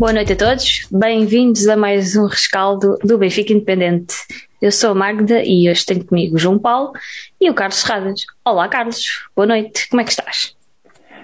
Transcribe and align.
Boa 0.00 0.14
noite 0.14 0.32
a 0.32 0.36
todos, 0.36 0.88
bem-vindos 0.90 1.68
a 1.68 1.76
mais 1.76 2.16
um 2.16 2.24
rescaldo 2.24 2.96
do 3.04 3.18
Benfica 3.18 3.52
Independente. 3.52 4.14
Eu 4.62 4.72
sou 4.72 4.92
a 4.92 4.94
Magda 4.94 5.42
e 5.44 5.68
hoje 5.68 5.84
tenho 5.84 6.02
comigo 6.02 6.36
o 6.36 6.38
João 6.38 6.58
Paulo 6.58 6.92
e 7.38 7.50
o 7.50 7.54
Carlos 7.54 7.82
Serradas. 7.82 8.22
Olá 8.42 8.66
Carlos, 8.66 9.04
boa 9.36 9.46
noite, 9.46 9.90
como 9.90 10.00
é 10.00 10.04
que 10.04 10.10
estás? 10.12 10.56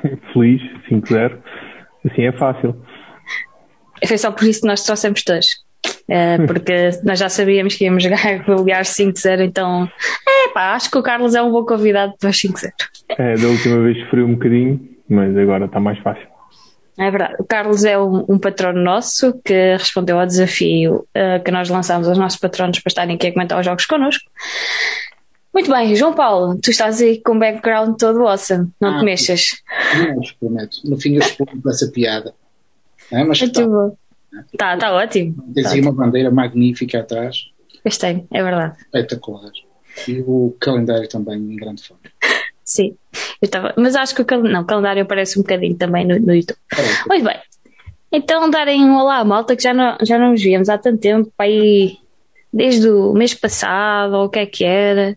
Feliz, 0.30 0.60
5-0, 0.90 1.38
assim 2.04 2.26
é 2.26 2.32
fácil. 2.32 2.76
Foi 4.06 4.18
só 4.18 4.30
por 4.30 4.44
isso 4.44 4.60
que 4.60 4.66
nós 4.66 4.84
trouxemos 4.84 5.24
dois, 5.26 5.46
uh, 6.10 6.44
porque 6.46 6.90
nós 7.02 7.18
já 7.18 7.30
sabíamos 7.30 7.76
que 7.76 7.86
íamos 7.86 8.02
jogar 8.02 8.40
golear 8.44 8.82
5-0, 8.82 9.40
então 9.40 9.90
é 10.28 10.52
pá, 10.52 10.74
acho 10.74 10.90
que 10.90 10.98
o 10.98 11.02
Carlos 11.02 11.34
é 11.34 11.40
um 11.40 11.50
bom 11.50 11.64
convidado 11.64 12.12
para 12.20 12.28
5-0. 12.28 12.72
É, 13.16 13.36
da 13.36 13.48
última 13.48 13.80
vez 13.80 13.98
sofreu 14.00 14.26
um 14.26 14.34
bocadinho, 14.34 14.86
mas 15.08 15.34
agora 15.34 15.64
está 15.64 15.80
mais 15.80 15.98
fácil. 16.00 16.35
É 16.98 17.10
verdade. 17.10 17.34
O 17.38 17.44
Carlos 17.44 17.84
é 17.84 17.98
um, 17.98 18.24
um 18.28 18.38
patrono 18.38 18.82
nosso 18.82 19.38
que 19.44 19.76
respondeu 19.76 20.18
ao 20.18 20.26
desafio 20.26 21.06
uh, 21.14 21.42
que 21.44 21.50
nós 21.50 21.68
lançámos 21.68 22.08
aos 22.08 22.16
nossos 22.16 22.38
patronos 22.38 22.78
para 22.78 22.90
estarem 22.90 23.16
aqui 23.16 23.26
a 23.26 23.32
comentar 23.32 23.58
os 23.58 23.66
jogos 23.66 23.84
connosco. 23.84 24.24
Muito 25.52 25.70
bem, 25.70 25.94
João 25.94 26.12
Paulo, 26.12 26.58
tu 26.60 26.70
estás 26.70 27.00
aí 27.00 27.20
com 27.20 27.32
um 27.32 27.38
background 27.38 27.96
todo 27.98 28.26
awesome, 28.26 28.70
não 28.78 28.96
ah, 28.96 28.98
te 28.98 29.04
mexas. 29.06 29.62
Não, 29.96 30.20
prometo. 30.38 30.78
No 30.84 31.00
fim 31.00 31.14
eu 31.14 31.20
exponho 31.20 31.62
com 31.62 31.70
essa 31.70 31.90
piada. 31.90 32.34
É, 33.10 33.24
mas 33.24 33.40
está 33.40 33.62
tá, 34.58 34.76
tá 34.76 34.92
ótimo. 34.92 35.34
Tens 35.54 35.64
tá 35.64 35.72
aí 35.72 35.80
uma 35.80 35.92
bandeira 35.92 36.30
magnífica 36.30 37.00
atrás. 37.00 37.50
Gostei, 37.84 38.26
é 38.30 38.42
verdade. 38.42 38.76
Espetacular. 38.80 39.50
E 40.06 40.20
o 40.26 40.54
calendário 40.60 41.08
também 41.08 41.38
em 41.38 41.56
grande 41.56 41.82
forma. 41.86 42.02
Sim, 42.66 42.96
eu 43.40 43.46
estava. 43.46 43.72
Mas 43.76 43.94
acho 43.94 44.14
que 44.14 44.22
o, 44.22 44.24
cal... 44.24 44.42
não, 44.42 44.62
o 44.62 44.66
calendário 44.66 45.02
aparece 45.02 45.38
um 45.38 45.42
bocadinho 45.42 45.76
também 45.76 46.04
no, 46.04 46.18
no 46.18 46.34
YouTube. 46.34 46.58
É. 46.76 47.08
Muito 47.08 47.24
bem. 47.24 47.38
Então 48.10 48.50
darem 48.50 48.84
um 48.84 48.96
olá 48.98 49.18
à 49.18 49.24
malta 49.24 49.54
que 49.54 49.62
já 49.62 49.72
não, 49.72 49.96
já 50.02 50.18
não 50.18 50.32
nos 50.32 50.42
víamos 50.42 50.68
há 50.68 50.76
tanto 50.76 50.98
tempo, 50.98 51.32
aí 51.38 51.98
desde 52.52 52.88
o 52.88 53.12
mês 53.12 53.34
passado, 53.34 54.14
ou 54.14 54.24
o 54.24 54.28
que 54.28 54.38
é 54.40 54.46
que 54.46 54.64
era, 54.64 55.16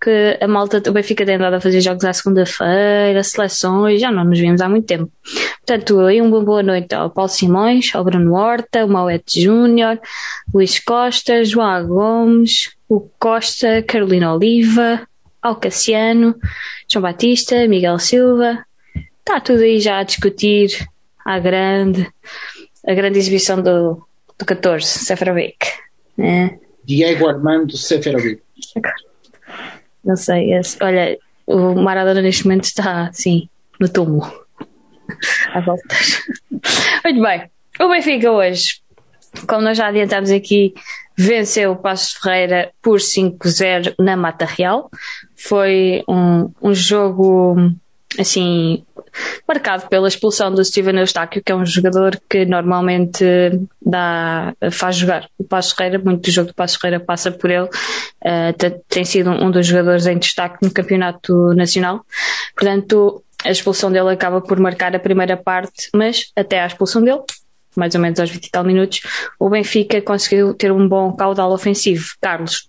que 0.00 0.38
a 0.40 0.48
malta 0.48 0.80
também 0.80 1.02
fica 1.02 1.26
tem 1.26 1.34
andado 1.36 1.54
a 1.54 1.60
fazer 1.60 1.80
jogos 1.80 2.04
à 2.04 2.12
segunda-feira, 2.12 3.22
seleções, 3.22 4.00
já 4.00 4.10
não 4.10 4.24
nos 4.24 4.38
vimos 4.38 4.60
há 4.60 4.68
muito 4.68 4.86
tempo. 4.86 5.12
Portanto, 5.58 6.00
aí 6.00 6.20
uma 6.20 6.42
boa 6.42 6.62
noite 6.62 6.94
ao 6.94 7.10
Paulo 7.10 7.28
Simões, 7.28 7.94
ao 7.94 8.02
Bruno 8.02 8.34
Horta, 8.34 8.84
o 8.84 8.88
Mauete 8.88 9.42
Júnior, 9.42 10.00
Luís 10.52 10.78
Costa, 10.80 11.44
João 11.44 11.86
Gomes, 11.86 12.70
o 12.88 13.00
Costa, 13.18 13.82
Carolina 13.82 14.34
Oliva, 14.34 15.06
ao 15.42 15.56
Cassiano, 15.56 16.34
João 16.88 17.02
Batista, 17.02 17.66
Miguel 17.66 17.98
Silva. 17.98 18.64
Está 19.18 19.40
tudo 19.40 19.62
aí 19.62 19.80
já 19.80 19.98
a 19.98 20.02
discutir 20.02 20.88
a 21.24 21.38
grande, 21.38 22.10
a 22.86 22.94
grande 22.94 23.18
exibição 23.18 23.62
do, 23.62 24.06
do 24.38 24.44
14, 24.44 24.86
Seferovic. 24.86 25.66
É. 26.18 26.58
Diego 26.84 27.28
Armando 27.28 27.76
Seferovic. 27.76 28.42
Não 30.04 30.16
sei, 30.16 30.54
esse, 30.54 30.82
olha, 30.82 31.18
o 31.46 31.74
Maradona 31.74 32.22
neste 32.22 32.44
momento 32.44 32.64
está 32.64 33.08
assim, 33.08 33.48
no 33.78 33.88
túmulo. 33.88 34.26
A 35.52 35.60
voltas. 35.60 36.22
Muito 37.04 37.20
bem. 37.20 37.50
O 37.80 37.88
Benfica 37.88 38.30
hoje, 38.30 38.80
como 39.46 39.62
nós 39.62 39.76
já 39.76 39.88
adiantámos 39.88 40.30
aqui, 40.30 40.74
venceu 41.20 41.72
o 41.72 41.76
Passos 41.76 42.14
Ferreira 42.14 42.70
por 42.80 42.98
5-0 42.98 43.94
na 43.98 44.16
Mata 44.16 44.46
Real. 44.46 44.90
Foi 45.36 46.02
um, 46.08 46.50
um 46.62 46.74
jogo 46.74 47.56
assim 48.18 48.82
marcado 49.46 49.86
pela 49.88 50.08
expulsão 50.08 50.50
do 50.50 50.64
Steven 50.64 50.98
Eustáquio, 50.98 51.42
que 51.44 51.52
é 51.52 51.54
um 51.54 51.66
jogador 51.66 52.18
que 52.28 52.46
normalmente 52.46 53.22
dá, 53.84 54.54
faz 54.72 54.96
jogar 54.96 55.28
o 55.36 55.44
Passos 55.44 55.72
Ferreira, 55.72 55.98
muito 55.98 56.22
do 56.22 56.30
jogo 56.30 56.48
do 56.48 56.54
Passos 56.54 56.78
Ferreira 56.78 57.04
passa 57.04 57.30
por 57.30 57.50
ele, 57.50 57.64
uh, 57.66 58.80
tem 58.88 59.04
sido 59.04 59.30
um 59.30 59.50
dos 59.50 59.66
jogadores 59.66 60.06
em 60.06 60.16
destaque 60.16 60.64
no 60.64 60.72
campeonato 60.72 61.52
nacional, 61.54 62.04
portanto 62.54 63.22
a 63.44 63.50
expulsão 63.50 63.90
dele 63.90 64.10
acaba 64.10 64.40
por 64.40 64.58
marcar 64.58 64.94
a 64.94 64.98
primeira 64.98 65.36
parte, 65.36 65.90
mas 65.94 66.30
até 66.36 66.60
à 66.60 66.66
expulsão 66.66 67.02
dele 67.02 67.20
mais 67.76 67.94
ou 67.94 68.00
menos 68.00 68.18
aos 68.18 68.30
20 68.30 68.46
e 68.46 68.50
tal 68.50 68.64
minutos, 68.64 69.00
o 69.38 69.48
Benfica 69.48 70.00
conseguiu 70.02 70.54
ter 70.54 70.72
um 70.72 70.88
bom 70.88 71.12
caudal 71.12 71.52
ofensivo. 71.52 72.04
Carlos. 72.20 72.68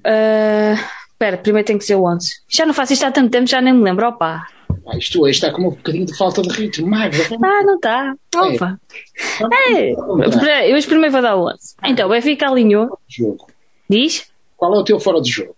Uh, 0.00 0.78
espera, 1.12 1.38
primeiro 1.38 1.66
tem 1.66 1.78
que 1.78 1.84
ser 1.84 1.94
o 1.94 2.04
11. 2.04 2.28
Já 2.48 2.66
não 2.66 2.74
faço 2.74 2.92
isto 2.92 3.04
há 3.04 3.10
tanto 3.10 3.30
tempo, 3.30 3.46
já 3.46 3.60
nem 3.60 3.72
me 3.72 3.82
lembro, 3.82 4.06
opa. 4.08 4.46
Ah, 4.86 4.98
isto 4.98 5.22
hoje 5.22 5.36
está 5.36 5.50
com 5.50 5.62
um 5.62 5.70
bocadinho 5.70 6.04
de 6.04 6.16
falta 6.16 6.42
de 6.42 6.48
ritmo, 6.50 6.86
Magda. 6.88 7.24
Ah, 7.42 7.62
não 7.62 7.76
está. 7.76 8.14
Opa. 8.36 8.78
É. 9.72 9.90
É. 9.90 10.70
Eu 10.70 10.82
primeiro 10.82 11.12
vou 11.12 11.22
dar 11.22 11.36
o 11.36 11.48
11. 11.48 11.56
Então, 11.84 12.06
o 12.06 12.10
Benfica 12.10 12.48
alinhou. 12.48 12.98
Jogo. 13.08 13.46
Diz? 13.88 14.26
Qual 14.56 14.74
é 14.74 14.78
o 14.78 14.84
teu 14.84 15.00
fora 15.00 15.20
de 15.20 15.30
jogo? 15.30 15.56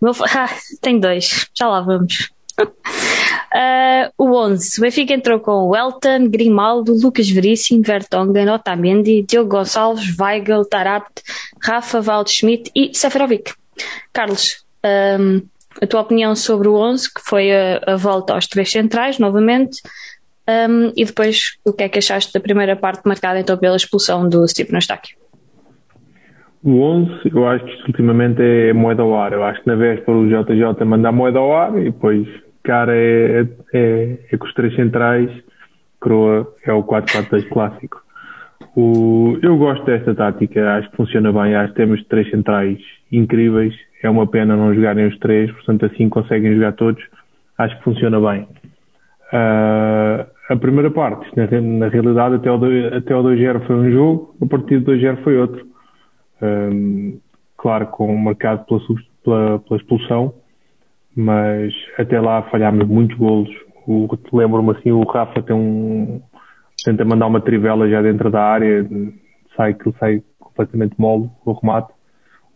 Meu... 0.00 0.12
Ah, 0.34 0.48
tem 0.80 0.98
dois. 0.98 1.48
Já 1.54 1.68
lá 1.68 1.80
vamos. 1.80 2.30
Uh, 3.54 4.10
o 4.16 4.34
11, 4.34 4.78
o 4.78 4.80
Benfica 4.80 5.12
entrou 5.12 5.38
com 5.38 5.68
Welton, 5.68 6.26
Grimaldo, 6.28 6.94
Lucas 6.94 7.28
Veríssimo, 7.28 7.82
Vertonghen, 7.82 8.48
Otamendi, 8.48 9.22
Diogo 9.22 9.50
Gonçalves, 9.50 10.18
Weigl, 10.18 10.64
Tarapt, 10.64 11.22
Rafa, 11.62 12.00
Waldschmidt 12.00 12.70
e 12.74 12.94
Seferovic. 12.94 13.52
Carlos, 14.10 14.64
um, 15.20 15.42
a 15.82 15.86
tua 15.86 16.00
opinião 16.00 16.34
sobre 16.34 16.66
o 16.66 16.76
11, 16.76 17.12
que 17.12 17.20
foi 17.20 17.52
a, 17.52 17.82
a 17.86 17.96
volta 17.96 18.32
aos 18.32 18.46
três 18.46 18.70
centrais, 18.70 19.18
novamente, 19.18 19.82
um, 20.48 20.92
e 20.96 21.04
depois 21.04 21.58
o 21.64 21.74
que 21.74 21.84
é 21.84 21.88
que 21.90 21.98
achaste 21.98 22.32
da 22.32 22.40
primeira 22.40 22.74
parte 22.74 23.02
marcada 23.06 23.38
então 23.38 23.58
pela 23.58 23.76
expulsão 23.76 24.28
do 24.28 24.48
Steve 24.48 24.74
Eustáquio? 24.74 25.16
O 26.64 26.80
11, 26.80 27.30
eu 27.34 27.46
acho 27.46 27.64
que 27.64 27.86
ultimamente 27.88 28.40
é 28.40 28.72
moeda 28.72 29.02
ao 29.02 29.14
ar. 29.14 29.32
Eu 29.32 29.44
acho 29.44 29.60
que 29.62 29.66
na 29.66 29.74
véspera 29.74 30.16
o 30.16 30.26
JJ 30.26 30.84
manda 30.86 31.08
a 31.08 31.12
moeda 31.12 31.38
ao 31.38 31.54
ar 31.54 31.76
e 31.76 31.84
depois 31.84 32.26
cara 32.62 32.94
é, 32.94 33.46
é, 33.72 34.18
é 34.30 34.36
com 34.36 34.46
os 34.46 34.54
três 34.54 34.74
centrais, 34.74 35.30
Croa 36.00 36.52
é 36.64 36.72
o 36.72 36.82
4-4-2 36.82 37.48
clássico. 37.48 38.02
O, 38.76 39.38
eu 39.42 39.56
gosto 39.56 39.84
desta 39.84 40.14
tática, 40.14 40.76
acho 40.76 40.90
que 40.90 40.96
funciona 40.96 41.32
bem, 41.32 41.54
acho 41.54 41.72
que 41.72 41.76
temos 41.76 42.02
três 42.06 42.28
centrais 42.30 42.78
incríveis, 43.10 43.74
é 44.02 44.08
uma 44.08 44.26
pena 44.26 44.56
não 44.56 44.74
jogarem 44.74 45.06
os 45.06 45.18
três, 45.18 45.50
portanto 45.52 45.86
assim 45.86 46.08
conseguem 46.08 46.54
jogar 46.54 46.72
todos, 46.72 47.02
acho 47.58 47.76
que 47.78 47.84
funciona 47.84 48.20
bem. 48.20 48.48
Uh, 49.32 50.26
a 50.48 50.56
primeira 50.56 50.90
parte, 50.90 51.30
na, 51.36 51.46
na 51.60 51.88
realidade 51.88 52.36
até 52.36 52.50
o, 52.50 52.58
2, 52.58 52.92
até 52.92 53.14
o 53.14 53.22
2-0 53.22 53.66
foi 53.66 53.76
um 53.76 53.90
jogo, 53.90 54.34
a 54.42 54.46
partir 54.46 54.80
do 54.80 54.92
2-0 54.92 55.22
foi 55.22 55.36
outro. 55.38 55.66
Um, 56.40 57.18
claro, 57.56 57.86
com 57.86 58.14
marcado 58.16 58.64
pela, 58.64 58.80
pela, 59.24 59.58
pela 59.60 59.80
expulsão, 59.80 60.34
mas 61.16 61.72
até 61.98 62.20
lá 62.20 62.42
falhámos 62.44 62.86
muitos 62.86 63.16
golos. 63.16 63.50
Lembro-me 64.32 64.70
assim, 64.72 64.92
o 64.92 65.02
Rafa 65.02 65.42
tem 65.42 65.54
um, 65.54 66.20
tenta 66.84 67.04
mandar 67.04 67.26
uma 67.26 67.40
trivela 67.40 67.88
já 67.88 68.00
dentro 68.02 68.30
da 68.30 68.42
área, 68.42 68.86
sai 69.56 69.74
que 69.74 69.92
sai 69.98 70.22
completamente 70.38 70.94
mole 70.98 71.30
o 71.44 71.52
remate. 71.52 71.92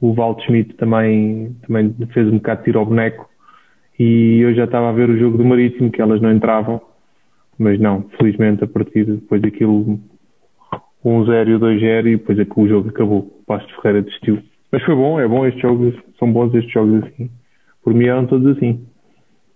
O 0.00 0.12
Walt 0.12 0.42
Schmidt 0.44 0.74
também, 0.74 1.56
também 1.66 1.94
fez 2.12 2.28
um 2.28 2.36
bocado 2.36 2.58
de 2.60 2.64
tiro 2.66 2.78
ao 2.78 2.86
boneco 2.86 3.28
e 3.98 4.40
eu 4.40 4.54
já 4.54 4.64
estava 4.64 4.90
a 4.90 4.92
ver 4.92 5.08
o 5.08 5.18
jogo 5.18 5.38
do 5.38 5.44
Marítimo 5.44 5.90
que 5.90 6.02
elas 6.02 6.20
não 6.20 6.30
entravam, 6.30 6.80
mas 7.58 7.80
não, 7.80 8.02
felizmente 8.18 8.62
a 8.62 8.66
partir 8.66 9.04
depois 9.04 9.40
daquilo 9.40 9.98
1-0 11.04 11.48
e 11.48 11.58
2-0 11.58 12.06
e 12.06 12.16
depois 12.16 12.38
é 12.38 12.44
que 12.44 12.60
o 12.60 12.68
jogo 12.68 12.90
acabou, 12.90 13.18
o 13.20 13.44
Pasto 13.46 13.74
Ferreira 13.76 14.02
desistiu. 14.02 14.42
Mas 14.70 14.82
foi 14.82 14.94
bom, 14.94 15.18
é 15.18 15.26
bom 15.26 15.46
estes 15.46 15.62
jogos, 15.62 15.94
são 16.18 16.30
bons 16.30 16.54
estes 16.54 16.72
jogos 16.72 17.04
assim. 17.04 17.30
Por 17.86 17.94
mim 17.94 18.06
eram 18.06 18.26
todos 18.26 18.56
assim. 18.56 18.84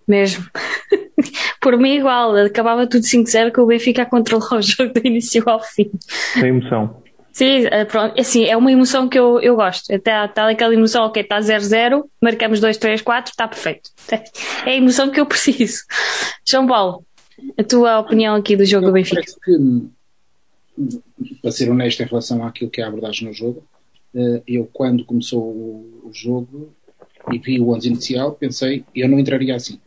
Mesmo. 0.07 0.45
Por 1.59 1.77
mim 1.77 1.97
igual, 1.97 2.33
acabava 2.37 2.87
tudo 2.87 3.03
5-0 3.03 3.51
com 3.51 3.63
o 3.63 3.65
Benfica 3.65 4.03
a 4.03 4.05
controlar 4.05 4.55
o 4.55 4.61
jogo 4.61 4.93
do 4.93 5.05
início 5.05 5.43
ao 5.45 5.61
fim. 5.61 5.91
Tem 6.35 6.47
emoção. 6.47 7.03
Sim, 7.33 7.65
eh, 7.69 7.83
pronto, 7.83 8.17
assim, 8.17 8.45
é 8.45 8.55
uma 8.55 8.71
emoção 8.71 9.09
que 9.09 9.19
eu, 9.19 9.41
eu 9.41 9.57
gosto. 9.57 9.93
Até 9.93 10.23
está 10.23 10.49
aquela 10.49 10.73
emoção, 10.73 11.07
ok, 11.07 11.21
está 11.21 11.41
0-0, 11.41 12.05
marcamos 12.21 12.61
2, 12.61 12.77
3, 12.77 13.01
4, 13.01 13.31
está 13.31 13.49
perfeito. 13.49 13.89
É 14.65 14.69
a 14.69 14.75
emoção 14.77 15.09
que 15.09 15.19
eu 15.19 15.25
preciso. 15.25 15.83
João 16.47 16.65
Paulo, 16.67 17.05
a 17.57 17.63
tua 17.65 17.99
opinião 17.99 18.35
aqui 18.35 18.55
do 18.55 18.63
jogo 18.63 18.85
eu 18.85 18.91
do 18.91 18.93
Benfica? 18.93 19.23
Que, 19.43 21.37
para 21.41 21.51
ser 21.51 21.69
honesto 21.69 22.01
em 22.01 22.05
relação 22.05 22.45
àquilo 22.45 22.71
que 22.71 22.79
é 22.79 22.85
a 22.85 22.87
abordagem 22.87 23.27
no 23.27 23.33
jogo, 23.33 23.61
eh, 24.15 24.41
eu 24.47 24.69
quando 24.71 25.03
começou 25.03 25.41
o 25.41 26.11
jogo 26.13 26.73
e 27.31 27.37
vi 27.39 27.59
o 27.59 27.69
11 27.69 27.87
inicial, 27.87 28.33
pensei, 28.33 28.83
eu 28.95 29.07
não 29.07 29.19
entraria 29.19 29.55
assim. 29.55 29.79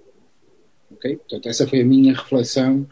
Ok? 0.90 1.16
Portanto, 1.16 1.48
essa 1.48 1.66
foi 1.66 1.81
a 1.81 1.84
minha 1.84 2.14
reflexão 2.14 2.86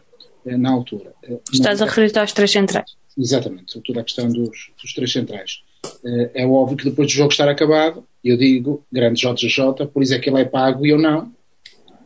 eh, 0.45 0.57
na 0.57 0.71
altura. 0.71 1.13
Eh, 1.23 1.39
Estás 1.51 1.81
a 1.81 1.85
referir-te 1.85 2.19
aos 2.19 2.33
três 2.33 2.51
centrais? 2.51 2.95
Exatamente, 3.17 3.71
sobretudo 3.71 3.99
a 3.99 4.03
questão 4.03 4.27
dos, 4.27 4.71
dos 4.81 4.93
três 4.93 5.11
centrais. 5.11 5.63
Eh, 6.05 6.31
é 6.35 6.45
óbvio 6.45 6.77
que 6.77 6.85
depois 6.85 7.07
do 7.07 7.13
jogo 7.13 7.31
estar 7.31 7.47
acabado, 7.47 8.05
eu 8.23 8.37
digo, 8.37 8.83
grande 8.91 9.21
JJ, 9.21 9.87
por 9.93 10.01
isso 10.01 10.13
é 10.13 10.19
que 10.19 10.29
ele 10.29 10.41
é 10.41 10.45
pago 10.45 10.85
e 10.85 10.89
eu 10.89 10.97
não, 10.97 11.31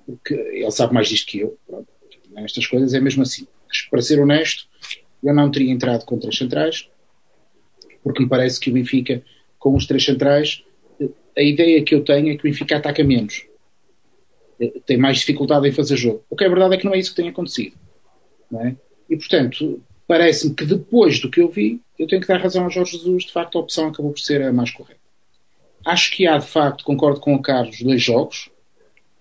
porque 0.05 0.33
ele 0.33 0.71
sabe 0.71 0.93
mais 0.93 1.09
disto 1.09 1.27
que 1.27 1.39
eu. 1.39 1.57
Pronto. 1.67 1.87
Estas 2.37 2.67
coisas 2.67 2.93
é 2.93 2.99
mesmo 2.99 3.23
assim. 3.23 3.47
Mas, 3.67 3.81
para 3.81 4.01
ser 4.01 4.19
honesto, 4.19 4.65
eu 5.23 5.33
não 5.33 5.51
teria 5.51 5.71
entrado 5.71 6.05
com 6.05 6.17
três 6.17 6.37
centrais, 6.37 6.87
porque 8.03 8.23
me 8.23 8.29
parece 8.29 8.59
que 8.59 8.69
o 8.69 8.73
Benfica, 8.73 9.23
com 9.59 9.75
os 9.75 9.85
três 9.85 10.05
centrais, 10.05 10.63
a 11.37 11.41
ideia 11.41 11.83
que 11.83 11.93
eu 11.93 12.03
tenho 12.03 12.29
é 12.29 12.35
que 12.35 12.39
o 12.39 12.49
Benfica 12.49 12.77
ataca 12.77 13.03
menos. 13.03 13.45
Tem 14.85 14.97
mais 14.97 15.19
dificuldade 15.19 15.67
em 15.67 15.71
fazer 15.71 15.95
jogo. 15.95 16.23
O 16.29 16.35
que 16.35 16.43
é 16.43 16.49
verdade 16.49 16.75
é 16.75 16.77
que 16.77 16.85
não 16.85 16.93
é 16.93 16.97
isso 16.97 17.11
que 17.11 17.21
tem 17.21 17.29
acontecido. 17.29 17.75
É? 18.59 18.73
E, 19.07 19.15
portanto, 19.15 19.81
parece-me 20.07 20.55
que 20.55 20.65
depois 20.65 21.19
do 21.19 21.29
que 21.29 21.39
eu 21.39 21.49
vi, 21.49 21.79
eu 21.99 22.07
tenho 22.07 22.21
que 22.21 22.27
dar 22.27 22.41
razão 22.41 22.63
ao 22.63 22.71
Jorge 22.71 22.97
Jesus, 22.97 23.25
de 23.25 23.31
facto 23.31 23.57
a 23.57 23.61
opção 23.61 23.89
acabou 23.89 24.11
por 24.11 24.19
ser 24.19 24.41
a 24.41 24.51
mais 24.51 24.71
correta. 24.71 24.99
Acho 25.85 26.11
que 26.11 26.25
há, 26.25 26.37
de 26.37 26.47
facto, 26.47 26.83
concordo 26.83 27.19
com 27.19 27.35
o 27.35 27.41
Carlos, 27.41 27.81
dois 27.81 28.01
jogos, 28.01 28.49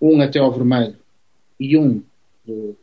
um 0.01 0.19
até 0.19 0.39
ao 0.39 0.51
vermelho 0.51 0.97
e 1.59 1.77
um 1.77 2.01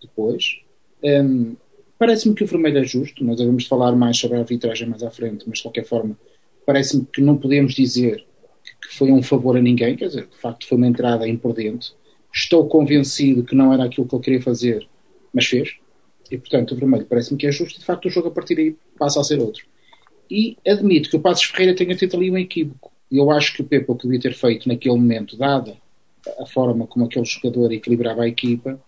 depois. 0.01 0.61
Um, 1.03 1.57
parece-me 1.99 2.35
que 2.35 2.45
o 2.45 2.47
vermelho 2.47 2.79
é 2.79 2.85
justo, 2.85 3.25
nós 3.25 3.37
devemos 3.37 3.67
falar 3.67 3.93
mais 3.93 4.17
sobre 4.17 4.37
a 4.37 4.41
arbitragem 4.41 4.89
mais 4.89 5.03
à 5.03 5.11
frente, 5.11 5.45
mas 5.47 5.59
de 5.59 5.65
qualquer 5.65 5.85
forma, 5.85 6.17
parece-me 6.65 7.05
que 7.05 7.21
não 7.21 7.37
podemos 7.37 7.75
dizer 7.75 8.25
que 8.81 8.97
foi 8.97 9.11
um 9.11 9.23
favor 9.23 9.57
a 9.57 9.61
ninguém, 9.61 9.97
quer 9.97 10.07
dizer, 10.07 10.27
de 10.27 10.37
facto 10.37 10.67
foi 10.67 10.77
uma 10.77 10.87
entrada 10.87 11.29
imprudente. 11.29 11.93
Estou 12.33 12.67
convencido 12.69 13.45
que 13.45 13.55
não 13.55 13.73
era 13.73 13.85
aquilo 13.85 14.07
que 14.07 14.15
ele 14.15 14.23
queria 14.23 14.43
fazer, 14.43 14.89
mas 15.33 15.47
fez. 15.47 15.77
E, 16.31 16.39
portanto, 16.39 16.73
o 16.73 16.77
vermelho 16.77 17.07
parece-me 17.07 17.39
que 17.39 17.47
é 17.47 17.53
justo. 17.53 17.79
De 17.79 17.85
facto, 17.85 18.07
o 18.07 18.11
jogo 18.11 18.29
a 18.29 18.31
partir 18.31 18.55
daí 18.55 18.77
passa 18.99 19.21
a 19.21 19.25
ser 19.25 19.39
outro. 19.39 19.65
E 20.31 20.57
admito 20.67 21.11
que 21.11 21.17
o 21.17 21.21
Passos 21.21 21.45
Ferreira 21.45 21.77
tenha 21.77 21.95
tido 21.95 22.17
ali 22.17 22.31
um 22.31 22.39
equívoco. 22.39 22.93
Eu 23.11 23.31
acho 23.31 23.55
que 23.55 23.63
o 23.63 23.65
Pepe 23.65 23.87
o 23.89 23.95
que 23.95 24.05
devia 24.05 24.21
ter 24.21 24.35
feito 24.35 24.69
naquele 24.69 24.95
momento, 24.95 25.37
dada 25.37 25.77
a 26.41 26.47
forma 26.47 26.87
como 26.87 27.05
aquele 27.05 27.25
jogador 27.25 27.73
equilibrava 27.73 28.23
a 28.23 28.29
equipa, 28.29 28.81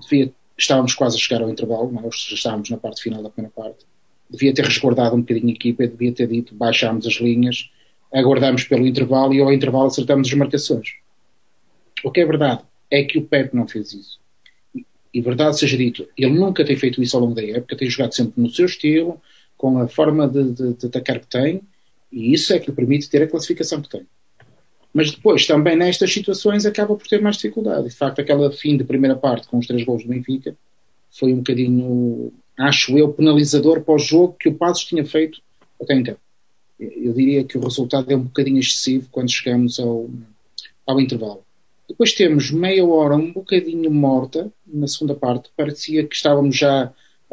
devia, 0.00 0.32
estávamos 0.56 0.94
quase 0.94 1.16
a 1.16 1.20
chegar 1.20 1.42
ao 1.42 1.50
intervalo, 1.50 1.90
nós 1.90 2.14
já 2.28 2.34
estávamos 2.34 2.70
na 2.70 2.76
parte 2.76 3.02
final 3.02 3.22
da 3.22 3.30
primeira 3.30 3.52
parte, 3.54 3.84
devia 4.30 4.54
ter 4.54 4.64
resguardado 4.64 5.16
um 5.16 5.20
bocadinho 5.20 5.48
a 5.48 5.52
equipa, 5.52 5.86
devia 5.86 6.12
ter 6.12 6.28
dito 6.28 6.54
baixámos 6.54 7.06
as 7.06 7.14
linhas, 7.14 7.70
aguardamos 8.14 8.64
pelo 8.64 8.86
intervalo 8.86 9.34
e 9.34 9.40
ao 9.40 9.52
intervalo 9.52 9.86
acertamos 9.86 10.28
as 10.28 10.34
marcações. 10.34 10.94
O 12.04 12.10
que 12.10 12.20
é 12.20 12.26
verdade 12.26 12.62
é 12.90 13.02
que 13.02 13.18
o 13.18 13.22
Pepe 13.22 13.56
não 13.56 13.66
fez 13.66 13.92
isso 13.92 14.24
e 15.14 15.20
verdade 15.20 15.56
seja 15.56 15.76
dito, 15.76 16.08
ele 16.18 16.32
nunca 16.32 16.64
tem 16.64 16.76
feito 16.76 17.00
isso 17.00 17.16
ao 17.16 17.22
longo 17.22 17.36
da 17.36 17.42
época, 17.44 17.76
tem 17.76 17.88
jogado 17.88 18.12
sempre 18.12 18.42
no 18.42 18.50
seu 18.50 18.66
estilo, 18.66 19.20
com 19.56 19.78
a 19.78 19.86
forma 19.86 20.26
de, 20.26 20.52
de, 20.52 20.74
de 20.74 20.86
atacar 20.86 21.20
que 21.20 21.28
tem, 21.28 21.62
e 22.10 22.34
isso 22.34 22.52
é 22.52 22.58
que 22.58 22.68
lhe 22.68 22.74
permite 22.74 23.08
ter 23.08 23.22
a 23.22 23.28
classificação 23.28 23.80
que 23.80 23.88
tem. 23.88 24.04
Mas 24.92 25.12
depois, 25.12 25.46
também 25.46 25.76
nestas 25.76 26.12
situações, 26.12 26.66
acaba 26.66 26.96
por 26.96 27.06
ter 27.06 27.20
mais 27.20 27.36
dificuldade. 27.36 27.88
De 27.88 27.94
facto, 27.94 28.20
aquela 28.20 28.50
fim 28.50 28.76
de 28.76 28.82
primeira 28.82 29.14
parte 29.14 29.46
com 29.46 29.58
os 29.58 29.66
três 29.66 29.84
gols 29.84 30.02
do 30.02 30.08
Benfica 30.08 30.56
foi 31.10 31.32
um 31.32 31.38
bocadinho, 31.38 32.32
acho 32.58 32.98
eu, 32.98 33.12
penalizador 33.12 33.82
para 33.82 33.94
o 33.94 33.98
jogo 33.98 34.36
que 34.38 34.48
o 34.48 34.54
Passos 34.54 34.84
tinha 34.84 35.04
feito 35.04 35.40
até 35.80 35.94
então. 35.94 36.16
Eu 36.84 37.12
diria 37.12 37.44
que 37.44 37.58
o 37.58 37.62
resultado 37.62 38.10
é 38.10 38.16
um 38.16 38.22
bocadinho 38.22 38.58
excessivo 38.58 39.08
quando 39.10 39.30
chegamos 39.30 39.78
ao, 39.78 40.08
ao 40.86 41.00
intervalo. 41.00 41.44
Depois 41.88 42.14
temos 42.14 42.50
meia 42.50 42.84
hora 42.84 43.14
um 43.14 43.32
bocadinho 43.32 43.90
morta 43.90 44.50
na 44.66 44.88
segunda 44.88 45.14
parte. 45.14 45.50
Parecia 45.56 46.06
que 46.06 46.14
estávamos 46.14 46.56
já 46.56 46.92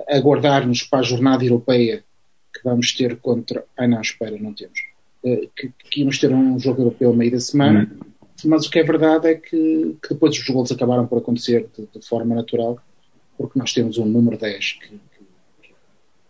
a 0.10 0.18
aguardar-nos 0.18 0.84
para 0.84 1.00
a 1.00 1.04
jornada 1.04 1.44
europeia 1.44 2.04
que 2.54 2.64
vamos 2.64 2.94
ter 2.94 3.18
contra. 3.18 3.64
Ah, 3.78 3.88
não, 3.88 4.02
espera, 4.02 4.38
não 4.38 4.54
temos. 4.54 4.80
Uh, 5.24 5.50
que, 5.56 5.72
que 5.90 6.02
íamos 6.02 6.20
ter 6.20 6.32
um 6.34 6.60
jogo 6.60 6.82
europeu 6.82 7.12
a 7.12 7.16
meio 7.16 7.32
da 7.32 7.40
semana. 7.40 7.90
Uhum. 7.92 8.12
Mas 8.46 8.66
o 8.66 8.72
que 8.72 8.80
é 8.80 8.84
verdade 8.84 9.28
é 9.30 9.36
que, 9.36 9.96
que 10.02 10.10
depois 10.10 10.38
os 10.38 10.50
gols 10.50 10.72
acabaram 10.72 11.08
por 11.08 11.20
acontecer 11.20 11.70
de, 11.78 11.88
de, 11.88 12.06
forma 12.06 12.34
natural, 12.36 12.80
porque 13.38 13.58
nós 13.58 13.72
temos 13.72 13.98
um 13.98 14.06
número 14.06 14.38
10 14.38 14.74
que. 14.74 14.90
que, 15.62 15.74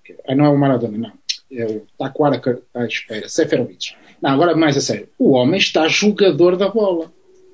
que 0.03 0.21
ah, 0.27 0.35
não 0.35 0.45
é 0.45 0.49
o 0.49 0.57
Maradona, 0.57 0.97
não. 0.97 1.13
É 1.51 1.65
o 1.65 1.85
Taquara. 1.97 2.41
Ah, 2.73 2.85
espera, 2.85 3.27
Seferovic. 3.27 3.93
Não, 4.21 4.31
agora 4.31 4.55
mais 4.55 4.77
a 4.77 4.81
sério. 4.81 5.09
O 5.19 5.31
homem 5.31 5.59
está 5.59 5.87
jogador 5.87 6.55
da 6.55 6.69
bola 6.69 7.11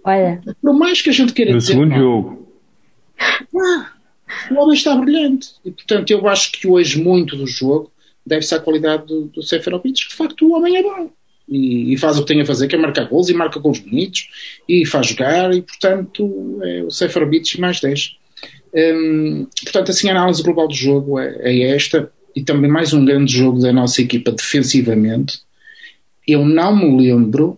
Olha. 0.08 0.42
Por 0.62 0.74
mais 0.74 1.02
que 1.02 1.10
a 1.10 1.14
gente 1.14 1.34
queira 1.34 1.52
no 1.52 1.58
dizer. 1.58 1.76
No 1.76 1.84
segundo 1.84 2.00
jogo. 2.00 2.48
Ah, 3.20 3.92
o 4.52 4.56
homem 4.56 4.74
está 4.74 4.96
brilhante. 4.96 5.50
E, 5.66 5.72
portanto, 5.72 6.12
eu 6.12 6.26
acho 6.30 6.54
que 6.54 6.66
hoje 6.66 7.02
muito 7.02 7.36
do 7.36 7.46
jogo 7.46 7.92
deve-se 8.26 8.56
à 8.56 8.60
qualidade 8.60 9.06
do, 9.06 9.26
do 9.26 9.44
Seferovic, 9.44 10.04
que 10.04 10.10
de 10.10 10.16
facto 10.16 10.48
o 10.48 10.54
homem 10.54 10.78
é 10.78 10.84
bom. 10.84 11.10
E, 11.50 11.94
e, 11.94 11.98
faz 11.98 12.18
o 12.18 12.22
que 12.22 12.28
tem 12.28 12.42
a 12.42 12.46
fazer, 12.46 12.68
que 12.68 12.76
é 12.76 12.78
marcar 12.78 13.06
gols 13.06 13.30
e 13.30 13.34
marca 13.34 13.60
gols 13.60 13.80
bonitos 13.80 14.30
e 14.68 14.86
faz 14.86 15.08
jogar 15.08 15.54
e, 15.54 15.62
portanto, 15.62 16.60
é 16.62 16.84
o 16.84 16.92
Seferovic 16.92 17.60
mais 17.60 17.82
10. 17.82 18.18
Hum, 18.74 19.48
portanto, 19.64 19.92
assim, 19.92 20.10
a 20.10 20.12
análise 20.12 20.44
global 20.44 20.70
do 20.70 20.74
jogo 20.74 21.20
é, 21.20 21.38
é 21.42 21.76
esta 21.76 22.12
e 22.38 22.44
também 22.44 22.70
mais 22.70 22.94
um 22.94 23.04
grande 23.04 23.36
jogo 23.36 23.60
da 23.60 23.74
nossa 23.74 24.00
equipa 24.00 24.32
defensivamente. 24.32 25.40
Eu 26.28 26.46
não 26.46 26.76
me 26.76 27.08
lembro 27.08 27.58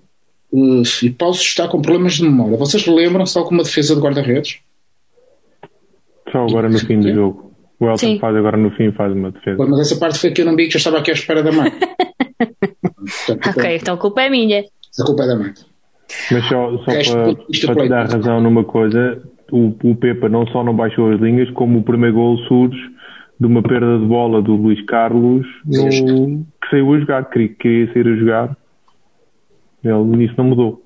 uh, 0.54 0.84
e 1.04 1.10
posso 1.10 1.42
estar 1.42 1.68
com 1.68 1.82
problemas 1.82 2.14
de 2.14 2.24
memória. 2.24 2.56
Vocês 2.56 2.88
lembram-se 2.88 3.34
de 3.34 3.40
alguma 3.40 3.62
defesa 3.62 3.94
de 3.94 4.00
guarda-redes? 4.00 4.60
Só 6.32 6.46
agora 6.46 6.70
no 6.70 6.80
fim 6.80 7.02
do 7.02 7.14
jogo. 7.14 7.52
O 7.78 7.88
Elton 7.88 7.98
Sim. 7.98 8.20
faz 8.20 8.34
agora 8.38 8.56
no 8.56 8.72
fim 8.72 8.90
faz 8.94 9.12
uma 9.12 9.32
defesa. 9.32 9.58
mas 9.68 9.80
essa 9.82 9.98
parte 9.98 10.18
foi 10.18 10.32
que 10.32 10.42
eu 10.42 10.46
não 10.46 10.56
vi 10.56 10.70
que 10.70 10.78
eu 10.78 10.78
estava 10.78 11.00
aqui 11.00 11.12
à 11.12 11.14
espera 11.14 11.44
da 11.44 11.52
mãe. 11.52 11.70
Portanto, 13.28 13.50
ok, 13.50 13.76
então 13.76 13.96
a 13.96 13.98
culpa 13.98 14.22
é 14.22 14.30
minha. 14.30 14.64
A 14.98 15.06
culpa 15.06 15.24
é 15.24 15.28
da 15.28 15.36
mãe. 15.36 15.54
Mas 16.32 16.48
só, 16.48 16.78
só 16.78 16.86
para, 16.86 17.74
para 17.74 17.84
te 17.84 17.90
dar 17.90 18.10
razão 18.10 18.40
numa 18.40 18.64
coisa, 18.64 19.22
o, 19.52 19.76
o 19.84 19.96
Pepa 19.96 20.30
não 20.30 20.48
só 20.48 20.64
não 20.64 20.74
baixou 20.74 21.12
as 21.12 21.20
linhas, 21.20 21.50
como 21.52 21.80
o 21.80 21.84
primeiro 21.84 22.16
gol 22.16 22.38
surge 22.48 22.80
de 23.40 23.46
uma 23.46 23.64
perda 23.64 23.98
de 23.98 24.06
bola 24.06 24.42
do 24.42 24.56
Luís 24.56 24.84
Carlos 24.86 25.46
no, 25.66 26.44
que 26.62 26.70
saiu 26.70 26.94
a 26.94 27.00
jogar, 27.00 27.30
queria, 27.30 27.50
queria 27.50 27.94
sair 27.94 28.08
a 28.08 28.16
jogar 28.16 28.58
ele 29.84 30.18
nisso 30.18 30.34
não 30.38 30.46
mudou. 30.46 30.86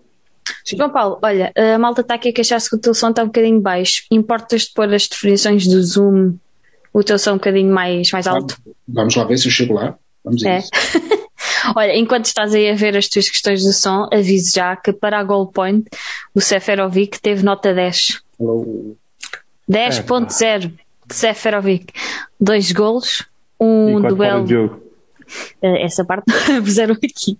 João 0.65 0.89
Paulo, 0.89 1.19
olha, 1.21 1.51
a 1.55 1.77
malta 1.77 2.01
está 2.01 2.15
aqui 2.15 2.29
a 2.29 2.33
queixar-se 2.33 2.69
que 2.69 2.75
o 2.75 2.79
teu 2.79 2.93
som 2.93 3.09
está 3.09 3.23
um 3.23 3.27
bocadinho 3.27 3.59
baixo. 3.61 4.03
Importas-te 4.11 4.73
pôr 4.73 4.93
as 4.93 5.07
definições 5.07 5.65
do 5.67 5.81
Zoom, 5.81 6.35
o 6.93 7.03
teu 7.03 7.17
som 7.17 7.31
um 7.31 7.35
bocadinho 7.35 7.73
mais, 7.73 8.11
mais 8.11 8.27
alto? 8.27 8.57
Vamos 8.87 9.15
lá 9.15 9.23
ver 9.23 9.37
se 9.37 9.47
eu 9.47 9.51
chego 9.51 9.73
lá. 9.73 9.97
Vamos 10.23 10.43
é. 10.43 10.61
Olha, 11.75 11.95
enquanto 11.95 12.25
estás 12.25 12.53
aí 12.53 12.69
a 12.69 12.75
ver 12.75 12.95
as 12.97 13.07
tuas 13.07 13.29
questões 13.29 13.63
do 13.63 13.71
som, 13.71 14.07
aviso 14.11 14.53
já 14.53 14.75
que 14.75 14.91
para 14.91 15.17
a 15.17 15.23
Goal 15.23 15.47
Point 15.47 15.89
o 16.35 16.41
Seferovic 16.41 17.21
teve 17.21 17.43
nota 17.43 17.73
10. 17.73 18.21
10.0 19.69 20.59
de 20.59 20.73
Seferovic. 21.09 21.93
Dois 22.39 22.71
golos, 22.71 23.25
um 23.59 24.01
duelo. 24.01 24.81
Eh, 25.61 25.83
essa 25.83 26.03
parte 26.03 26.25
puseram 26.61 26.95
aqui 26.95 27.37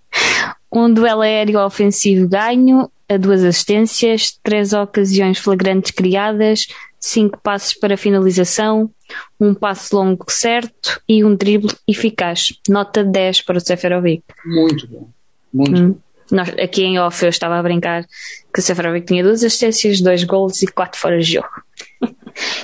um 0.72 0.92
duelo 0.92 1.20
aéreo 1.20 1.60
ofensivo 1.64 2.28
ganho, 2.28 2.90
a 3.08 3.16
duas 3.16 3.44
assistências, 3.44 4.38
três 4.42 4.72
ocasiões 4.72 5.38
flagrantes 5.38 5.92
criadas, 5.92 6.66
cinco 6.98 7.38
passos 7.40 7.74
para 7.74 7.96
finalização, 7.96 8.90
um 9.38 9.54
passo 9.54 9.94
longo 9.94 10.24
certo 10.28 11.00
e 11.08 11.24
um 11.24 11.36
drible 11.36 11.72
eficaz. 11.86 12.58
Nota 12.68 13.04
10 13.04 13.42
para 13.42 13.58
o 13.58 13.60
Seferovic. 13.60 14.24
Muito 14.44 14.88
bom. 14.88 15.08
Muito 15.52 15.80
hum. 15.80 15.96
Nós, 16.30 16.48
aqui 16.58 16.82
em 16.82 16.98
off 16.98 17.22
eu 17.22 17.28
estava 17.28 17.58
a 17.58 17.62
brincar 17.62 18.04
que 18.52 18.58
o 18.58 18.62
Seferovic 18.62 19.06
tinha 19.06 19.22
duas 19.22 19.44
assistências, 19.44 20.00
dois 20.00 20.24
golos 20.24 20.62
e 20.62 20.66
quatro 20.66 20.98
fora 20.98 21.18
de 21.18 21.34
jogo. 21.34 21.48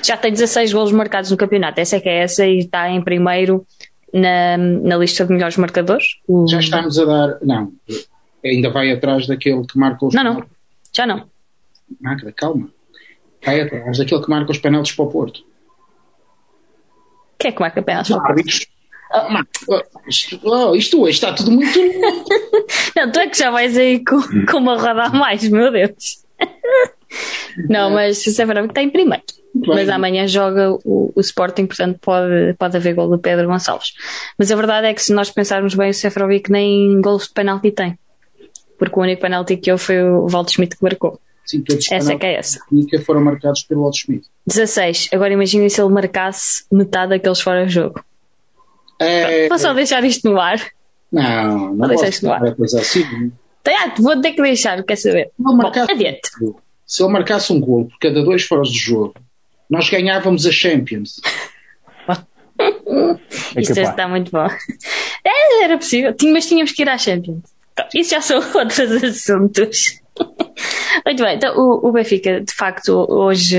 Já 0.03 0.17
tem 0.17 0.33
16 0.33 0.73
golos 0.73 0.93
marcados 0.93 1.31
no 1.31 1.37
campeonato. 1.37 1.81
Essa 1.81 1.97
é 1.97 2.01
que 2.01 2.09
é 2.09 2.23
essa 2.23 2.47
e 2.47 2.59
está 2.59 2.89
em 2.89 3.03
primeiro 3.03 3.67
na, 4.13 4.57
na 4.57 4.97
lista 4.97 5.25
de 5.25 5.33
melhores 5.33 5.57
marcadores. 5.57 6.07
Já 6.49 6.61
estamos 6.61 6.99
a 6.99 7.05
dar. 7.05 7.39
Não, 7.43 7.73
ainda 8.45 8.71
vai 8.71 8.91
atrás 8.91 9.27
daquele 9.27 9.65
que 9.67 9.79
marca 9.79 10.07
os. 10.07 10.15
Não, 10.15 10.25
não, 10.25 10.45
já 10.95 11.07
não. 11.07 11.29
Magda, 12.01 12.33
calma. 12.33 12.69
Vai 13.45 13.61
atrás 13.61 13.99
daquele 13.99 14.23
que 14.23 14.31
marca 14.31 14.51
os 14.51 14.59
penaltis 14.59 14.93
para 14.93 15.05
o 15.05 15.11
Porto. 15.11 15.45
Quem 17.39 17.51
é 17.51 17.53
que 17.53 17.61
marca 17.61 17.83
penaltis 17.83 18.15
para 18.15 18.33
o 18.33 18.35
Porto? 18.35 18.71
Ah, 19.13 19.43
isto, 20.07 20.41
oh, 20.45 20.75
isto 20.77 21.03
hoje 21.03 21.15
está 21.15 21.33
tudo 21.33 21.51
muito. 21.51 21.77
não, 22.95 23.11
tu 23.11 23.19
é 23.19 23.27
que 23.27 23.37
já 23.37 23.51
vais 23.51 23.77
aí 23.77 24.05
com, 24.05 24.21
com 24.47 24.59
uma 24.59 24.77
roda 24.77 25.05
a 25.05 25.11
mais, 25.11 25.49
meu 25.49 25.73
Deus. 25.73 26.25
Não, 27.69 27.91
mas 27.91 28.19
sinceramente 28.19 28.71
está 28.71 28.83
em 28.83 28.91
primeiro. 28.91 29.25
Mas 29.67 29.89
amanhã 29.89 30.27
joga 30.29 30.73
o, 30.85 31.13
o, 31.15 31.21
Sporting, 31.21 31.67
portanto 31.67 31.99
pode, 32.01 32.55
pode 32.57 32.77
haver 32.77 32.95
gol 32.95 33.09
do 33.09 33.19
Pedro 33.19 33.49
Gonçalves. 33.49 33.95
Mas 34.39 34.51
a 34.53 34.57
verdade 34.57 34.87
é 34.87 34.95
que 34.95 35.03
se 35.03 35.13
nós 35.13 35.31
pensarmos 35.31 35.75
bem, 35.75 35.91
o 35.91 35.95
Seferovic 35.95 36.51
nem 36.51 37.01
gols 37.01 37.27
de 37.27 37.33
penalti 37.33 37.73
tem. 37.73 37.99
Porque 38.79 38.99
o 38.99 39.03
único 39.03 39.21
penalti 39.21 39.57
que 39.57 39.71
houve 39.73 39.83
foi 39.83 40.03
o 40.03 40.29
Walter 40.29 40.53
Schmidt 40.53 40.77
que 40.77 40.83
marcou. 40.83 41.21
Sim, 41.45 41.63
todos 41.63 41.91
essa 41.91 42.13
é 42.13 42.17
que 42.17 42.27
é 42.27 42.35
essa. 42.35 42.61
que 42.89 42.99
foram 43.01 43.21
marcados 43.23 43.65
pelo 43.65 43.83
Walter 43.83 43.99
Schmidt. 43.99 44.29
16. 44.47 45.09
Agora 45.13 45.33
imaginem 45.33 45.69
se 45.69 45.81
ele 45.81 45.93
marcasse 45.93 46.65
metade 46.71 47.11
daqueles 47.11 47.41
fora 47.41 47.67
de 47.67 47.73
jogo. 47.73 48.05
É... 49.01 49.49
Vou 49.49 49.59
só 49.59 49.75
deixar 49.75 50.05
isto 50.05 50.31
no 50.31 50.39
ar. 50.39 50.61
Não, 51.11 51.75
não 51.75 51.77
vou 51.77 51.89
deixar 51.89 52.09
isto 52.09 52.25
no 52.25 52.33
ar. 52.33 52.55
Coisa 52.55 52.81
assim. 52.81 53.33
Tá, 53.63 53.95
vou 53.99 54.21
ter 54.21 54.33
que 54.33 54.43
deixar, 54.43 54.83
quer 54.85 54.97
saber? 54.97 55.31
Bom, 55.39 55.59
adiante. 55.61 56.21
Se 56.91 57.05
ele 57.05 57.13
marcasse 57.13 57.53
um 57.53 57.61
gol 57.61 57.85
por 57.85 57.97
cada 58.01 58.21
dois 58.21 58.43
fora 58.43 58.63
de 58.63 58.77
jogo, 58.77 59.15
nós 59.71 59.89
ganhávamos 59.89 60.45
a 60.45 60.51
Champions. 60.51 61.21
É 63.55 63.61
Isto 63.63 63.75
capaz. 63.75 63.91
está 63.91 64.09
muito 64.09 64.33
bom. 64.33 64.49
É, 65.25 65.63
era 65.63 65.79
possível, 65.79 66.13
mas 66.33 66.49
tínhamos 66.49 66.73
que 66.73 66.83
ir 66.83 66.89
à 66.89 66.99
Champions. 66.99 67.45
Isso 67.95 68.11
já 68.11 68.21
são 68.21 68.39
outros 68.59 68.81
assuntos. 68.81 70.01
Muito 71.07 71.23
bem, 71.23 71.37
então 71.37 71.57
o, 71.57 71.89
o 71.89 71.93
Benfica, 71.93 72.41
de 72.41 72.53
facto, 72.53 73.07
hoje 73.09 73.57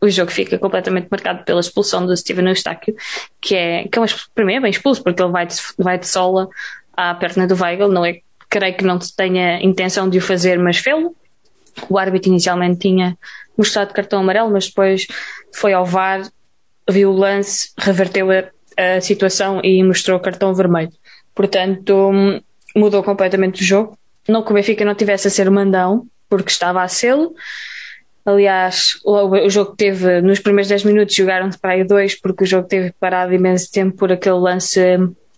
o 0.00 0.08
jogo 0.08 0.30
fica 0.30 0.58
completamente 0.58 1.08
marcado 1.10 1.44
pela 1.44 1.60
expulsão 1.60 2.06
do 2.06 2.16
Steven 2.16 2.48
Eustáquio, 2.48 2.96
que 3.38 3.54
é, 3.54 3.86
que 3.86 3.98
é 3.98 4.02
mim 4.46 4.54
é 4.54 4.60
bem 4.60 4.70
expulso, 4.70 5.02
porque 5.02 5.22
ele 5.22 5.30
vai 5.30 5.46
de, 5.46 5.54
vai 5.78 5.98
de 5.98 6.08
sola 6.08 6.48
à 6.96 7.14
perna 7.14 7.46
do 7.46 7.54
Weigl, 7.54 7.88
não 7.88 8.04
é, 8.04 8.20
creio 8.48 8.74
que 8.74 8.84
não 8.84 8.98
tenha 9.14 9.62
intenção 9.62 10.08
de 10.08 10.18
o 10.18 10.22
fazer, 10.22 10.58
mas 10.58 10.78
fê-lo. 10.78 11.14
O 11.88 11.98
árbitro 11.98 12.30
inicialmente 12.30 12.80
tinha 12.80 13.16
mostrado 13.56 13.92
cartão 13.92 14.20
amarelo, 14.20 14.50
mas 14.50 14.68
depois 14.68 15.06
foi 15.54 15.72
ao 15.72 15.84
VAR, 15.84 16.22
viu 16.88 17.10
o 17.10 17.16
lance, 17.16 17.70
reverteu 17.78 18.28
a, 18.30 18.96
a 18.96 19.00
situação 19.00 19.60
e 19.62 19.82
mostrou 19.82 20.18
o 20.18 20.22
cartão 20.22 20.54
vermelho. 20.54 20.92
Portanto, 21.34 22.12
mudou 22.76 23.02
completamente 23.02 23.62
o 23.62 23.64
jogo. 23.64 23.96
Não 24.28 24.42
que 24.42 24.50
o 24.50 24.54
Benfica 24.54 24.84
não 24.84 24.94
tivesse 24.94 25.28
a 25.28 25.30
ser 25.30 25.50
mandão, 25.50 26.06
porque 26.28 26.50
estava 26.50 26.82
a 26.82 26.88
sê-lo. 26.88 27.34
Aliás, 28.24 28.98
o, 29.04 29.16
o 29.16 29.50
jogo 29.50 29.74
teve, 29.74 30.20
nos 30.20 30.40
primeiros 30.40 30.68
10 30.68 30.84
minutos, 30.84 31.14
jogaram-se 31.14 31.58
para 31.58 31.72
aí 31.72 31.84
dois, 31.84 32.14
porque 32.14 32.44
o 32.44 32.46
jogo 32.46 32.68
teve 32.68 32.92
parado 33.00 33.32
imenso 33.32 33.70
tempo 33.72 33.96
por 33.96 34.12
aquele 34.12 34.36
lance 34.36 34.80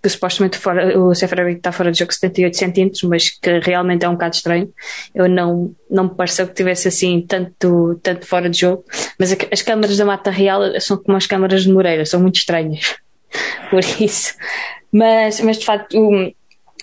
que 0.03 0.09
supostamente 0.09 0.59
fora, 0.59 0.99
o 0.99 1.15
Seferovic 1.15 1.59
está 1.59 1.71
fora 1.71 1.93
de 1.93 2.01
jogo 2.01 2.13
78 2.13 2.57
centímetros, 2.57 3.03
mas 3.05 3.31
que 3.31 3.61
realmente 3.61 4.05
é 4.05 4.09
um 4.09 4.15
bocado 4.15 4.35
estranho. 4.35 4.69
Eu 5.15 5.29
não, 5.29 5.73
não 5.89 6.05
me 6.05 6.15
pareceu 6.15 6.47
que 6.49 6.55
tivesse 6.55 6.89
assim 6.89 7.25
tanto, 7.27 8.01
tanto 8.03 8.27
fora 8.27 8.51
de 8.51 8.59
jogo. 8.59 8.85
Mas 9.19 9.37
as 9.51 9.63
câmaras 9.63 9.97
da 9.97 10.05
Mata 10.05 10.31
Real 10.31 10.63
são 10.81 10.97
como 10.97 11.17
as 11.17 11.27
câmaras 11.27 11.63
de 11.63 11.73
Moreira, 11.73 12.05
são 12.05 12.21
muito 12.21 12.37
estranhas. 12.37 12.97
Por 13.71 13.81
isso. 14.01 14.35
Mas, 14.91 15.41
mas 15.41 15.59
de 15.59 15.65
facto, 15.65 15.97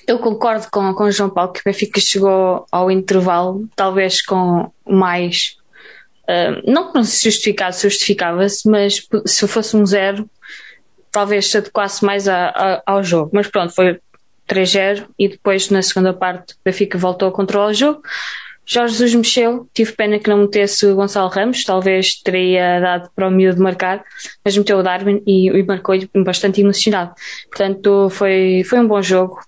eu 0.08 0.18
concordo 0.18 0.68
com, 0.72 0.94
com 0.94 1.04
o 1.04 1.12
João 1.12 1.30
Paulo 1.30 1.52
que 1.52 1.60
o 1.60 1.64
Benfica 1.66 2.00
chegou 2.00 2.66
ao 2.72 2.90
intervalo, 2.90 3.68
talvez 3.76 4.22
com 4.22 4.72
mais. 4.88 5.58
ah, 6.28 6.62
não 6.66 6.88
que 6.88 6.96
não 6.96 7.04
se 7.04 7.30
justificasse, 7.30 7.88
justificava-se, 7.88 8.68
mas 8.68 9.08
se 9.26 9.48
fosse 9.48 9.76
um 9.76 9.86
zero, 9.86 10.28
talvez 11.12 11.50
se 11.50 11.58
adequasse 11.58 12.04
mais 12.06 12.28
a- 12.28 12.50
a- 12.50 12.84
ao 12.86 13.04
jogo. 13.04 13.32
Mas 13.34 13.48
pronto, 13.48 13.74
foi 13.74 14.00
3-0 14.48 15.06
e 15.18 15.28
depois 15.30 15.70
na 15.70 15.82
segunda 15.82 16.14
parte 16.14 16.54
o 16.54 16.58
Benfica 16.66 16.98
voltou 16.98 17.28
a 17.28 17.32
controlar 17.32 17.68
o 17.68 17.74
jogo. 17.74 18.02
Jorge 18.66 18.94
Jesus 18.94 19.16
mexeu, 19.16 19.68
tive 19.74 19.94
pena 19.94 20.20
que 20.20 20.30
não 20.30 20.38
metesse 20.38 20.86
o 20.86 20.96
Gonçalo 20.96 21.28
Ramos, 21.30 21.64
talvez 21.64 22.22
teria 22.22 22.80
dado 22.80 23.10
para 23.16 23.28
o 23.28 23.32
miúdo 23.32 23.60
marcar, 23.62 24.04
mas 24.46 24.56
meteu 24.56 24.78
o 24.78 24.84
Darwin 24.84 25.24
e, 25.26 25.50
e 25.50 25.64
marcou-lhe 25.64 26.08
bastante 26.24 26.62
emocionado. 26.62 27.12
Portanto, 27.50 28.10
foi, 28.12 28.64
foi 28.64 28.80
um 28.80 28.88
bom 28.88 29.02
jogo. 29.02 29.40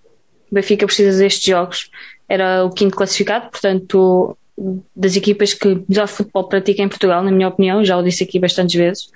O 0.51 0.56
Benfica 0.56 0.88
precisa 0.88 1.20
destes 1.20 1.44
jogos. 1.44 1.91
Era 2.27 2.65
o 2.65 2.72
quinto 2.72 2.96
classificado, 2.98 3.51
portanto, 3.51 4.36
das 4.96 5.15
equipas 5.15 5.53
que 5.53 5.84
melhor 5.88 6.08
futebol 6.08 6.48
pratica 6.48 6.82
em 6.82 6.89
Portugal, 6.89 7.24
na 7.24 7.32
minha 7.32 7.48
opinião, 7.48 7.86
já 7.86 7.98
o 7.98 8.03
disse 8.03 8.24
aqui 8.24 8.39
bastantes 8.39 8.74
vezes. 8.74 9.12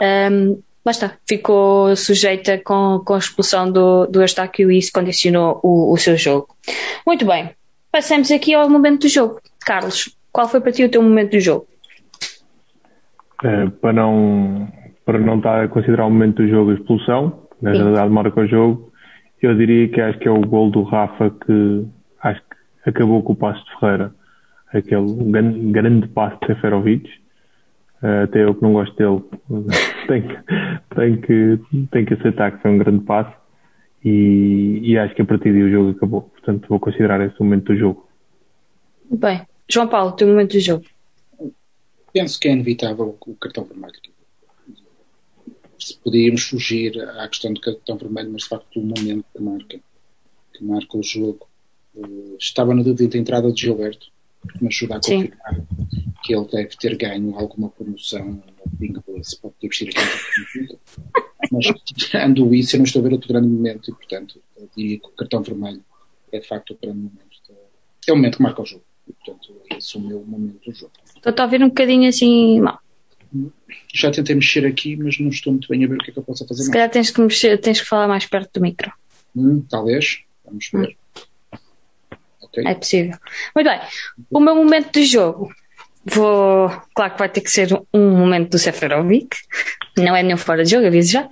Um, 0.00 0.58
lá 0.84 0.90
está, 0.90 1.16
ficou 1.26 1.94
sujeita 1.96 2.58
com, 2.58 3.00
com 3.04 3.14
a 3.14 3.18
expulsão 3.18 3.70
do, 3.70 4.06
do 4.06 4.20
Eustáquio 4.20 4.70
e 4.70 4.78
isso 4.78 4.92
condicionou 4.92 5.60
o, 5.62 5.92
o 5.92 5.96
seu 5.96 6.16
jogo. 6.16 6.48
Muito 7.06 7.24
bem, 7.24 7.50
passamos 7.90 8.30
aqui 8.30 8.54
ao 8.54 8.68
momento 8.68 9.02
do 9.02 9.08
jogo. 9.08 9.40
Carlos, 9.64 10.16
qual 10.32 10.48
foi 10.48 10.60
para 10.60 10.72
ti 10.72 10.84
o 10.84 10.90
teu 10.90 11.02
momento 11.02 11.32
do 11.32 11.40
jogo? 11.40 11.66
Eh, 13.42 13.66
para 13.80 13.92
não 13.92 14.68
para 15.04 15.18
não 15.18 15.36
estar 15.36 15.62
a 15.62 15.68
considerar 15.68 16.06
o 16.06 16.10
momento 16.10 16.42
do 16.42 16.48
jogo 16.48 16.70
a 16.70 16.74
expulsão, 16.74 17.46
na 17.60 17.72
Sim. 17.72 17.78
realidade 17.78 18.10
marca 18.10 18.40
o 18.40 18.46
jogo, 18.46 18.90
eu 19.44 19.54
diria 19.54 19.88
que 19.88 20.00
acho 20.00 20.18
que 20.18 20.28
é 20.28 20.30
o 20.30 20.40
gol 20.40 20.70
do 20.70 20.82
Rafa 20.82 21.30
que 21.30 21.86
acho 22.22 22.40
que 22.40 22.90
acabou 22.90 23.22
com 23.22 23.34
o 23.34 23.36
passo 23.36 23.62
de 23.64 23.78
Ferreira. 23.78 24.14
Aquele 24.72 25.14
grande, 25.30 25.60
grande 25.70 26.08
passo 26.08 26.38
de 26.40 26.46
Seferovic. 26.46 27.08
Eh, 28.04 28.22
até 28.24 28.44
eu 28.44 28.54
que 28.54 28.62
não 28.62 28.74
gosto 28.74 28.94
dele, 28.96 29.22
tenho, 30.06 30.28
que- 30.28 30.94
tenho, 30.94 31.20
que, 31.22 31.86
tenho 31.90 32.06
que 32.06 32.14
aceitar 32.14 32.52
que 32.52 32.60
foi 32.62 32.70
um 32.70 32.78
grande 32.78 33.02
passo. 33.04 33.34
E, 34.04 34.80
e 34.82 34.98
acho 34.98 35.14
que 35.14 35.22
a 35.22 35.24
partir 35.24 35.50
daí 35.52 35.62
o 35.62 35.70
jogo 35.70 35.90
acabou. 35.92 36.22
Portanto, 36.22 36.68
vou 36.68 36.78
considerar 36.78 37.20
esse 37.24 37.40
o 37.40 37.44
momento 37.44 37.72
do 37.72 37.78
jogo. 37.78 38.06
Bem, 39.10 39.40
João 39.70 39.88
Paulo, 39.88 40.10
o 40.10 40.12
teu 40.12 40.28
momento 40.28 40.52
do 40.52 40.60
jogo. 40.60 40.84
Penso 42.12 42.38
que 42.38 42.48
é 42.48 42.52
inevitável 42.52 43.16
o 43.26 43.34
cartão 43.36 43.64
vermelho. 43.64 43.94
Se 45.78 45.96
podíamos 45.98 46.42
fugir 46.42 46.98
à 47.18 47.26
questão 47.28 47.52
do 47.52 47.60
cartão 47.60 47.96
vermelho, 47.96 48.30
mas 48.32 48.42
de 48.42 48.48
facto 48.48 48.78
o 48.78 48.82
momento 48.82 49.24
que 49.34 49.42
marca, 49.42 49.78
que 50.52 50.64
marca 50.64 50.98
o 50.98 51.02
jogo. 51.02 51.46
Eh, 51.96 52.36
Estava 52.38 52.74
na 52.74 52.82
dúvida 52.82 53.04
entre 53.04 53.18
a 53.18 53.20
entrada 53.22 53.50
de 53.52 53.60
Gilberto, 53.60 54.06
me 54.60 54.68
ajuda 54.68 54.96
a 54.96 55.00
confirmar 55.00 55.60
que 56.22 56.34
ele 56.34 56.46
deve 56.46 56.76
ter 56.76 56.96
ganho 56.96 57.36
alguma 57.36 57.68
promoção 57.68 58.24
no 58.24 58.42
Bingo 58.78 59.02
se 59.22 59.38
pode 59.40 59.54
ter 59.60 59.68
vestido 59.68 59.90
aqui. 59.90 60.78
Mas 61.52 61.66
tirando 61.84 62.54
isso, 62.54 62.76
eu 62.76 62.78
não 62.78 62.84
estou 62.84 63.00
a 63.00 63.02
ver 63.02 63.12
outro 63.12 63.28
grande 63.28 63.48
momento 63.48 63.90
e, 63.90 63.94
portanto, 63.94 64.40
eu 64.56 64.68
diria 64.74 64.98
que 64.98 65.06
o 65.06 65.10
cartão 65.10 65.42
vermelho 65.42 65.84
é 66.32 66.40
de 66.40 66.48
facto 66.48 66.70
o 66.72 66.78
grande 66.80 66.98
momento. 66.98 67.24
É 68.06 68.12
o 68.12 68.16
momento 68.16 68.36
que 68.38 68.42
marca 68.42 68.62
o 68.62 68.66
jogo. 68.66 68.84
E, 69.08 69.12
portanto, 69.12 69.54
esse 69.76 69.96
é 69.96 70.00
o 70.00 70.02
meu 70.02 70.24
momento 70.24 70.64
do 70.64 70.74
jogo. 70.74 70.92
Estou 71.16 71.34
a 71.36 71.42
ouvir 71.44 71.62
um 71.62 71.68
bocadinho 71.68 72.08
assim 72.08 72.60
mal. 72.60 72.78
Já 73.92 74.10
tentei 74.10 74.34
mexer 74.34 74.64
aqui, 74.64 74.96
mas 74.96 75.18
não 75.18 75.28
estou 75.28 75.52
muito 75.52 75.68
bem 75.68 75.84
a 75.84 75.88
ver 75.88 75.96
o 75.96 75.98
que 75.98 76.10
é 76.10 76.12
que 76.12 76.18
eu 76.18 76.22
posso 76.22 76.46
fazer 76.46 76.62
Se 76.62 76.68
mais. 76.68 76.72
calhar 76.74 76.90
tens 76.90 77.10
que, 77.10 77.20
mexer, 77.20 77.58
tens 77.58 77.80
que 77.80 77.86
falar 77.86 78.08
mais 78.08 78.24
perto 78.26 78.50
do 78.54 78.62
micro. 78.62 78.92
Hum, 79.36 79.60
talvez. 79.68 80.22
Vamos 80.44 80.68
ver. 80.72 80.96
É 82.58 82.74
possível. 82.74 83.16
Muito 83.54 83.68
bem. 83.68 83.80
O 84.30 84.40
meu 84.40 84.54
momento 84.54 84.92
de 84.92 85.04
jogo. 85.04 85.48
Vou. 86.04 86.68
Claro 86.94 87.12
que 87.12 87.18
vai 87.18 87.28
ter 87.28 87.40
que 87.40 87.50
ser 87.50 87.68
um 87.92 88.10
momento 88.10 88.50
do 88.50 88.58
Seferovic. 88.58 89.36
Não 89.96 90.14
é 90.14 90.22
nenhum 90.22 90.36
fora 90.36 90.64
de 90.64 90.70
jogo, 90.70 90.86
aviso 90.86 91.12
já. 91.12 91.28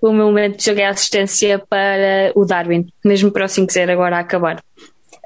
O 0.00 0.12
meu 0.12 0.26
momento 0.26 0.58
de 0.58 0.64
jogo 0.64 0.80
é 0.80 0.86
a 0.86 0.90
assistência 0.90 1.58
para 1.58 2.32
o 2.34 2.44
Darwin, 2.44 2.86
mesmo 3.04 3.30
para 3.30 3.44
o 3.44 3.48
5-0 3.48 3.90
agora 3.90 4.16
a 4.16 4.20
acabar. 4.20 4.62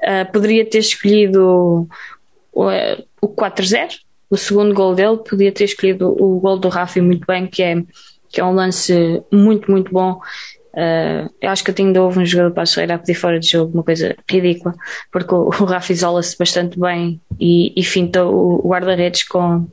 Ah, 0.01 0.25
poderia 0.25 0.65
ter 0.65 0.79
escolhido 0.79 1.87
o, 2.53 2.69
eh, 2.69 3.03
o 3.21 3.27
4-0, 3.27 3.99
o 4.29 4.37
segundo 4.37 4.73
gol 4.73 4.93
dele, 4.93 5.17
podia 5.17 5.51
ter 5.51 5.63
escolhido 5.63 6.09
o 6.11 6.39
gol 6.39 6.59
do 6.59 6.69
Rafi 6.69 7.01
muito 7.01 7.25
bem, 7.25 7.47
que 7.47 7.63
é, 7.63 7.75
que 8.29 8.39
é 8.39 8.45
um 8.45 8.53
lance 8.53 9.23
muito, 9.31 9.71
muito 9.71 9.91
bom. 9.91 10.19
Ah, 10.75 11.29
eu 11.41 11.49
acho 11.49 11.63
que 11.63 11.71
até 11.71 11.81
ainda 11.83 12.01
houve 12.03 12.19
um 12.19 12.25
jogador 12.25 12.53
para 12.53 12.63
a 12.63 12.65
Ferreira 12.65 12.95
a 12.95 12.99
pedir 12.99 13.13
fora 13.15 13.39
de 13.39 13.47
jogo, 13.47 13.73
uma 13.73 13.83
coisa 13.83 14.15
ridícula, 14.29 14.75
porque 15.11 15.33
o, 15.33 15.45
o 15.47 15.49
Rafa 15.65 15.93
isola-se 15.93 16.37
bastante 16.37 16.79
bem 16.79 17.21
e, 17.39 17.73
e 17.79 17.83
finta 17.83 18.25
o, 18.25 18.61
guarda-redes 18.67 19.23
com, 19.23 19.67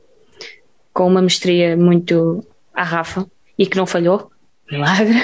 com 0.93 1.07
uma 1.07 1.21
mestria 1.21 1.75
muito 1.75 2.45
à 2.73 2.83
Rafa 2.83 3.25
e 3.59 3.65
que 3.65 3.75
não 3.77 3.85
falhou. 3.85 4.31
Milagre. 4.71 5.21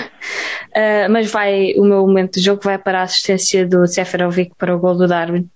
Ah, 0.75 1.07
mas 1.09 1.31
vai, 1.31 1.73
o 1.77 1.83
meu 1.85 2.05
momento 2.05 2.35
de 2.35 2.41
jogo 2.45 2.61
vai 2.63 2.77
para 2.77 2.99
a 2.99 3.03
assistência 3.03 3.65
do 3.65 3.87
Seferovic 3.87 4.51
para 4.57 4.75
o 4.75 4.79
gol 4.79 4.95
do 4.95 5.07
Darwin, 5.07 5.49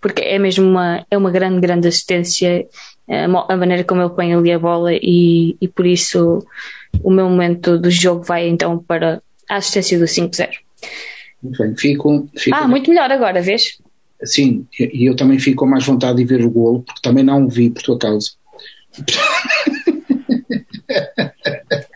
porque 0.00 0.22
é 0.22 0.38
mesmo 0.38 0.68
uma, 0.68 1.04
é 1.10 1.16
uma 1.16 1.30
grande, 1.30 1.58
grande 1.60 1.88
assistência, 1.88 2.66
a 3.08 3.26
mo- 3.26 3.46
a 3.48 3.56
maneira 3.56 3.82
como 3.82 4.02
ele 4.02 4.10
põe 4.10 4.32
ali 4.32 4.52
a 4.52 4.58
bola 4.58 4.90
e, 4.92 5.56
e 5.60 5.66
por 5.66 5.86
isso 5.86 6.38
o 7.02 7.10
meu 7.10 7.28
momento 7.28 7.78
do 7.78 7.90
jogo 7.90 8.22
vai 8.22 8.46
então 8.48 8.78
para 8.78 9.20
a 9.50 9.56
assistência 9.56 9.98
do 9.98 10.04
5-0. 10.04 10.48
Muito 11.42 11.62
bem. 11.62 11.76
Fico, 11.76 12.28
fico 12.36 12.56
Ah, 12.56 12.68
muito 12.68 12.88
melhor 12.90 13.10
agora, 13.10 13.40
vês? 13.42 13.78
Sim, 14.22 14.66
e 14.78 15.06
eu 15.08 15.16
também 15.16 15.38
fico 15.38 15.64
com 15.64 15.66
mais 15.70 15.84
vontade 15.84 16.18
de 16.18 16.24
ver 16.24 16.44
o 16.44 16.50
golo, 16.50 16.82
porque 16.82 17.00
também 17.02 17.24
não 17.24 17.44
o 17.44 17.48
vi 17.48 17.70
por 17.70 17.82
tua 17.82 17.98
causa. 17.98 18.30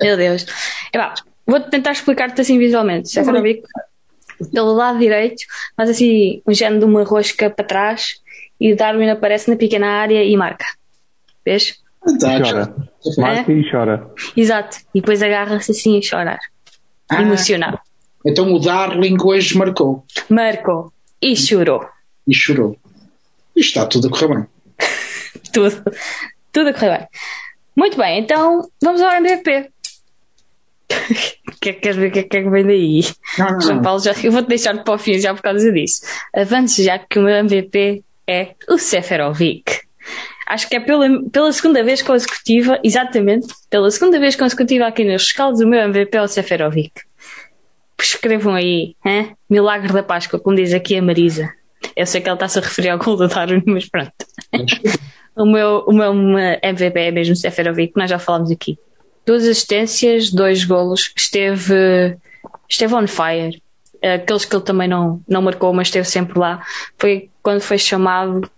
Meu 0.01 0.17
Deus. 0.17 0.47
Vou 1.47 1.61
tentar 1.61 1.93
explicar-te 1.93 2.41
assim 2.41 2.59
visualmente. 2.59 3.09
Seferovic, 3.11 3.63
pelo 4.53 4.73
lado 4.73 4.99
direito, 4.99 5.43
faz 5.77 5.91
assim 5.91 6.43
um 6.47 6.55
género 6.55 6.81
de 6.81 6.85
uma 6.87 7.05
rosca 7.05 7.51
para 7.51 7.65
trás 7.65 8.15
e 8.59 8.73
o 8.73 8.77
Darwin 8.77 9.11
aparece 9.11 9.51
na 9.51 9.57
pequena 9.57 9.87
área 9.87 10.25
e 10.25 10.35
marca. 10.37 10.65
Vês? 11.45 11.79
Tá, 12.21 12.41
Chora. 12.41 12.75
Marca 13.19 13.53
e 13.53 13.71
chora. 13.71 14.11
Exato. 14.37 14.79
E 14.95 15.01
depois 15.01 15.23
agarra-se 15.23 15.71
assim 15.73 15.99
a 15.99 16.03
chorar. 16.03 16.39
Ah. 17.19 17.23
Emocionado. 17.23 17.79
Então 18.27 18.53
o 18.53 18.59
Darling 18.59 19.17
hoje 19.23 19.57
marcou 19.57 20.05
Marcou. 20.31 20.93
E 21.21 21.37
chorou. 21.37 21.87
e 22.27 22.35
chorou. 22.35 22.77
Isto 23.57 23.69
está 23.69 23.87
tudo 23.87 24.09
a 24.09 24.11
correr 24.11 24.29
bem. 24.35 24.47
Tudo. 25.53 25.83
Tudo 26.53 26.69
a 26.71 26.73
correr 26.75 26.99
bem. 26.99 27.09
Muito 27.77 27.97
bem, 27.97 28.21
então 28.21 28.69
vamos 28.83 29.01
ao 29.01 29.13
MVP. 29.13 29.71
Quer- 31.61 31.75
Queres 31.75 31.97
ver 31.97 32.09
o 32.09 32.13
que 32.13 32.19
é 32.21 32.23
que 32.43 32.51
vem 32.51 32.65
daí? 32.67 33.01
Não, 33.39 33.51
não, 33.53 33.61
João. 33.61 33.83
Paulo, 33.83 34.01
já, 34.01 34.13
eu 34.23 34.33
vou-te 34.33 34.49
deixar 34.49 34.83
para 34.83 34.95
o 34.95 34.99
fim 34.99 35.19
já 35.19 35.35
por 35.35 35.43
causa 35.43 35.71
disso. 35.73 36.03
Avance 36.35 36.83
já 36.83 36.99
que 36.99 37.19
o 37.19 37.23
meu 37.23 37.35
MVP 37.37 38.03
é 38.29 38.55
o 38.69 38.79
Seferovic. 38.79 39.81
Acho 40.47 40.69
que 40.69 40.77
é 40.77 40.81
pela, 40.81 41.07
pela 41.31 41.53
segunda 41.53 41.83
vez 41.83 42.03
consecutiva, 42.03 42.79
exatamente, 42.85 43.49
pela 43.71 43.91
segunda 43.91 44.19
vez 44.21 44.37
consecutiva 44.37 44.87
aqui 44.87 45.05
nos 45.05 45.23
escalos, 45.23 45.61
o 45.61 45.67
meu 45.67 45.81
MVP 45.81 46.17
é 46.17 46.23
o 46.23 46.29
Seferovic. 46.29 46.93
Escrevam 47.99 48.55
aí, 48.55 48.95
hein? 49.05 49.35
Milagre 49.49 49.93
da 49.93 50.03
Páscoa, 50.03 50.39
como 50.39 50.57
diz 50.57 50.75
aqui 50.75 50.97
a 50.97 51.03
Marisa. 51.03 51.49
Eu 51.97 52.07
sei 52.07 52.21
que 52.21 52.29
ela 52.29 52.37
está-se 52.37 52.59
a 52.59 52.63
referir 52.63 52.91
ao 52.91 52.99
gol 52.99 53.17
do 53.17 53.29
Darwin, 53.29 53.63
mas 53.67 53.89
pronto. 53.89 54.13
o, 55.37 55.47
meu, 55.47 55.85
o 55.87 55.93
meu 55.93 56.13
MVP 56.63 56.99
é 56.99 57.11
mesmo 57.11 57.37
Seferovic, 57.37 57.95
nós 57.97 58.11
já 58.11 58.19
falámos 58.19 58.51
aqui. 58.51 58.79
Duas 59.25 59.45
assistências, 59.45 60.31
dois 60.31 60.65
golos, 60.65 61.13
esteve, 61.17 62.17
esteve 62.69 62.95
on 62.95 63.07
fire. 63.07 63.63
Aqueles 64.03 64.45
que 64.45 64.55
ele 64.55 64.65
também 64.65 64.87
não, 64.87 65.23
não 65.27 65.41
marcou, 65.41 65.73
mas 65.73 65.89
esteve 65.89 66.07
sempre 66.07 66.39
lá. 66.39 66.63
Foi 66.99 67.31
quando 67.43 67.63
foi 67.63 67.79
chamado, 67.79 68.51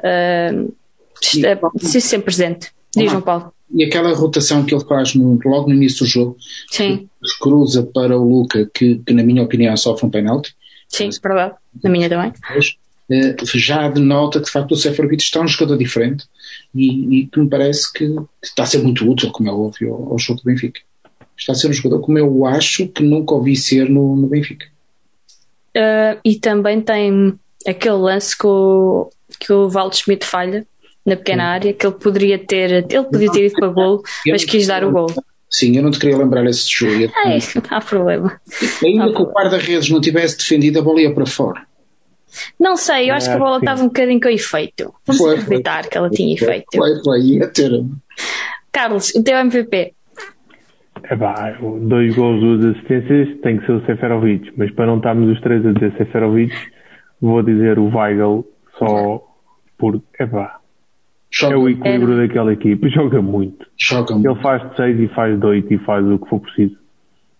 uh, 0.00 0.74
se 1.24 2.00
sempre 2.00 2.26
presente. 2.26 2.70
Diz, 2.96 3.10
João 3.10 3.22
Paulo. 3.22 3.52
E 3.72 3.84
aquela 3.84 4.14
rotação 4.14 4.64
que 4.64 4.74
ele 4.74 4.84
faz 4.84 5.14
no, 5.14 5.38
logo 5.44 5.68
no 5.68 5.74
início 5.74 6.04
do 6.04 6.10
jogo, 6.10 6.36
Sim. 6.70 7.08
cruza 7.40 7.82
para 7.82 8.16
o 8.16 8.28
Luca, 8.28 8.70
que, 8.72 9.00
que 9.04 9.12
na 9.12 9.22
minha 9.22 9.42
opinião 9.42 9.76
sofre 9.76 10.06
um 10.06 10.10
penalti. 10.10 10.54
Sim, 10.88 11.10
verdade. 11.22 11.54
Na 11.82 11.90
minha 11.90 12.08
também. 12.08 12.32
Eh, 13.10 13.36
já 13.54 13.88
denota 13.88 14.38
que 14.38 14.46
de 14.46 14.50
facto 14.50 14.72
o 14.72 14.76
Seferovic 14.76 15.22
está 15.22 15.40
um 15.40 15.48
jogador 15.48 15.76
diferente 15.76 16.24
e, 16.74 17.18
e 17.18 17.26
que 17.26 17.38
me 17.38 17.48
parece 17.48 17.92
que, 17.92 18.06
que, 18.06 18.24
está 18.42 18.62
a 18.62 18.66
ser 18.66 18.78
muito 18.78 19.08
útil, 19.08 19.30
como 19.30 19.48
é 19.48 19.52
óbvio, 19.52 19.92
ao, 19.92 20.12
ao 20.12 20.18
jogo 20.18 20.40
do 20.40 20.44
Benfica. 20.44 20.80
Está 21.36 21.52
a 21.52 21.56
ser 21.56 21.68
um 21.68 21.72
jogador 21.72 22.00
como 22.00 22.18
eu 22.18 22.46
acho 22.46 22.86
que 22.88 23.02
nunca 23.02 23.34
ouvi 23.34 23.56
ser 23.56 23.88
no, 23.88 24.16
no 24.16 24.28
Benfica. 24.28 24.66
Uh, 25.76 26.20
e 26.24 26.36
também 26.36 26.80
tem 26.80 27.34
aquele 27.66 27.96
lance 27.96 28.38
que 28.38 28.46
o, 28.46 29.10
que 29.40 29.52
o 29.52 29.68
Valdo 29.68 29.96
Schmidt 29.96 30.24
falha 30.24 30.66
na 31.04 31.16
pequena 31.16 31.42
Sim. 31.42 31.48
área, 31.48 31.72
que 31.72 31.86
ele 31.86 31.94
poderia 31.94 32.38
ter, 32.38 32.70
ele 32.70 33.04
podia 33.04 33.30
ter 33.30 33.46
ido 33.46 33.54
para 33.54 33.68
gol, 33.68 34.02
mas 34.26 34.44
quis 34.44 34.66
dar 34.66 34.84
o 34.84 34.90
gol. 34.90 35.06
Sim, 35.50 35.76
eu 35.76 35.82
não 35.82 35.90
te 35.90 36.00
queria 36.00 36.16
lembrar 36.16 36.44
esse 36.46 36.68
jogo. 36.68 37.12
Ai, 37.24 37.38
não 37.54 37.78
há 37.78 37.80
problema. 37.80 38.40
Ainda 38.82 39.12
que 39.12 39.22
o 39.22 39.26
guarda-redes 39.26 39.88
não 39.90 40.00
tivesse 40.00 40.38
defendido, 40.38 40.80
a 40.80 40.82
bola 40.82 41.00
ia 41.00 41.14
para 41.14 41.26
fora. 41.26 41.62
Não 42.58 42.76
sei, 42.76 43.10
eu 43.10 43.14
acho 43.14 43.28
que 43.28 43.36
a 43.36 43.38
bola 43.38 43.58
estava 43.58 43.82
um 43.82 43.86
bocadinho 43.86 44.20
com 44.20 44.28
efeito. 44.28 44.92
Vamos 45.06 45.22
foi, 45.22 45.38
acreditar 45.38 45.82
foi. 45.82 45.90
que 45.90 45.98
ela 45.98 46.10
tinha 46.10 46.34
efeito. 46.34 46.66
Foi, 46.74 47.02
foi, 47.04 47.20
ia 47.20 47.46
ter. 47.46 47.70
Carlos, 48.72 49.14
o 49.14 49.22
teu 49.22 49.38
MVP? 49.38 49.94
É 51.04 51.16
pá, 51.16 51.56
dois 51.60 52.14
gols, 52.16 52.40
duas 52.40 52.76
assistências, 52.76 53.40
tem 53.42 53.58
que 53.58 53.66
ser 53.66 53.72
o 53.72 53.86
Seferovic, 53.86 54.52
mas 54.56 54.70
para 54.72 54.86
não 54.86 54.96
estarmos 54.96 55.30
os 55.30 55.40
três 55.42 55.64
a 55.64 55.72
dizer 55.72 55.94
Seferovic, 55.98 56.54
vou 57.20 57.42
dizer 57.42 57.78
o 57.78 57.94
Weigl 57.94 58.44
só 58.78 59.22
por. 59.78 60.02
É 60.18 60.26
pá. 61.40 61.52
É 61.52 61.56
o 61.56 61.68
equilíbrio 61.68 62.20
é. 62.20 62.26
daquela 62.26 62.52
equipe, 62.52 62.88
joga 62.90 63.20
muito. 63.22 63.66
Joga 63.76 64.14
muito. 64.14 64.28
Ele 64.28 64.42
faz 64.42 64.70
de 64.70 64.76
6 64.76 65.00
e 65.00 65.08
faz 65.08 65.38
de 65.38 65.46
8 65.46 65.74
e 65.74 65.78
faz 65.78 66.06
o 66.06 66.18
que 66.18 66.28
for 66.28 66.40
preciso. 66.40 66.76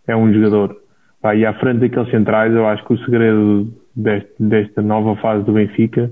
É 0.06 0.16
um 0.16 0.32
jogador. 0.32 0.80
Pá, 1.20 1.34
e 1.34 1.44
à 1.46 1.54
frente 1.54 1.80
daqueles 1.80 2.10
centrais, 2.10 2.52
eu 2.52 2.66
acho 2.66 2.84
que 2.84 2.92
o 2.92 2.98
segredo 3.04 3.72
deste, 3.94 4.34
desta 4.38 4.82
nova 4.82 5.16
fase 5.20 5.44
do 5.44 5.52
Benfica 5.52 6.10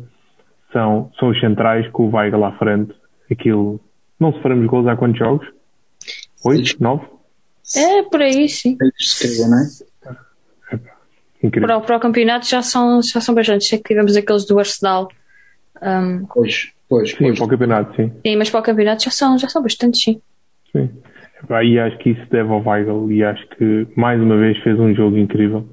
são, 0.73 1.11
são 1.19 1.29
os 1.29 1.41
centrais 1.41 1.87
com 1.89 2.07
o 2.07 2.17
Weigl 2.17 2.45
à 2.45 2.53
frente. 2.53 2.95
Aquilo. 3.31 3.81
Não 4.19 4.33
sofremos 4.33 4.67
gols 4.67 4.87
há 4.87 4.97
quantos 4.97 5.19
jogos? 5.19 5.47
8? 6.45 6.77
9? 6.81 7.05
É, 7.77 8.03
por 8.03 8.21
aí, 8.21 8.49
sim. 8.49 8.77
É 8.81 9.49
não 9.49 9.59
é? 9.59 9.83
Incrível. 11.43 11.67
Para, 11.67 11.79
o, 11.79 11.81
para 11.83 11.97
o 11.97 12.01
campeonato 12.01 12.47
já 12.47 12.62
são, 12.62 13.03
já 13.03 13.21
são 13.21 13.35
bastantes. 13.35 13.69
Sei 13.69 13.79
que 13.79 13.89
tivemos 13.89 14.17
aqueles 14.17 14.47
do 14.47 14.59
Arsenal. 14.59 15.09
Um, 15.83 16.27
pois, 16.93 17.11
pois, 17.11 17.11
Sim, 17.13 17.25
pois. 17.25 17.39
para 17.39 17.47
o 17.47 17.49
campeonato, 17.49 17.97
sim. 17.97 18.13
Sim, 18.27 18.37
mas 18.37 18.51
para 18.51 18.61
o 18.61 18.63
campeonato 18.63 19.05
já 19.05 19.11
são, 19.11 19.39
já 19.39 19.49
são 19.49 19.63
bastantes, 19.63 20.03
sim. 20.03 20.21
Sim. 20.73 20.90
E 21.64 21.79
acho 21.79 21.99
que 21.99 22.11
isso 22.11 22.23
deve 22.31 22.51
ao 22.51 22.62
Weigl 22.62 23.11
e 23.11 23.25
acho 23.25 23.47
que 23.49 23.87
mais 23.97 24.21
uma 24.21 24.37
vez 24.37 24.57
fez 24.59 24.79
um 24.79 24.95
jogo 24.95 25.16
incrível. 25.16 25.66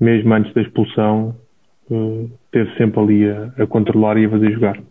Mesmo 0.00 0.32
antes 0.34 0.52
da 0.52 0.62
expulsão, 0.62 1.36
uh, 1.90 2.30
teve 2.50 2.74
sempre 2.76 3.00
ali 3.00 3.30
a, 3.30 3.62
a, 3.62 3.66
controlar 3.66 4.16
e 4.16 4.24
a 4.24 4.30
fazer 4.30 4.52
jogar. 4.52 4.82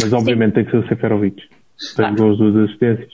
Mas 0.00 0.12
obviamente 0.12 0.48
sim. 0.48 0.54
tem 0.54 0.64
que 0.64 0.70
ser 0.70 0.78
o 0.78 0.88
Seferovic. 0.88 1.42
Tem 1.96 2.06
ah. 2.06 2.10
gols, 2.10 2.38
duas 2.38 2.56
assistências. 2.56 3.12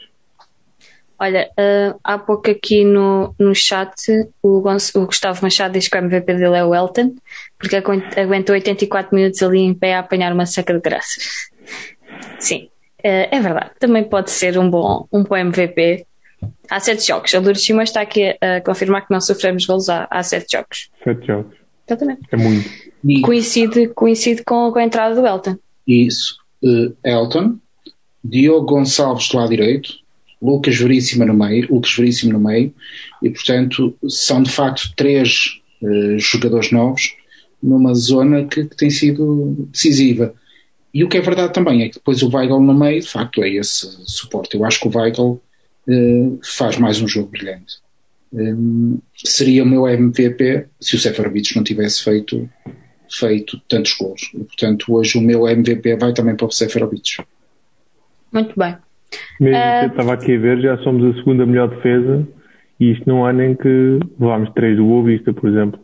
Olha, 1.18 1.48
uh, 1.58 1.98
há 2.04 2.18
pouco 2.18 2.50
aqui 2.50 2.84
no, 2.84 3.34
no 3.38 3.54
chat 3.54 3.94
o, 4.42 4.58
o, 4.58 5.06
Gustavo 5.06 5.42
Machado 5.42 5.72
diz 5.72 5.88
que 5.88 5.96
o 5.96 6.00
MVP 6.00 6.34
dele 6.34 6.56
é 6.56 6.64
o 6.64 6.74
Elton, 6.74 7.14
porque 7.58 7.76
aguentou 7.76 8.54
84 8.54 9.14
minutos 9.14 9.42
ali 9.42 9.60
em 9.60 9.72
pé 9.72 9.94
a 9.94 10.00
apanhar 10.00 10.32
uma 10.32 10.44
seca 10.44 10.74
de 10.74 10.80
graças. 10.80 11.50
Sim, 12.38 12.68
uh, 13.00 13.28
é 13.30 13.40
verdade. 13.40 13.70
Também 13.78 14.04
pode 14.04 14.30
ser 14.30 14.58
um 14.58 14.68
bom, 14.68 15.06
um 15.12 15.22
bom 15.22 15.36
MVP. 15.36 16.06
Há 16.70 16.80
sete 16.80 17.06
jogos. 17.06 17.34
A 17.34 17.40
Lourdes 17.40 17.64
Simões 17.64 17.88
está 17.88 18.00
aqui 18.00 18.36
a 18.40 18.60
confirmar 18.60 19.06
que 19.06 19.12
não 19.12 19.20
sofremos 19.20 19.64
gols 19.64 19.88
há, 19.88 20.06
há 20.10 20.22
sete 20.22 20.52
jogos. 20.52 20.90
Sete 21.02 21.26
jogos. 21.26 21.56
Exatamente. 21.86 22.22
É 22.30 22.36
muito. 22.36 22.68
E... 23.04 23.20
Coincide, 23.20 23.88
coincide 23.88 24.42
com, 24.44 24.70
com 24.72 24.78
a 24.78 24.84
entrada 24.84 25.14
do 25.14 25.26
Elton. 25.26 25.56
Isso. 25.86 26.36
Uh, 26.62 26.94
Elton, 27.04 27.58
Diogo 28.22 28.66
Gonçalves 28.66 29.28
do 29.28 29.36
lado 29.36 29.50
direito, 29.50 29.94
Lucas 30.42 30.76
Veríssimo 30.76 31.24
no 31.24 31.34
meio, 31.34 31.72
Lucas 31.72 31.94
Veríssimo 31.94 32.32
no 32.32 32.40
meio, 32.40 32.74
e 33.22 33.30
portanto 33.30 33.96
são 34.08 34.42
de 34.42 34.50
facto 34.50 34.92
três 34.96 35.60
uh, 35.80 36.18
jogadores 36.18 36.72
novos 36.72 37.14
numa 37.62 37.94
zona 37.94 38.44
que, 38.44 38.64
que, 38.64 38.76
tem 38.76 38.90
sido 38.90 39.68
decisiva. 39.70 40.34
E 40.96 41.04
o 41.04 41.10
que 41.10 41.18
é 41.18 41.20
verdade 41.20 41.52
também 41.52 41.82
é 41.82 41.88
que 41.90 41.96
depois 41.96 42.22
o 42.22 42.34
Weigl 42.34 42.58
no 42.58 42.72
meio, 42.72 43.02
de 43.02 43.06
facto, 43.06 43.44
é 43.44 43.50
esse 43.50 43.86
suporte. 44.06 44.56
Eu 44.56 44.64
acho 44.64 44.80
que 44.80 44.88
o 44.88 44.98
Weigl 44.98 45.42
uh, 45.86 46.40
faz 46.42 46.78
mais 46.78 47.02
um 47.02 47.06
jogo 47.06 47.28
brilhante. 47.28 47.80
Um, 48.32 48.98
seria 49.14 49.62
o 49.62 49.66
meu 49.66 49.86
MVP 49.86 50.64
se 50.80 50.96
o 50.96 50.98
Seferovic 50.98 51.54
não 51.54 51.62
tivesse 51.62 52.02
feito, 52.02 52.48
feito 53.10 53.60
tantos 53.68 53.92
gols. 53.92 54.30
E, 54.32 54.38
portanto, 54.38 54.86
hoje 54.88 55.18
o 55.18 55.20
meu 55.20 55.46
MVP 55.46 55.96
vai 55.96 56.14
também 56.14 56.34
para 56.34 56.46
o 56.46 56.50
Seferovic. 56.50 57.22
Muito 58.32 58.58
bem. 58.58 58.78
Mesmo 59.38 59.58
uh... 59.58 59.80
que 59.80 59.84
eu 59.84 59.90
estava 59.90 60.14
aqui 60.14 60.34
a 60.34 60.38
ver, 60.38 60.62
já 60.62 60.78
somos 60.78 61.14
a 61.14 61.18
segunda 61.18 61.44
melhor 61.44 61.68
defesa 61.76 62.26
e 62.80 62.92
isto 62.92 63.06
num 63.06 63.22
ano 63.22 63.42
em 63.42 63.54
que 63.54 64.00
levámos 64.18 64.48
três 64.54 64.78
do 64.78 64.86
Boa 64.86 65.04
Vista, 65.04 65.30
por 65.34 65.50
exemplo. 65.50 65.78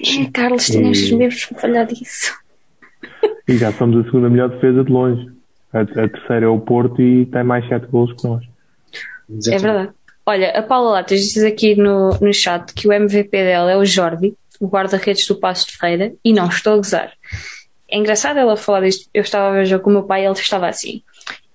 É, 0.00 0.30
Carlos, 0.32 0.64
tinhas 0.64 0.98
e... 1.00 1.14
mesmo 1.14 1.50
para 1.50 1.60
falhar 1.60 1.86
disso. 1.86 2.42
E 3.46 3.56
já 3.56 3.72
somos 3.72 4.00
a 4.00 4.04
segunda 4.04 4.28
melhor 4.28 4.48
defesa 4.48 4.84
de 4.84 4.90
longe. 4.90 5.30
A, 5.72 5.80
a 5.80 6.08
terceira 6.08 6.46
é 6.46 6.48
o 6.48 6.58
Porto 6.58 7.00
e 7.02 7.26
tem 7.26 7.44
mais 7.44 7.66
sete 7.68 7.86
gols 7.86 8.12
que 8.12 8.26
nós. 8.26 8.44
É 9.46 9.58
verdade. 9.58 9.90
Olha, 10.26 10.50
a 10.50 10.62
Paula 10.62 10.92
Latas 10.92 11.20
diz 11.20 11.42
aqui 11.42 11.74
no, 11.76 12.10
no 12.20 12.32
chat 12.32 12.72
que 12.72 12.88
o 12.88 12.92
MVP 12.92 13.30
dela 13.30 13.70
é 13.70 13.76
o 13.76 13.84
Jordi, 13.84 14.34
o 14.58 14.66
guarda-redes 14.66 15.26
do 15.26 15.36
Passo 15.36 15.66
de 15.66 15.76
Feira, 15.76 16.14
e 16.24 16.32
não 16.32 16.48
estou 16.48 16.74
a 16.74 16.76
gozar. 16.76 17.12
É 17.90 17.98
engraçado 17.98 18.38
ela 18.38 18.56
falar 18.56 18.80
disto. 18.80 19.08
Eu 19.12 19.22
estava 19.22 19.48
a 19.48 19.52
ver 19.52 19.62
o 19.62 19.66
jogo 19.66 19.84
com 19.84 19.90
o 19.90 19.92
meu 19.92 20.02
pai 20.04 20.22
e 20.22 20.24
ele 20.24 20.32
estava 20.32 20.66
assim 20.66 21.02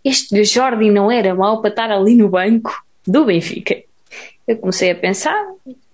este 0.04 0.44
Jordi 0.44 0.90
não 0.90 1.12
era 1.12 1.36
mau 1.36 1.62
para 1.62 1.70
estar 1.70 1.92
ali 1.92 2.16
no 2.16 2.30
banco 2.30 2.72
do 3.06 3.26
Benfica. 3.26 3.82
Eu 4.48 4.58
comecei 4.58 4.92
a 4.92 4.96
pensar, 4.96 5.36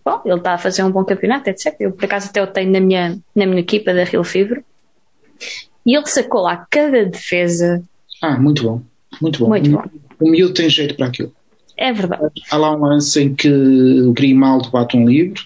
bom, 0.04 0.22
ele 0.26 0.36
está 0.36 0.54
a 0.54 0.58
fazer 0.58 0.84
um 0.84 0.92
bom 0.92 1.04
campeonato, 1.04 1.50
etc. 1.50 1.76
Eu, 1.80 1.92
por 1.92 2.06
acaso, 2.06 2.30
até 2.30 2.42
o 2.42 2.48
tenho 2.48 2.72
na 2.72 2.80
minha, 2.80 3.18
na 3.36 3.46
minha 3.46 3.60
equipa 3.60 3.94
da 3.94 4.04
Rio 4.04 4.24
Fever. 4.24 4.64
E 5.86 5.96
ele 5.96 6.08
sacou 6.08 6.42
lá 6.42 6.66
cada 6.70 7.06
defesa. 7.06 7.84
Ah, 8.22 8.40
muito 8.40 8.64
bom. 8.64 8.82
Muito 9.22 9.40
bom. 9.40 9.50
Muito 9.50 9.70
bom. 9.70 9.84
O 10.20 10.30
miúdo 10.30 10.54
tem 10.54 10.70
jeito 10.70 10.96
para 10.96 11.08
aquilo. 11.08 11.32
É 11.78 11.92
verdade. 11.92 12.42
Há 12.50 12.58
lá 12.58 12.76
um 12.76 12.80
lance 12.80 13.22
em 13.22 13.36
que 13.36 13.50
o 13.50 14.14
Grimaldo 14.14 14.70
bate 14.72 14.96
um 14.96 15.08
livro. 15.08 15.42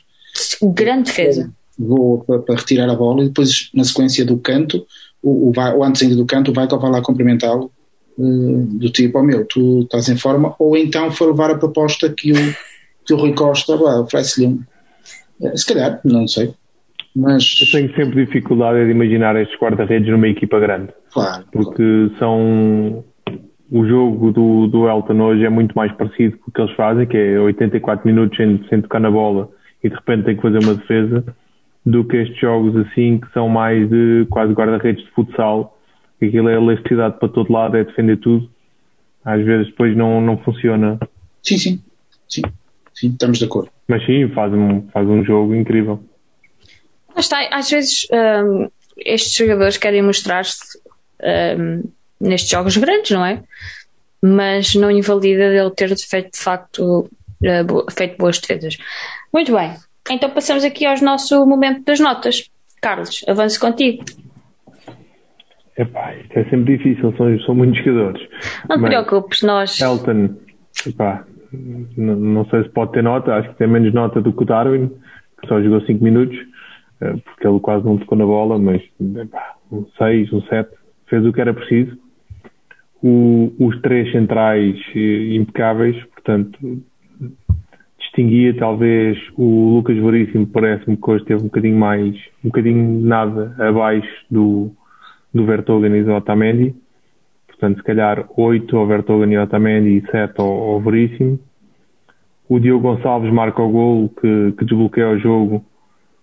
Grande 0.62 1.04
defesa. 1.04 1.52
Vou 1.78 2.20
para, 2.20 2.56
retirar 2.56 2.90
a 2.90 2.96
bola 2.96 3.24
e 3.24 3.28
depois, 3.28 3.70
na 3.74 3.84
sequência 3.84 4.26
do 4.26 4.38
canto, 4.38 4.86
o, 5.22 5.50
o, 5.50 5.54
o 5.54 5.84
antes 5.84 6.02
ainda 6.02 6.16
do 6.16 6.26
canto, 6.26 6.52
o 6.52 6.54
Weigl 6.58 6.80
vai 6.80 6.92
lá 6.92 7.02
cumprimentá-lo 7.02 7.72
do 8.20 8.90
tipo, 8.90 9.18
oh 9.18 9.24
meu, 9.24 9.46
tu 9.46 9.82
estás 9.84 10.10
em 10.10 10.18
forma, 10.18 10.54
ou 10.60 10.76
então 10.76 11.10
foi 11.10 11.28
levar 11.28 11.52
a 11.52 11.58
proposta 11.58 12.10
que 12.10 12.34
o, 12.34 12.56
que 13.06 13.14
o 13.14 13.18
Rui 13.18 13.34
Costa 13.34 13.76
oferece-lhe 13.76 14.48
um. 14.48 14.62
Eh, 15.42 15.56
se 15.56 15.66
calhar, 15.66 16.02
não 16.04 16.28
sei. 16.28 16.54
Mas... 17.16 17.44
Eu 17.62 17.80
tenho 17.80 17.96
sempre 17.96 18.26
dificuldade 18.26 18.86
de 18.86 18.92
imaginar 18.92 19.36
estes 19.36 19.60
guarda-redes 19.60 20.10
numa 20.10 20.28
equipa 20.28 20.60
grande. 20.60 20.90
Claro. 21.12 21.46
Porque 21.52 21.84
claro. 21.84 22.16
são. 22.20 23.04
O 23.72 23.86
jogo 23.86 24.32
do, 24.32 24.66
do 24.66 24.90
Elton 24.90 25.22
hoje 25.22 25.46
é 25.46 25.50
muito 25.50 25.76
mais 25.76 25.92
parecido 25.92 26.38
com 26.40 26.50
o 26.50 26.52
que 26.52 26.60
eles 26.60 26.76
fazem, 26.76 27.06
que 27.06 27.16
é 27.16 27.40
84 27.40 28.08
minutos 28.08 28.36
sem, 28.36 28.64
sem 28.68 28.82
tocar 28.82 29.00
na 29.00 29.12
bola 29.12 29.48
e 29.84 29.90
de 29.90 29.96
repente 29.96 30.26
tem 30.26 30.36
que 30.36 30.42
fazer 30.42 30.60
uma 30.60 30.74
defesa, 30.74 31.24
do 31.86 32.04
que 32.04 32.18
estes 32.18 32.40
jogos 32.40 32.76
assim 32.76 33.20
que 33.20 33.32
são 33.32 33.48
mais 33.48 33.88
de 33.90 34.26
quase 34.30 34.54
guarda-redes 34.54 35.04
de 35.04 35.12
futsal 35.12 35.78
aquilo 36.28 36.50
é 36.50 36.56
elasticidade 36.56 37.18
para 37.18 37.30
todo 37.30 37.52
lado, 37.52 37.78
é 37.78 37.84
defender 37.84 38.18
tudo. 38.18 38.50
Às 39.24 39.44
vezes 39.44 39.68
depois 39.68 39.96
não, 39.96 40.20
não 40.20 40.38
funciona. 40.38 41.00
Sim, 41.42 41.58
sim, 41.58 41.84
sim, 42.28 42.42
sim, 42.94 43.10
estamos 43.10 43.40
de 43.40 43.46
acordo. 43.46 43.70
Mas 43.88 44.06
sim, 44.06 44.28
faz 44.30 44.54
um, 44.54 44.82
faz 44.90 45.08
um 45.08 45.24
jogo 45.24 45.56
incrível. 45.56 46.04
Está, 47.20 47.48
às 47.52 47.70
vezes 47.70 48.08
um, 48.12 48.70
estes 48.98 49.34
jogadores 49.34 49.78
querem 49.78 50.02
mostrar-se 50.02 50.80
um, 51.60 51.84
nestes 52.20 52.50
jogos 52.50 52.78
grandes, 52.78 53.12
não 53.12 53.26
é? 53.26 53.44
Mas 54.22 54.76
não 54.76 54.90
invalida 54.90 55.44
ele 55.44 55.72
ter 55.72 55.96
feito 55.98 56.32
de 56.32 56.40
facto 56.40 57.10
feito 57.92 58.18
boas 58.18 58.40
defesas. 58.40 58.78
Muito 59.34 59.54
bem, 59.54 59.76
então 60.10 60.30
passamos 60.30 60.64
aqui 60.64 60.86
ao 60.86 61.00
nosso 61.02 61.46
momento 61.46 61.84
das 61.84 62.00
notas. 62.00 62.50
Carlos, 62.82 63.24
avance 63.28 63.60
contigo. 63.60 64.04
Epá, 65.78 66.14
isto 66.16 66.38
é 66.38 66.44
sempre 66.46 66.78
difícil, 66.78 67.16
são, 67.16 67.40
são 67.46 67.56
muitos 67.56 67.84
jogadores. 67.84 68.28
Não 68.68 68.78
te 68.78 68.84
preocupes, 68.84 69.42
nós. 69.44 69.80
Elton, 69.80 70.36
epá, 70.86 71.26
não, 71.98 72.16
não, 72.16 72.46
sei 72.50 72.64
se 72.64 72.70
pode 72.70 72.92
ter 72.92 73.04
nota, 73.04 73.34
acho 73.36 73.50
que 73.50 73.56
tem 73.58 73.68
menos 73.68 73.94
nota 73.94 74.22
do 74.22 74.34
que 74.34 74.44
o 74.44 74.46
Darwin, 74.46 74.90
que 75.40 75.48
só 75.48 75.62
jogou 75.62 75.80
5 75.82 76.04
minutos, 76.04 76.38
porque 77.00 77.48
ele 77.48 77.60
quase 77.60 77.86
não 77.86 77.98
tocou 77.98 78.18
na 78.18 78.26
bola, 78.26 78.60
mas 78.60 78.82
epá, 79.18 79.56
um 79.72 79.86
6, 79.98 80.34
um 80.34 80.42
7, 80.44 80.70
fez 81.08 81.26
o 81.26 81.34
que 81.34 81.42
era 81.42 81.54
preciso. 81.54 81.98
O, 83.02 83.54
os 83.60 83.80
três 83.82 84.12
centrais 84.12 84.78
eh, 84.94 85.36
impecáveis, 85.36 85.96
portanto, 86.06 86.84
distinguia 87.98 88.54
talvez 88.58 89.18
o 89.38 89.76
Lucas 89.76 89.98
Veríssimo, 89.98 90.48
parece-me 90.48 90.98
que 90.98 91.10
hoje 91.10 91.26
teve 91.26 91.42
um 91.42 91.46
bocadinho 91.46 91.78
mais, 91.78 92.16
um 92.44 92.50
bocadinho 92.50 93.02
nada 93.02 93.56
abaixo 93.58 94.26
do, 94.30 94.72
do 95.34 95.46
Vertogen 95.46 95.96
e 95.96 96.04
do 96.04 96.14
Otamendi. 96.14 96.76
Portanto, 97.48 97.78
se 97.78 97.84
calhar 97.84 98.26
8 98.36 98.78
ao 98.78 98.88
Vertogen 98.88 99.34
e 99.34 99.38
Otamendi 99.38 99.98
e 99.98 100.12
7 100.12 100.34
ao, 100.40 100.48
ao 100.48 100.82
Veríssimo. 100.82 101.40
O 102.50 102.60
Diogo 102.60 102.82
Gonçalves 102.82 103.32
marca 103.32 103.62
o 103.62 103.70
gol 103.70 104.10
que, 104.10 104.54
que 104.58 104.66
desbloqueia 104.66 105.10
o 105.10 105.20
jogo, 105.20 105.64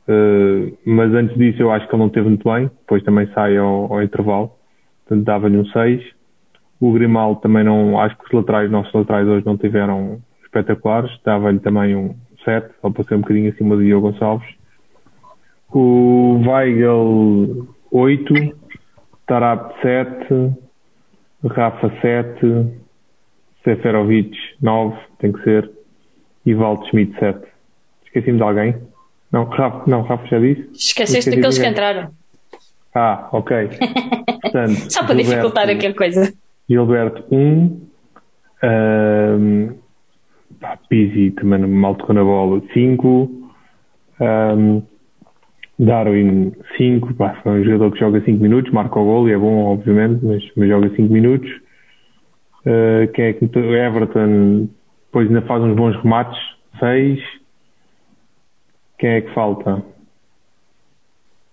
uh, 0.09 0.79
mas 0.85 1.13
antes 1.15 1.37
disso 1.37 1.63
eu 1.63 1.71
acho 1.71 1.87
que 1.89 1.95
ele 1.95 2.03
não 2.03 2.11
teve 2.11 2.29
muito 2.29 2.51
bem, 2.51 2.71
depois 2.81 3.03
também 3.03 3.27
sai 3.35 3.57
ao, 3.57 3.93
ao 3.93 4.03
intervalo, 4.03 4.53
portanto 5.05 5.25
dava-lhe 5.25 5.57
um 5.57 5.67
6. 5.67 6.17
O 6.81 6.93
Grimaldo 6.93 7.41
também 7.41 7.65
não, 7.65 7.99
acho 7.99 8.17
que 8.19 8.25
os 8.25 8.33
laterais, 8.33 8.71
nossos 8.71 8.93
laterais 8.93 9.27
hoje 9.27 9.47
não 9.47 9.57
tiveram 9.57 10.21
espetaculares, 10.45 11.11
dava-lhe 11.25 11.59
também 11.59 11.97
um 11.97 12.15
7, 12.45 12.71
só 12.81 12.91
para 12.91 13.05
ser 13.05 13.15
um 13.17 13.21
bocadinho 13.21 13.51
acima 13.51 13.77
do 13.77 13.83
Diogo 13.83 14.11
Gonçalves. 14.11 14.49
O 15.73 16.41
Weigel 16.47 17.67
8, 17.91 18.35
Tarap 19.27 19.75
7, 19.83 20.55
Rafa 21.45 21.91
7, 22.01 22.79
Seferovic 23.65 24.37
9, 24.63 24.97
tem 25.19 25.33
que 25.33 25.43
ser, 25.43 25.71
e 26.45 26.55
Valdo 26.55 26.87
Schmidt 26.87 27.19
7. 27.19 27.41
Esqueci-me 28.05 28.37
de 28.37 28.43
alguém? 28.43 28.77
Não, 29.37 29.45
Rafa, 29.45 29.83
não, 29.87 30.01
Rafa 30.01 30.27
já 30.29 30.39
disse? 30.39 30.67
Esqueceste 30.73 31.29
daqueles 31.29 31.59
que 31.59 31.67
entraram. 31.67 32.11
Ah, 32.95 33.29
ok. 33.33 33.69
Portanto, 34.41 34.73
Só 34.91 35.05
para 35.05 35.15
Gilberto, 35.15 35.31
dificultar 35.31 35.69
aqui 35.69 35.87
a 35.89 35.95
coisa. 35.95 36.33
Gilberto 36.67 37.23
1, 37.31 37.81
um, 38.65 39.75
pá, 40.59 40.79
Pizzi 40.89 41.33
também 41.33 41.61
mal 41.67 41.95
tocou 41.97 42.15
na 42.15 42.25
bola 42.25 42.63
5, 42.73 43.31
um, 44.23 44.83
Darwin 45.79 46.55
5, 46.79 47.13
pá, 47.13 47.39
foi 47.43 47.61
um 47.61 47.65
jogador 47.65 47.93
que 47.93 47.99
joga 47.99 48.23
5 48.23 48.43
minutos, 48.43 48.73
marca 48.73 48.99
o 48.99 49.05
gol 49.05 49.29
e 49.29 49.33
é 49.33 49.37
bom, 49.37 49.67
obviamente, 49.67 50.25
mas, 50.25 50.43
mas 50.57 50.67
joga 50.67 50.89
5 50.97 51.13
minutos. 51.13 51.51
Uh, 52.65 53.07
quem 53.13 53.27
é 53.27 53.33
que 53.35 53.45
Everton 53.45 54.71
depois 55.05 55.29
ainda 55.29 55.43
faz 55.43 55.63
uns 55.63 55.77
bons 55.77 55.95
remates, 56.03 56.39
6. 56.81 57.21
Quem 58.99 59.11
é 59.11 59.21
que 59.21 59.35
falta? 59.35 59.83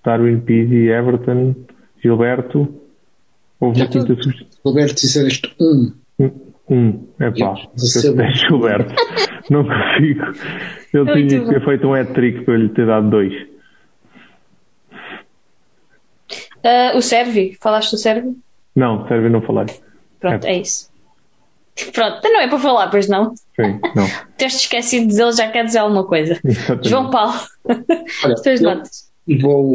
Darwin, 0.04 0.40
Pizzi, 0.40 0.88
Everton, 0.88 1.56
Gilberto. 2.02 2.82
Houve 3.60 3.82
uma 3.82 3.88
quinta 3.88 4.08
substituição. 4.08 4.62
Gilberto, 4.66 4.96
disseste 4.96 5.56
1. 5.60 5.94
Um. 6.20 6.54
Um, 6.70 7.08
é 7.20 7.30
pá, 7.30 7.56
eu 7.76 8.34
Gilberto. 8.34 8.96
não 9.52 9.66
consigo. 9.66 10.22
Ele 10.94 11.28
tinha 11.28 11.44
que 11.44 11.50
ter 11.50 11.66
feito 11.66 11.88
um 11.88 11.94
hat-trick 11.94 12.46
para 12.46 12.54
eu 12.54 12.60
lhe 12.62 12.70
ter 12.70 12.88
dado 12.88 13.10
dois. 13.10 13.34
Uh, 16.64 16.96
o 16.96 17.02
Servi, 17.02 17.58
falaste 17.62 17.92
do 17.92 17.98
Servi? 17.98 18.38
Não, 18.74 19.06
Servi 19.10 19.28
não 19.28 19.42
falei. 19.42 19.66
Pronto, 20.22 20.46
é, 20.46 20.52
é 20.52 20.62
isso. 20.62 20.90
Pronto, 21.92 22.18
então 22.20 22.32
não 22.32 22.40
é 22.40 22.48
para 22.48 22.60
falar, 22.60 22.88
pois 22.90 23.08
não? 23.08 23.34
Sim, 23.56 23.80
não. 23.96 24.08
Teres 24.38 24.56
esquecido 24.56 25.04
de 25.04 25.08
dizer, 25.08 25.34
já 25.34 25.50
quer 25.50 25.66
dizer 25.66 25.80
alguma 25.80 26.06
coisa. 26.06 26.40
Exatamente. 26.44 26.90
João 26.90 27.10
Paulo, 27.10 27.34
Olha, 28.24 28.34
as 28.34 28.42
tuas 28.42 28.62
notas. 28.62 29.10
Vou, 29.42 29.74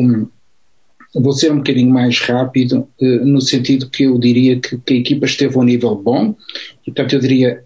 vou 1.15 1.33
ser 1.33 1.51
um 1.51 1.57
bocadinho 1.57 1.91
mais 1.91 2.21
rápido, 2.21 2.89
uh, 3.01 3.25
no 3.25 3.41
sentido 3.41 3.91
que 3.91 4.05
eu 4.05 4.19
diria 4.19 4.61
que, 4.61 4.79
que, 4.79 4.95
a 4.95 4.97
equipa 4.97 5.27
esteve 5.27 5.57
a 5.57 5.61
um 5.61 5.65
nível 5.65 5.97
bom, 5.97 6.37
portanto 6.85 7.15
eu 7.15 7.21
diria 7.21 7.65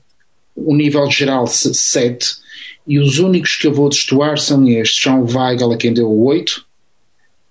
o 0.56 0.74
nível 0.74 1.10
geral 1.10 1.46
7, 1.46 2.42
e 2.86 2.98
os 2.98 3.18
únicos 3.18 3.56
que 3.56 3.66
eu 3.66 3.72
vou 3.72 3.88
destoar 3.88 4.38
são 4.38 4.66
estes, 4.66 5.02
são 5.02 5.22
o 5.22 5.26
Weigel 5.26 5.72
a 5.72 5.76
quem 5.76 5.92
deu 5.92 6.08
o 6.08 6.24
8, 6.24 6.64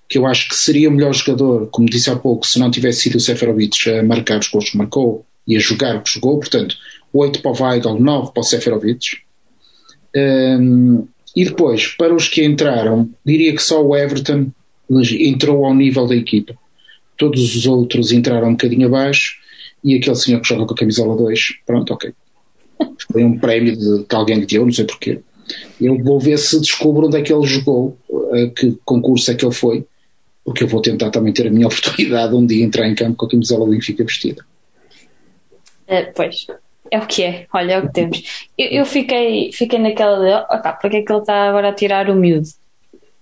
que 0.10 0.18
eu 0.18 0.26
acho 0.26 0.50
que 0.50 0.56
seria 0.56 0.90
o 0.90 0.92
melhor 0.92 1.14
jogador, 1.14 1.68
como 1.68 1.90
disse 1.90 2.10
há 2.10 2.16
pouco, 2.16 2.46
se 2.46 2.60
não 2.60 2.70
tivesse 2.70 3.02
sido 3.02 3.16
o 3.16 3.20
Seferovic 3.20 3.90
a 3.90 4.04
marcar 4.04 4.40
os 4.40 4.50
gols 4.50 4.72
que 4.72 4.78
marcou 4.78 5.26
e 5.52 5.58
a 5.58 5.60
jogar 5.60 5.98
o 5.98 6.02
que 6.02 6.12
jogou, 6.12 6.40
portanto 6.40 6.76
8 7.14 7.42
para 7.42 7.52
o 7.52 7.64
Weigel, 7.64 8.00
9 8.00 8.32
para 8.34 8.42
o 8.42 8.44
Seferovic. 8.44 9.18
Um, 10.16 11.08
e 11.36 11.46
depois, 11.46 11.88
para 11.88 12.14
os 12.14 12.28
que 12.28 12.44
entraram, 12.44 13.10
diria 13.26 13.54
que 13.54 13.62
só 13.62 13.84
o 13.84 13.96
Everton 13.96 14.48
entrou 14.90 15.66
ao 15.66 15.74
nível 15.74 16.08
da 16.08 16.16
equipa. 16.16 16.54
Todos 17.18 17.56
os 17.56 17.66
outros 17.66 18.12
entraram 18.12 18.50
um 18.50 18.52
bocadinho 18.52 18.88
abaixo 18.88 19.38
e 19.84 19.96
aquele 19.96 20.16
senhor 20.16 20.42
que 20.42 20.48
joga 20.48 20.66
com 20.66 20.74
a 20.74 20.78
camisola 20.78 21.16
2, 21.16 21.40
pronto, 21.66 21.94
ok. 21.94 22.14
Foi 23.12 23.24
um 23.24 23.38
prémio 23.38 23.76
de, 23.76 24.04
que 24.06 24.16
alguém 24.16 24.40
lhe 24.40 24.46
deu, 24.46 24.66
não 24.66 24.74
sei 24.74 24.86
porquê. 24.86 25.20
Eu 25.80 25.98
vou 26.02 26.20
ver 26.20 26.38
se 26.38 26.60
descubro 26.60 27.08
onde 27.08 27.18
é 27.18 27.22
que 27.22 27.34
ele 27.34 27.46
jogou, 27.46 27.98
que 28.56 28.78
concurso 28.86 29.32
é 29.32 29.36
que 29.36 29.44
ele 29.44 29.54
foi, 29.54 29.86
porque 30.46 30.64
eu 30.64 30.68
vou 30.68 30.82
tentar 30.82 31.10
também 31.10 31.34
ter 31.34 31.48
a 31.48 31.52
minha 31.52 31.68
oportunidade 31.68 32.34
um 32.34 32.46
dia 32.46 32.64
entrar 32.64 32.88
em 32.88 32.96
campo 32.96 33.18
com 33.18 33.26
a 33.26 33.30
camisola 33.30 33.66
do 33.66 33.72
Benfica 33.72 34.04
vestida. 34.04 34.46
É, 35.92 36.04
pois, 36.04 36.48
é 36.90 36.98
o 36.98 37.06
que 37.06 37.22
é, 37.22 37.46
olha, 37.54 37.74
é 37.74 37.80
o 37.80 37.82
que 37.82 37.94
temos. 37.94 38.48
Eu, 38.58 38.68
eu 38.68 38.86
fiquei, 38.86 39.52
fiquei 39.52 39.78
naquela 39.78 40.18
de, 40.20 40.46
oh, 40.50 40.62
tá, 40.62 40.72
porque 40.72 40.98
é 40.98 41.02
que 41.02 41.12
ele 41.12 41.20
está 41.20 41.50
agora 41.50 41.68
a 41.68 41.74
tirar 41.74 42.10
o 42.10 42.16
miúdo? 42.16 42.48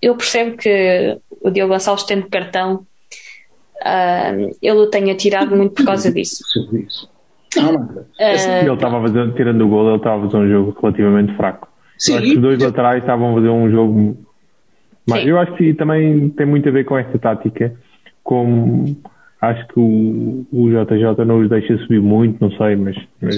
Eu 0.00 0.14
percebo 0.14 0.56
que 0.56 1.18
o 1.40 1.50
Diogo 1.50 1.72
Gonçalves 1.72 2.04
tendo 2.04 2.28
cartão, 2.28 2.86
uh, 3.82 4.56
ele 4.62 4.78
o 4.78 4.86
tenha 4.86 5.16
tirado 5.16 5.56
muito 5.56 5.74
por 5.74 5.84
causa 5.84 6.12
disso. 6.12 6.44
Não, 7.56 7.72
não. 7.72 7.80
Uh, 7.80 8.04
ele 8.18 8.72
estava 8.72 8.98
a 8.98 9.02
fazer, 9.02 9.34
tirando 9.34 9.62
o 9.62 9.68
gol, 9.68 9.88
ele 9.88 9.96
estava 9.96 10.18
a 10.20 10.24
fazer 10.26 10.36
um 10.36 10.48
jogo 10.48 10.78
relativamente 10.80 11.36
fraco. 11.36 11.68
Sim. 11.98 12.18
acho 12.18 12.22
que 12.26 12.36
os 12.36 12.40
dois 12.40 12.62
laterais 12.62 13.02
estavam 13.02 13.32
a 13.32 13.34
fazer 13.34 13.48
um 13.48 13.68
jogo. 13.68 14.16
Mas 15.08 15.26
eu 15.26 15.36
acho 15.40 15.54
que 15.56 15.74
também 15.74 16.30
tem 16.30 16.46
muito 16.46 16.68
a 16.68 16.72
ver 16.72 16.84
com 16.84 16.96
esta 16.96 17.18
tática. 17.18 17.74
Como 18.22 18.96
acho 19.40 19.66
que 19.68 19.80
o, 19.80 20.46
o 20.52 20.68
JJ 20.68 21.24
não 21.24 21.40
os 21.40 21.48
deixa 21.48 21.76
subir 21.78 22.00
muito, 22.00 22.38
não 22.40 22.50
sei, 22.56 22.76
mas, 22.76 22.96
mas 23.20 23.36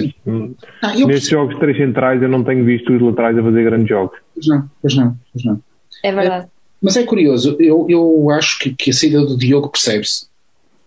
ah, 0.81 0.93
nestes 0.95 1.29
jogos 1.29 1.57
três 1.59 1.77
centrais 1.77 2.21
eu 2.21 2.27
não 2.27 2.43
tenho 2.43 2.65
visto 2.65 2.91
os 2.93 3.01
laterais 3.01 3.37
a 3.37 3.43
fazer 3.43 3.63
grandes 3.63 3.87
jogos. 3.87 4.17
Pois 4.33 4.47
não, 4.47 4.69
pois 4.81 4.95
não, 4.95 5.17
pois 5.31 5.45
não. 5.45 5.61
É 6.03 6.11
verdade. 6.11 6.47
Mas 6.81 6.97
é 6.97 7.03
curioso, 7.03 7.55
eu, 7.59 7.87
eu 7.89 8.29
acho 8.31 8.59
que, 8.59 8.73
que 8.73 8.89
a 8.89 8.93
saída 8.93 9.25
do 9.25 9.37
Diogo 9.37 9.69
percebe-se. 9.69 10.27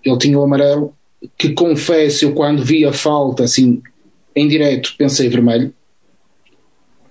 Ele 0.04 0.18
tinha 0.18 0.38
o 0.38 0.44
amarelo, 0.44 0.92
que 1.38 1.54
confesso, 1.54 2.26
eu 2.26 2.34
quando 2.34 2.62
vi 2.62 2.84
a 2.84 2.92
falta, 2.92 3.44
assim, 3.44 3.82
em 4.34 4.46
direto, 4.46 4.94
pensei 4.98 5.30
vermelho. 5.30 5.72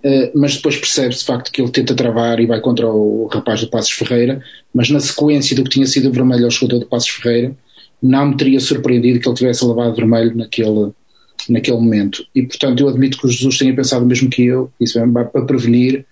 Uh, 0.03 0.29
mas 0.35 0.55
depois 0.55 0.77
percebe-se 0.77 1.21
de 1.21 1.25
facto 1.25 1.51
que 1.51 1.59
ele 1.59 1.71
tenta 1.71 1.95
travar 1.95 2.39
e 2.39 2.45
vai 2.45 2.61
contra 2.61 2.87
o 2.87 3.25
rapaz 3.25 3.61
do 3.61 3.71
Passos 3.71 3.89
Ferreira, 3.89 4.39
mas 4.71 4.91
na 4.91 4.99
sequência 4.99 5.55
do 5.55 5.63
que 5.63 5.71
tinha 5.71 5.87
sido 5.87 6.11
vermelho 6.11 6.45
ao 6.45 6.51
jogador 6.51 6.77
do 6.77 6.85
Passos 6.85 7.09
Ferreira, 7.09 7.55
não 8.05 8.29
me 8.29 8.37
teria 8.37 8.59
surpreendido 8.59 9.19
que 9.19 9.27
ele 9.27 9.35
tivesse 9.35 9.65
levado 9.65 9.95
vermelho 9.95 10.35
naquele, 10.35 10.91
naquele 11.49 11.77
momento. 11.77 12.25
E 12.33 12.43
portanto 12.43 12.81
eu 12.81 12.89
admito 12.89 13.17
que 13.17 13.25
o 13.25 13.29
Jesus 13.29 13.57
tenha 13.57 13.75
pensado 13.75 14.05
mesmo 14.05 14.29
que 14.29 14.43
eu, 14.43 14.71
isso 14.79 14.99
é 14.99 15.07
para 15.07 15.45
prevenir, 15.45 16.05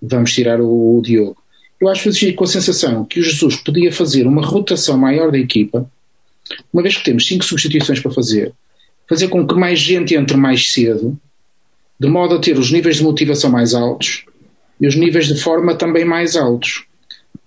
vamos 0.00 0.32
tirar 0.32 0.60
o, 0.60 0.98
o 0.98 1.02
Diogo 1.02 1.40
eu 1.80 1.88
acho 1.88 2.10
que 2.10 2.32
com 2.34 2.44
a 2.44 2.46
sensação 2.46 3.04
que 3.04 3.18
o 3.18 3.22
Jesus 3.22 3.56
podia 3.56 3.90
fazer 3.90 4.26
uma 4.26 4.44
rotação 4.44 4.98
maior 4.98 5.32
da 5.32 5.38
equipa, 5.38 5.90
uma 6.72 6.82
vez 6.82 6.96
que 6.96 7.04
temos 7.04 7.26
cinco 7.26 7.44
substituições 7.44 8.00
para 8.00 8.10
fazer, 8.10 8.52
fazer 9.08 9.28
com 9.28 9.46
que 9.46 9.54
mais 9.54 9.78
gente 9.78 10.14
entre 10.14 10.36
mais 10.36 10.72
cedo, 10.72 11.18
de 11.98 12.08
modo 12.08 12.34
a 12.34 12.38
ter 12.38 12.58
os 12.58 12.70
níveis 12.70 12.96
de 12.96 13.02
motivação 13.02 13.50
mais 13.50 13.74
altos 13.74 14.24
e 14.78 14.86
os 14.86 14.94
níveis 14.94 15.26
de 15.26 15.40
forma 15.40 15.74
também 15.74 16.04
mais 16.04 16.36
altos. 16.36 16.84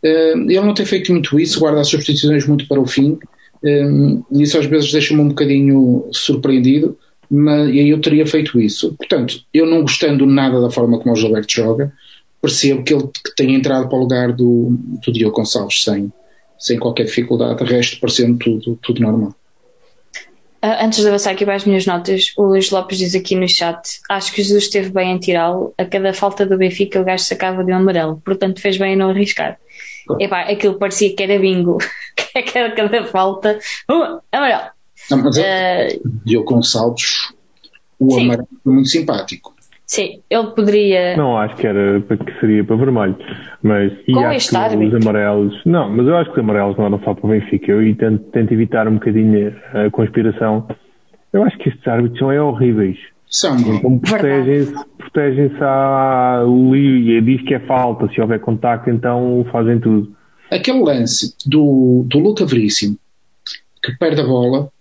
Eh, 0.02 0.34
ele 0.34 0.62
não 0.62 0.74
tem 0.74 0.86
feito 0.86 1.12
muito 1.12 1.40
isso, 1.40 1.60
guarda 1.60 1.82
as 1.82 1.88
substituições 1.88 2.48
muito 2.48 2.68
para 2.68 2.80
o 2.80 2.88
fim, 2.88 3.20
e 3.64 4.44
isso 4.44 4.58
às 4.58 4.66
vezes 4.66 4.92
deixa-me 4.92 5.22
um 5.22 5.30
bocadinho 5.30 6.08
surpreendido, 6.12 6.98
mas 7.30 7.70
aí 7.70 7.90
eu 7.90 8.02
teria 8.02 8.26
feito 8.28 8.60
isso. 8.60 8.94
Portanto, 8.96 9.42
eu 9.54 9.66
não 9.66 9.82
gostando 9.82 10.26
nada 10.26 10.60
da 10.62 10.70
forma 10.70 11.00
como 11.00 11.14
o 11.14 11.16
Gilberto 11.16 11.54
joga, 11.54 11.94
percebo 12.42 12.84
que 12.84 12.94
ele 12.94 13.04
que 13.04 13.36
tem 13.36 13.56
entrado 13.56 13.88
para 13.88 13.98
o 13.98 14.02
lugar 14.02 14.34
do, 14.34 14.78
do 15.04 15.12
Diogo 15.12 15.38
Gonçalves 15.38 15.84
sem, 15.84 16.12
sem 16.60 16.78
qualquer 16.78 17.06
dificuldade, 17.06 17.64
de 17.64 17.72
resto 17.72 18.00
parecendo 18.00 18.38
tudo, 18.38 18.78
tudo 18.82 19.02
normal. 19.02 19.34
Ah, 20.62 20.86
Antes 20.86 21.02
de 21.02 21.08
avançar 21.08 21.32
aqui 21.32 21.44
para 21.44 21.56
as 21.56 21.66
minhas 21.66 21.86
notas, 21.86 22.34
o 22.38 22.44
Luís 22.44 22.72
Lopes 22.72 22.98
diz 22.98 23.16
aqui 23.16 23.36
no 23.36 23.48
chat: 23.50 24.00
Acho 24.10 24.34
que 24.34 24.42
Jesus 24.42 24.64
esteve 24.64 24.90
bem 24.90 25.12
em 25.12 25.20
tirá-lo. 25.20 25.74
A 25.78 25.84
cada 25.84 26.14
falta 26.14 26.46
do 26.46 26.58
Benfica, 26.58 27.02
o 27.02 27.04
gajo 27.04 27.24
sacava 27.24 27.64
de 27.64 27.72
um 27.72 27.76
amarelo, 27.76 28.22
portanto 28.24 28.62
fez 28.62 28.78
bem 28.78 28.94
em 28.94 28.96
não 28.96 29.10
arriscar. 29.10 29.58
Epá, 30.20 30.42
aquilo 30.42 30.76
parecia 30.76 31.14
que 31.14 31.24
era 31.24 31.40
bingo. 31.40 31.78
que 32.42 32.58
era 32.58 32.72
cada 32.72 33.04
falta. 33.06 33.60
Uh, 33.90 34.20
amarelo. 34.32 34.64
Não, 35.12 35.18
mas 35.24 35.38
ele 35.38 35.46
Ah, 35.48 35.88
Diogo 36.26 36.54
Gonçalves, 36.54 37.34
o 38.00 38.12
Sim. 38.12 38.26
amarelo 38.26 38.48
foi 38.64 38.74
muito 38.74 38.90
simpático. 38.90 39.54
sim, 39.86 40.22
ele 40.30 40.48
poderia. 40.52 41.16
Não 41.18 41.38
acho 41.38 41.56
que 41.56 41.68
era 41.68 42.00
para 42.02 42.18
que 42.18 42.40
seria 42.40 42.64
para 42.64 42.76
vermelho. 42.78 43.16
Mas 43.62 43.92
e 44.08 44.14
Com 44.14 44.22
acho 44.26 44.38
este 44.38 44.50
que 44.52 44.56
árbitro. 44.58 44.98
os 44.98 45.06
amarelos. 45.06 45.62
Não, 45.66 45.90
mas 45.90 46.08
eu 46.08 46.18
acho 46.18 46.32
que 46.32 46.40
os 46.40 46.44
amarelos 46.44 46.78
não 46.78 46.86
eram 46.86 47.00
só 47.04 47.14
para 47.14 47.26
o 47.26 47.30
Benfica. 47.30 47.72
Eu 47.72 47.84
e 47.84 47.94
tento, 47.96 48.24
tento 48.32 48.54
evitar 48.54 48.88
um 48.88 48.94
bocadinho 48.96 49.54
a 49.74 49.90
conspiração. 49.92 50.68
Eu 51.32 51.44
acho 51.44 51.58
que 51.58 51.70
estes 51.70 51.88
árbitros 51.88 52.20
são 52.20 52.32
é 52.32 52.42
horríveis. 52.42 52.98
São, 53.28 53.58
Então 53.58 53.98
protegem-se 54.00 54.74
protegem 54.98 55.52
à 55.62 56.44
e 56.76 57.22
diz 57.22 57.42
que 57.44 57.56
é 57.56 57.60
falta. 57.62 58.08
Se 58.14 58.22
houver 58.22 58.40
contacto, 58.40 58.90
então 58.90 59.46
fazem 59.52 59.80
tudo. 59.80 60.16
Aquele 60.56 60.82
lance 60.82 61.36
do, 61.46 62.04
do 62.08 62.20
Luca 62.20 62.46
Veríssimo, 62.46 62.98
que 63.82 63.92
perde 63.94 64.22
a 64.22 64.26
bola, 64.26 64.72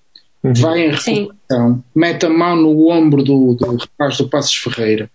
Uhum. 0.44 0.54
vai 0.54 0.80
em 0.80 0.90
recuperação, 0.90 1.84
mete 1.94 2.26
a 2.26 2.28
mão 2.28 2.56
no 2.56 2.88
ombro 2.88 3.22
do, 3.22 3.54
do 3.54 3.76
rapaz 3.76 4.18
do 4.18 4.28
Passos 4.28 4.56
Ferreira. 4.56 5.08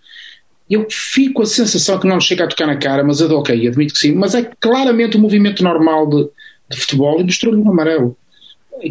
Eu 0.70 0.88
fico 0.90 1.42
a 1.42 1.46
sensação 1.46 2.00
que 2.00 2.08
não 2.08 2.16
lhe 2.16 2.22
chega 2.22 2.46
a 2.46 2.48
tocar 2.48 2.66
na 2.66 2.78
cara, 2.78 3.04
mas 3.04 3.20
eu 3.20 3.28
dou 3.28 3.40
ok, 3.40 3.68
admito 3.68 3.94
que 3.94 4.00
sim. 4.00 4.14
Mas 4.14 4.34
é 4.36 4.50
claramente 4.60 5.18
o 5.18 5.20
movimento 5.20 5.62
normal 5.64 6.08
de, 6.08 6.30
de 6.70 6.78
futebol 6.80 7.20
e 7.20 7.26
mostrou-lhe 7.26 7.60
um 7.60 7.70
amarelo. 7.70 8.18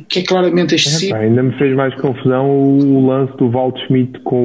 Que 0.08 0.20
é 0.20 0.22
claramente 0.24 0.74
excessivo. 0.74 1.14
Epá, 1.14 1.24
ainda 1.24 1.42
me 1.42 1.52
fez 1.58 1.74
mais 1.76 1.94
confusão 2.00 2.50
o 2.50 3.06
lance 3.06 3.36
do 3.36 3.50
Valdo 3.50 3.78
Schmidt 3.86 4.18
com 4.20 4.36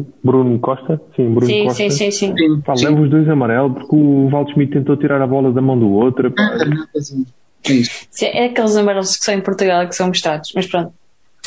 o 0.00 0.06
Bruno 0.24 0.58
Costa. 0.58 1.00
Sim, 1.14 1.30
Bruno 1.34 1.46
Sim, 1.46 1.64
Costa. 1.64 1.74
sim, 1.76 1.90
sim, 1.90 2.10
sim. 2.10 2.34
Sim, 2.36 2.60
Pá, 2.62 2.76
sim. 2.76 2.86
leva 2.86 3.00
os 3.02 3.10
dois 3.10 3.28
amarelo 3.28 3.74
porque 3.74 3.94
o 3.94 4.28
Valdo 4.28 4.50
Schmidt 4.52 4.72
tentou 4.72 4.96
tirar 4.96 5.20
a 5.20 5.26
bola 5.26 5.52
da 5.52 5.60
mão 5.60 5.78
do 5.78 5.90
outro. 5.92 6.30
Pá, 6.30 6.42
assim. 6.96 7.26
É 8.22 8.42
É 8.42 8.44
aqueles 8.46 8.76
amarelos 8.76 9.16
que 9.16 9.24
são 9.24 9.34
em 9.34 9.40
Portugal 9.40 9.86
que 9.88 9.94
são 9.94 10.06
mostrados. 10.08 10.52
Mas 10.54 10.66
pronto, 10.66 10.92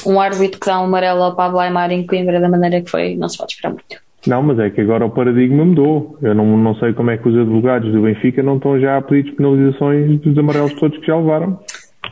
um 0.05 0.19
árbitro 0.19 0.59
que 0.59 0.65
dá 0.67 0.79
um 0.79 0.85
amarelo 0.85 1.23
ao 1.23 1.35
Pablo 1.35 1.59
Aymar 1.59 1.91
em 1.91 2.05
Coimbra 2.05 2.39
da 2.39 2.49
maneira 2.49 2.81
que 2.81 2.89
foi, 2.89 3.15
não 3.15 3.27
se 3.29 3.37
pode 3.37 3.53
esperar 3.53 3.71
muito. 3.73 4.09
Não, 4.27 4.43
mas 4.43 4.59
é 4.59 4.69
que 4.69 4.81
agora 4.81 5.05
o 5.05 5.09
paradigma 5.09 5.63
mudou. 5.63 6.17
Eu 6.21 6.35
não, 6.35 6.57
não 6.57 6.75
sei 6.75 6.91
como 6.91 7.09
é 7.09 7.17
que 7.17 7.29
os 7.29 7.37
advogados 7.37 7.89
do 7.91 8.01
Benfica 8.01 8.43
não 8.43 8.57
estão 8.57 8.77
já 8.77 8.97
a 8.97 9.01
pedir 9.01 9.33
penalizações 9.33 10.19
dos 10.19 10.37
amarelos 10.37 10.73
todos 10.73 10.97
que 10.97 11.07
já 11.07 11.15
levaram. 11.15 11.57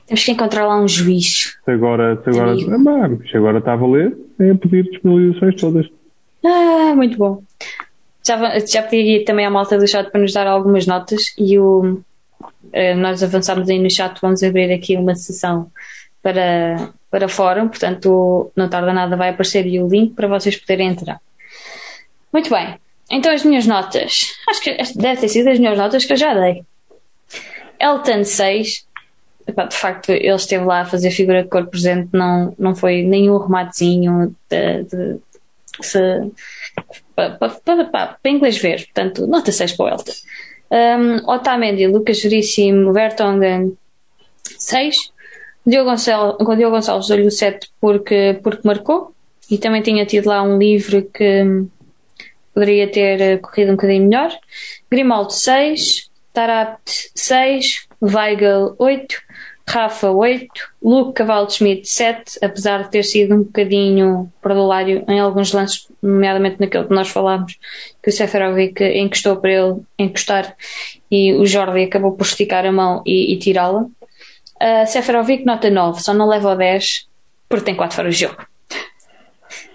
Temos 0.07 0.23
que 0.23 0.31
encontrar 0.31 0.65
lá 0.65 0.81
um 0.81 0.87
juiz. 0.87 1.57
Se 1.63 1.71
agora, 1.71 2.21
se 2.23 2.29
agora, 2.29 2.53
ah, 2.53 2.83
pá, 2.83 3.25
se 3.29 3.37
agora 3.37 3.57
está 3.59 3.73
a 3.73 3.75
valer, 3.75 4.17
é 4.39 4.51
a 4.51 4.55
pedir 4.55 4.83
despenalizações 4.85 5.55
todas. 5.59 5.87
Ah, 6.45 6.93
muito 6.95 7.17
bom. 7.17 7.43
Já, 8.25 8.59
já 8.59 8.83
pedi 8.83 9.25
também 9.25 9.45
à 9.45 9.49
malta 9.49 9.77
do 9.77 9.87
chat 9.87 10.09
para 10.09 10.21
nos 10.21 10.33
dar 10.33 10.47
algumas 10.47 10.85
notas 10.85 11.33
e 11.37 11.59
o, 11.59 11.99
eh, 12.73 12.93
nós 12.95 13.23
avançamos 13.23 13.69
aí 13.69 13.79
no 13.79 13.89
chat, 13.89 14.19
vamos 14.21 14.43
abrir 14.43 14.71
aqui 14.71 14.95
uma 14.95 15.15
sessão 15.15 15.71
para, 16.21 16.89
para 17.09 17.29
fórum, 17.29 17.67
portanto 17.67 18.51
não 18.55 18.69
tarda 18.69 18.93
nada, 18.93 19.15
vai 19.15 19.29
aparecer 19.29 19.63
aí 19.63 19.81
o 19.81 19.87
link 19.87 20.13
para 20.13 20.27
vocês 20.27 20.57
poderem 20.57 20.89
entrar. 20.89 21.19
Muito 22.31 22.49
bem, 22.49 22.75
então 23.09 23.31
as 23.31 23.43
minhas 23.43 23.65
notas, 23.65 24.33
acho 24.49 24.61
que 24.61 24.77
deve 24.95 25.21
ter 25.21 25.29
sido 25.29 25.49
as 25.49 25.57
melhores 25.57 25.79
notas 25.79 26.03
que 26.03 26.13
eu 26.13 26.17
já 26.17 26.33
dei. 26.33 26.63
Elton 27.79 28.23
6, 28.23 28.85
Epá, 29.47 29.65
de 29.65 29.75
facto 29.75 30.11
ele 30.11 30.35
esteve 30.35 30.65
lá 30.65 30.81
a 30.81 30.85
fazer 30.85 31.09
figura 31.11 31.43
de 31.43 31.49
corpo 31.49 31.71
presente, 31.71 32.09
não, 32.11 32.53
não 32.59 32.75
foi 32.75 33.01
nenhum 33.01 33.37
rematezinho 33.37 34.35
para, 34.49 34.83
inglês 38.25 38.57
ver, 38.57 38.85
portanto, 38.85 39.25
nota 39.25 39.51
6 39.51 39.71
para 39.73 39.85
o 39.85 39.89
Elton. 39.89 40.11
Um, 40.69 41.31
Otamendi, 41.31 41.87
Lucas 41.87 42.21
Veríssimo, 42.21 42.91
Vertonghen, 42.91 43.77
6. 44.43 44.95
Diogo 45.65 45.89
Gonçalves, 45.89 46.57
Diogo 46.57 46.75
Gonçalves 46.75 47.07
deu-lhe 47.07 47.27
o 47.27 47.31
7 47.31 47.69
porque, 47.79 48.39
porque 48.43 48.65
marcou 48.65 49.13
e 49.49 49.57
também 49.57 49.81
tinha 49.81 50.05
tido 50.05 50.27
lá 50.27 50.41
um 50.41 50.57
livre 50.57 51.09
que 51.13 51.65
poderia 52.53 52.89
ter 52.89 53.21
eh, 53.21 53.37
corrido 53.37 53.69
um 53.69 53.75
bocadinho 53.75 54.07
melhor. 54.07 54.31
Grimaldo 54.89 55.31
6, 55.31 56.09
Tarapt 56.33 57.11
6, 57.13 57.87
Weigel 58.01 58.75
8, 58.79 59.15
Rafa 59.69 60.09
8, 60.11 60.47
Luke 60.81 61.13
Cavalo 61.13 61.49
Schmidt 61.49 61.89
7, 61.89 62.39
apesar 62.41 62.83
de 62.83 62.91
ter 62.91 63.03
sido 63.03 63.35
um 63.35 63.43
bocadinho 63.43 64.31
perdulário 64.41 65.03
em 65.09 65.19
alguns 65.19 65.51
lances, 65.51 65.89
nomeadamente 66.01 66.55
naquele 66.59 66.85
que 66.85 66.93
nós 66.93 67.09
falámos, 67.09 67.59
que 68.01 68.09
o 68.09 68.13
Seferovic 68.13 68.81
encostou 68.81 69.35
para 69.35 69.51
ele 69.51 69.81
encostar 69.99 70.55
e 71.11 71.33
o 71.33 71.45
Jordi 71.45 71.83
acabou 71.83 72.13
por 72.13 72.25
esticar 72.25 72.65
a 72.65 72.71
mão 72.71 73.03
e, 73.05 73.33
e 73.33 73.39
tirá-la. 73.39 73.81
Uh, 73.81 74.87
Seferovic 74.87 75.45
nota 75.45 75.69
9, 75.69 76.01
só 76.01 76.13
não 76.13 76.29
leva 76.29 76.53
o 76.53 76.55
10 76.55 77.05
porque 77.49 77.65
tem 77.65 77.75
4 77.75 77.95
fora 77.95 78.09
do 78.09 78.15
jogo. 78.15 78.37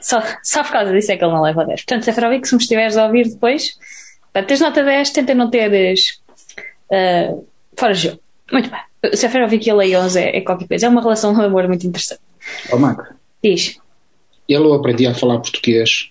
Só, 0.01 0.21
só 0.43 0.65
por 0.65 0.73
causa 0.73 0.93
disso 0.93 1.13
é 1.13 1.17
que 1.17 1.25
ele 1.25 1.33
não 1.33 1.41
leva 1.41 1.63
o 1.63 1.65
10. 1.65 1.85
Portanto, 1.85 2.05
Seferovic, 2.05 2.49
se 2.49 2.57
me 2.57 2.61
estiveres 2.61 2.97
a 2.97 3.07
ouvir 3.07 3.29
depois, 3.29 3.79
para 4.33 4.43
teres 4.43 4.61
nota 4.61 4.83
10, 4.83 5.11
tenta 5.11 5.33
não 5.33 5.49
teres 5.49 6.21
uh, 6.91 7.47
fora 7.77 7.93
do 7.93 7.99
jogo. 7.99 8.21
Muito 8.51 8.69
bem. 8.69 8.92
Seferovic 9.15 9.67
e 9.67 9.71
a 9.71 9.75
Lei 9.75 9.97
11 9.97 10.19
é, 10.21 10.37
é 10.37 10.41
qualquer 10.41 10.69
coisa. 10.69 10.87
É 10.87 10.89
uma 10.89 11.01
relação 11.03 11.35
de 11.35 11.43
amor 11.43 11.67
muito 11.69 11.87
interessante. 11.87 12.21
Ó, 12.71 12.77
Marco, 12.77 13.05
Diz. 13.43 13.79
ele 14.49 14.65
ou 14.65 14.75
aprendia 14.75 15.11
a 15.11 15.15
falar 15.15 15.39
português 15.41 16.11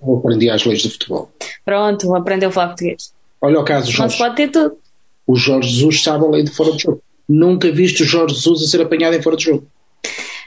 ou 0.00 0.18
aprendia 0.18 0.54
as 0.54 0.64
leis 0.64 0.82
do 0.82 0.90
futebol. 0.90 1.30
Pronto, 1.64 2.14
aprendeu 2.14 2.48
a 2.48 2.52
falar 2.52 2.66
português. 2.68 3.12
Olha 3.40 3.60
o 3.60 3.64
caso 3.64 3.90
do 3.92 3.98
Não 3.98 4.08
se 4.08 4.16
Jorge. 4.16 4.18
pode 4.18 4.36
ter 4.36 4.48
tudo. 4.48 4.76
O 5.26 5.36
Jorge 5.36 5.68
Jesus 5.70 6.02
sabe 6.02 6.24
a 6.24 6.28
lei 6.28 6.42
de 6.42 6.50
fora 6.50 6.72
de 6.72 6.82
jogo. 6.82 7.02
Nunca 7.28 7.70
viste 7.70 8.02
o 8.02 8.06
Jorge 8.06 8.34
Jesus 8.34 8.62
a 8.62 8.66
ser 8.66 8.80
apanhado 8.82 9.14
em 9.16 9.22
fora 9.22 9.36
de 9.36 9.44
jogo. 9.44 9.66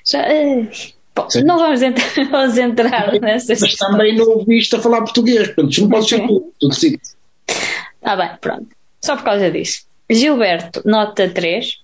Já, 0.05 0.19
eh, 0.29 0.67
bom, 1.15 1.29
Sim. 1.29 1.43
não 1.43 1.57
vamos 1.57 1.81
entrar, 1.81 2.05
vamos 2.29 2.57
entrar 2.57 3.11
nessas 3.21 3.61
Mas 3.61 3.75
também 3.75 4.15
não 4.15 4.37
o 4.37 4.45
viste 4.45 4.75
a 4.75 4.79
falar 4.79 5.01
português. 5.01 5.47
Portanto, 5.47 5.81
não 5.81 5.89
pode 5.89 6.09
ser 6.09 6.15
Ok. 6.15 6.27
tu. 6.27 6.53
Tu 6.59 6.67
decides. 6.69 7.15
Ah, 8.03 8.15
bem, 8.15 8.29
pronto. 8.39 8.67
Só 9.01 9.15
por 9.15 9.23
causa 9.23 9.49
disso. 9.49 9.83
Gilberto, 10.09 10.81
nota 10.85 11.27
3. 11.27 11.79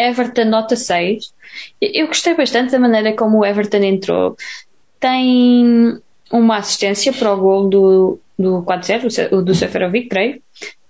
Everton, 0.00 0.44
nota 0.46 0.76
6. 0.76 1.32
Eu 1.80 2.06
gostei 2.06 2.34
bastante 2.34 2.72
da 2.72 2.78
maneira 2.78 3.12
como 3.14 3.38
o 3.38 3.44
Everton 3.44 3.78
entrou. 3.78 4.36
Tem 4.98 5.98
uma 6.30 6.56
assistência 6.58 7.12
para 7.12 7.32
o 7.32 7.36
gol 7.40 7.68
do, 7.68 8.18
do 8.38 8.62
4-0, 8.62 9.04
o 9.06 9.10
Se- 9.10 9.28
o 9.34 9.42
do 9.42 9.54
Seferovic, 9.54 10.08
creio. 10.08 10.40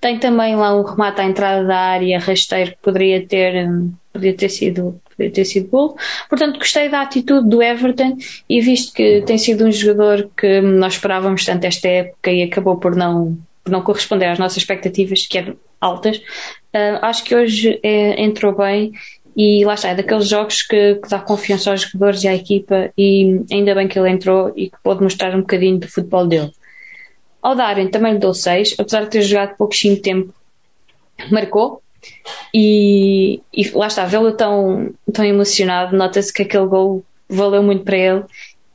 Tem 0.01 0.18
também 0.18 0.57
lá 0.57 0.75
um 0.75 0.83
remate 0.83 1.20
à 1.20 1.25
entrada 1.25 1.66
da 1.66 1.77
área 1.77 2.18
rasteiro 2.18 2.70
que 2.70 2.79
poderia 2.83 3.27
ter, 3.27 3.68
poderia 4.12 4.35
ter 4.37 4.49
sido 4.49 5.01
poderia 5.11 5.33
ter 5.35 5.44
sido 5.44 5.68
gol. 5.68 5.96
Portanto, 6.29 6.59
gostei 6.59 6.88
da 6.88 7.03
atitude 7.03 7.46
do 7.49 7.62
Everton 7.62 8.16
e 8.49 8.61
visto 8.62 8.94
que 8.94 9.20
tem 9.27 9.37
sido 9.37 9.66
um 9.66 9.70
jogador 9.70 10.31
que 10.37 10.61
nós 10.62 10.94
esperávamos 10.94 11.44
tanto 11.44 11.64
esta 11.66 11.87
época 11.87 12.31
e 12.31 12.42
acabou 12.42 12.77
por 12.79 12.96
não, 12.96 13.37
por 13.62 13.70
não 13.70 13.83
corresponder 13.83 14.27
às 14.27 14.38
nossas 14.38 14.57
expectativas, 14.59 15.27
que 15.27 15.37
eram 15.37 15.57
altas, 15.81 16.21
ah, 16.73 17.09
acho 17.09 17.25
que 17.25 17.35
hoje 17.35 17.81
eh, 17.83 18.23
entrou 18.23 18.55
bem 18.57 18.93
e 19.37 19.64
lá 19.64 19.75
está, 19.75 19.90
é 19.90 19.95
daqueles 19.95 20.29
jogos 20.29 20.62
que, 20.62 20.97
que 20.97 21.09
dá 21.09 21.19
confiança 21.19 21.71
aos 21.71 21.83
jogadores 21.83 22.23
e 22.25 22.29
à 22.29 22.35
equipa 22.35 22.90
e 22.97 23.40
ainda 23.51 23.75
bem 23.75 23.88
que 23.88 23.99
ele 23.99 24.11
entrou 24.11 24.53
e 24.57 24.71
que 24.71 24.77
pôde 24.83 25.03
mostrar 25.03 25.35
um 25.35 25.40
bocadinho 25.40 25.79
do 25.79 25.88
futebol 25.88 26.27
dele. 26.27 26.53
Ao 27.43 27.55
Darwin 27.55 27.88
também 27.88 28.14
lhe 28.14 28.19
dou 28.19 28.35
6, 28.35 28.77
apesar 28.79 29.05
de 29.05 29.11
ter 29.11 29.23
jogado 29.23 29.57
pouquinho 29.57 30.01
tempo, 30.01 30.35
marcou. 31.31 31.83
E, 32.53 33.40
e 33.53 33.71
lá 33.71 33.87
está, 33.87 34.05
vê-lo 34.05 34.33
tão, 34.33 34.93
tão 35.12 35.25
emocionado, 35.25 35.97
nota-se 35.97 36.33
que 36.33 36.43
aquele 36.43 36.66
gol 36.66 37.05
valeu 37.29 37.62
muito 37.62 37.85
para 37.85 37.97
ele 37.97 38.25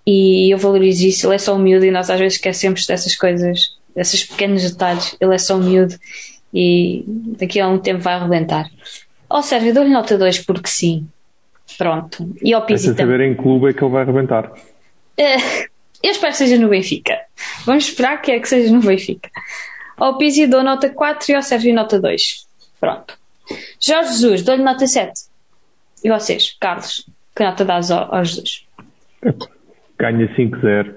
e 0.06 0.54
eu 0.54 0.58
valorizo 0.58 1.06
isso. 1.06 1.28
Ele 1.28 1.36
é 1.36 1.39
só 1.39 1.56
um 1.56 1.60
miúdo 1.60 1.86
e 1.86 1.91
nós 1.91 2.10
às 2.10 2.20
vezes 2.20 2.36
esquecemos 2.36 2.86
dessas 2.86 3.15
coisas, 3.15 3.76
desses 3.96 4.24
pequenos 4.24 4.63
detalhes. 4.63 5.15
Ele 5.20 5.34
é 5.34 5.38
só 5.38 5.56
um 5.56 5.63
miúdo 5.63 5.96
e 6.53 7.03
daqui 7.39 7.60
a 7.60 7.67
um 7.67 7.77
tempo 7.77 8.01
vai 8.01 8.13
arrebentar. 8.15 8.65
Ao 9.29 9.41
Sérgio, 9.43 9.73
dou-lhe 9.73 9.89
nota 9.89 10.17
2 10.17 10.39
porque 10.45 10.69
sim. 10.69 11.08
Pronto. 11.77 12.29
E 12.41 12.53
ao 12.53 12.62
É 12.63 12.65
Pizzi 12.65 12.95
também. 12.95 13.05
saber 13.05 13.21
em 13.21 13.36
que 13.36 13.41
clube 13.41 13.69
é 13.69 13.73
que 13.73 13.84
ele 13.84 13.91
vai 13.91 14.03
arrebentar. 14.03 14.51
Eh, 15.17 15.38
eu 16.03 16.12
espero 16.12 16.31
que 16.31 16.38
seja 16.38 16.58
no 16.58 16.69
Benfica. 16.69 17.17
Vamos 17.65 17.86
esperar 17.88 18.21
que 18.21 18.31
é 18.31 18.39
que 18.39 18.47
seja 18.47 18.71
no 18.71 18.81
Benfica. 18.81 19.29
Ao 19.97 20.17
Pizzi 20.17 20.45
dou 20.47 20.63
nota 20.63 20.89
4 20.89 21.31
e 21.31 21.36
ao 21.36 21.41
Sérgio 21.41 21.73
nota 21.73 21.99
2. 21.99 22.45
Pronto. 22.79 23.17
Jorge 23.81 24.10
Jesus, 24.12 24.43
dou-lhe 24.43 24.63
nota 24.63 24.86
7. 24.86 25.12
E 26.03 26.10
vocês, 26.10 26.55
Carlos, 26.60 27.05
que 27.36 27.43
nota 27.43 27.65
dás 27.65 27.89
ao, 27.91 28.13
ao 28.13 28.23
Jesus? 28.23 28.63
Ganha 29.97 30.27
5-0. 30.36 30.93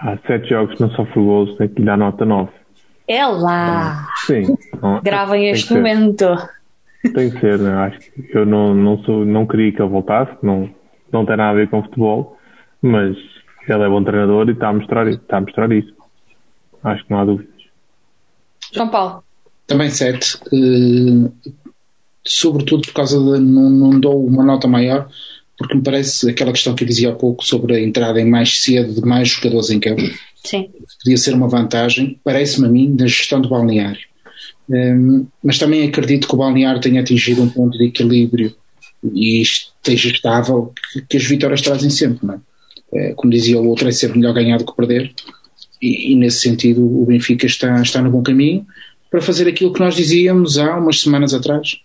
Há 0.00 0.16
7 0.26 0.48
jogos, 0.48 0.78
não 0.80 0.90
sofre 0.92 1.14
gols, 1.20 1.56
tem 1.58 1.68
que 1.68 1.80
lhe 1.80 1.86
dar 1.86 1.98
nota 1.98 2.24
9. 2.24 2.50
É 3.06 3.26
lá! 3.26 4.08
Sim. 4.26 4.56
Gravem 5.02 5.42
tem 5.42 5.50
este 5.50 5.74
momento. 5.74 6.26
Tem 7.14 7.30
que 7.30 7.40
ser, 7.40 7.58
né? 7.58 7.72
acho 7.74 7.98
que 7.98 8.28
eu 8.32 8.46
não, 8.46 8.74
não, 8.74 9.02
sou, 9.02 9.24
não 9.24 9.46
queria 9.46 9.72
que 9.72 9.82
ele 9.82 9.90
voltasse, 9.90 10.36
não, 10.42 10.70
não 11.12 11.26
tem 11.26 11.36
nada 11.36 11.50
a 11.50 11.54
ver 11.54 11.68
com 11.68 11.82
futebol, 11.82 12.38
mas 12.80 13.16
ele 13.68 13.82
é 13.82 13.88
bom 13.88 14.04
treinador 14.04 14.48
e 14.48 14.52
está 14.52 14.68
a 14.68 14.72
mostrar, 14.72 15.08
está 15.08 15.38
a 15.38 15.40
mostrar 15.40 15.72
isso. 15.72 15.92
Acho 16.82 17.04
que 17.04 17.10
não 17.10 17.20
há 17.20 17.24
dúvidas. 17.24 17.52
João 18.72 18.88
Paulo. 18.88 19.24
Também 19.66 19.90
sete. 19.90 20.38
Uh, 20.52 21.32
sobretudo 22.24 22.82
por 22.86 22.94
causa 22.94 23.18
de. 23.18 23.40
Não, 23.40 23.70
não 23.70 24.00
dou 24.00 24.24
uma 24.24 24.44
nota 24.44 24.66
maior, 24.66 25.08
porque 25.56 25.76
me 25.76 25.82
parece 25.82 26.30
aquela 26.30 26.52
questão 26.52 26.74
que 26.74 26.84
eu 26.84 26.88
dizia 26.88 27.10
há 27.10 27.14
pouco 27.14 27.44
sobre 27.44 27.76
a 27.76 27.80
entrada 27.80 28.20
em 28.20 28.28
mais 28.28 28.60
cedo 28.60 28.94
de 28.94 29.02
mais 29.02 29.28
jogadores 29.28 29.70
em 29.70 29.80
campo. 29.80 30.02
Sim. 30.44 30.70
Podia 31.02 31.16
ser 31.16 31.34
uma 31.34 31.48
vantagem, 31.48 32.18
parece-me 32.24 32.66
a 32.66 32.70
mim, 32.70 32.96
na 32.98 33.06
gestão 33.06 33.40
do 33.40 33.48
balneário. 33.48 34.00
Um, 34.68 35.26
mas 35.42 35.58
também 35.58 35.86
acredito 35.86 36.26
que 36.26 36.34
o 36.34 36.38
balneário 36.38 36.80
tenha 36.80 37.00
atingido 37.00 37.42
um 37.42 37.48
ponto 37.48 37.76
de 37.76 37.86
equilíbrio 37.86 38.54
e 39.12 39.40
esteja 39.40 40.10
estável 40.10 40.72
que, 40.92 41.02
que 41.02 41.16
as 41.16 41.24
vitórias 41.24 41.60
trazem 41.60 41.90
sempre, 41.90 42.26
não 42.26 42.34
é? 42.34 43.10
é? 43.10 43.14
Como 43.14 43.32
dizia 43.32 43.60
o 43.60 43.66
outro, 43.66 43.88
é 43.88 43.92
sempre 43.92 44.18
melhor 44.18 44.34
ganhar 44.34 44.58
do 44.58 44.64
que 44.64 44.76
perder. 44.76 45.12
E, 45.80 46.12
e, 46.12 46.16
nesse 46.16 46.40
sentido, 46.40 46.84
o 46.84 47.04
Benfica 47.04 47.46
está, 47.46 47.80
está 47.82 48.00
no 48.00 48.10
bom 48.10 48.22
caminho 48.22 48.66
para 49.10 49.20
fazer 49.20 49.48
aquilo 49.48 49.72
que 49.72 49.80
nós 49.80 49.94
dizíamos 49.94 50.56
há 50.58 50.76
umas 50.76 51.00
semanas 51.00 51.34
atrás. 51.34 51.78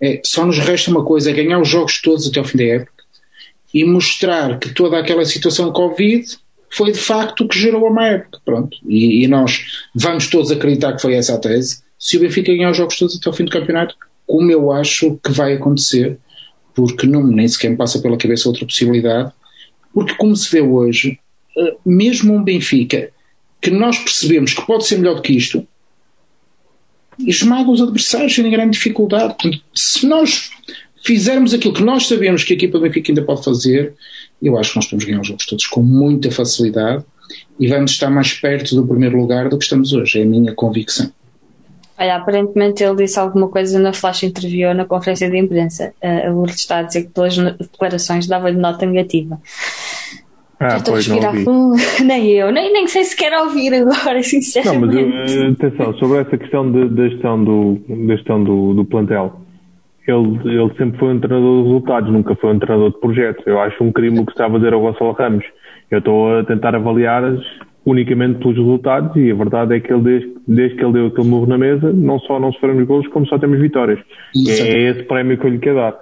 É, 0.00 0.20
só 0.24 0.44
nos 0.44 0.58
resta 0.58 0.90
uma 0.90 1.04
coisa: 1.04 1.30
é 1.30 1.34
ganhar 1.34 1.60
os 1.60 1.68
jogos 1.68 2.00
todos 2.02 2.26
até 2.26 2.38
ao 2.38 2.44
fim 2.44 2.58
da 2.58 2.64
época 2.64 3.04
e 3.72 3.84
mostrar 3.84 4.58
que 4.58 4.70
toda 4.70 4.98
aquela 4.98 5.24
situação 5.24 5.72
Covid 5.72 6.36
foi 6.70 6.92
de 6.92 6.98
facto 6.98 7.44
o 7.44 7.48
que 7.48 7.58
gerou 7.58 7.86
a 7.86 7.90
má 7.90 8.06
época. 8.08 8.40
Pronto. 8.44 8.76
E, 8.86 9.24
e, 9.24 9.28
nós 9.28 9.84
vamos 9.94 10.28
todos 10.28 10.50
acreditar 10.50 10.94
que 10.94 11.02
foi 11.02 11.14
essa 11.14 11.34
a 11.34 11.38
tese. 11.38 11.82
Se 11.98 12.16
o 12.16 12.20
Benfica 12.20 12.54
ganhar 12.54 12.70
os 12.70 12.76
jogos 12.76 12.98
todos 12.98 13.16
até 13.16 13.28
ao 13.28 13.34
fim 13.34 13.44
do 13.44 13.50
campeonato, 13.50 13.94
como 14.26 14.50
eu 14.50 14.70
acho 14.72 15.18
que 15.22 15.30
vai 15.30 15.54
acontecer, 15.54 16.18
porque 16.74 17.06
não, 17.06 17.26
nem 17.26 17.48
sequer 17.48 17.70
me 17.70 17.76
passa 17.76 18.00
pela 18.00 18.18
cabeça 18.18 18.48
outra 18.48 18.66
possibilidade, 18.66 19.32
porque 19.94 20.14
como 20.14 20.36
se 20.36 20.50
vê 20.50 20.60
hoje, 20.60 21.18
eh, 21.56 21.76
mesmo 21.86 22.34
um 22.34 22.42
Benfica 22.42 23.10
que 23.62 23.70
nós 23.70 23.98
percebemos 23.98 24.52
que 24.52 24.66
pode 24.66 24.86
ser 24.86 24.98
melhor 24.98 25.14
do 25.14 25.22
que 25.22 25.32
isto, 25.32 25.66
esmaga 27.18 27.70
os 27.70 27.80
adversários 27.80 28.34
sem 28.34 28.50
grande 28.50 28.72
dificuldade. 28.72 29.34
Se 29.74 30.06
nós 30.06 30.50
fizermos 31.02 31.54
aquilo 31.54 31.72
que 31.72 31.82
nós 31.82 32.06
sabemos 32.06 32.44
que 32.44 32.52
a 32.52 32.56
equipa 32.56 32.78
do 32.78 32.82
Benfica 32.82 33.10
ainda 33.10 33.22
pode 33.22 33.42
fazer, 33.42 33.94
eu 34.42 34.58
acho 34.58 34.70
que 34.70 34.76
nós 34.76 34.86
podemos 34.86 35.04
ganhar 35.04 35.20
os 35.20 35.26
jogos 35.26 35.46
todos 35.46 35.66
com 35.66 35.82
muita 35.82 36.30
facilidade 36.30 37.04
e 37.58 37.68
vamos 37.68 37.92
estar 37.92 38.10
mais 38.10 38.32
perto 38.32 38.74
do 38.74 38.86
primeiro 38.86 39.18
lugar 39.18 39.48
do 39.48 39.58
que 39.58 39.64
estamos 39.64 39.92
hoje, 39.92 40.20
é 40.20 40.22
a 40.22 40.26
minha 40.26 40.54
convicção. 40.54 41.10
Olha, 41.98 42.16
aparentemente 42.16 42.84
ele 42.84 42.96
disse 42.96 43.18
alguma 43.18 43.48
coisa 43.48 43.78
na 43.78 43.92
flash 43.92 44.24
interview 44.24 44.74
na 44.74 44.84
conferência 44.84 45.30
de 45.30 45.38
imprensa. 45.38 45.94
Uh, 46.02 46.26
a 46.26 46.30
Lourdes 46.30 46.56
está 46.56 46.78
a 46.78 46.82
dizer 46.82 47.04
que 47.04 47.08
pelas 47.08 47.36
declarações 47.36 48.26
dava-lhe 48.26 48.58
nota 48.58 48.84
negativa. 48.84 49.40
Ah, 50.60 50.70
Já 50.70 50.76
estou 50.76 50.94
a 50.94 50.96
respirar 50.98 51.34
Nem 52.04 52.30
eu, 52.32 52.52
nem, 52.52 52.72
nem 52.72 52.86
sei 52.86 53.04
se 53.04 53.16
quero 53.16 53.44
ouvir 53.44 53.72
agora, 53.74 54.22
sinceramente. 54.22 54.94
Não, 54.96 55.08
mas 55.08 55.34
eu, 55.34 55.50
atenção, 55.52 55.98
sobre 55.98 56.18
essa 56.18 56.36
questão 56.36 56.70
da 56.70 57.08
gestão, 57.08 57.42
do, 57.42 57.80
da 57.88 58.16
gestão 58.16 58.44
do, 58.44 58.74
do 58.74 58.84
plantel 58.84 59.45
ele, 60.06 60.38
ele 60.44 60.74
sempre 60.76 60.98
foi 60.98 61.14
um 61.14 61.20
treinador 61.20 61.62
de 61.62 61.68
resultados, 61.68 62.12
nunca 62.12 62.34
foi 62.36 62.54
um 62.54 62.58
treinador 62.58 62.90
de 62.90 63.00
projetos. 63.00 63.46
Eu 63.46 63.60
acho 63.60 63.82
um 63.82 63.92
crime 63.92 64.20
o 64.20 64.26
que 64.26 64.32
está 64.32 64.46
a 64.46 64.50
fazer 64.50 64.72
ao 64.72 64.80
Gonçalo 64.80 65.12
Ramos. 65.12 65.44
Eu 65.90 65.98
estou 65.98 66.38
a 66.38 66.44
tentar 66.44 66.74
avaliar 66.74 67.22
unicamente 67.84 68.38
pelos 68.40 68.56
resultados 68.56 69.16
e 69.16 69.30
a 69.30 69.34
verdade 69.34 69.76
é 69.76 69.80
que 69.80 69.92
ele, 69.92 70.02
desde, 70.02 70.34
desde 70.46 70.76
que 70.76 70.84
ele 70.84 70.92
deu 70.92 71.06
aquele 71.06 71.28
murro 71.28 71.46
na 71.46 71.56
mesa, 71.56 71.92
não 71.92 72.18
só 72.18 72.40
não 72.40 72.52
sofremos 72.52 72.84
golos, 72.86 73.06
como 73.08 73.26
só 73.26 73.38
temos 73.38 73.60
vitórias. 73.60 74.00
É 74.48 74.90
esse 74.90 75.02
prémio 75.04 75.38
que 75.38 75.46
eu 75.46 75.50
lhe 75.50 75.58
quero 75.58 75.76
dar. 75.76 75.94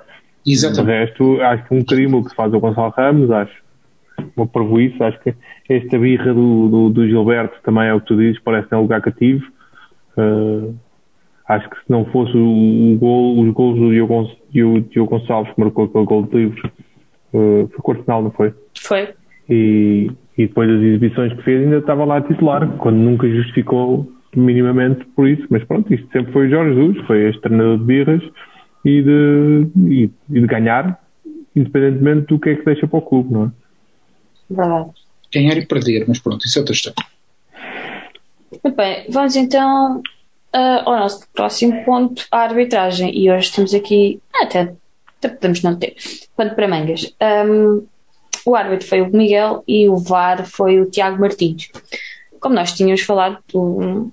Exatamente. 0.47 0.87
De 0.87 0.99
resto, 0.99 1.40
acho 1.43 1.64
que 1.64 1.75
um 1.75 1.85
crime 1.85 2.14
o 2.14 2.23
que 2.23 2.31
se 2.31 2.37
faz 2.37 2.53
ao 2.53 2.61
Gonçalo 2.61 2.93
Ramos, 2.97 3.31
acho 3.31 3.64
uma 4.37 4.49
isso, 4.81 5.03
acho 5.03 5.19
que 5.21 5.35
esta 5.69 5.99
birra 5.99 6.33
do, 6.33 6.69
do, 6.69 6.90
do, 6.90 7.07
Gilberto 7.07 7.57
também 7.62 7.88
é 7.88 7.95
o 7.95 8.01
que 8.01 8.07
tu 8.07 8.17
dizes, 8.17 8.40
parece 8.43 8.69
ter 8.69 8.77
um 8.77 8.83
lugar 8.83 9.01
cativo. 9.01 9.45
Uh, 10.17 10.75
Acho 11.47 11.69
que 11.69 11.77
se 11.77 11.91
não 11.91 12.05
fosse 12.07 12.35
o, 12.37 12.95
o 12.95 12.97
gol, 12.99 13.41
os 13.41 13.53
gols 13.53 13.79
do 13.79 13.91
Diogo, 13.91 14.31
Diogo 14.91 15.11
Gonçalves 15.11 15.53
que 15.53 15.61
marcou 15.61 15.85
aquele 15.85 16.05
gol 16.07 16.23
de 16.23 16.37
livre, 16.37 16.73
uh, 17.35 17.69
foi 17.69 17.79
com 17.83 17.93
o 17.93 17.95
Arsenal, 17.97 18.23
não 18.23 18.31
foi? 18.31 18.55
Foi. 18.81 19.15
E, 19.49 20.11
e 20.39 20.47
depois 20.47 20.71
das 20.71 20.81
exibições 20.81 21.35
que 21.35 21.43
fez 21.43 21.63
ainda 21.63 21.79
estava 21.79 22.05
lá 22.05 22.17
a 22.17 22.23
titular, 22.23 22.67
quando 22.79 22.97
nunca 22.97 23.29
justificou 23.29 24.11
minimamente 24.35 25.05
por 25.15 25.29
isso. 25.29 25.47
Mas 25.51 25.63
pronto, 25.65 25.93
isto 25.93 26.11
sempre 26.13 26.33
foi 26.33 26.47
o 26.47 26.51
Jorge 26.51 26.75
Jesus, 26.75 27.07
foi 27.07 27.29
este 27.29 27.41
treinador 27.43 27.79
de 27.79 27.85
birras 27.85 28.23
e 28.85 29.03
de, 29.03 29.67
e, 29.87 30.11
e 30.31 30.41
de 30.41 30.47
ganhar, 30.47 30.99
independentemente 31.55 32.27
do 32.29 32.39
que 32.39 32.51
é 32.51 32.57
que 32.57 32.65
deixa 32.65 32.87
para 32.87 32.99
o 32.99 33.03
clube, 33.03 33.33
não 33.33 33.45
é? 33.45 33.51
Verdade. 34.51 34.91
Ganhar 35.33 35.57
e 35.59 35.67
perder, 35.67 36.05
mas 36.09 36.21
pronto, 36.21 36.45
isso 36.47 36.59
é 36.59 36.61
outra 36.61 36.75
história. 36.75 37.05
Muito 38.51 38.77
bem, 38.77 39.07
vamos 39.11 39.37
então 39.37 40.01
uh, 40.55 40.88
ao 40.88 40.99
nosso 40.99 41.27
próximo 41.33 41.85
ponto, 41.85 42.27
a 42.31 42.38
arbitragem. 42.38 43.17
E 43.17 43.31
hoje 43.31 43.53
temos 43.53 43.75
aqui, 43.75 44.21
até, 44.35 44.73
até 45.19 45.29
podemos 45.29 45.62
não 45.62 45.77
ter, 45.77 45.97
quanto 46.37 46.55
para 46.55 46.69
mangas. 46.69 47.12
Um, 47.21 47.87
o 48.47 48.55
árbitro 48.55 48.87
foi 48.87 49.01
o 49.01 49.11
Miguel 49.11 49.64
e 49.67 49.88
o 49.88 49.97
VAR 49.97 50.47
foi 50.47 50.81
o 50.81 50.90
Tiago 50.90 51.21
Martins. 51.21 51.71
Como 52.38 52.55
nós 52.55 52.73
tínhamos 52.73 53.01
falado, 53.01 53.38
o, 53.53 54.11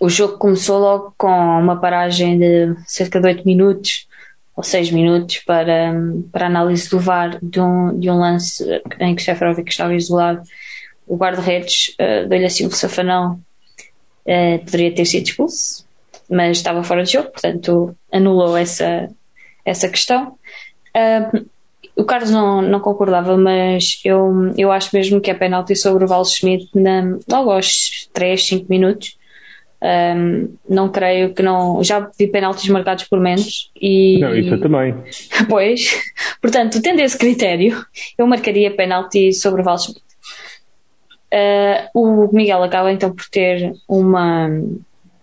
o 0.00 0.08
jogo 0.08 0.38
começou 0.38 0.78
logo 0.78 1.14
com 1.16 1.28
uma 1.28 1.76
paragem 1.76 2.38
de 2.38 2.74
cerca 2.86 3.20
de 3.20 3.26
8 3.28 3.44
minutos 3.44 4.08
ou 4.56 4.64
6 4.64 4.90
minutos 4.90 5.38
para, 5.38 5.92
para 6.32 6.46
análise 6.46 6.88
do 6.88 6.98
VAR 6.98 7.38
de 7.42 7.60
um, 7.60 7.98
de 7.98 8.10
um 8.10 8.18
lance 8.18 8.64
em 8.98 9.14
que 9.14 9.22
Seferovic 9.22 9.70
estava 9.70 9.94
isolado. 9.94 10.42
O 11.06 11.16
guarda-redes 11.16 11.94
uh, 12.00 12.28
deu-lhe 12.28 12.46
assim 12.46 12.66
um 12.66 12.70
safanão 12.70 13.40
uh, 14.26 14.64
poderia 14.64 14.94
ter 14.94 15.04
sido 15.04 15.26
expulso, 15.26 15.84
mas 16.28 16.58
estava 16.58 16.82
fora 16.82 17.04
de 17.04 17.12
jogo, 17.12 17.30
portanto 17.30 17.96
anulou 18.12 18.56
essa, 18.56 19.08
essa 19.64 19.88
questão. 19.88 20.34
Uh, 20.96 21.46
o 21.96 22.04
Carlos 22.04 22.30
não, 22.30 22.62
não 22.62 22.80
concordava, 22.80 23.36
mas 23.36 24.00
eu, 24.04 24.52
eu 24.56 24.72
acho 24.72 24.94
mesmo 24.94 25.20
que 25.20 25.30
é 25.30 25.34
penalti 25.34 25.76
sobre 25.76 26.04
o 26.04 26.08
Val 26.08 26.24
Schmidt 26.24 26.68
na, 26.74 27.18
logo 27.28 27.50
aos 27.50 28.08
3, 28.12 28.42
5 28.42 28.66
minutos. 28.68 29.18
Um, 29.82 30.56
não 30.68 30.90
creio 30.90 31.32
que 31.32 31.42
não. 31.42 31.82
Já 31.82 32.10
vi 32.18 32.26
penaltis 32.26 32.68
marcados 32.68 33.04
por 33.04 33.18
menos 33.18 33.70
e. 33.80 34.18
Não, 34.18 34.36
isso 34.36 34.54
eu 34.54 34.60
também. 34.60 34.94
Pois, 35.48 36.02
portanto, 36.40 36.82
tendo 36.82 37.00
esse 37.00 37.16
critério, 37.16 37.82
eu 38.18 38.26
marcaria 38.26 38.70
penalti 38.70 39.32
sobre 39.32 39.62
o 39.62 39.64
Val 39.64 39.78
Schmidt. 39.78 40.02
Uh, 41.32 41.88
o 41.94 42.34
Miguel 42.34 42.62
acaba 42.62 42.92
então 42.92 43.14
por 43.14 43.24
ter 43.30 43.72
uma. 43.88 44.48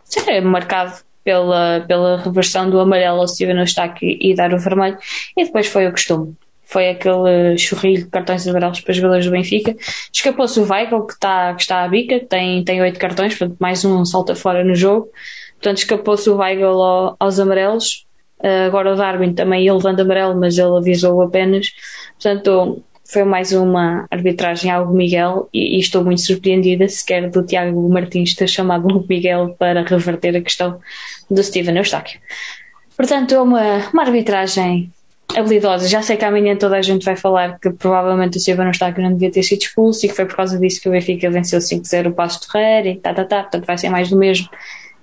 Sei, 0.03 0.39
marcado 0.39 0.93
pela, 1.27 1.83
pela 1.85 2.17
reversão 2.21 2.69
do 2.69 2.79
amarelo 2.79 3.19
ao 3.19 3.27
Steven 3.27 3.59
Eustáquio 3.59 4.07
e 4.07 4.33
dar 4.33 4.53
o 4.53 4.57
vermelho, 4.57 4.97
e 5.35 5.43
depois 5.43 5.67
foi 5.67 5.85
o 5.85 5.91
costume. 5.91 6.33
Foi 6.63 6.89
aquele 6.89 7.57
churrilho 7.57 8.03
de 8.03 8.09
cartões 8.09 8.47
amarelos 8.47 8.79
para 8.79 8.91
os 8.91 8.97
jogadores 8.97 9.25
do 9.25 9.31
Benfica. 9.31 9.75
Escapou-se 10.13 10.57
o 10.59 10.69
Weigl, 10.69 11.05
que 11.05 11.13
está, 11.13 11.53
que 11.53 11.61
está 11.61 11.83
à 11.83 11.87
bica, 11.87 12.19
tem, 12.21 12.63
tem 12.63 12.81
oito 12.81 12.97
cartões, 12.97 13.37
portanto, 13.37 13.57
mais 13.59 13.83
um 13.83 14.05
salta 14.05 14.35
fora 14.35 14.63
no 14.63 14.75
jogo. 14.75 15.09
Portanto, 15.55 15.77
escapou-se 15.79 16.29
o 16.29 16.37
Weigl 16.37 16.81
ao, 16.81 17.15
aos 17.19 17.39
amarelos. 17.39 18.05
Uh, 18.39 18.67
agora 18.67 18.93
o 18.93 18.95
Darwin 18.95 19.33
também 19.33 19.61
ele 19.67 19.75
levando 19.75 19.99
amarelo, 19.99 20.39
mas 20.39 20.57
ele 20.57 20.77
avisou 20.77 21.21
apenas. 21.21 21.67
Portanto, 22.13 22.81
foi 23.07 23.23
mais 23.23 23.53
uma 23.53 24.05
arbitragem 24.11 24.69
ao 24.69 24.91
Miguel 24.91 25.47
e, 25.53 25.77
e, 25.77 25.79
estou 25.79 26.03
muito 26.03 26.21
surpreendida 26.21 26.87
sequer 26.89 27.29
do 27.29 27.41
Tiago 27.41 27.87
Martins 27.89 28.35
ter 28.35 28.47
chamado 28.47 28.85
o 28.87 29.05
Miguel 29.07 29.55
para 29.57 29.81
reverter 29.81 30.35
a 30.35 30.41
questão 30.41 30.79
do 31.31 31.41
Steven 31.41 31.77
Eustáquio. 31.77 32.19
Portanto, 32.97 33.33
é 33.33 33.41
uma, 33.41 33.89
uma 33.93 34.03
arbitragem 34.03 34.91
habilidosa. 35.35 35.87
Já 35.87 36.01
sei 36.01 36.17
que 36.17 36.25
amanhã 36.25 36.55
toda 36.57 36.75
a 36.75 36.81
gente 36.81 37.05
vai 37.05 37.15
falar 37.15 37.57
que 37.59 37.69
provavelmente 37.69 38.37
o 38.37 38.41
Steven 38.41 38.67
Eustáquio 38.67 39.01
não 39.01 39.13
devia 39.13 39.31
ter 39.31 39.43
sido 39.43 39.61
expulso 39.61 40.05
e 40.05 40.09
que 40.09 40.15
foi 40.15 40.25
por 40.25 40.35
causa 40.35 40.59
disso 40.59 40.81
que 40.81 40.89
o 40.89 40.91
Benfica 40.91 41.29
venceu 41.29 41.59
5-0 41.59 42.07
o 42.09 42.11
Passo 42.11 42.41
de 42.41 42.51
Ferreira 42.51 42.89
e 42.89 42.95
tá, 42.97 43.13
tá, 43.13 43.23
tá, 43.23 43.41
portanto 43.43 43.65
vai 43.65 43.77
ser 43.77 43.89
mais 43.89 44.09
do 44.09 44.17
mesmo. 44.17 44.49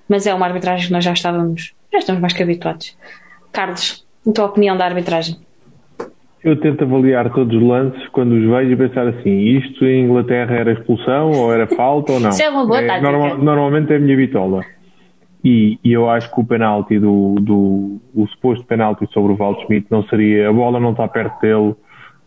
Mas 0.06 0.26
é 0.26 0.34
uma 0.34 0.46
arbitragem 0.46 0.86
que 0.88 0.92
nós 0.92 1.04
já 1.04 1.12
estávamos, 1.14 1.72
já 1.90 1.98
estamos 1.98 2.20
mais 2.20 2.34
que 2.34 2.42
habituados. 2.42 2.96
Carlos, 3.50 4.04
a 4.28 4.32
tua 4.32 4.44
opinião 4.44 4.76
da 4.76 4.84
arbitragem? 4.84 5.43
Eu 6.44 6.60
tento 6.60 6.84
avaliar 6.84 7.32
todos 7.32 7.56
os 7.56 7.62
lances 7.66 8.06
quando 8.08 8.32
os 8.32 8.44
vejo 8.46 8.72
e 8.72 8.76
pensar 8.76 9.08
assim, 9.08 9.30
isto 9.30 9.82
em 9.86 10.04
Inglaterra 10.04 10.54
era 10.54 10.72
expulsão 10.72 11.30
ou 11.30 11.50
era 11.50 11.66
falta 11.66 12.12
ou 12.12 12.20
não. 12.20 12.28
Isso 12.28 12.42
é 12.42 12.50
uma 12.50 12.66
boa 12.66 12.82
é, 12.82 13.00
normal, 13.00 13.38
normalmente 13.38 13.90
é 13.90 13.96
a 13.96 13.98
minha 13.98 14.14
bitola. 14.14 14.60
E, 15.42 15.78
e, 15.82 15.92
eu 15.92 16.08
acho 16.08 16.32
que 16.32 16.38
o 16.38 16.44
penalti 16.44 16.98
do, 16.98 17.36
do 17.40 17.98
o 18.14 18.26
suposto 18.28 18.64
penalti 18.66 19.06
sobre 19.12 19.32
o 19.32 19.36
Val 19.36 19.58
Schmidt 19.62 19.86
não 19.90 20.02
seria, 20.04 20.50
a 20.50 20.52
bola 20.52 20.78
não 20.78 20.90
está 20.90 21.08
perto 21.08 21.40
dele, 21.40 21.74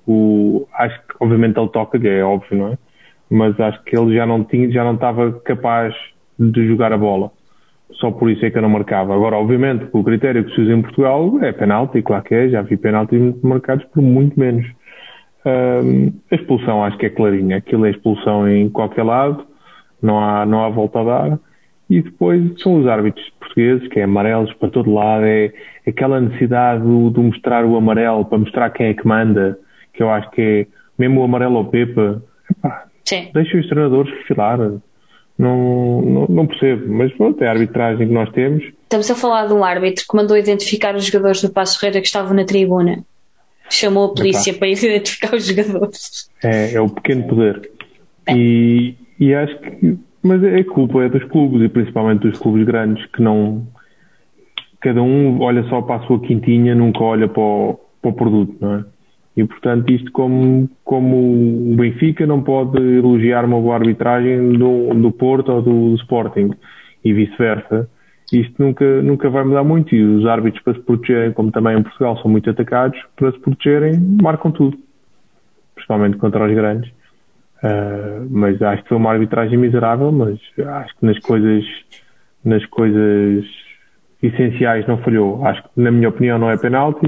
o, 0.07 0.68
acho 0.74 0.99
que 0.99 1.13
obviamente 1.20 1.59
ele 1.59 1.70
toca-lhe, 1.70 2.07
é 2.07 2.24
óbvio, 2.24 2.57
não 2.57 2.68
é? 2.70 2.78
Mas 3.30 3.59
acho 3.59 3.84
que 3.84 3.95
ele 3.95 4.15
já 4.15 4.26
não 4.26 4.43
tinha, 4.43 4.72
já 4.72 4.84
não 4.84 4.95
estava 4.95 5.32
capaz 5.41 5.93
de 6.39 6.68
jogar 6.68 6.91
a 6.91 6.97
bola 6.97 7.32
só 7.93 8.11
por 8.11 8.29
isso 8.29 8.45
é 8.45 8.51
que 8.51 8.57
eu 8.57 8.61
não 8.61 8.69
marcava. 8.69 9.13
Agora, 9.13 9.38
obviamente, 9.38 9.88
o 9.91 10.03
critério 10.03 10.43
que 10.43 10.53
se 10.53 10.61
usa 10.61 10.73
em 10.73 10.81
Portugal 10.81 11.39
é 11.41 11.51
penalti, 11.51 12.01
claro 12.01 12.23
que 12.23 12.35
é, 12.35 12.49
já 12.49 12.61
vi 12.61 12.77
penaltis 12.77 13.19
marcados 13.41 13.85
por 13.85 14.01
muito 14.01 14.39
menos. 14.39 14.65
Um, 15.45 16.11
a 16.29 16.35
expulsão 16.35 16.83
acho 16.83 16.97
que 16.97 17.05
é 17.05 17.09
clarinha. 17.09 17.57
Aquilo 17.57 17.85
é 17.85 17.91
expulsão 17.91 18.47
em 18.49 18.69
qualquer 18.69 19.03
lado, 19.03 19.45
não 20.01 20.19
há, 20.19 20.45
não 20.45 20.63
há 20.63 20.69
volta 20.69 20.99
a 20.99 21.03
dar. 21.03 21.39
E 21.89 22.01
depois 22.01 22.61
são 22.61 22.81
os 22.81 22.88
árbitros 22.88 23.27
portugueses, 23.39 23.88
que 23.88 23.99
é 23.99 24.03
amarelos 24.03 24.53
para 24.55 24.69
todo 24.69 24.93
lado, 24.93 25.23
é 25.25 25.53
aquela 25.88 26.19
necessidade 26.19 26.83
de, 26.83 27.09
de 27.11 27.19
mostrar 27.19 27.63
o 27.65 27.77
amarelo 27.77 28.25
para 28.25 28.38
mostrar 28.38 28.69
quem 28.71 28.88
é 28.88 28.93
que 28.93 29.07
manda, 29.07 29.57
que 29.93 30.03
eu 30.03 30.09
acho 30.09 30.29
que 30.31 30.41
é 30.41 30.67
mesmo 30.99 31.21
o 31.21 31.23
amarelo 31.23 31.57
ao 31.57 31.65
Pepa. 31.65 32.21
Epá, 32.51 32.83
deixa 33.33 33.57
os 33.57 33.67
treinadores 33.69 34.11
refilar. 34.11 34.59
Não, 35.38 36.01
não, 36.01 36.25
não, 36.27 36.47
percebo, 36.47 36.91
mas 36.91 37.13
pronto, 37.13 37.43
é 37.43 37.47
a 37.47 37.51
arbitragem 37.51 38.07
que 38.07 38.13
nós 38.13 38.29
temos. 38.31 38.63
Estamos 38.83 39.11
a 39.11 39.15
falar 39.15 39.45
de 39.45 39.53
um 39.53 39.63
árbitro 39.63 40.03
que 40.09 40.15
mandou 40.15 40.35
identificar 40.35 40.95
os 40.95 41.05
jogadores 41.05 41.41
do 41.43 41.49
Passo 41.49 41.79
Ferreira 41.79 42.01
que 42.01 42.07
estavam 42.07 42.33
na 42.33 42.43
tribuna. 42.43 43.03
Chamou 43.69 44.05
a 44.05 44.13
polícia 44.15 44.49
Epá. 44.49 44.59
para 44.59 44.67
identificar 44.73 45.35
os 45.35 45.45
jogadores. 45.45 46.29
É, 46.43 46.73
é 46.73 46.81
o 46.81 46.89
pequeno 46.89 47.27
poder. 47.27 47.69
É. 48.25 48.33
E, 48.35 48.95
e 49.19 49.33
acho 49.33 49.59
que. 49.59 49.97
Mas 50.23 50.43
é 50.43 50.63
culpa 50.63 51.03
é 51.03 51.09
dos 51.09 51.23
clubes 51.25 51.61
e 51.61 51.69
principalmente 51.69 52.27
dos 52.27 52.39
clubes 52.39 52.65
grandes 52.65 53.05
que 53.11 53.21
não. 53.21 53.67
Cada 54.81 55.01
um 55.01 55.39
olha 55.41 55.63
só 55.69 55.81
para 55.81 56.03
a 56.03 56.07
sua 56.07 56.19
quintinha, 56.19 56.73
nunca 56.73 57.03
olha 57.03 57.27
para 57.27 57.41
o, 57.41 57.79
para 58.01 58.11
o 58.11 58.13
produto, 58.13 58.55
não 58.59 58.75
é? 58.75 58.85
E, 59.38 59.45
portanto, 59.45 59.91
isto 59.91 60.11
como, 60.11 60.67
como 60.83 61.71
o 61.71 61.75
Benfica 61.75 62.25
não 62.25 62.41
pode 62.41 62.81
elogiar 62.81 63.45
uma 63.45 63.61
boa 63.61 63.75
arbitragem 63.75 64.53
do, 64.53 64.95
do 64.95 65.11
Porto 65.11 65.51
ou 65.51 65.61
do, 65.61 65.89
do 65.91 65.95
Sporting 65.97 66.49
e 67.05 67.13
vice-versa, 67.13 67.88
isto 68.33 68.55
nunca, 68.57 69.01
nunca 69.03 69.29
vai 69.29 69.43
mudar 69.43 69.63
muito. 69.63 69.93
E 69.93 70.01
os 70.01 70.25
árbitros, 70.25 70.63
para 70.63 70.73
se 70.73 70.79
protegerem, 70.79 71.33
como 71.33 71.51
também 71.51 71.77
em 71.77 71.83
Portugal 71.83 72.17
são 72.17 72.31
muito 72.31 72.49
atacados, 72.49 72.99
para 73.15 73.31
se 73.31 73.38
protegerem, 73.38 73.99
marcam 74.19 74.51
tudo, 74.51 74.75
principalmente 75.75 76.17
contra 76.17 76.43
os 76.43 76.53
grandes. 76.55 76.89
Uh, 77.57 78.27
mas 78.31 78.59
acho 78.59 78.81
que 78.81 78.89
foi 78.89 78.97
uma 78.97 79.11
arbitragem 79.11 79.57
miserável, 79.57 80.11
mas 80.11 80.39
acho 80.57 80.97
que 80.97 81.05
nas 81.05 81.19
coisas, 81.19 81.63
nas 82.43 82.65
coisas 82.65 83.45
essenciais 84.21 84.88
não 84.88 84.97
falhou. 84.97 85.45
Acho 85.45 85.61
que, 85.61 85.69
na 85.75 85.91
minha 85.91 86.09
opinião, 86.09 86.39
não 86.39 86.49
é 86.49 86.57
penalti 86.57 87.07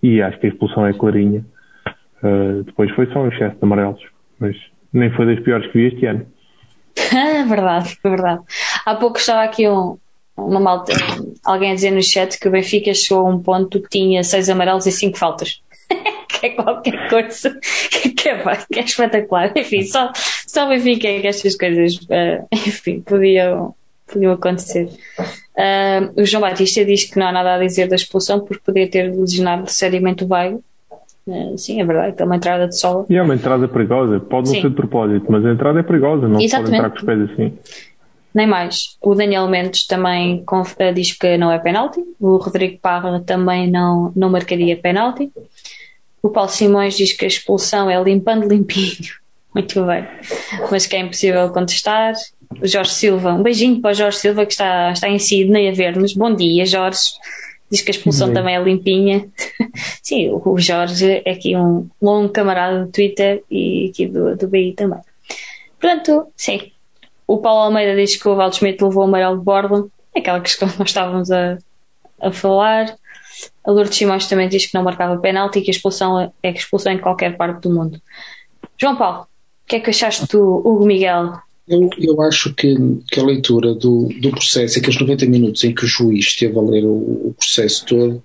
e 0.00 0.22
acho 0.22 0.38
que 0.38 0.46
a 0.46 0.50
expulsão 0.50 0.86
é 0.86 0.92
clarinha. 0.92 1.44
Uh, 2.24 2.62
depois 2.64 2.90
foi 2.92 3.06
só 3.12 3.20
um 3.20 3.28
excesso 3.28 3.56
de 3.56 3.62
amarelos, 3.62 4.00
mas 4.38 4.56
nem 4.92 5.10
foi 5.10 5.26
das 5.26 5.44
piores 5.44 5.70
que 5.70 5.78
vi 5.78 5.94
este 5.94 6.06
ano. 6.06 6.26
É 6.96 7.44
verdade, 7.44 7.98
é 8.02 8.08
verdade. 8.08 8.40
Há 8.86 8.94
pouco 8.94 9.18
estava 9.18 9.42
aqui 9.42 9.68
um, 9.68 9.98
uma 10.34 10.58
malta, 10.58 10.94
alguém 11.44 11.72
a 11.72 11.74
dizer 11.74 11.90
no 11.90 12.02
chat 12.02 12.38
que 12.40 12.48
o 12.48 12.50
Benfica 12.50 12.94
chegou 12.94 13.26
a 13.26 13.30
um 13.30 13.42
ponto 13.42 13.78
que 13.82 13.88
tinha 13.90 14.24
seis 14.24 14.48
amarelos 14.48 14.86
e 14.86 14.92
cinco 14.92 15.18
faltas. 15.18 15.60
que 16.40 16.46
é 16.46 16.50
qualquer 16.50 17.10
coisa 17.10 17.58
que 18.16 18.28
é, 18.30 18.42
que 18.72 18.80
é 18.80 18.82
espetacular. 18.82 19.52
Enfim, 19.54 19.82
só, 19.82 20.10
só 20.46 20.64
o 20.64 20.68
Benfica 20.70 21.06
é 21.06 21.20
que 21.20 21.26
estas 21.26 21.54
coisas, 21.56 21.96
uh, 21.96 22.46
enfim, 22.50 23.00
podiam, 23.02 23.74
podiam 24.06 24.32
acontecer. 24.32 24.88
Uh, 25.56 26.22
o 26.22 26.24
João 26.24 26.40
Batista 26.40 26.82
diz 26.86 27.04
que 27.04 27.18
não 27.18 27.26
há 27.26 27.32
nada 27.32 27.54
a 27.56 27.58
dizer 27.58 27.86
da 27.86 27.96
expulsão 27.96 28.40
por 28.40 28.58
poder 28.60 28.88
ter 28.88 29.14
lesionado 29.14 29.70
seriamente 29.70 30.24
o 30.24 30.26
Baio 30.26 30.56
é, 30.56 30.73
sim, 31.56 31.80
é 31.80 31.84
verdade, 31.84 32.14
é 32.18 32.24
uma 32.24 32.36
entrada 32.36 32.68
de 32.68 32.78
sol. 32.78 33.06
E 33.08 33.16
é 33.16 33.22
uma 33.22 33.34
entrada 33.34 33.66
perigosa, 33.66 34.20
pode 34.20 34.48
não 34.48 34.54
sim. 34.54 34.62
ser 34.62 34.70
de 34.70 34.76
propósito, 34.76 35.26
mas 35.28 35.44
a 35.44 35.52
entrada 35.52 35.80
é 35.80 35.82
perigosa, 35.82 36.28
não 36.28 36.40
Exatamente. 36.40 36.70
pode 36.70 36.76
entrar 36.76 36.90
com 36.90 36.96
os 36.96 37.02
pés 37.02 37.30
assim. 37.30 37.58
Nem 38.34 38.48
mais. 38.48 38.96
O 39.00 39.14
Daniel 39.14 39.46
Mendes 39.46 39.86
também 39.86 40.44
eh, 40.78 40.92
diz 40.92 41.12
que 41.12 41.38
não 41.38 41.52
é 41.52 41.58
penalti. 41.58 42.02
O 42.18 42.36
Rodrigo 42.36 42.78
Parra 42.78 43.22
também 43.24 43.70
não, 43.70 44.12
não 44.16 44.28
marcaria 44.28 44.76
penalti. 44.76 45.30
O 46.20 46.28
Paulo 46.28 46.50
Simões 46.50 46.96
diz 46.96 47.12
que 47.12 47.24
a 47.24 47.28
expulsão 47.28 47.88
é 47.88 48.02
limpando 48.02 48.48
limpinho. 48.48 49.14
Muito 49.54 49.84
bem. 49.84 50.04
Mas 50.68 50.84
que 50.84 50.96
é 50.96 51.00
impossível 51.00 51.48
contestar. 51.50 52.14
O 52.60 52.66
Jorge 52.66 52.90
Silva, 52.90 53.32
um 53.32 53.42
beijinho 53.42 53.80
para 53.80 53.92
o 53.92 53.94
Jorge 53.94 54.18
Silva 54.18 54.44
que 54.44 54.52
está, 54.52 54.90
está 54.90 55.08
em 55.08 55.18
Sidney 55.18 55.68
a 55.68 55.72
ver-nos. 55.72 56.14
Bom 56.14 56.34
dia, 56.34 56.66
Jorge. 56.66 57.02
Diz 57.74 57.82
que 57.82 57.90
a 57.90 57.94
expulsão 57.94 58.28
Sim. 58.28 58.34
também 58.34 58.54
é 58.54 58.62
limpinha. 58.62 59.28
Sim, 60.00 60.30
o 60.30 60.56
Jorge 60.60 61.22
é 61.24 61.32
aqui 61.32 61.56
um 61.56 61.88
longo 62.00 62.28
camarada 62.28 62.84
do 62.84 62.92
Twitter 62.92 63.42
e 63.50 63.90
aqui 63.90 64.06
do, 64.06 64.36
do 64.36 64.46
BI 64.46 64.74
também. 64.74 65.00
Portanto, 65.80 66.28
sim. 66.36 66.70
O 67.26 67.38
Paulo 67.38 67.62
Almeida 67.62 67.96
diz 67.96 68.14
que 68.14 68.28
o 68.28 68.36
Valdo 68.36 68.54
Schmidt 68.54 68.84
levou 68.84 69.02
o 69.02 69.06
amarelo 69.08 69.38
de 69.38 69.44
borla. 69.44 69.88
É 70.14 70.20
aquela 70.20 70.40
questão 70.40 70.68
que 70.68 70.78
nós 70.78 70.90
estávamos 70.90 71.32
a, 71.32 71.58
a 72.20 72.30
falar. 72.30 72.94
A 73.64 73.70
Lourdes 73.72 73.98
Simões 73.98 74.28
também 74.28 74.48
diz 74.48 74.66
que 74.66 74.74
não 74.74 74.84
marcava 74.84 75.18
penalti 75.18 75.58
e 75.58 75.62
que 75.62 75.70
a 75.70 75.74
expulsão 75.74 76.32
é 76.40 76.50
expulsão 76.50 76.92
em 76.92 76.98
qualquer 76.98 77.36
parte 77.36 77.62
do 77.62 77.74
mundo. 77.74 78.00
João 78.78 78.94
Paulo, 78.94 79.22
o 79.22 79.26
que 79.66 79.76
é 79.76 79.80
que 79.80 79.90
achaste 79.90 80.28
do 80.28 80.58
Hugo 80.64 80.86
Miguel 80.86 81.32
eu, 81.66 81.88
eu 81.98 82.20
acho 82.22 82.52
que, 82.54 82.76
que 83.10 83.18
a 83.18 83.24
leitura 83.24 83.74
do, 83.74 84.08
do 84.20 84.30
processo, 84.30 84.78
aqueles 84.78 85.00
90 85.00 85.26
minutos 85.26 85.64
em 85.64 85.74
que 85.74 85.84
o 85.84 85.88
juiz 85.88 86.26
esteve 86.26 86.58
a 86.58 86.62
ler 86.62 86.84
o, 86.84 87.28
o 87.28 87.34
processo 87.38 87.86
todo, 87.86 88.22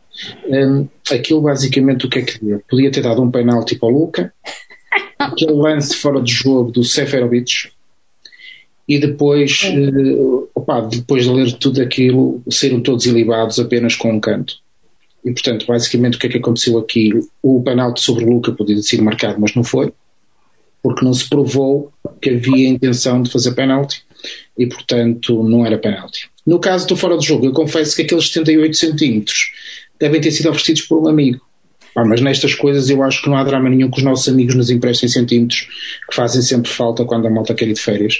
um, 0.47 0.87
aquilo 1.11 1.41
basicamente 1.41 2.05
o 2.05 2.09
que 2.09 2.19
é 2.19 2.21
que 2.21 2.43
deu? 2.43 2.61
Podia 2.69 2.91
ter 2.91 3.01
dado 3.01 3.21
um 3.21 3.31
penalti 3.31 3.75
para 3.77 3.87
o 3.87 3.91
Luca, 3.91 4.33
aquele 5.17 5.53
lance 5.53 5.95
fora 5.95 6.21
de 6.21 6.33
jogo 6.33 6.71
do 6.71 6.83
Seferovic, 6.83 7.71
e 8.87 8.97
depois, 8.97 9.61
uh, 9.63 10.49
opa, 10.53 10.81
depois 10.81 11.23
de 11.23 11.29
ler 11.29 11.53
tudo 11.53 11.81
aquilo, 11.81 12.41
saíram 12.49 12.81
todos 12.81 13.05
ilibados 13.05 13.59
apenas 13.59 13.95
com 13.95 14.11
um 14.11 14.19
canto. 14.19 14.55
E 15.23 15.31
portanto, 15.31 15.65
basicamente, 15.67 16.17
o 16.17 16.19
que 16.19 16.27
é 16.27 16.29
que 16.29 16.37
aconteceu 16.37 16.77
aqui? 16.77 17.11
O 17.41 17.61
penalti 17.61 18.01
sobre 18.01 18.25
o 18.25 18.29
Luca 18.29 18.51
podia 18.51 18.75
ter 18.75 18.81
sido 18.81 19.03
marcado, 19.03 19.39
mas 19.39 19.53
não 19.53 19.63
foi 19.63 19.93
porque 20.81 21.03
não 21.03 21.13
se 21.13 21.27
provou 21.27 21.91
que 22.21 22.29
havia 22.29 22.67
intenção 22.67 23.21
de 23.21 23.31
fazer 23.31 23.53
penalti 23.53 24.03
e, 24.57 24.67
portanto, 24.67 25.43
não 25.43 25.65
era 25.65 25.77
penalti. 25.77 26.29
No 26.45 26.59
caso 26.59 26.87
do 26.87 26.95
fora 26.95 27.17
de 27.17 27.25
jogo, 27.25 27.45
eu 27.45 27.51
confesso 27.51 27.95
que 27.95 28.01
aqueles 28.01 28.27
78 28.27 28.75
centímetros 28.75 29.51
devem 29.99 30.19
ter 30.19 30.31
sido 30.31 30.49
oferecidos 30.49 30.81
por 30.83 30.99
um 30.99 31.07
amigo. 31.07 31.41
Ah, 31.95 32.05
mas 32.05 32.21
nestas 32.21 32.53
coisas 32.53 32.89
eu 32.89 33.03
acho 33.03 33.21
que 33.21 33.29
não 33.29 33.37
há 33.37 33.43
drama 33.43 33.69
nenhum 33.69 33.89
que 33.89 33.97
os 33.97 34.03
nossos 34.03 34.27
amigos 34.29 34.55
nos 34.55 34.69
emprestem 34.69 35.09
centímetros 35.09 35.67
que 36.09 36.15
fazem 36.15 36.41
sempre 36.41 36.69
falta 36.69 37.03
quando 37.03 37.27
a 37.27 37.29
malta 37.29 37.53
quer 37.53 37.67
ir 37.67 37.73
de 37.73 37.81
férias. 37.81 38.15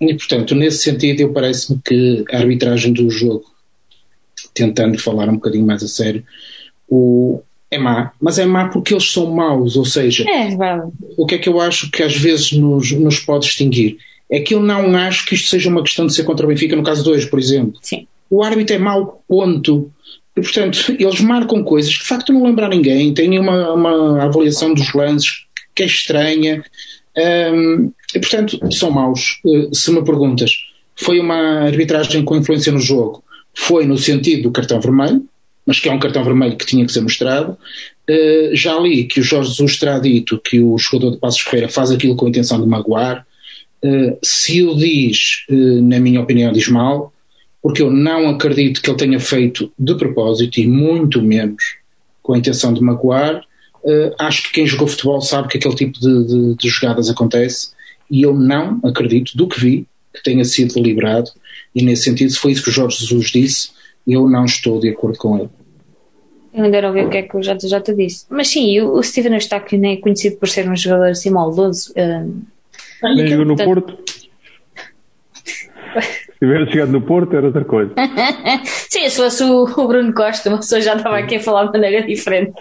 E, 0.00 0.14
portanto, 0.14 0.54
nesse 0.54 0.78
sentido, 0.78 1.20
eu 1.20 1.32
parece-me 1.32 1.80
que 1.84 2.24
a 2.30 2.38
arbitragem 2.38 2.92
do 2.92 3.08
jogo, 3.10 3.44
tentando 4.54 4.98
falar 4.98 5.28
um 5.28 5.34
bocadinho 5.34 5.66
mais 5.66 5.82
a 5.82 5.88
sério, 5.88 6.24
o, 6.88 7.42
é 7.70 7.78
má, 7.78 8.12
mas 8.20 8.38
é 8.38 8.46
má 8.46 8.68
porque 8.68 8.94
eles 8.94 9.10
são 9.10 9.30
maus, 9.30 9.76
ou 9.76 9.84
seja, 9.84 10.24
é, 10.28 10.56
o 11.16 11.26
que 11.26 11.34
é 11.34 11.38
que 11.38 11.48
eu 11.48 11.60
acho 11.60 11.90
que 11.90 12.02
às 12.02 12.16
vezes 12.16 12.52
nos, 12.52 12.92
nos 12.92 13.18
pode 13.18 13.46
distinguir? 13.46 13.96
É 14.30 14.40
que 14.40 14.54
eu 14.54 14.60
não 14.60 14.96
acho 14.96 15.26
que 15.26 15.34
isto 15.34 15.48
seja 15.48 15.68
uma 15.68 15.82
questão 15.82 16.06
de 16.06 16.14
ser 16.14 16.24
contra 16.24 16.46
o 16.46 16.48
Benfica 16.48 16.76
no 16.76 16.82
caso 16.82 17.02
de 17.02 17.10
hoje, 17.10 17.26
por 17.26 17.38
exemplo. 17.38 17.74
Sim. 17.82 18.06
O 18.28 18.42
árbitro 18.42 18.74
é 18.74 18.78
mau, 18.78 19.22
ponto. 19.28 19.90
E, 20.36 20.40
portanto, 20.40 20.96
eles 20.98 21.20
marcam 21.20 21.62
coisas 21.62 21.92
que 21.92 22.02
de 22.02 22.08
facto 22.08 22.32
não 22.32 22.44
lembram 22.44 22.66
a 22.66 22.70
ninguém, 22.70 23.14
têm 23.14 23.38
uma, 23.38 23.72
uma 23.72 24.24
avaliação 24.24 24.74
dos 24.74 24.92
lances 24.92 25.46
que 25.74 25.82
é 25.82 25.86
estranha, 25.86 26.64
um, 27.16 27.92
e 28.14 28.18
portanto 28.18 28.58
são 28.72 28.90
maus. 28.90 29.40
Uh, 29.44 29.74
se 29.74 29.90
me 29.90 30.04
perguntas, 30.04 30.50
foi 30.94 31.20
uma 31.20 31.64
arbitragem 31.64 32.24
com 32.24 32.36
influência 32.36 32.72
no 32.72 32.80
jogo? 32.80 33.22
Foi 33.54 33.86
no 33.86 33.96
sentido 33.96 34.44
do 34.44 34.50
cartão 34.50 34.80
vermelho, 34.80 35.24
mas 35.66 35.80
que 35.80 35.88
é 35.88 35.92
um 35.92 35.98
cartão 35.98 36.22
vermelho 36.22 36.56
que 36.56 36.64
tinha 36.64 36.86
que 36.86 36.92
ser 36.92 37.00
mostrado. 37.00 37.58
Uh, 38.08 38.54
já 38.54 38.78
li 38.78 39.04
que 39.04 39.18
o 39.18 39.22
Jorge 39.22 39.50
Jesus 39.50 39.78
terá 39.78 39.98
dito 39.98 40.38
que 40.38 40.60
o 40.60 40.78
jogador 40.78 41.10
de 41.10 41.18
Passos 41.18 41.40
Ferreira 41.40 41.68
faz 41.68 41.90
aquilo 41.90 42.14
com 42.14 42.26
a 42.26 42.28
intenção 42.28 42.60
de 42.60 42.68
magoar. 42.68 43.26
Uh, 43.84 44.16
se 44.22 44.62
o 44.62 44.76
diz, 44.76 45.44
uh, 45.50 45.82
na 45.82 45.98
minha 45.98 46.20
opinião, 46.20 46.52
diz 46.52 46.68
mal, 46.68 47.12
porque 47.60 47.82
eu 47.82 47.90
não 47.90 48.28
acredito 48.28 48.80
que 48.80 48.88
ele 48.88 48.96
tenha 48.96 49.18
feito 49.18 49.72
de 49.76 49.94
propósito 49.96 50.60
e 50.60 50.66
muito 50.68 51.20
menos 51.20 51.62
com 52.22 52.32
a 52.32 52.38
intenção 52.38 52.72
de 52.72 52.80
magoar. 52.80 53.42
acho 54.18 54.44
que 54.44 54.52
quem 54.52 54.66
jogou 54.66 54.86
futebol 54.86 55.20
sabe 55.20 55.48
que 55.48 55.58
aquele 55.58 55.74
tipo 55.74 55.98
de, 55.98 56.26
de, 56.26 56.54
de 56.56 56.68
jogadas 56.68 57.08
acontece 57.08 57.70
e 58.10 58.22
eu 58.22 58.34
não 58.34 58.80
acredito, 58.84 59.36
do 59.36 59.48
que 59.48 59.60
vi, 59.60 59.86
que 60.14 60.22
tenha 60.22 60.44
sido 60.44 60.74
deliberado. 60.74 61.30
E 61.74 61.82
nesse 61.82 62.04
sentido, 62.04 62.30
se 62.30 62.38
foi 62.38 62.52
isso 62.52 62.62
que 62.62 62.70
o 62.70 62.72
Jorge 62.72 62.98
Jesus 62.98 63.30
disse, 63.30 63.70
eu 64.06 64.28
não 64.28 64.44
estou 64.44 64.80
de 64.80 64.88
acordo 64.88 65.18
com 65.18 65.38
ele. 65.38 65.50
Eu 66.56 66.64
ainda 66.64 66.80
não 66.80 66.92
vi 66.92 67.02
o 67.02 67.10
que 67.10 67.18
é 67.18 67.22
que 67.22 67.36
o 67.36 67.40
JJ 67.40 67.94
disse. 67.94 68.24
Mas 68.30 68.48
sim, 68.48 68.80
o, 68.80 69.02
Steven 69.02 69.34
Eustáquio 69.34 69.78
nem 69.78 69.92
é 69.92 69.96
conhecido 69.98 70.36
por 70.36 70.48
ser 70.48 70.68
um 70.68 70.74
jogador 70.74 71.10
assim 71.10 71.28
maldoso. 71.28 71.92
Uh, 71.92 72.42
nem 73.02 73.26
jogou 73.26 73.44
no 73.44 73.56
Porto. 73.56 73.96
Se 76.36 76.40
tivesse 76.40 76.72
chegado 76.72 76.92
no 76.92 77.00
Porto 77.00 77.34
era 77.34 77.46
outra 77.46 77.64
coisa. 77.64 77.94
Sim, 78.90 79.08
se 79.08 79.16
fosse 79.16 79.42
o, 79.42 79.64
o, 79.64 79.88
Bruno 79.88 80.12
Costa, 80.12 80.50
uma 80.50 80.58
pessoa 80.58 80.82
já 80.82 80.94
estava 80.94 81.16
aqui 81.16 81.36
a 81.36 81.40
falar 81.40 81.64
de 81.64 81.72
maneira 81.72 82.06
diferente. 82.06 82.52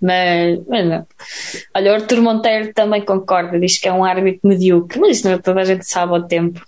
Mas, 0.00 0.60
mas 0.66 0.88
não. 0.88 1.06
Olha, 1.72 1.92
o 1.92 1.94
Arthur 1.94 2.20
Monteiro 2.20 2.74
também 2.74 3.00
concorda, 3.00 3.60
diz 3.60 3.78
que 3.78 3.86
é 3.86 3.92
um 3.92 4.04
árbitro 4.04 4.40
medíocre, 4.42 4.98
mas 4.98 5.18
isso 5.18 5.28
não 5.28 5.34
é 5.34 5.38
toda 5.38 5.60
a 5.60 5.64
gente 5.64 5.86
sabe 5.86 6.12
ao 6.12 6.24
tempo. 6.24 6.60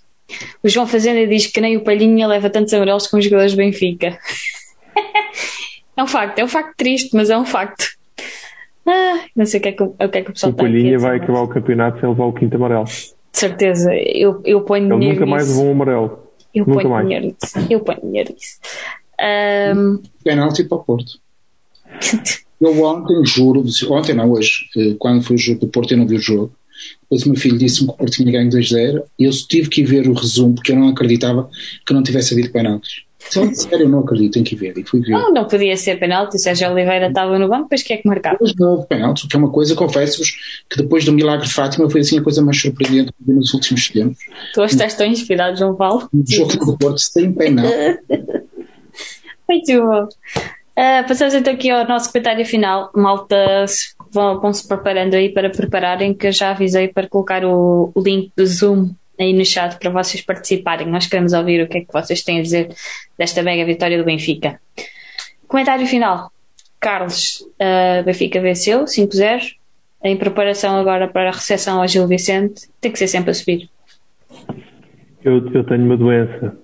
O 0.63 0.69
João 0.69 0.87
Fazenda 0.87 1.27
diz 1.27 1.47
que 1.47 1.59
nem 1.59 1.75
o 1.75 1.83
Palhinha 1.83 2.25
leva 2.25 2.49
tantos 2.49 2.73
amarelos 2.73 3.07
como 3.07 3.19
os 3.19 3.25
jogadores 3.25 3.51
do 3.51 3.57
Benfica. 3.57 4.17
É 5.97 6.03
um 6.03 6.07
facto, 6.07 6.39
é 6.39 6.43
um 6.43 6.47
facto 6.47 6.75
triste, 6.75 7.15
mas 7.15 7.29
é 7.29 7.37
um 7.37 7.45
facto. 7.45 7.85
Ah, 8.85 9.25
não 9.35 9.45
sei 9.45 9.59
o 9.59 9.63
que 9.63 9.69
é 9.69 9.71
que, 9.71 9.83
o 9.83 9.89
que, 9.93 10.17
é 10.17 10.21
que 10.21 10.29
o 10.29 10.33
pessoal 10.33 10.51
o 10.51 10.55
Palhinha 10.55 10.99
vai 10.99 11.17
acabar 11.17 11.41
o 11.41 11.47
campeonato 11.47 11.99
sem 11.99 12.07
levar 12.07 12.25
o 12.25 12.33
quinto 12.33 12.55
amarelo. 12.55 12.85
De 12.85 13.11
certeza, 13.31 13.91
eu, 13.93 14.41
eu 14.45 14.61
ponho 14.61 14.85
Ele 14.85 14.99
dinheiro 14.99 15.19
nunca 15.19 15.25
mais 15.25 15.49
levou 15.49 15.65
um 15.65 15.71
amarelo. 15.71 16.19
Eu 16.53 16.65
nunca 16.65 16.81
ponho 16.81 16.93
mais. 16.93 17.05
dinheiro 17.05 17.25
nisso. 17.25 17.67
Eu 17.69 17.79
ponho 17.79 18.01
dinheiro 18.01 18.33
nisso. 18.33 18.59
Ahm, 19.19 20.01
Penalti 20.23 20.63
para 20.63 20.77
o 20.77 20.83
Porto. 20.83 21.19
Eu 22.59 22.83
ontem, 22.83 23.25
juro, 23.25 23.65
ontem 23.89 24.13
não, 24.13 24.31
hoje, 24.31 24.69
eh, 24.77 24.95
quando 24.97 25.23
foi 25.23 25.35
o 25.35 25.39
jogo 25.39 25.61
do 25.61 25.67
Porto, 25.67 25.91
eu 25.91 25.97
não 25.97 26.07
vi 26.07 26.15
o 26.15 26.19
jogo. 26.19 26.53
Depois 27.03 27.25
o 27.25 27.29
meu 27.29 27.39
filho 27.39 27.57
disse-me 27.57 27.87
que 27.87 27.93
o 27.93 27.97
Porto 27.97 28.13
tinha 28.13 28.31
ganho 28.31 28.49
2-0 28.49 29.03
e 29.19 29.25
eu 29.25 29.31
tive 29.31 29.69
que 29.69 29.81
ir 29.81 29.85
ver 29.85 30.07
o 30.07 30.13
resumo 30.13 30.55
porque 30.55 30.71
eu 30.71 30.75
não 30.75 30.89
acreditava 30.89 31.49
que 31.85 31.93
não 31.93 32.03
tivesse 32.03 32.33
havido 32.33 32.51
penaltis. 32.51 33.04
Então, 33.27 33.53
sério, 33.53 33.85
eu 33.85 33.89
não 33.89 33.99
acredito, 33.99 34.33
tenho 34.33 34.45
que 34.45 34.55
ver. 34.55 34.77
E 34.77 34.83
fui 34.83 35.01
ver. 35.01 35.11
não, 35.11 35.31
não 35.33 35.45
podia 35.47 35.75
ser 35.75 35.99
penalti. 35.99 36.35
O 36.35 36.39
Sérgio 36.39 36.71
Oliveira 36.71 37.07
estava 37.07 37.37
no 37.39 37.47
banco, 37.49 37.63
depois 37.63 37.83
quem 37.83 37.97
é 37.97 38.01
que 38.01 38.07
marcava? 38.07 38.35
Depois 38.35 38.53
não 38.57 38.71
houve 38.73 38.87
penaltis, 38.87 39.23
o 39.23 39.27
que 39.27 39.35
é 39.35 39.39
uma 39.39 39.51
coisa, 39.51 39.75
confesso-vos, 39.75 40.31
que 40.69 40.77
depois 40.77 41.03
do 41.05 41.11
milagre 41.11 41.47
de 41.47 41.53
Fátima 41.53 41.89
foi 41.89 42.01
assim 42.01 42.19
a 42.19 42.23
coisa 42.23 42.41
mais 42.41 42.61
surpreendente 42.61 43.11
que 43.11 43.23
vi 43.25 43.33
nos 43.33 43.53
últimos 43.53 43.89
tempos. 43.89 44.17
Tu 44.53 44.61
hoje 44.61 44.73
estás 44.73 44.93
tão 44.95 45.05
inspirado, 45.07 45.57
João 45.57 45.75
Paulo. 45.75 46.07
Um 46.13 46.23
jogo 46.27 46.55
do 46.65 46.77
Porto 46.77 46.99
sem 46.99 47.31
penalti. 47.33 47.99
Muito 49.49 49.71
bom. 49.81 50.07
Ah, 50.77 51.05
passamos 51.07 51.33
então 51.33 51.53
aqui 51.53 51.69
ao 51.69 51.87
nosso 51.87 52.11
comentário 52.11 52.45
final. 52.45 52.89
Malta, 52.95 53.65
se- 53.67 53.93
vão, 54.11 54.39
vão 54.41 54.51
se 54.53 54.67
preparando 54.67 55.13
aí 55.13 55.29
para 55.29 55.49
prepararem, 55.49 56.13
que 56.13 56.27
eu 56.27 56.31
já 56.31 56.51
avisei 56.51 56.87
para 56.89 57.07
colocar 57.07 57.45
o 57.45 57.93
link 57.97 58.31
do 58.35 58.45
Zoom 58.45 58.89
aí 59.19 59.33
no 59.33 59.45
chat 59.45 59.77
para 59.77 59.89
vocês 59.89 60.23
participarem. 60.23 60.87
Nós 60.87 61.07
queremos 61.07 61.33
ouvir 61.33 61.63
o 61.63 61.67
que 61.67 61.79
é 61.79 61.81
que 61.81 61.93
vocês 61.93 62.23
têm 62.23 62.39
a 62.39 62.41
dizer 62.41 62.69
desta 63.17 63.41
mega 63.41 63.65
vitória 63.65 63.97
do 63.97 64.03
Benfica. 64.03 64.59
Comentário 65.47 65.85
final. 65.87 66.31
Carlos, 66.79 67.45
ah, 67.59 68.03
Benfica 68.03 68.39
venceu 68.41 68.85
5-0. 68.85 69.55
Em 70.03 70.15
preparação 70.15 70.77
agora 70.77 71.07
para 71.07 71.29
a 71.29 71.31
recepção 71.31 71.81
ao 71.81 71.87
Gil 71.87 72.07
Vicente, 72.07 72.69
tem 72.79 72.91
que 72.91 72.99
ser 72.99 73.07
sempre 73.07 73.31
a 73.31 73.33
subir. 73.33 73.69
Eu, 75.23 75.51
eu 75.51 75.63
tenho 75.63 75.83
uma 75.83 75.97
doença. 75.97 76.55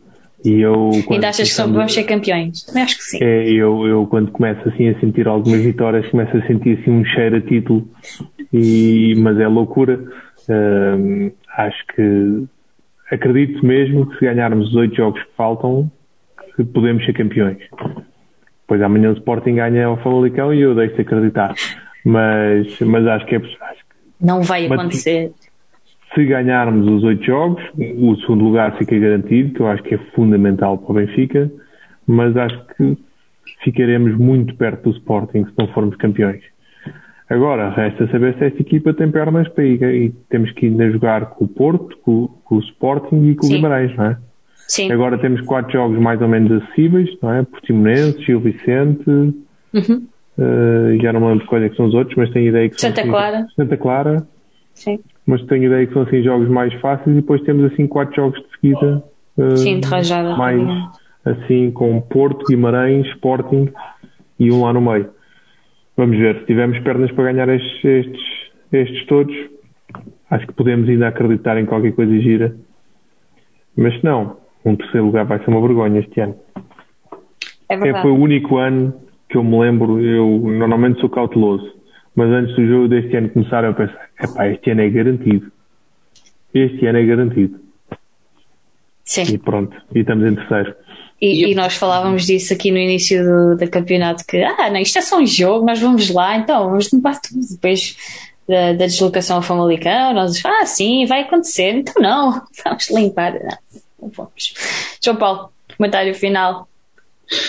E 0.43 0.59
eu. 0.61 0.89
quando 1.05 1.13
Ainda 1.17 1.29
achas 1.29 1.55
que 1.55 1.61
vamos 1.61 1.93
ser 1.93 2.03
campeões? 2.03 2.63
Também 2.63 2.83
acho 2.83 2.97
que 2.97 3.03
sim. 3.03 3.19
É, 3.21 3.47
eu, 3.51 3.85
eu 3.87 4.07
quando 4.07 4.31
começo 4.31 4.67
assim 4.69 4.89
a 4.89 4.99
sentir 4.99 5.27
algumas 5.27 5.61
vitórias, 5.61 6.07
começo 6.09 6.35
a 6.35 6.47
sentir 6.47 6.79
assim 6.79 6.91
um 6.91 7.05
cheiro 7.05 7.37
a 7.37 7.41
título, 7.41 7.87
e, 8.51 9.13
mas 9.17 9.39
é 9.39 9.47
loucura. 9.47 9.99
Acho 11.57 11.85
que 11.95 12.43
acredito 13.11 13.65
mesmo 13.65 14.05
que 14.07 14.17
se 14.19 14.25
ganharmos 14.25 14.69
os 14.69 14.75
oito 14.75 14.95
jogos 14.95 15.21
que 15.21 15.29
faltam, 15.35 15.91
que 16.55 16.63
podemos 16.63 17.05
ser 17.05 17.13
campeões. 17.13 17.57
Depois 18.61 18.81
amanhã 18.81 19.09
o 19.11 19.13
Sporting 19.17 19.55
ganha 19.55 19.85
ao 19.85 19.97
Famalicão 20.01 20.53
e 20.53 20.61
eu 20.61 20.73
deixo 20.73 20.95
de 20.95 21.01
acreditar. 21.01 21.53
Mas, 22.05 22.79
mas 22.79 23.05
acho 23.05 23.25
que 23.25 23.35
é 23.35 23.39
poss- 23.39 23.57
acho 23.61 23.79
que 23.79 24.25
Não 24.25 24.41
vai 24.41 24.65
acontecer. 24.65 25.31
Se 26.13 26.25
ganharmos 26.25 26.87
os 26.91 27.03
oito 27.03 27.23
jogos, 27.23 27.63
o 27.97 28.15
segundo 28.17 28.43
lugar 28.43 28.77
fica 28.77 28.97
garantido, 28.97 29.53
que 29.53 29.61
eu 29.61 29.67
acho 29.67 29.81
que 29.83 29.95
é 29.95 29.97
fundamental 30.13 30.77
para 30.77 30.91
o 30.91 30.93
Benfica, 30.95 31.49
mas 32.05 32.35
acho 32.35 32.65
que 32.75 32.97
ficaremos 33.63 34.17
muito 34.17 34.55
perto 34.55 34.89
do 34.89 34.97
Sporting 34.97 35.45
se 35.45 35.51
não 35.57 35.67
formos 35.69 35.95
campeões. 35.97 36.41
Agora, 37.29 37.69
resta 37.69 38.07
saber 38.11 38.35
se 38.37 38.43
esta 38.45 38.61
equipa 38.61 38.93
tem 38.93 39.09
pernas 39.09 39.47
para 39.49 39.63
ir 39.63 39.81
e 39.83 40.09
temos 40.29 40.51
que 40.51 40.65
ainda 40.65 40.91
jogar 40.91 41.27
com 41.27 41.45
o 41.45 41.47
Porto, 41.47 41.97
com, 41.99 42.27
com 42.43 42.55
o 42.55 42.59
Sporting 42.59 43.29
e 43.29 43.35
com 43.35 43.43
Sim. 43.43 43.53
o 43.53 43.55
Guimarães, 43.55 43.95
não 43.95 44.05
é? 44.07 44.17
Sim. 44.67 44.91
Agora 44.91 45.17
temos 45.17 45.39
quatro 45.41 45.71
jogos 45.71 45.97
mais 45.97 46.21
ou 46.21 46.27
menos 46.27 46.51
acessíveis, 46.61 47.09
não 47.21 47.33
é? 47.33 47.43
Portimonense, 47.43 48.21
Gil 48.23 48.39
Vicente, 48.41 49.09
Uhum. 49.09 50.07
eh, 50.37 50.97
já 51.01 51.13
não 51.13 51.21
me 51.21 51.27
lembro 51.27 51.45
quais 51.45 51.63
é 51.63 51.69
que 51.69 51.75
são 51.77 51.85
os 51.85 51.93
outros, 51.93 52.17
mas 52.17 52.29
tenho 52.31 52.49
ideia 52.49 52.67
que 52.69 52.79
são 52.79 52.89
Santa 52.89 53.01
assim- 53.01 53.09
Clara. 53.09 53.47
Santa 53.55 53.77
Clara, 53.77 54.27
Sim. 54.73 54.99
Mas 55.25 55.41
tenho 55.45 55.65
ideia 55.65 55.85
que 55.87 55.93
são 55.93 56.01
assim 56.03 56.23
jogos 56.23 56.47
mais 56.49 56.73
fáceis 56.81 57.07
e 57.15 57.21
depois 57.21 57.41
temos 57.43 57.71
assim 57.71 57.87
quatro 57.87 58.15
jogos 58.15 58.39
de 58.39 58.45
seguida 58.59 59.03
eh, 59.37 59.55
Sim, 59.55 59.79
de 59.79 59.87
rajada. 59.87 60.35
mais 60.35 60.61
assim 61.25 61.71
com 61.71 62.01
Porto, 62.01 62.45
Guimarães, 62.47 63.05
Sporting 63.09 63.69
e 64.39 64.51
um 64.51 64.63
lá 64.63 64.73
no 64.73 64.81
meio. 64.81 65.09
Vamos 65.95 66.17
ver, 66.17 66.39
se 66.39 66.45
tivermos 66.45 66.79
pernas 66.79 67.11
para 67.11 67.25
ganhar 67.31 67.47
estes, 67.49 67.83
estes, 67.85 68.21
estes 68.71 69.05
todos, 69.05 69.35
acho 70.29 70.47
que 70.47 70.53
podemos 70.53 70.89
ainda 70.89 71.07
acreditar 71.09 71.57
em 71.59 71.65
qualquer 71.65 71.91
coisa 71.93 72.17
gira. 72.19 72.55
Mas 73.77 73.93
se 73.99 74.03
não, 74.03 74.37
um 74.65 74.75
terceiro 74.75 75.05
lugar 75.05 75.25
vai 75.25 75.39
ser 75.39 75.49
uma 75.49 75.61
vergonha 75.61 75.99
este 75.99 76.19
ano. 76.21 76.35
É 77.69 77.75
É, 77.75 77.77
verdade. 77.77 78.01
foi 78.01 78.11
o 78.11 78.15
único 78.19 78.57
ano 78.57 78.93
que 79.29 79.37
eu 79.37 79.43
me 79.43 79.59
lembro, 79.59 79.99
eu 80.01 80.39
normalmente 80.43 80.99
sou 80.99 81.09
cauteloso, 81.09 81.71
mas 82.15 82.29
antes 82.29 82.53
do 82.55 82.65
jogo 82.67 82.87
deste 82.89 83.15
ano 83.15 83.29
começar 83.29 83.63
eu 83.63 83.73
pensei, 83.73 83.95
epá, 84.23 84.47
este 84.47 84.71
ano 84.71 84.81
é 84.81 84.89
garantido. 84.89 85.51
Este 86.53 86.85
ano 86.85 86.97
é 86.97 87.05
garantido. 87.05 87.59
Sim. 89.03 89.23
E 89.23 89.37
pronto, 89.37 89.75
e 89.93 89.99
estamos 89.99 90.31
em 90.31 90.35
terceiro. 90.35 90.75
E, 91.21 91.51
e 91.51 91.55
nós 91.55 91.75
falávamos 91.75 92.25
disso 92.25 92.53
aqui 92.53 92.71
no 92.71 92.77
início 92.77 93.23
do, 93.23 93.57
do 93.57 93.69
campeonato, 93.69 94.25
que 94.25 94.41
ah, 94.43 94.69
não, 94.71 94.79
isto 94.79 94.97
é 94.97 95.01
só 95.01 95.19
um 95.19 95.25
jogo, 95.25 95.65
nós 95.65 95.79
vamos 95.79 96.09
lá, 96.09 96.37
então 96.37 96.69
vamos 96.69 96.91
limpar 96.91 97.19
tudo. 97.21 97.39
Depois 97.51 97.95
da, 98.47 98.73
da 98.73 98.85
deslocação 98.85 99.37
ao 99.37 99.41
Famalicão, 99.41 100.13
nós 100.13 100.43
ah, 100.45 100.65
sim, 100.65 101.05
vai 101.05 101.21
acontecer, 101.21 101.75
então 101.75 102.01
não, 102.01 102.41
vamos 102.65 102.89
limpar. 102.89 103.33
Não, 103.33 103.81
não 104.01 104.09
vamos. 104.09 104.53
João 105.03 105.17
Paulo, 105.17 105.49
comentário 105.77 106.15
final. 106.15 106.67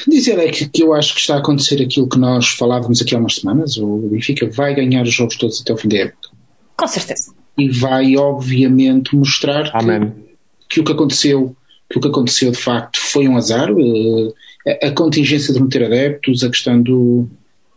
Dizer 0.06 0.38
é 0.38 0.48
que, 0.50 0.68
que 0.68 0.82
eu 0.82 0.92
acho 0.94 1.14
que 1.14 1.20
está 1.20 1.36
a 1.36 1.38
acontecer 1.38 1.82
aquilo 1.82 2.08
que 2.08 2.18
nós 2.18 2.48
falávamos 2.48 3.00
aqui 3.00 3.14
há 3.14 3.18
umas 3.18 3.36
semanas. 3.36 3.76
O 3.78 4.08
Benfica 4.10 4.48
vai 4.48 4.74
ganhar 4.74 5.02
os 5.02 5.12
jogos 5.12 5.36
todos 5.36 5.60
até 5.60 5.72
o 5.72 5.76
fim 5.76 5.88
da 5.88 5.96
época. 5.98 6.28
Com 6.82 6.88
certeza. 6.88 7.32
E 7.56 7.68
vai, 7.68 8.16
obviamente, 8.16 9.14
mostrar 9.14 9.70
que, 9.70 9.76
Amém. 9.76 10.12
que 10.68 10.80
o 10.80 10.84
que 10.84 10.90
aconteceu 10.90 11.54
que 11.88 11.98
o 11.98 12.00
que 12.00 12.08
aconteceu 12.08 12.50
de 12.50 12.58
facto 12.58 12.98
foi 12.98 13.28
um 13.28 13.36
azar 13.36 13.68
eh, 13.70 14.78
a, 14.82 14.88
a 14.88 14.90
contingência 14.90 15.54
de 15.54 15.60
não 15.60 15.68
ter 15.68 15.84
adeptos 15.84 16.42
a 16.42 16.48
questão 16.48 16.82
do, 16.82 17.28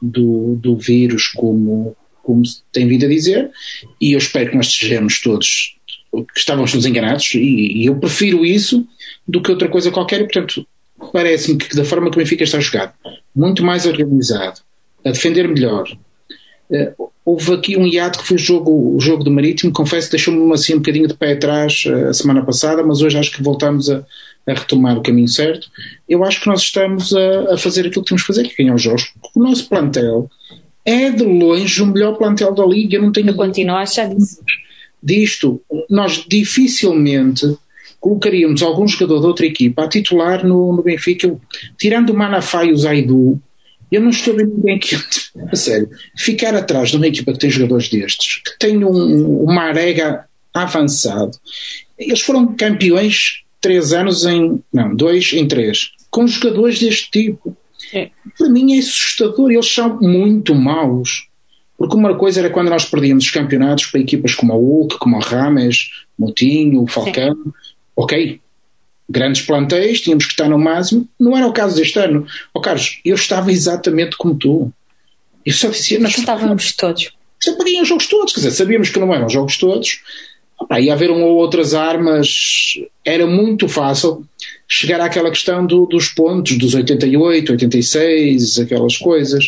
do, 0.01 0.55
do 0.55 0.75
vírus 0.75 1.27
como, 1.27 1.95
como 2.23 2.43
se 2.43 2.63
tem 2.71 2.87
vindo 2.87 3.05
a 3.05 3.09
dizer 3.09 3.51
e 4.01 4.13
eu 4.13 4.17
espero 4.17 4.49
que 4.49 4.57
nós 4.57 4.67
estejamos 4.67 5.21
todos 5.21 5.77
que 6.11 6.39
estávamos 6.39 6.71
todos 6.71 6.87
enganados 6.87 7.35
e, 7.35 7.83
e 7.83 7.85
eu 7.85 7.95
prefiro 7.97 8.43
isso 8.43 8.87
do 9.27 9.39
que 9.39 9.51
outra 9.51 9.67
coisa 9.67 9.91
qualquer 9.91 10.21
e 10.21 10.23
portanto 10.23 10.65
parece-me 11.13 11.59
que 11.59 11.75
da 11.75 11.85
forma 11.85 12.09
que 12.09 12.17
o 12.17 12.19
Benfica 12.19 12.43
está 12.43 12.59
jogado 12.59 12.93
muito 13.35 13.63
mais 13.63 13.85
organizado 13.85 14.61
a 15.03 15.11
defender 15.11 15.47
melhor 15.47 15.85
houve 17.25 17.53
aqui 17.53 17.77
um 17.77 17.87
hiato 17.87 18.19
que 18.19 18.27
foi 18.27 18.35
o 18.35 18.39
jogo, 18.39 18.95
o 18.95 18.99
jogo 18.99 19.23
do 19.23 19.31
Marítimo, 19.31 19.73
confesso 19.73 20.07
que 20.07 20.11
deixou-me 20.11 20.53
assim 20.53 20.73
um 20.73 20.77
bocadinho 20.77 21.07
de 21.07 21.13
pé 21.13 21.33
atrás 21.33 21.83
eh, 21.87 22.09
a 22.09 22.13
semana 22.13 22.43
passada, 22.45 22.83
mas 22.83 23.01
hoje 23.01 23.17
acho 23.17 23.31
que 23.31 23.41
voltamos 23.41 23.89
a, 23.89 24.05
a 24.47 24.53
retomar 24.53 24.97
o 24.97 25.01
caminho 25.01 25.27
certo. 25.27 25.67
Eu 26.07 26.23
acho 26.23 26.41
que 26.41 26.47
nós 26.47 26.61
estamos 26.61 27.13
a, 27.13 27.53
a 27.53 27.57
fazer 27.57 27.87
aquilo 27.87 28.03
que 28.03 28.09
temos 28.09 28.21
que 28.21 28.27
fazer, 28.27 28.43
que 28.43 28.53
é 28.53 28.63
ganhar 28.63 28.75
os 28.75 28.81
jogos. 28.81 29.11
O 29.35 29.41
nosso 29.41 29.67
plantel 29.67 30.29
é 30.85 31.09
de 31.09 31.23
longe 31.23 31.81
o 31.81 31.87
melhor 31.87 32.15
plantel 32.15 32.53
da 32.53 32.65
Liga, 32.65 32.97
eu 32.97 33.01
não 33.01 33.11
tenho 33.11 33.29
Eu 33.29 33.35
continuo 33.35 33.75
a 33.75 33.81
achar 33.81 34.07
disso. 34.07 34.41
disto. 35.01 35.61
Nós 35.89 36.23
dificilmente 36.27 37.57
colocaríamos 37.99 38.61
algum 38.61 38.87
jogador 38.87 39.19
de 39.19 39.25
outra 39.25 39.45
equipa 39.47 39.83
a 39.83 39.89
titular 39.89 40.45
no, 40.45 40.75
no 40.75 40.83
Benfica, 40.83 41.35
tirando 41.75 42.11
o 42.11 42.15
Manafá 42.15 42.63
e 42.63 42.71
o 42.71 42.77
Zaidu, 42.77 43.41
eu 43.91 44.01
não 44.01 44.09
estou 44.09 44.33
a 44.33 44.37
ver 44.37 44.47
ninguém 44.47 44.79
que, 44.79 44.95
a 45.51 45.55
sério, 45.55 45.89
ficar 46.17 46.55
atrás 46.55 46.89
de 46.89 46.97
uma 46.97 47.07
equipa 47.07 47.33
que 47.33 47.39
tem 47.39 47.49
jogadores 47.49 47.89
destes, 47.89 48.41
que 48.43 48.57
tem 48.59 48.83
um, 48.83 49.43
uma 49.43 49.63
arega 49.63 50.25
avançado. 50.53 51.37
Eles 51.97 52.21
foram 52.21 52.55
campeões 52.55 53.43
três 53.61 53.93
anos 53.93 54.25
em, 54.25 54.61
não, 54.71 54.95
dois 54.95 55.33
em 55.33 55.47
três, 55.47 55.91
com 56.09 56.27
jogadores 56.27 56.79
deste 56.79 57.11
tipo. 57.11 57.55
É. 57.93 58.09
Para 58.37 58.49
mim 58.49 58.75
é 58.75 58.79
assustador, 58.79 59.51
eles 59.51 59.71
são 59.71 59.99
muito 60.01 60.53
maus. 60.55 61.27
Porque 61.77 61.95
uma 61.95 62.15
coisa 62.15 62.39
era 62.39 62.49
quando 62.49 62.69
nós 62.69 62.85
perdíamos 62.85 63.25
os 63.25 63.31
campeonatos 63.31 63.87
para 63.87 63.99
equipas 63.99 64.33
como 64.33 64.53
a 64.53 64.55
Hulk, 64.55 64.97
como 64.97 65.17
o 65.17 65.19
Rames, 65.19 65.89
Moutinho, 66.17 66.81
o 66.81 66.87
Falcão. 66.87 67.35
Ok, 67.95 68.39
grandes 69.09 69.41
plantéis, 69.43 70.01
tínhamos 70.01 70.25
que 70.25 70.31
estar 70.31 70.49
no 70.49 70.57
máximo. 70.57 71.07
Não 71.19 71.35
era 71.37 71.47
o 71.47 71.53
caso 71.53 71.75
deste 71.75 71.97
ano. 71.99 72.25
Ó 72.53 72.59
Carlos, 72.59 72.99
eu 73.05 73.15
estava 73.15 73.51
exatamente 73.51 74.17
como 74.17 74.35
tu. 74.35 74.71
Eu 75.45 75.53
só 75.53 75.69
dizia, 75.69 75.99
nós 75.99 76.17
Estávamos 76.17 76.73
todos. 76.75 77.11
sempre 77.39 77.65
ganham 77.65 77.83
os 77.83 77.87
jogos 77.89 78.07
todos, 78.07 78.33
quer 78.33 78.39
dizer, 78.39 78.51
sabíamos 78.51 78.89
que 78.89 78.99
não 78.99 79.13
eram 79.13 79.27
os 79.27 79.33
jogos 79.33 79.57
todos. 79.57 80.01
Opa, 80.59 80.79
ia 80.79 80.93
haver 80.93 81.11
uma 81.11 81.25
ou 81.25 81.35
outras 81.35 81.73
armas, 81.73 82.73
era 83.03 83.27
muito 83.27 83.67
fácil 83.67 84.25
chegar 84.67 85.01
àquela 85.01 85.29
questão 85.29 85.65
do- 85.65 85.85
dos 85.85 86.07
pontos, 86.07 86.57
dos 86.57 86.73
88, 86.73 87.51
86, 87.51 88.57
aquelas 88.59 88.97
coisas. 88.97 89.45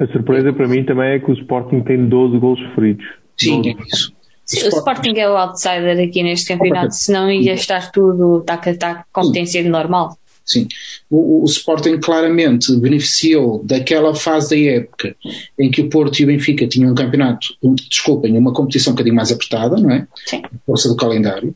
A 0.00 0.06
surpresa 0.08 0.52
para 0.54 0.66
mim 0.66 0.82
também 0.82 1.10
é 1.10 1.18
que 1.20 1.30
o 1.30 1.34
Sporting 1.34 1.82
tem 1.82 2.08
12 2.08 2.38
gols 2.38 2.58
sofridos. 2.58 3.04
Sim, 3.36 3.60
12. 3.62 3.68
é 3.68 3.82
isso. 3.94 4.15
Sim, 4.46 4.64
o 4.64 4.68
Sporting 4.68 5.14
é 5.16 5.28
o 5.28 5.36
outsider 5.36 5.98
aqui 6.08 6.22
neste 6.22 6.46
campeonato, 6.46 6.94
senão 6.94 7.28
ia 7.28 7.54
estar 7.54 7.90
tudo 7.90 8.42
tac 8.42 8.68
a 8.68 8.76
tac, 8.76 9.04
competência 9.12 9.62
normal. 9.68 10.16
Sim. 10.44 10.68
O, 11.10 11.42
o, 11.42 11.44
Sporting 11.46 11.98
claramente 11.98 12.74
beneficiou 12.76 13.60
daquela 13.64 14.14
fase 14.14 14.50
da 14.50 14.72
época 14.76 15.16
em 15.58 15.68
que 15.68 15.80
o 15.80 15.90
Porto 15.90 16.20
e 16.20 16.24
o 16.24 16.28
Benfica 16.28 16.68
tinham 16.68 16.92
um 16.92 16.94
campeonato, 16.94 17.48
um, 17.60 17.74
desculpem, 17.74 18.38
uma 18.38 18.52
competição 18.52 18.92
um 18.92 18.94
bocadinho 18.94 19.16
mais 19.16 19.32
apertada, 19.32 19.76
não 19.76 19.90
é? 19.90 20.06
Sim. 20.24 20.42
Força 20.64 20.88
do 20.88 20.94
calendário, 20.94 21.52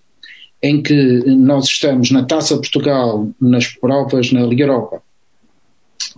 em 0.60 0.82
que 0.82 0.92
nós 1.26 1.66
estamos 1.66 2.10
na 2.10 2.24
Taça 2.24 2.56
de 2.56 2.62
Portugal, 2.62 3.30
nas 3.40 3.68
provas 3.68 4.32
na 4.32 4.42
Liga 4.42 4.64
Europa, 4.64 5.00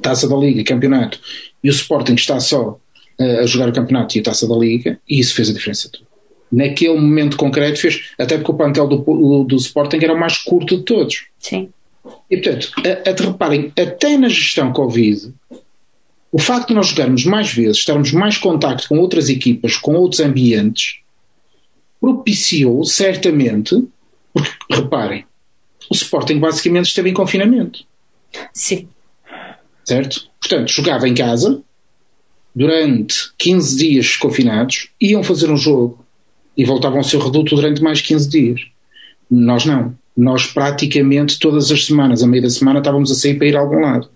Taça 0.01 0.27
da 0.27 0.37
Liga, 0.37 0.65
Campeonato, 0.65 1.21
e 1.63 1.69
o 1.69 1.73
Sporting 1.73 2.15
está 2.15 2.41
só 2.41 2.81
uh, 3.21 3.39
a 3.41 3.47
jogar 3.47 3.69
o 3.69 3.73
Campeonato 3.75 4.17
e 4.17 4.21
a 4.21 4.25
Taça 4.25 4.49
da 4.49 4.57
Liga, 4.57 4.99
e 5.07 5.21
isso 5.21 5.35
fez 5.35 5.51
a 5.51 5.53
diferença 5.53 5.91
toda. 5.93 6.12
Naquele 6.53 7.01
momento 7.01 7.39
concreto 7.39 7.81
fez, 7.81 8.11
até 8.19 8.37
porque 8.37 8.53
o 8.53 8.55
plantel 8.55 8.87
do, 8.87 9.45
do, 9.45 9.57
Sporting 9.57 9.97
era 10.03 10.13
o 10.13 10.21
mais 10.21 10.37
curto 10.37 10.77
de 10.77 10.83
todos. 10.83 11.25
Sim. 11.39 11.71
E 12.31 12.37
portanto, 12.37 12.71
a, 12.79 13.11
a, 13.11 13.31
reparem, 13.31 13.73
até 13.79 14.19
na 14.19 14.29
gestão 14.29 14.71
Covid, 14.71 15.33
o 16.31 16.39
facto 16.39 16.69
de 16.69 16.75
nós 16.75 16.89
jogarmos 16.89 17.25
mais 17.25 17.53
vezes, 17.53 17.79
estarmos 17.79 18.13
mais 18.13 18.37
contacto 18.37 18.89
com 18.89 18.99
outras 18.99 19.31
equipas, 19.31 19.77
com 19.77 19.95
outros 19.95 20.21
ambientes, 20.21 21.01
propiciou 21.99 22.85
certamente, 22.85 23.83
porque 24.35 24.51
reparem, 24.71 25.25
o 25.91 25.95
Sporting 25.95 26.39
basicamente 26.39 26.87
esteve 26.87 27.11
em 27.11 27.15
confinamento. 27.15 27.85
Sim. 28.53 28.89
Certo? 29.85 30.29
Portanto, 30.41 30.71
jogava 30.71 31.09
em 31.09 31.15
casa 31.15 31.63
durante 32.55 33.33
15 33.39 33.77
dias 33.77 34.17
confinados, 34.17 34.91
iam 35.01 35.23
fazer 35.23 35.51
um 35.51 35.57
jogo 35.57 36.05
e 36.57 36.65
voltavam 36.65 36.99
ao 36.99 37.05
seu 37.05 37.21
reduto 37.21 37.55
durante 37.57 37.83
mais 37.83 38.01
15 38.01 38.29
dias. 38.29 38.61
Nós 39.31 39.65
não 39.65 39.95
nós 40.17 40.47
praticamente 40.47 41.39
todas 41.39 41.71
as 41.71 41.87
semanas, 41.87 42.23
a 42.23 42.27
meio 42.27 42.43
da 42.43 42.51
semana, 42.51 42.79
estávamos 42.79 43.11
a 43.11 43.15
sair 43.15 43.35
para 43.35 43.47
ir 43.47 43.57
a 43.57 43.61
algum 43.61 43.81
lado. 43.81 44.09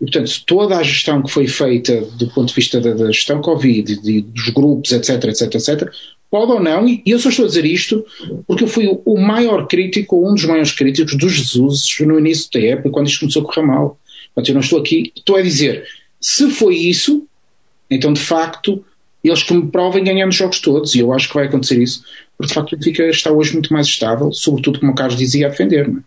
E, 0.00 0.04
portanto, 0.04 0.30
toda 0.46 0.76
a 0.76 0.82
gestão 0.82 1.22
que 1.22 1.30
foi 1.30 1.46
feita 1.46 2.00
do 2.18 2.28
ponto 2.28 2.48
de 2.48 2.54
vista 2.54 2.80
da, 2.80 2.92
da 2.92 3.06
gestão 3.06 3.40
Covid, 3.40 4.00
de, 4.00 4.22
dos 4.22 4.48
grupos, 4.50 4.92
etc, 4.92 5.24
etc, 5.24 5.54
etc, 5.54 5.90
pode 6.30 6.52
ou 6.52 6.60
não, 6.60 6.88
e 6.88 7.02
eu 7.06 7.18
só 7.18 7.28
estou 7.28 7.44
a 7.44 7.48
dizer 7.48 7.64
isto 7.64 8.04
porque 8.46 8.64
eu 8.64 8.68
fui 8.68 8.86
o, 9.04 9.18
maior 9.18 9.66
crítico, 9.66 10.16
ou 10.16 10.30
um 10.30 10.34
dos 10.34 10.44
maiores 10.44 10.72
críticos 10.72 11.16
dos 11.16 11.32
Jesus 11.32 11.86
no 12.00 12.18
início 12.18 12.48
da 12.52 12.60
época, 12.60 12.90
quando 12.90 13.08
isto 13.08 13.20
começou 13.20 13.42
a 13.42 13.44
correr 13.44 13.66
mal. 13.66 13.98
Portanto, 14.34 14.48
eu 14.48 14.54
não 14.54 14.60
estou 14.60 14.78
aqui, 14.78 15.12
estou 15.14 15.36
a 15.36 15.42
dizer, 15.42 15.84
se 16.20 16.50
foi 16.50 16.76
isso, 16.76 17.26
então 17.90 18.12
de 18.12 18.20
facto, 18.20 18.84
eles 19.28 19.42
que 19.42 19.52
me 19.52 19.66
provem 19.66 20.02
ganhamos 20.02 20.34
jogos 20.34 20.60
todos, 20.60 20.94
e 20.94 21.00
eu 21.00 21.12
acho 21.12 21.28
que 21.28 21.34
vai 21.34 21.46
acontecer 21.46 21.80
isso 21.80 22.02
porque 22.40 22.48
de 22.48 22.54
facto 22.54 22.72
o 22.72 22.76
Benfica 22.76 23.02
está 23.04 23.30
hoje 23.30 23.52
muito 23.52 23.70
mais 23.70 23.86
estável, 23.86 24.32
sobretudo 24.32 24.80
como 24.80 24.92
o 24.92 24.94
Carlos 24.94 25.16
dizia, 25.16 25.46
a 25.46 25.50
defender. 25.50 25.88
Não 25.88 25.98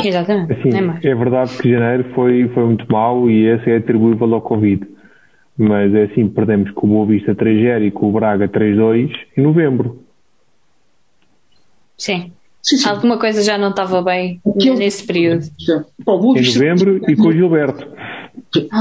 é? 0.00 0.08
Exatamente. 0.08 0.52
Assim, 0.54 0.70
é, 0.70 1.10
é, 1.10 1.14
verdade 1.14 1.58
que 1.58 1.70
janeiro 1.70 2.10
foi, 2.14 2.48
foi 2.48 2.64
muito 2.64 2.90
mau 2.90 3.28
e 3.28 3.46
esse 3.46 3.70
é 3.70 3.76
atribuível 3.76 4.34
ao 4.34 4.40
Covid. 4.40 4.86
Mas 5.58 5.94
é 5.94 6.04
assim, 6.04 6.26
perdemos 6.28 6.70
com 6.70 6.86
o 6.86 6.90
Boa 6.90 7.06
Vista 7.06 7.34
3-0 7.34 7.88
e 7.88 7.90
com 7.90 8.08
o 8.08 8.12
Braga 8.12 8.48
3-2 8.48 9.10
em 9.36 9.42
novembro. 9.42 10.02
Sim. 11.98 12.32
Sim, 12.62 12.76
sim. 12.78 12.88
Alguma 12.88 13.18
coisa 13.18 13.42
já 13.42 13.58
não 13.58 13.68
estava 13.68 14.00
bem 14.00 14.40
nesse 14.56 15.04
período. 15.04 15.44
Pô, 16.06 16.34
em 16.34 16.46
novembro 16.46 17.00
e 17.06 17.16
com 17.16 17.28
o 17.28 17.32
Gilberto. 17.32 17.86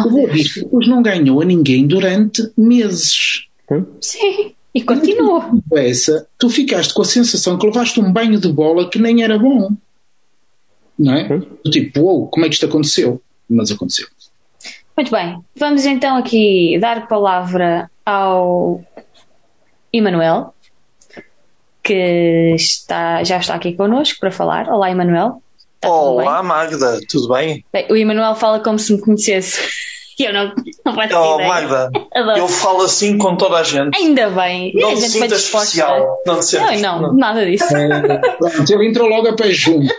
O 0.06 0.10
Boa 0.10 0.30
Vista 0.30 0.62
depois 0.62 0.88
não 0.88 1.02
ganhou 1.02 1.42
a 1.42 1.46
ninguém 1.46 1.86
durante 1.86 2.42
meses. 2.58 3.51
Sim. 4.00 4.54
E 4.74 4.82
continua. 4.82 5.52
Essa, 5.74 6.28
tu 6.38 6.50
ficaste 6.50 6.94
com 6.94 7.02
a 7.02 7.06
sensação 7.06 7.58
que 7.58 7.66
levaste 7.66 8.00
um 8.00 8.12
banho 8.12 8.40
de 8.40 8.52
bola 8.52 8.90
que 8.90 9.00
nem 9.00 9.24
era 9.24 9.38
bom. 9.38 9.72
Não 10.98 11.14
é? 11.14 11.34
Hum? 11.34 11.42
Tipo, 11.70 12.02
uou, 12.02 12.28
como 12.28 12.46
é 12.46 12.50
que 12.50 12.56
isto 12.56 12.66
aconteceu? 12.66 13.22
Mas 13.50 13.72
aconteceu. 13.72 14.08
Muito 14.96 15.12
bem. 15.12 15.40
Vamos 15.56 15.86
então 15.86 16.16
aqui 16.16 16.78
dar 16.80 17.08
palavra 17.08 17.90
ao 18.06 18.82
Emanuel, 19.92 20.54
que 21.84 22.54
está, 22.56 23.24
já 23.24 23.38
está 23.38 23.56
aqui 23.56 23.74
connosco 23.74 24.20
para 24.20 24.32
falar. 24.32 24.70
Olá, 24.70 24.90
Emanuel. 24.90 25.42
Olá, 25.84 26.44
Magda, 26.44 27.00
tudo 27.10 27.34
bem? 27.34 27.66
bem? 27.74 27.88
O 27.90 27.96
Emanuel 27.96 28.36
fala 28.36 28.60
como 28.60 28.78
se 28.78 28.94
me 28.94 29.02
conhecesse 29.02 29.60
que 30.22 30.28
eu 30.28 30.34
não, 30.34 30.54
não 30.86 30.96
faço 30.96 31.18
oh, 31.18 31.36
ideia. 31.36 31.50
Magda, 31.50 31.92
Adoro. 32.14 32.38
eu 32.38 32.48
falo 32.48 32.84
assim 32.84 33.18
com 33.18 33.36
toda 33.36 33.58
a 33.58 33.64
gente. 33.64 33.98
Ainda 33.98 34.30
bem. 34.30 34.72
Não 34.76 34.92
a 34.92 34.96
gente 34.96 35.18
foi 35.18 35.28
especial. 35.28 36.22
Não, 36.26 36.36
não, 36.36 36.80
não, 36.80 37.02
não, 37.02 37.14
nada 37.16 37.46
disso. 37.46 37.76
É, 37.76 38.18
pronto, 38.38 38.74
ele 38.74 38.88
entrou 38.88 39.08
logo 39.08 39.28
a 39.30 39.34
pé 39.34 39.52
junto. 39.52 39.94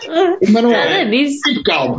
Mas 0.48 0.62
não 0.62 0.72
é. 0.72 0.98
Nada 0.98 1.10
disso. 1.10 1.40
Calma. 1.64 1.98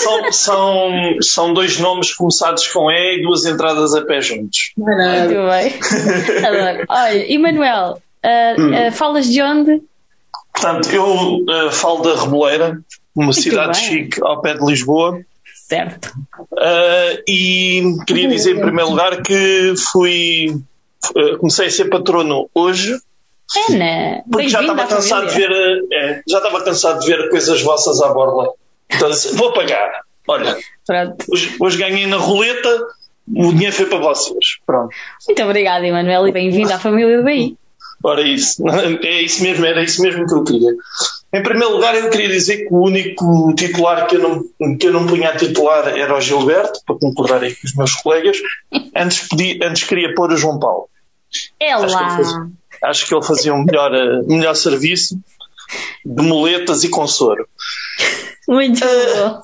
São, 0.00 0.32
são, 0.32 0.90
são 1.20 1.54
dois 1.54 1.78
nomes 1.78 2.14
começados 2.14 2.66
com 2.68 2.90
E 2.90 3.18
e 3.18 3.22
duas 3.22 3.44
entradas 3.44 3.94
a 3.94 4.02
pé 4.02 4.20
juntos. 4.20 4.72
Não 4.76 5.00
é 5.00 5.26
Muito 5.26 5.34
bem. 5.50 6.46
Adoro. 6.46 6.86
Olha, 6.88 7.32
Emanuel, 7.32 8.02
uh, 8.24 8.60
hum. 8.60 8.88
uh, 8.88 8.92
falas 8.92 9.26
de 9.26 9.42
onde? 9.42 9.82
Portanto, 10.52 10.90
eu 10.90 11.04
uh, 11.04 11.70
falo 11.70 12.02
da 12.02 12.20
Reboleira, 12.22 12.80
uma 13.14 13.26
Muito 13.26 13.40
cidade 13.40 13.78
bem. 13.78 13.88
chique 13.88 14.20
ao 14.22 14.40
pé 14.40 14.54
de 14.54 14.64
Lisboa. 14.64 15.20
Certo. 15.70 16.12
Uh, 16.50 17.22
e 17.28 17.94
queria 18.04 18.28
dizer, 18.28 18.56
em 18.56 18.60
primeiro 18.60 18.90
lugar, 18.90 19.22
que 19.22 19.72
fui. 19.92 20.52
Uh, 21.16 21.38
comecei 21.38 21.68
a 21.68 21.70
ser 21.70 21.84
patrono 21.84 22.50
hoje. 22.52 22.98
Ana, 23.68 24.24
porque 24.28 24.48
já 24.48 24.60
estava 24.60 24.84
cansado 24.84 25.28
de 25.28 25.34
ver 25.36 25.50
é, 25.92 26.22
já 26.28 26.38
estava 26.38 26.62
cansado 26.64 27.00
de 27.00 27.06
ver 27.06 27.30
coisas 27.30 27.62
vossas 27.62 28.00
à 28.00 28.12
borla. 28.12 28.52
Então 28.90 29.08
vou 29.34 29.52
pagar. 29.52 30.02
Olha, 30.26 30.58
hoje, 31.32 31.56
hoje, 31.60 31.78
ganhei 31.78 32.06
na 32.06 32.16
roleta, 32.16 32.86
o 33.32 33.52
dinheiro 33.52 33.74
foi 33.74 33.86
para 33.86 33.98
vocês. 33.98 34.58
Pronto. 34.66 34.92
Muito 35.26 35.42
obrigada, 35.42 35.86
Emanuel, 35.86 36.26
e 36.26 36.32
bem-vindo 36.32 36.72
à 36.72 36.80
família 36.80 37.16
do 37.16 37.24
BI. 37.24 37.56
Ora, 38.02 38.22
isso. 38.22 38.62
É 39.02 39.22
isso 39.22 39.42
mesmo, 39.42 39.64
era 39.64 39.82
isso 39.84 40.02
mesmo 40.02 40.26
que 40.26 40.34
eu 40.34 40.42
queria. 40.42 40.72
Em 41.32 41.42
primeiro 41.44 41.74
lugar, 41.74 41.94
eu 41.94 42.10
queria 42.10 42.28
dizer 42.28 42.66
que 42.66 42.74
o 42.74 42.82
único 42.82 43.54
titular 43.54 44.06
que 44.08 44.16
eu 44.16 44.20
não, 44.20 44.76
que 44.76 44.88
eu 44.88 44.92
não 44.92 45.06
punha 45.06 45.30
a 45.30 45.36
titular 45.36 45.86
era 45.96 46.16
o 46.16 46.20
Gilberto, 46.20 46.80
para 46.84 46.96
concordar 46.96 47.42
aí 47.42 47.54
com 47.54 47.66
os 47.66 47.74
meus 47.76 47.94
colegas. 47.94 48.36
Antes, 48.96 49.28
pedi, 49.28 49.60
antes 49.62 49.84
queria 49.84 50.12
pôr 50.14 50.32
o 50.32 50.36
João 50.36 50.58
Paulo. 50.58 50.88
É 51.60 51.76
lá. 51.76 51.84
Acho 51.84 51.96
que 51.96 52.02
ele 52.02 52.16
fazia, 52.16 52.50
acho 52.82 53.06
que 53.06 53.14
ele 53.14 53.24
fazia 53.24 53.54
um 53.54 53.64
melhor, 53.64 53.92
uh, 53.92 54.26
melhor 54.26 54.54
serviço 54.54 55.16
de 56.04 56.22
moletas 56.22 56.82
e 56.82 56.88
consoro. 56.88 57.48
Muito 58.48 58.84
uh, 58.84 59.40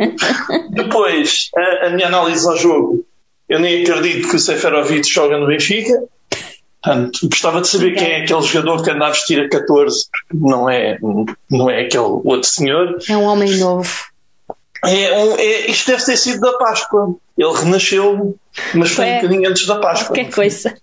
Depois, 0.74 1.50
a, 1.56 1.86
a, 1.86 1.90
minha 1.90 2.08
análise 2.08 2.44
ao 2.48 2.56
jogo. 2.56 3.06
Eu 3.48 3.60
nem 3.60 3.82
acredito 3.82 4.28
que 4.28 4.36
o 4.36 4.40
Seferovic 4.40 5.08
joga 5.08 5.38
no 5.38 5.46
Benfica. 5.46 6.02
Portanto, 6.82 7.28
gostava 7.28 7.60
de 7.60 7.68
saber 7.68 7.94
quem 7.94 8.08
é 8.08 8.22
aquele 8.22 8.42
jogador 8.42 8.82
que 8.82 8.90
anda 8.90 9.06
a 9.06 9.10
vestir 9.10 9.40
a 9.40 9.48
14, 9.48 10.06
não 10.34 10.68
é, 10.68 10.98
não 11.48 11.70
é 11.70 11.82
aquele 11.82 12.02
outro 12.02 12.48
senhor. 12.48 12.98
É 13.08 13.16
um 13.16 13.22
homem 13.22 13.56
novo. 13.58 13.88
É, 14.84 15.16
um, 15.16 15.36
é, 15.36 15.70
isto 15.70 15.92
deve 15.92 16.04
ter 16.04 16.16
sido 16.16 16.40
da 16.40 16.58
Páscoa. 16.58 17.14
Ele 17.38 17.52
renasceu, 17.52 18.36
mas 18.74 18.90
foi 18.90 19.06
é. 19.06 19.12
um 19.12 19.14
bocadinho 19.16 19.48
antes 19.48 19.66
da 19.66 19.78
Páscoa. 19.78 20.08
Qualquer 20.08 20.34
coisa. 20.34 20.74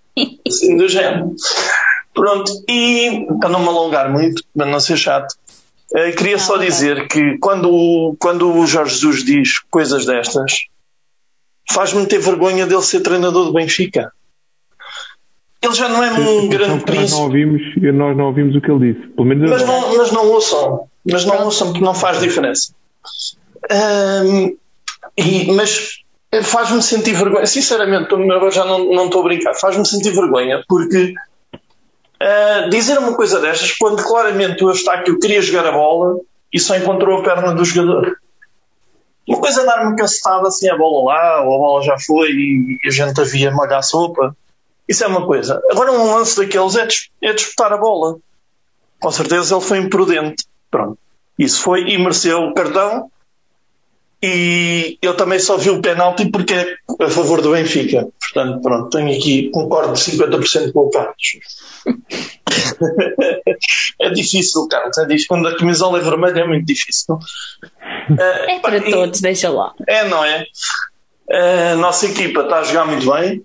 Assim 0.48 0.78
do 0.78 0.88
género. 0.88 1.36
Pronto, 2.14 2.52
e 2.70 3.28
para 3.40 3.50
não 3.50 3.60
me 3.60 3.68
alongar 3.68 4.10
muito, 4.10 4.42
para 4.56 4.66
não 4.66 4.80
ser 4.80 4.98
chato, 4.98 5.36
eh, 5.96 6.12
queria 6.14 6.38
não, 6.38 6.44
só 6.44 6.58
dizer 6.58 7.08
que 7.08 7.38
quando, 7.40 8.16
quando 8.20 8.54
o 8.54 8.66
Jorge 8.66 8.94
Jesus 8.94 9.24
diz 9.24 9.60
coisas 9.70 10.06
destas, 10.06 10.66
faz-me 11.70 12.06
ter 12.06 12.20
vergonha 12.20 12.66
dele 12.66 12.82
ser 12.82 13.02
treinador 13.02 13.46
do 13.46 13.54
Benfica. 13.54 14.12
Ele 15.62 15.74
já 15.74 15.90
não 15.90 16.04
é 16.04 16.12
um 16.14 16.42
Sim, 16.42 16.50
grande 16.50 16.84
príncipe. 16.84 17.02
Nós 17.02 17.12
não, 17.12 17.24
ouvimos, 17.24 17.62
nós 17.76 18.18
não 18.18 18.26
ouvimos 18.26 18.56
o 18.56 18.62
que 18.62 18.72
ele 18.72 18.94
disse. 18.94 19.08
Pelo 19.08 19.28
menos 19.28 19.50
mas, 19.50 19.66
não, 19.66 19.98
mas 19.98 20.12
não 20.12 20.28
ouçam. 20.28 20.88
Mas 21.10 21.26
não 21.26 21.46
ouçam 21.46 21.68
porque 21.68 21.84
não 21.84 21.94
faz 21.94 22.20
diferença. 22.20 22.74
E, 25.18 25.52
mas 25.52 26.00
faz-me 26.44 26.82
sentir 26.82 27.14
vergonha. 27.14 27.46
Sinceramente, 27.46 28.12
eu 28.12 28.52
já 28.52 28.64
não, 28.64 28.86
não 28.86 29.06
estou 29.06 29.22
a 29.22 29.24
brincar. 29.26 29.54
Faz-me 29.56 29.86
sentir 29.86 30.12
vergonha 30.12 30.64
porque 30.68 31.14
uh, 31.54 32.70
dizer 32.70 32.98
uma 32.98 33.16
coisa 33.16 33.40
destas 33.40 33.74
quando 33.74 34.02
claramente 34.04 34.64
o 34.64 34.70
Eustáquio 34.70 35.20
queria 35.20 35.42
jogar 35.42 35.68
a 35.68 35.72
bola 35.72 36.20
e 36.54 36.60
só 36.60 36.76
encontrou 36.76 37.20
a 37.20 37.24
perna 37.24 37.54
do 37.54 37.66
jogador. 37.66 38.18
Uma 39.28 39.40
coisa 39.40 39.62
é 39.62 39.66
dar-me 39.66 39.96
cacetada 39.96 40.48
assim 40.48 40.70
a 40.70 40.78
bola 40.78 41.14
lá, 41.14 41.44
ou 41.44 41.56
a 41.56 41.58
bola 41.60 41.84
já 41.84 41.96
foi 42.00 42.30
e 42.32 42.80
a 42.86 42.90
gente 42.90 43.20
havia 43.22 43.52
molhar 43.52 43.80
a 43.80 43.84
sopa. 43.84 44.36
Isso 44.90 45.04
é 45.04 45.08
uma 45.08 45.28
coisa. 45.28 45.62
Agora, 45.70 45.92
um 45.92 46.16
lance 46.16 46.36
daqueles 46.36 46.76
é, 46.76 46.88
é 47.22 47.34
disputar 47.34 47.72
a 47.72 47.78
bola. 47.78 48.18
Com 49.00 49.12
certeza 49.12 49.54
ele 49.56 49.64
foi 49.64 49.78
imprudente. 49.78 50.46
Pronto. 50.72 50.98
Isso 51.38 51.62
foi 51.62 51.88
e 51.90 51.98
mereceu 51.98 52.40
o 52.40 52.54
cartão. 52.56 53.12
E 54.22 54.98
eu 55.02 55.16
também 55.16 55.40
só 55.40 55.56
vi 55.56 55.70
o 55.70 55.82
penalti 55.82 56.30
porque 56.30 56.54
é 56.54 56.76
a 57.00 57.10
favor 57.10 57.42
do 57.42 57.52
Benfica. 57.52 58.08
Portanto, 58.20 58.62
pronto, 58.62 58.90
tenho 58.90 59.18
aqui, 59.18 59.50
concordo 59.52 59.94
50% 59.94 60.74
com 60.74 60.80
o 60.82 60.90
Carlos. 60.90 61.16
é 64.02 64.10
difícil, 64.10 64.68
Carlos. 64.68 64.98
É 64.98 65.06
difícil. 65.06 65.28
Quando 65.30 65.48
a 65.48 65.58
camisola 65.58 66.00
é 66.00 66.02
vermelha 66.02 66.42
é 66.42 66.48
muito 66.48 66.66
difícil. 66.66 67.18
É 68.20 68.58
para 68.60 68.78
e- 68.78 68.90
todos, 68.90 69.22
deixa 69.22 69.50
lá. 69.52 69.72
É, 69.88 70.08
não 70.08 70.26
é? 70.26 70.44
A 71.32 71.76
nossa 71.76 72.08
equipa 72.08 72.42
está 72.42 72.60
a 72.60 72.64
jogar 72.64 72.86
muito 72.86 73.08
bem. 73.12 73.44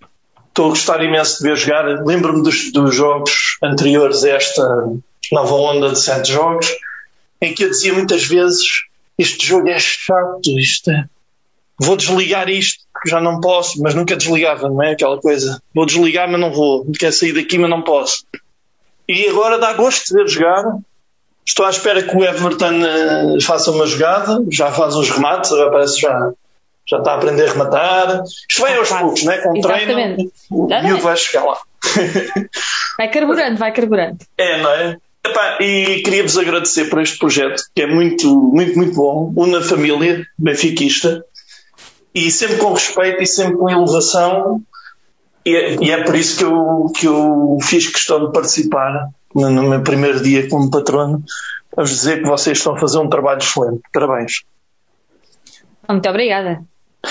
Estou 0.54 0.66
a 0.66 0.68
gostar 0.68 1.02
imenso 1.02 1.38
de 1.38 1.48
ver 1.48 1.56
jogar. 1.56 1.84
Lembro-me 2.06 2.40
dos, 2.40 2.70
dos 2.70 2.94
jogos 2.94 3.58
anteriores 3.60 4.22
a 4.22 4.30
esta 4.30 4.62
nova 5.32 5.52
onda 5.52 5.90
de 5.90 5.98
sete 5.98 6.30
jogos, 6.30 6.68
em 7.40 7.52
que 7.52 7.64
eu 7.64 7.70
dizia 7.70 7.92
muitas 7.92 8.24
vezes: 8.24 8.62
Este 9.18 9.44
jogo 9.44 9.68
é 9.68 9.80
chato, 9.80 10.56
isto 10.56 10.92
é... 10.92 11.06
vou 11.76 11.96
desligar 11.96 12.48
isto, 12.48 12.84
porque 12.92 13.10
já 13.10 13.20
não 13.20 13.40
posso, 13.40 13.82
mas 13.82 13.96
nunca 13.96 14.14
desligava, 14.14 14.68
não 14.68 14.80
é? 14.80 14.92
Aquela 14.92 15.20
coisa: 15.20 15.60
vou 15.74 15.86
desligar, 15.86 16.30
mas 16.30 16.40
não 16.40 16.52
vou, 16.52 16.86
quero 16.96 17.12
sair 17.12 17.32
daqui, 17.32 17.58
mas 17.58 17.68
não 17.68 17.82
posso. 17.82 18.24
E 19.08 19.26
agora 19.26 19.58
dá 19.58 19.72
gosto 19.72 20.06
de 20.06 20.14
ver 20.14 20.28
jogar. 20.28 20.64
Estou 21.44 21.66
à 21.66 21.70
espera 21.70 22.00
que 22.00 22.16
o 22.16 22.22
Everton 22.22 22.84
eh, 22.86 23.40
faça 23.42 23.72
uma 23.72 23.86
jogada, 23.86 24.40
já 24.52 24.70
faz 24.70 24.94
uns 24.94 25.10
remates, 25.10 25.50
agora 25.50 25.72
parece 25.72 26.00
já, 26.00 26.32
já 26.86 26.98
está 26.98 27.12
a 27.12 27.14
aprender 27.16 27.48
a 27.48 27.52
rematar. 27.52 28.22
Isto 28.48 28.60
vai 28.60 28.76
aos 28.76 28.88
poucos, 28.88 29.24
né? 29.24 29.38
com 29.38 29.60
treino, 29.60 29.92
Exatamente. 29.92 30.32
o 30.50 30.66
Exatamente. 30.66 30.86
miúdo 30.86 31.02
vai 31.02 31.16
chegar 31.16 31.44
lá. 31.44 31.58
Vai 32.96 33.10
carburando, 33.10 33.58
vai 33.58 33.72
carburando. 33.72 34.18
É, 34.38 34.62
não 34.62 34.70
é? 34.70 34.96
Epá, 35.26 35.58
e 35.58 36.02
queria-vos 36.02 36.36
agradecer 36.36 36.84
por 36.90 37.00
este 37.00 37.18
projeto, 37.18 37.62
que 37.74 37.82
é 37.82 37.86
muito, 37.86 38.28
muito, 38.36 38.76
muito 38.76 38.94
bom. 38.94 39.32
Una 39.34 39.62
família 39.62 40.26
benfiquista. 40.38 41.24
E 42.14 42.30
sempre 42.30 42.58
com 42.58 42.74
respeito 42.74 43.22
e 43.22 43.26
sempre 43.26 43.56
com 43.56 43.70
elevação. 43.70 44.60
E 45.46 45.56
é, 45.56 45.76
e 45.82 45.90
é 45.90 46.04
por 46.04 46.14
isso 46.14 46.38
que 46.38 46.44
eu, 46.44 46.92
que 46.94 47.06
eu 47.06 47.58
fiz 47.62 47.88
questão 47.88 48.26
de 48.26 48.32
participar 48.32 49.08
no, 49.34 49.50
no 49.50 49.62
meu 49.62 49.82
primeiro 49.82 50.22
dia 50.22 50.48
como 50.48 50.70
patrono. 50.70 51.24
A 51.76 51.82
dizer 51.82 52.22
que 52.22 52.28
vocês 52.28 52.58
estão 52.58 52.74
a 52.74 52.78
fazer 52.78 52.98
um 52.98 53.08
trabalho 53.08 53.38
excelente. 53.38 53.80
Parabéns. 53.92 54.44
Muito 55.88 56.08
obrigada. 56.08 56.62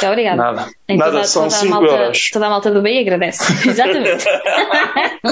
Muito 0.06 0.12
obrigada. 0.14 0.36
Nada. 0.38 0.72
Em 0.88 0.98
Nada, 0.98 1.12
toda, 1.12 1.24
são 1.26 1.44
toda 1.44 1.56
a 1.56 1.60
5 1.60 1.72
malta, 1.72 1.88
euros. 1.96 2.30
Toda 2.32 2.46
a 2.46 2.50
malta 2.50 2.72
do 2.72 2.82
BI 2.82 3.00
agradece. 3.00 3.44
Exatamente. 3.70 4.26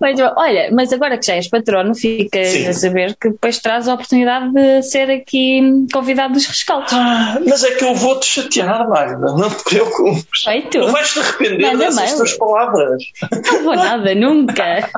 Muito 0.00 0.18
bom. 0.22 0.32
Olha, 0.36 0.68
mas 0.72 0.92
agora 0.92 1.16
que 1.18 1.26
já 1.26 1.34
és 1.34 1.48
patrono, 1.48 1.94
ficas 1.94 2.48
Sim. 2.48 2.68
a 2.68 2.72
saber 2.72 3.16
que 3.20 3.30
depois 3.30 3.58
traz 3.58 3.88
a 3.88 3.94
oportunidade 3.94 4.52
de 4.52 4.82
ser 4.82 5.10
aqui 5.10 5.60
convidado 5.92 6.34
dos 6.34 6.46
rescaldos. 6.46 6.92
Ah, 6.92 7.38
mas 7.46 7.64
é 7.64 7.72
que 7.72 7.84
eu 7.84 7.94
vou-te 7.94 8.26
chatear, 8.26 8.88
Magda. 8.88 9.32
Não 9.34 9.48
te 9.50 9.64
preocupes. 9.64 10.42
Feito. 10.44 10.78
Não 10.78 10.92
vais 10.92 11.12
te 11.12 11.18
arrepender 11.20 11.66
Manda 11.72 11.78
dessas 11.78 12.04
mail. 12.04 12.16
tuas 12.16 12.32
palavras. 12.34 13.02
Não 13.46 13.62
vou 13.64 13.76
nada, 13.76 14.14
nunca. 14.14 14.90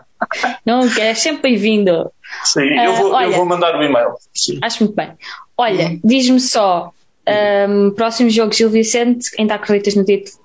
Nunca. 0.67 1.01
És 1.03 1.19
sempre 1.21 1.51
bem-vindo. 1.51 2.11
Sim, 2.45 2.77
Ah, 2.79 2.85
eu, 2.87 2.95
vou, 2.95 3.07
eu 3.09 3.15
olha. 3.15 3.37
vou 3.37 3.47
mandar 3.47 3.77
o 3.79 3.83
e-mail. 3.83 4.11
Sim. 4.35 4.59
Acho 4.63 4.85
muito 4.85 4.95
bem. 4.97 5.13
Olha, 5.57 5.87
Uhum. 5.87 6.01
diz-me 6.05 6.41
só. 6.41 6.93
Ahm, 7.29 7.91
próximo 7.95 8.31
jogo, 8.31 8.53
Gil 8.53 8.71
Vicente, 8.71 9.29
ainda 9.39 9.55
acreditas 9.55 9.95
no 9.95 10.05
título? 10.05 10.37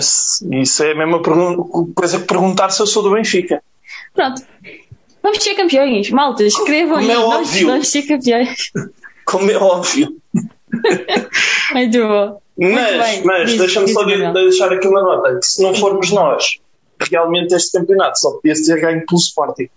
Se- 0.00 0.44
isso 0.60 0.82
é 0.82 0.92
a 0.92 0.94
mesma 0.96 1.22
coisa 1.94 2.18
que 2.20 2.26
perguntar 2.26 2.70
se 2.70 2.80
eu 2.82 2.86
sou 2.86 3.02
do 3.02 3.12
Benfica. 3.12 3.62
Pronto. 4.14 4.42
Vamos 5.22 5.42
ser 5.42 5.54
campeões. 5.54 6.10
Malta, 6.10 6.42
escrevam 6.44 6.96
aí. 6.98 7.06
Como 7.06 7.12
é 7.12 7.24
óbvio. 7.36 7.66
vamos 7.68 7.88
ser 7.88 8.02
campeões. 8.02 8.72
Como 9.24 9.48
é 9.50 9.56
óbvio. 9.56 10.16
Muito 11.72 11.98
bom. 12.08 12.42
Mas, 12.58 13.22
mas 13.24 13.56
deixa-me 13.56 13.88
só 13.88 14.02
de- 14.04 14.32
deixar 14.32 14.72
aqui 14.72 14.86
uma 14.88 15.00
nota: 15.00 15.38
que 15.38 15.46
se 15.46 15.62
não 15.62 15.72
formos 15.74 16.10
nós, 16.10 16.58
realmente 17.10 17.54
este 17.54 17.78
campeonato 17.78 18.18
só 18.18 18.32
podia 18.32 18.54
ser 18.56 18.80
ganho 18.80 19.06
pelo 19.06 19.20
Sporting. 19.20 19.68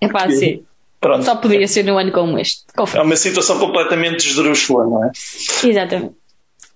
É 0.00 0.08
pá, 0.08 0.30
sim. 0.30 0.64
Pronto. 1.00 1.24
Só 1.24 1.36
podia 1.36 1.66
ser 1.68 1.84
num 1.84 1.98
ano 1.98 2.10
como 2.10 2.38
este. 2.38 2.62
É 2.94 3.00
uma 3.00 3.16
situação 3.16 3.58
completamente 3.58 4.26
esdrúxula, 4.26 4.84
não 4.84 5.04
é? 5.04 5.10
Exatamente. 5.64 6.14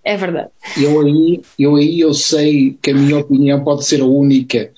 É 0.04 0.16
verdade. 0.16 0.48
Eu 0.76 1.00
aí, 1.00 1.40
eu 1.58 1.76
aí 1.76 2.00
eu 2.00 2.12
sei 2.14 2.76
que 2.82 2.90
a 2.90 2.94
minha 2.94 3.18
opinião 3.18 3.62
pode 3.62 3.84
ser 3.84 4.00
a 4.00 4.04
única, 4.06 4.70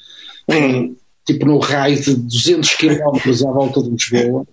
Hum. 0.48 0.94
tipo 1.26 1.46
no 1.46 1.58
raio 1.58 1.98
de 1.98 2.14
200 2.14 2.74
km 2.74 2.98
à 3.48 3.52
volta 3.52 3.82
de 3.82 3.90
Lisboa. 3.90 4.46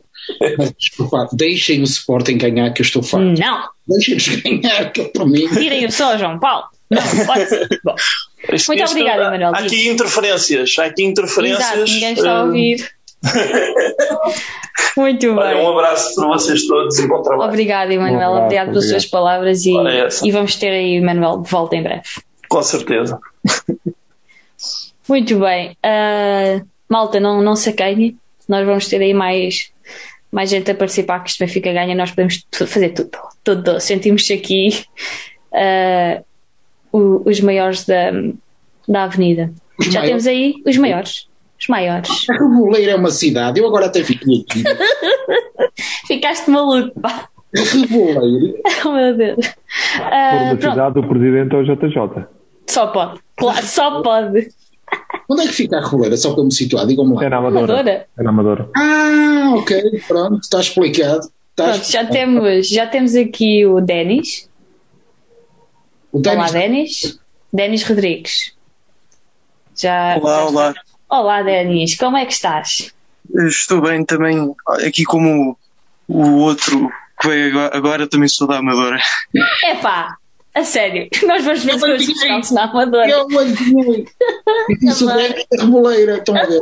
Mas 0.58 0.72
desculpa, 0.80 1.28
deixem 1.34 1.82
o 1.82 1.84
Sporting 1.84 2.38
ganhar, 2.38 2.72
que 2.72 2.82
eu 2.82 2.86
estou 2.86 3.04
farto. 3.04 3.26
Não. 3.26 3.68
Deixem-nos 3.88 4.28
ganhar, 4.42 4.92
que 4.92 5.02
é 5.02 5.06
para 5.06 5.26
mim. 5.26 5.48
Tirem 5.50 5.86
o 5.86 5.92
só, 5.92 6.18
João 6.18 6.40
Paulo. 6.40 6.66
Não, 6.90 7.02
pode 7.26 7.48
ser. 7.48 7.68
Bom, 7.84 7.96
Muito 8.68 8.84
obrigada, 8.84 9.32
Manuel. 9.32 9.52
Há 9.56 9.60
aqui 9.60 9.90
interferências. 9.90 10.74
Há 10.78 10.86
aqui 10.86 11.04
interferências. 11.04 11.60
exato, 11.62 11.84
ninguém 11.92 12.14
está 12.14 12.32
a 12.32 12.40
eh, 12.40 12.44
ouvir. 12.44 12.92
Muito 14.98 15.32
Olha, 15.32 15.56
bem. 15.56 15.64
um 15.66 15.70
abraço 15.78 16.16
para 16.16 16.28
vocês 16.28 16.66
todos 16.68 16.98
e 17.00 17.08
bom 17.08 17.22
trabalho. 17.22 17.50
Obrigado, 17.50 17.92
Emanuel. 17.92 18.18
Abraço, 18.32 18.44
Obrigado 18.44 18.66
pelas 18.68 18.84
obrigado. 18.86 19.00
suas 19.02 19.12
palavras 19.12 19.66
e, 19.66 19.78
é 19.78 20.08
e 20.24 20.32
vamos 20.32 20.56
ter 20.56 20.70
aí 20.70 20.98
o 21.00 21.02
Emanuel 21.04 21.38
de 21.42 21.50
volta 21.50 21.76
em 21.76 21.84
breve. 21.84 22.04
Com 22.50 22.62
certeza. 22.62 23.20
Muito 25.08 25.40
bem. 25.40 25.76
Ah, 25.84 26.62
malta, 26.90 27.20
não, 27.20 27.42
não 27.42 27.56
se 27.56 27.70
acanhe. 27.70 28.18
Nós 28.48 28.66
vamos 28.66 28.88
ter 28.88 29.02
aí 29.02 29.14
mais, 29.14 29.72
mais 30.32 30.50
gente 30.50 30.70
a 30.72 30.76
participar 30.76 31.20
que 31.22 31.30
isto 31.30 31.40
Benfica 31.40 31.72
ganha. 31.72 31.96
Nós 31.96 32.10
podemos 32.12 32.46
fazer 32.52 32.90
tudo. 32.90 33.12
Tudo. 33.44 33.80
Sentimos-se 33.80 34.34
aqui 34.34 34.84
o- 36.92 37.22
os 37.30 37.40
maiores 37.40 37.86
da, 37.86 38.12
da 38.88 39.04
avenida. 39.04 39.52
Os 39.80 39.86
Já 39.88 40.02
maiores? 40.02 40.24
temos 40.24 40.28
aí 40.28 40.56
os 40.66 40.78
maiores. 40.78 41.28
Os 41.62 41.68
maiores. 41.68 42.10
A 42.30 42.34
Reboleira 42.34 42.92
é 42.94 42.96
uma 42.96 43.12
cidade, 43.12 43.60
eu 43.60 43.68
agora 43.68 43.86
até 43.86 44.04
fiquei 44.04 44.42
aqui. 44.42 44.64
Ficaste 46.08 46.50
maluco, 46.50 47.00
pá. 47.00 47.30
Reboleira. 47.54 48.60
Oh, 48.84 48.92
meu 48.94 49.16
Deus. 49.16 49.46
Por 49.46 50.02
uma 50.02 50.56
pronto. 50.56 50.70
cidade 50.72 50.94
do 50.96 51.08
presidente 51.08 51.56
ao 51.56 51.64
JJ. 51.64 52.26
Só 52.68 52.88
pode. 52.88 53.20
Claro, 53.36 53.66
só 53.66 54.02
pode. 54.02 54.50
Onde 55.30 55.44
é 55.44 55.46
que 55.46 55.54
fica 55.54 55.78
a 55.78 55.86
Reboleira? 55.86 56.18
Só 56.18 56.34
para 56.34 56.44
me 56.44 56.54
situar, 56.54 56.88
digam-me 56.88 57.14
lá. 57.14 57.26
É 57.26 57.30
na 57.30 57.38
Amadora. 57.38 57.64
Amadora? 57.74 58.08
É 58.18 58.24
na 58.24 58.30
Amadora. 58.30 58.70
Ah, 58.76 59.54
ok, 59.58 60.02
pronto, 60.08 60.40
está 60.42 60.60
explicado. 60.60 61.30
Está 61.52 61.66
Pronto, 61.74 61.92
já 61.92 62.06
temos, 62.06 62.70
já 62.70 62.88
temos 62.88 63.16
aqui 63.16 63.66
o 63.66 63.80
Denis. 63.82 64.50
O 66.12 66.18
Olá, 66.18 66.48
Denis, 66.48 66.52
Denis. 66.52 67.20
Denis 67.54 67.84
Rodrigues. 67.84 68.54
Já, 69.78 70.18
Olá, 70.18 70.38
já 70.38 70.46
olá. 70.46 70.74
Olá, 71.12 71.42
Denis. 71.44 71.96
Como 71.96 72.16
é 72.18 72.26
que 72.26 72.34
estás? 72.34 72.92
Estou 73.48 73.82
bem 73.82 74.06
também, 74.06 74.54
aqui 74.88 75.04
como 75.04 75.58
o 76.08 76.38
outro 76.40 76.90
que 77.20 77.28
veio 77.28 77.50
agora, 77.52 77.78
agora 77.78 78.08
também 78.08 78.28
sou 78.30 78.48
da 78.48 78.58
Amadora. 78.60 78.98
Epá, 79.66 80.16
a 80.56 80.64
sério. 80.64 81.08
Nós 81.28 81.44
vamos 81.44 81.64
ver 81.64 81.72
se 81.72 81.78
os 81.78 81.84
adivinhei. 81.84 82.14
descontos 82.16 82.52
na 82.52 82.64
Amadora. 82.64 83.10
eu 83.10 83.40
adivinhei. 83.40 84.06
Isso 84.82 85.08
é 85.12 85.28
a 85.60 85.62
Reboleira, 85.64 86.18
estão 86.18 86.36
a 86.36 86.46
ver? 86.46 86.60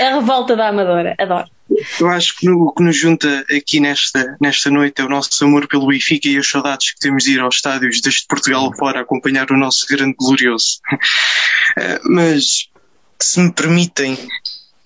A 0.00 0.14
revolta 0.14 0.56
da 0.56 0.68
Amadora. 0.68 1.14
Adoro. 1.18 1.46
Eu 2.00 2.08
acho 2.08 2.36
que 2.38 2.46
no- 2.46 2.64
o 2.68 2.72
que 2.72 2.82
nos 2.82 2.96
junta 2.96 3.44
aqui 3.54 3.78
nesta, 3.78 4.36
nesta 4.40 4.70
noite 4.70 5.00
é 5.02 5.04
o 5.04 5.08
nosso 5.10 5.44
amor 5.44 5.68
pelo 5.68 5.86
Benfica 5.86 6.26
e 6.26 6.38
as 6.38 6.48
saudades 6.48 6.92
que 6.94 7.00
temos 7.00 7.24
de 7.24 7.34
ir 7.34 7.40
aos 7.40 7.56
estádios 7.56 8.00
desde 8.00 8.26
Portugal 8.26 8.72
fora 8.78 9.00
acompanhar 9.00 9.50
o 9.52 9.58
nosso 9.58 9.86
grande 9.88 10.14
glorioso. 10.18 10.80
Eh, 11.76 12.00
Mas, 12.02 12.66
se 13.20 13.40
me 13.40 13.52
permitem, 13.52 14.16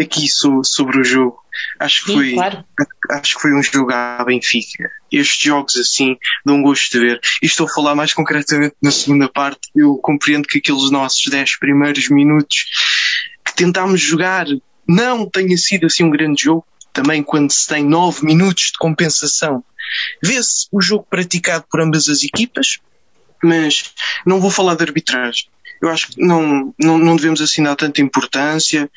aqui 0.00 0.28
so- 0.28 0.64
sobre 0.64 1.00
o 1.00 1.04
jogo, 1.04 1.38
acho 1.78 2.04
que 2.04 2.12
Sim, 2.12 2.16
foi, 2.16 2.32
claro. 2.34 2.64
acho 3.10 3.34
que 3.36 3.40
foi 3.42 3.54
um 3.54 3.62
jogo 3.62 3.92
à 3.92 4.24
Benfica. 4.24 4.90
Estes 5.10 5.42
jogos 5.42 5.76
assim 5.76 6.16
dão 6.44 6.62
gosto 6.62 6.90
de 6.92 6.98
ver. 7.00 7.20
E 7.42 7.46
estou 7.46 7.66
a 7.66 7.72
falar 7.72 7.94
mais 7.94 8.12
concretamente 8.12 8.74
na 8.82 8.90
segunda 8.90 9.28
parte. 9.28 9.68
Eu 9.74 9.96
compreendo 9.98 10.48
que 10.48 10.58
aqueles 10.58 10.90
nossos 10.90 11.24
10 11.30 11.58
primeiros 11.58 12.08
minutos 12.08 12.64
que 13.44 13.54
tentámos 13.54 14.00
jogar 14.00 14.46
não 14.88 15.28
tenha 15.28 15.56
sido 15.56 15.86
assim 15.86 16.04
um 16.04 16.10
grande 16.10 16.44
jogo. 16.44 16.66
Também 16.92 17.22
quando 17.22 17.50
se 17.50 17.66
tem 17.66 17.84
9 17.84 18.24
minutos 18.24 18.64
de 18.72 18.78
compensação, 18.78 19.64
vê-se 20.22 20.66
o 20.72 20.80
jogo 20.80 21.06
praticado 21.08 21.64
por 21.70 21.80
ambas 21.80 22.08
as 22.08 22.22
equipas, 22.22 22.78
mas 23.42 23.92
não 24.26 24.40
vou 24.40 24.50
falar 24.50 24.74
de 24.74 24.84
arbitragem. 24.84 25.46
Eu 25.82 25.88
acho 25.88 26.08
que 26.08 26.24
não, 26.24 26.72
não, 26.78 26.96
não 26.96 27.16
devemos 27.16 27.40
dar 27.40 27.76
tanta 27.76 28.00
importância. 28.00 28.88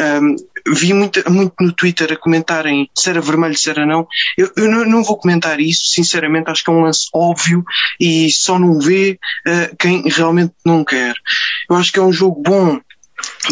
Ahm, 0.00 0.34
vi 0.66 0.92
muito, 0.92 1.30
muito 1.30 1.54
no 1.60 1.72
Twitter 1.72 2.12
a 2.12 2.16
comentarem 2.16 2.90
se 2.94 3.08
era 3.08 3.20
vermelho, 3.20 3.56
se 3.56 3.70
era 3.70 3.86
não. 3.86 4.06
Eu, 4.36 4.50
eu 4.56 4.68
não, 4.68 4.84
não 4.84 5.04
vou 5.04 5.16
comentar 5.16 5.60
isso, 5.60 5.86
sinceramente, 5.86 6.50
acho 6.50 6.64
que 6.64 6.70
é 6.70 6.72
um 6.72 6.82
lance 6.82 7.08
óbvio 7.14 7.64
e 8.00 8.30
só 8.30 8.58
não 8.58 8.80
vê 8.80 9.18
ah, 9.46 9.70
quem 9.78 10.02
realmente 10.08 10.52
não 10.66 10.84
quer. 10.84 11.14
Eu 11.70 11.76
acho 11.76 11.92
que 11.92 11.98
é 11.98 12.02
um 12.02 12.12
jogo 12.12 12.42
bom 12.42 12.80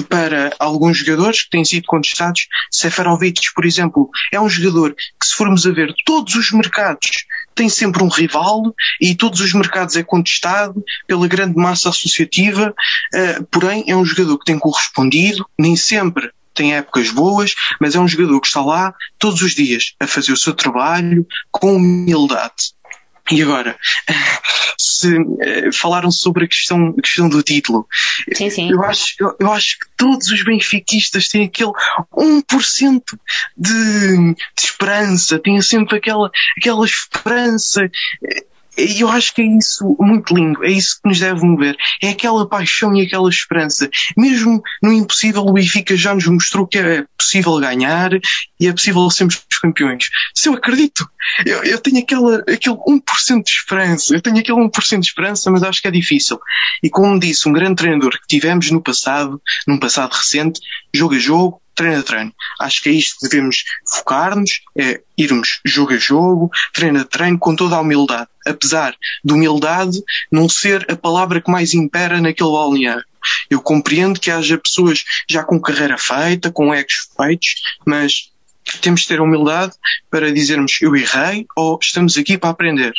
para 0.09 0.53
alguns 0.59 0.99
jogadores 0.99 1.45
que 1.45 1.51
têm 1.51 1.65
sido 1.65 1.85
contestados. 1.87 2.49
Seferovic, 2.71 3.41
por 3.55 3.65
exemplo, 3.65 4.09
é 4.33 4.41
um 4.41 4.49
jogador 4.49 4.95
que, 4.95 5.27
se 5.27 5.35
formos 5.35 5.67
a 5.67 5.71
ver 5.71 5.95
todos 6.05 6.35
os 6.35 6.51
mercados, 6.53 7.25
tem 7.61 7.69
sempre 7.69 8.03
um 8.03 8.09
rival 8.09 8.75
e 8.99 9.15
todos 9.15 9.39
os 9.41 9.53
mercados 9.53 9.95
é 9.95 10.03
contestado 10.03 10.83
pela 11.07 11.29
grande 11.29 11.55
massa 11.57 11.91
associativa, 11.91 12.75
eh, 13.13 13.39
porém 13.51 13.85
é 13.87 13.95
um 13.95 14.03
jogador 14.03 14.39
que 14.39 14.47
tem 14.47 14.59
correspondido, 14.59 15.45
nem 15.59 15.77
sempre 15.77 16.31
tem 16.55 16.75
épocas 16.75 17.11
boas, 17.11 17.55
mas 17.79 17.95
é 17.95 18.01
um 18.01 18.09
jogador 18.09 18.41
que 18.41 18.47
está 18.47 18.63
lá 18.63 18.95
todos 19.19 19.43
os 19.43 19.55
dias 19.55 19.95
a 20.01 20.07
fazer 20.07 20.33
o 20.33 20.39
seu 20.39 20.55
trabalho 20.55 21.27
com 21.51 21.77
humildade. 21.77 22.73
E 23.31 23.43
agora, 23.43 23.79
se 24.79 25.15
eh, 25.41 25.73
falaram 25.73 26.11
sobre 26.11 26.45
a 26.45 26.49
questão, 26.49 26.95
a 26.99 27.03
questão 27.03 27.29
do 27.29 27.43
título, 27.43 27.87
Sim, 28.35 28.51
sim. 28.51 28.71
eu 28.71 28.83
acho, 28.83 29.15
eu, 29.21 29.37
eu 29.41 29.53
acho 29.53 29.79
que 29.79 29.87
todos 29.97 30.29
os 30.29 30.43
benfiquistas 30.43 31.29
têm 31.29 31.45
aquele 31.45 31.73
1% 32.17 33.03
de, 33.57 34.35
de 34.35 34.37
esperança, 34.63 35.39
têm 35.39 35.61
sempre 35.63 35.97
aquela, 35.97 36.31
aquela 36.59 36.85
esperança. 36.85 37.89
E 38.85 39.01
eu 39.01 39.09
acho 39.09 39.35
que 39.35 39.43
é 39.43 39.45
isso 39.45 39.97
muito 39.99 40.35
lindo, 40.35 40.65
é 40.65 40.71
isso 40.71 41.01
que 41.03 41.09
nos 41.09 41.19
deve 41.19 41.45
mover. 41.45 41.77
É 42.03 42.11
aquela 42.11 42.49
paixão 42.49 42.95
e 42.95 43.07
aquela 43.07 43.29
esperança. 43.29 43.89
Mesmo 44.17 44.63
no 44.83 44.93
impossível, 44.93 45.43
o 45.43 45.53
Benfica 45.53 45.97
já 45.97 46.15
nos 46.15 46.27
mostrou 46.27 46.67
que 46.67 46.79
é 46.79 47.05
possível 47.19 47.59
ganhar 47.59 48.13
e 48.59 48.67
é 48.67 48.73
possível 48.73 49.09
sermos 49.11 49.43
campeões. 49.61 50.09
Se 50.35 50.49
eu 50.49 50.55
acredito, 50.55 51.09
eu, 51.45 51.63
eu 51.65 51.79
tenho 51.79 51.99
aquela, 51.99 52.39
aquele 52.39 52.77
1% 52.77 53.43
de 53.43 53.51
esperança, 53.51 54.15
eu 54.15 54.21
tenho 54.21 54.39
aquele 54.39 54.59
1% 54.59 55.01
de 55.01 55.07
esperança, 55.07 55.51
mas 55.51 55.63
acho 55.63 55.83
que 55.83 55.89
é 55.89 55.91
difícil. 55.91 56.39
E 56.83 56.89
como 56.89 57.19
disse 57.19 57.49
um 57.49 57.53
grande 57.53 57.77
treinador 57.77 58.13
que 58.13 58.27
tivemos 58.27 58.71
no 58.71 58.83
passado, 58.83 59.41
num 59.67 59.79
passado 59.79 60.13
recente, 60.13 60.61
jogo 60.95 61.15
a 61.15 61.19
jogo, 61.19 61.61
treino 61.75 62.01
a 62.01 62.03
treino. 62.03 62.33
Acho 62.61 62.83
que 62.83 62.89
é 62.89 62.93
isto 62.93 63.17
que 63.21 63.29
devemos 63.29 63.65
focar-nos, 63.89 64.61
é 64.77 65.01
irmos 65.17 65.61
jogo 65.65 65.93
a 65.95 65.97
jogo, 65.97 66.51
treino 66.73 67.01
a 67.01 67.05
treino, 67.05 67.39
com 67.39 67.55
toda 67.57 67.77
a 67.77 67.81
humildade. 67.81 68.29
Apesar 68.47 68.95
de 69.25 69.33
humildade 69.33 70.03
não 70.31 70.49
ser 70.49 70.87
a 70.91 70.97
palavra 70.97 71.41
que 71.41 71.51
mais 71.51 71.75
impera 71.75 72.21
naquele 72.21 72.51
balneário. 72.51 73.05
Eu 73.51 73.61
compreendo 73.61 74.19
que 74.19 74.31
haja 74.31 74.57
pessoas 74.59 75.05
já 75.29 75.45
com 75.45 75.61
carreira 75.61 75.99
feita, 75.99 76.51
com 76.51 76.75
egos 76.75 77.09
feitos, 77.17 77.55
mas 77.87 78.31
temos 78.81 79.03
de 79.03 79.09
ter 79.09 79.19
a 79.19 79.23
humildade 79.23 79.73
para 80.11 80.33
dizermos 80.33 80.79
eu 80.81 80.95
errei 80.97 81.47
ou 81.57 81.79
estamos 81.81 82.17
aqui 82.17 82.39
para 82.39 82.51
aprender. 82.51 82.93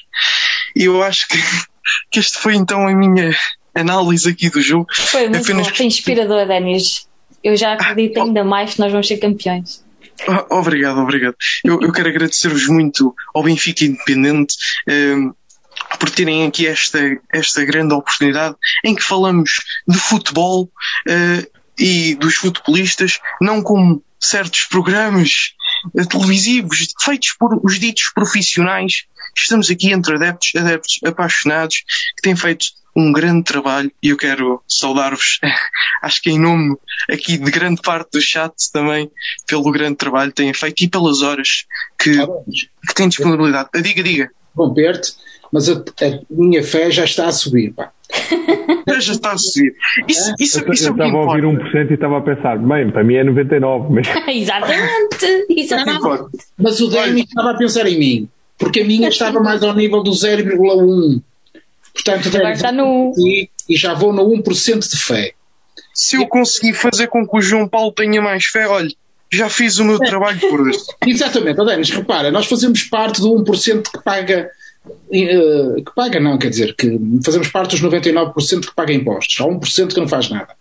E 0.75 0.83
eu 0.83 1.01
acho 1.03 1.27
que, 1.27 1.37
que 2.11 2.19
este 2.19 2.37
foi 2.37 2.55
então 2.55 2.87
a 2.87 2.93
minha 2.93 3.35
análise 3.73 4.29
aqui 4.29 4.49
do 4.49 4.61
jogo. 4.61 4.85
Foi 4.93 5.27
muito 5.27 5.43
Apenas- 5.43 5.67
bom, 5.69 5.75
foi 5.75 5.85
inspirador, 5.85 6.47
Denis. 6.47 7.07
Eu 7.43 7.55
já 7.55 7.73
acredito 7.73 8.21
ainda 8.21 8.43
mais 8.43 8.73
que 8.73 8.79
nós 8.79 8.91
vamos 8.91 9.07
ser 9.07 9.17
campeões. 9.17 9.83
Oh, 10.27 10.59
Obrigado, 10.59 10.99
obrigado. 10.99 11.35
Eu, 11.63 11.81
eu 11.81 11.91
quero 11.91 12.09
agradecer-vos 12.09 12.67
muito 12.67 13.15
ao 13.33 13.43
Benfica 13.43 13.85
Independente 13.85 14.55
ehm, 14.87 15.31
por 15.99 16.09
terem 16.09 16.45
aqui 16.45 16.67
esta, 16.67 16.99
esta 17.33 17.65
grande 17.65 17.93
oportunidade 17.93 18.55
em 18.83 18.95
que 18.95 19.03
falamos 19.03 19.51
de 19.87 19.97
futebol 19.97 20.69
eh, 21.07 21.47
e 21.77 22.15
dos 22.15 22.35
futebolistas, 22.35 23.19
não 23.41 23.61
como 23.61 24.03
certos 24.19 24.65
programas 24.65 25.53
televisivos 26.09 26.87
feitos 27.03 27.33
por 27.39 27.59
os 27.63 27.79
ditos 27.79 28.11
profissionais. 28.13 29.05
Estamos 29.35 29.69
aqui 29.69 29.91
entre 29.91 30.15
adeptos, 30.15 30.51
adeptos 30.55 30.99
apaixonados 31.05 31.83
que 32.15 32.21
têm 32.21 32.35
feito 32.35 32.65
um 32.95 33.11
grande 33.11 33.43
trabalho 33.43 33.91
e 34.03 34.09
eu 34.09 34.17
quero 34.17 34.61
saudar-vos, 34.67 35.39
acho 36.01 36.21
que 36.21 36.29
em 36.29 36.39
nome 36.39 36.75
aqui 37.09 37.37
de 37.37 37.49
grande 37.49 37.81
parte 37.81 38.11
do 38.11 38.21
chat 38.21 38.53
também, 38.73 39.09
pelo 39.47 39.71
grande 39.71 39.95
trabalho 39.95 40.31
que 40.31 40.37
têm 40.37 40.53
feito 40.53 40.83
e 40.83 40.89
pelas 40.89 41.21
horas 41.21 41.65
que, 41.97 42.17
Parabéns. 42.17 42.67
que 42.87 42.93
têm 42.93 43.07
disponibilidade. 43.07 43.69
Ah, 43.73 43.79
Diga, 43.81 44.03
diga. 44.03 44.29
Romper-te, 44.55 45.13
mas 45.51 45.69
a, 45.69 45.73
a 45.75 46.19
minha 46.29 46.61
fé 46.61 46.91
já 46.91 47.05
está 47.05 47.27
a 47.27 47.31
subir, 47.31 47.73
pá. 47.73 47.91
Já 48.99 49.13
está 49.13 49.31
a 49.31 49.37
subir. 49.37 49.73
Isso, 50.07 50.33
isso, 50.39 50.59
Eu 50.59 50.73
isso 50.73 50.89
é 50.89 50.93
que 50.93 50.99
estava 51.01 51.17
a 51.17 51.21
ouvir 51.21 51.43
importa. 51.43 51.69
1% 51.77 51.91
e 51.91 51.93
estava 51.93 52.17
a 52.17 52.21
pensar, 52.21 52.57
bem, 52.57 52.91
para 52.91 53.03
mim 53.03 53.15
é 53.15 53.23
99%, 53.23 53.87
mas 53.89 54.07
exatamente, 54.35 55.45
exatamente. 55.49 56.37
Mas 56.57 56.79
o 56.81 56.87
Demi 56.89 57.21
estava 57.21 57.51
a 57.51 57.57
pensar 57.57 57.87
em 57.87 57.97
mim, 57.97 58.29
porque 58.57 58.81
a 58.81 58.85
minha 58.85 59.09
estava 59.09 59.39
mais 59.39 59.63
ao 59.63 59.73
nível 59.73 60.03
do 60.03 60.11
0,1. 60.11 61.21
Portanto, 61.93 62.29
Agora 62.29 62.53
está 62.53 62.71
no. 62.71 63.13
e, 63.17 63.49
e 63.69 63.75
já 63.75 63.93
vou 63.93 64.13
no 64.13 64.23
1% 64.23 64.89
de 64.89 64.97
fé. 64.97 65.33
Se 65.93 66.15
eu 66.15 66.25
conseguir 66.27 66.73
fazer 66.73 67.07
com 67.07 67.27
que 67.27 67.37
o 67.37 67.41
João 67.41 67.67
Paulo 67.67 67.91
tenha 67.91 68.21
mais 68.21 68.45
fé, 68.45 68.67
olha, 68.67 68.89
já 69.31 69.49
fiz 69.49 69.77
o 69.79 69.85
meu 69.85 69.99
trabalho 69.99 70.39
por 70.39 70.61
hoje. 70.61 70.79
Exatamente, 71.05 71.59
ó 71.59 71.65
Denis, 71.65 71.89
repara, 71.89 72.31
nós 72.31 72.47
fazemos 72.47 72.83
parte 72.83 73.21
do 73.21 73.29
1% 73.43 73.83
que 73.91 74.03
paga. 74.03 74.49
Eh, 75.13 75.81
que 75.85 75.95
paga, 75.95 76.19
não, 76.19 76.37
quer 76.37 76.49
dizer, 76.49 76.75
que 76.75 76.99
fazemos 77.23 77.47
parte 77.49 77.71
dos 77.71 77.81
99% 77.81 78.61
que 78.61 78.75
paga 78.75 78.93
impostos. 78.93 79.39
Há 79.39 79.43
1% 79.43 79.93
que 79.93 79.99
não 79.99 80.07
faz 80.07 80.29
nada. 80.29 80.55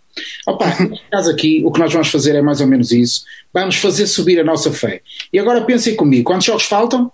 Opa, 0.47 0.65
neste 0.83 1.09
caso 1.09 1.31
aqui, 1.31 1.63
o 1.65 1.71
que 1.71 1.79
nós 1.79 1.91
vamos 1.91 2.09
fazer 2.09 2.35
é 2.35 2.41
mais 2.41 2.61
ou 2.61 2.67
menos 2.67 2.91
isso. 2.91 3.23
Vamos 3.53 3.75
fazer 3.77 4.07
subir 4.07 4.39
a 4.39 4.43
nossa 4.43 4.71
fé. 4.71 5.01
E 5.31 5.39
agora 5.39 5.61
pensem 5.61 5.95
comigo, 5.95 6.23
quantos 6.23 6.45
jogos 6.45 6.63
faltam? 6.63 7.11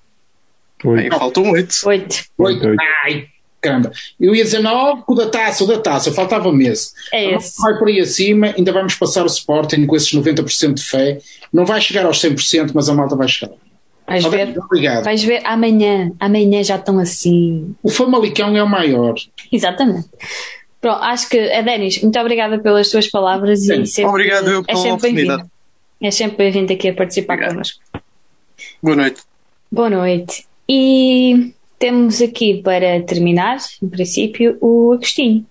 Oito. 0.83 1.17
faltam 1.17 1.51
oito. 1.51 1.75
Oito. 1.85 2.25
Oito. 2.37 2.67
Oito. 2.67 2.81
Ai, 3.03 3.27
caramba. 3.61 3.91
Eu 4.19 4.35
ia 4.35 4.43
dizer 4.43 4.59
nove, 4.59 5.01
com 5.03 5.13
o 5.13 5.15
da 5.15 5.27
taça, 5.27 5.63
o 5.63 5.67
da 5.67 5.79
taça, 5.79 6.11
faltava 6.11 6.51
mês. 6.51 6.93
É 7.11 7.35
esse. 7.35 7.59
Vai 7.61 7.77
por 7.77 7.87
aí 7.87 7.99
acima, 7.99 8.53
ainda 8.55 8.71
vamos 8.71 8.95
passar 8.95 9.23
o 9.23 9.27
Sporting 9.27 9.85
com 9.85 9.95
esses 9.95 10.11
90% 10.13 10.73
de 10.75 10.83
fé. 10.83 11.19
Não 11.51 11.65
vai 11.65 11.81
chegar 11.81 12.05
aos 12.05 12.21
100%, 12.21 12.71
mas 12.73 12.89
a 12.89 12.93
malta 12.93 13.15
vai 13.15 13.27
chegar. 13.27 13.55
Vais 14.07 14.25
ver. 14.25 14.57
Obrigado. 14.57 15.03
Vais 15.03 15.21
ver 15.23 15.41
amanhã. 15.45 16.11
Amanhã 16.19 16.63
já 16.63 16.77
estão 16.77 16.97
assim. 16.99 17.75
O 17.83 17.89
Famalicão 17.89 18.55
é 18.55 18.63
o 18.63 18.67
maior. 18.69 19.15
Exatamente. 19.51 20.07
Pronto, 20.79 21.03
acho 21.03 21.27
que, 21.29 21.37
a 21.51 21.61
Denis, 21.61 22.01
muito 22.01 22.17
obrigada 22.19 22.57
pelas 22.59 22.89
tuas 22.89 23.07
palavras 23.07 23.61
Sim, 23.65 23.81
e 23.81 23.87
sempre, 23.87 24.09
obrigado 24.09 24.47
eu 24.49 24.59
é 24.61 24.63
pela 24.63 24.79
sempre 24.79 25.01
bem-vindo. 25.01 25.33
oportunidade. 25.33 25.51
É 25.99 26.11
sempre 26.11 26.37
bem-vindo 26.37 26.71
aqui 26.73 26.89
a 26.89 26.93
participar 26.93 27.33
Obrigado. 27.33 27.53
connosco. 27.55 27.79
Boa 28.81 28.95
noite. 28.95 29.21
Boa 29.71 29.89
noite. 29.89 30.47
E 30.69 31.51
temos 31.79 32.21
aqui 32.21 32.61
para 32.61 33.01
terminar, 33.01 33.57
em 33.81 33.89
princípio, 33.89 34.57
o 34.61 34.93
Agostinho. 34.93 35.45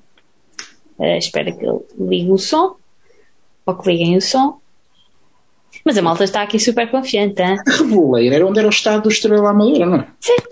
Eh, 0.98 1.18
espero 1.18 1.54
que 1.56 1.66
ele 1.66 1.80
ligue 1.98 2.30
o 2.30 2.38
som, 2.38 2.76
ou 3.66 3.74
que 3.74 3.90
liguem 3.90 4.16
o 4.16 4.20
som. 4.22 4.58
Mas 5.86 5.96
a 5.96 6.02
malta 6.02 6.24
está 6.24 6.42
aqui 6.42 6.58
super 6.58 6.90
confiante, 6.90 7.40
hein? 7.40 7.56
Reboleiro 7.64 8.34
era 8.34 8.44
onde 8.44 8.58
era 8.58 8.66
o 8.66 8.70
estado 8.70 9.04
do 9.04 9.08
Estrela 9.08 9.50
Amadora, 9.50 9.86
não 9.86 9.98
é? 10.00 10.06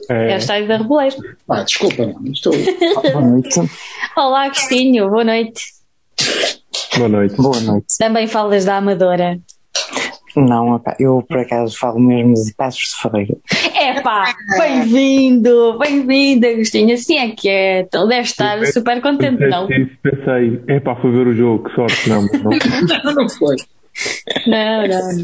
É 0.09 0.13
o 0.13 0.31
É, 0.31 0.37
estádio 0.37 0.69
da 0.69 0.77
Reboleiro. 0.77 1.17
Pá, 1.45 1.65
desculpa, 1.65 2.07
não. 2.07 2.25
Estou... 2.33 2.53
Boa 3.13 3.21
noite. 3.21 3.61
Olá, 4.17 4.45
Agostinho, 4.45 5.11
boa 5.11 5.25
noite. 5.25 5.65
boa 6.97 7.09
noite. 7.09 7.35
Boa 7.37 7.61
noite. 7.61 7.87
Também 7.99 8.29
falas 8.29 8.65
da 8.65 8.77
Amadora. 8.77 9.41
Não, 10.37 10.81
eu 11.01 11.23
por 11.29 11.39
acaso 11.39 11.77
falo 11.79 11.99
mesmo 11.99 12.35
de 12.35 12.55
Passos 12.55 12.95
de 12.95 13.03
Ferreira. 13.03 13.37
Epá, 13.99 14.35
bem-vindo, 14.59 15.79
bem-vindo, 15.79 16.47
Agostinho. 16.47 16.95
Assim 16.95 17.19
é 17.19 17.31
que 17.31 17.49
é. 17.49 17.81
Então 17.81 18.07
deve 18.07 18.23
estar 18.23 18.65
super 18.67 19.01
contente, 19.01 19.45
não? 19.49 19.67
Pensei, 19.67 19.87
pensei, 20.03 20.63
é 20.69 20.81
para 20.81 21.01
foi 21.01 21.11
ver 21.11 21.27
o 21.27 21.35
jogo, 21.35 21.69
que 21.69 21.75
sorte, 21.75 22.09
não. 22.09 22.23
não, 22.23 23.15
não 23.15 23.29
foi. 23.29 23.57
Não, 24.47 24.87
não. 24.87 25.23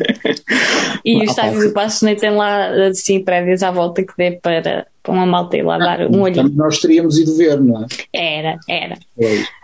E 1.04 1.16
o 1.16 1.24
estádio 1.24 1.60
do 1.60 1.72
Passo 1.72 2.04
nem 2.04 2.16
tem 2.16 2.30
lá 2.30 2.68
assim 2.88 3.22
prédios 3.22 3.62
à 3.62 3.70
volta 3.70 4.02
que 4.02 4.12
dê 4.16 4.32
para, 4.32 4.86
para 5.02 5.12
uma 5.12 5.26
malta 5.26 5.56
ir 5.56 5.62
lá 5.62 5.78
dar 5.78 6.00
um 6.02 6.22
olhinho. 6.22 6.44
Também 6.44 6.56
nós 6.56 6.78
teríamos 6.78 7.18
ido 7.18 7.36
ver, 7.36 7.60
não 7.60 7.82
é? 7.82 7.86
Era, 8.12 8.58
era. 8.68 8.98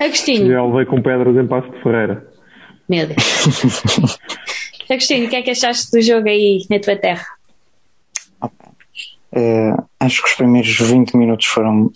Agostinho, 0.00 0.48
Já 0.48 0.64
levei 0.64 0.84
com 0.86 1.00
pedras 1.00 1.36
em 1.36 1.46
Passo 1.46 1.70
de 1.70 1.82
Ferreira. 1.82 2.26
meu 2.88 3.07
Deus. 3.07 4.18
Agostinho, 4.90 5.26
o 5.26 5.30
que 5.30 5.36
é 5.36 5.42
que 5.42 5.50
achaste 5.50 5.90
do 5.90 6.00
jogo 6.00 6.28
aí 6.28 6.64
na 6.70 6.78
tua 6.78 6.96
terra? 6.96 7.26
Eh, 9.32 9.74
acho 10.00 10.22
que 10.22 10.28
os 10.28 10.34
primeiros 10.34 10.78
20 10.78 11.16
minutos 11.16 11.46
foram 11.46 11.90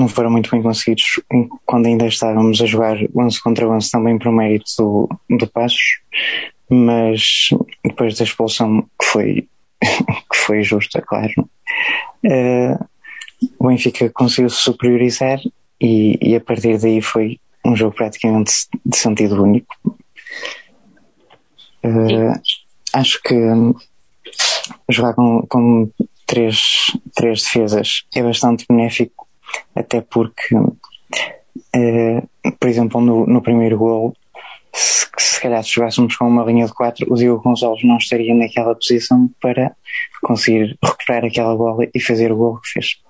não 0.00 0.08
foram 0.08 0.30
muito 0.30 0.50
bem 0.50 0.62
conseguidos 0.62 1.20
quando 1.64 1.86
ainda 1.86 2.06
estávamos 2.06 2.60
a 2.60 2.66
jogar 2.66 2.96
11 3.14 3.42
contra 3.42 3.68
11 3.68 3.90
também 3.90 4.18
por 4.18 4.32
mérito 4.32 4.70
do, 4.78 5.08
do 5.36 5.46
Passos 5.46 6.00
mas 6.68 7.50
depois 7.84 8.16
da 8.16 8.24
expulsão 8.24 8.82
que 8.98 9.06
foi 9.06 9.48
que 9.82 10.36
foi 10.36 10.62
justa, 10.62 11.00
claro 11.00 11.48
eh, 12.24 12.78
o 13.58 13.68
Benfica 13.68 14.10
conseguiu 14.10 14.50
se 14.50 14.56
superiorizar 14.56 15.40
e, 15.80 16.18
e 16.20 16.36
a 16.36 16.40
partir 16.40 16.78
daí 16.78 17.00
foi 17.00 17.40
um 17.64 17.74
jogo 17.74 17.94
praticamente 17.94 18.52
de 18.84 18.96
sentido 18.96 19.42
único. 19.42 19.74
Eh, 21.82 22.32
acho 22.92 23.22
que 23.22 23.34
hum, 23.34 23.74
jogar 24.88 25.14
com, 25.14 25.46
com 25.48 25.90
três, 26.26 26.96
três 27.14 27.42
defesas 27.42 28.04
é 28.14 28.22
bastante 28.22 28.66
benéfico, 28.68 29.26
até 29.74 30.00
porque, 30.00 30.54
eh, 31.74 32.22
por 32.58 32.68
exemplo, 32.68 33.00
no, 33.00 33.26
no 33.26 33.42
primeiro 33.42 33.78
gol, 33.78 34.14
se, 34.72 35.06
se 35.18 35.40
calhar 35.40 35.62
se 35.62 35.70
jogássemos 35.70 36.16
com 36.16 36.28
uma 36.28 36.44
linha 36.44 36.66
de 36.66 36.72
quatro, 36.72 37.06
o 37.12 37.16
Diogo 37.16 37.42
Gonçalves 37.42 37.84
não 37.84 37.96
estaria 37.96 38.34
naquela 38.34 38.74
posição 38.74 39.30
para 39.40 39.74
conseguir 40.22 40.78
recuperar 40.82 41.24
aquela 41.24 41.56
bola 41.56 41.86
e 41.92 42.00
fazer 42.00 42.32
o 42.32 42.36
gol 42.36 42.60
que 42.60 42.68
fez. 42.70 43.00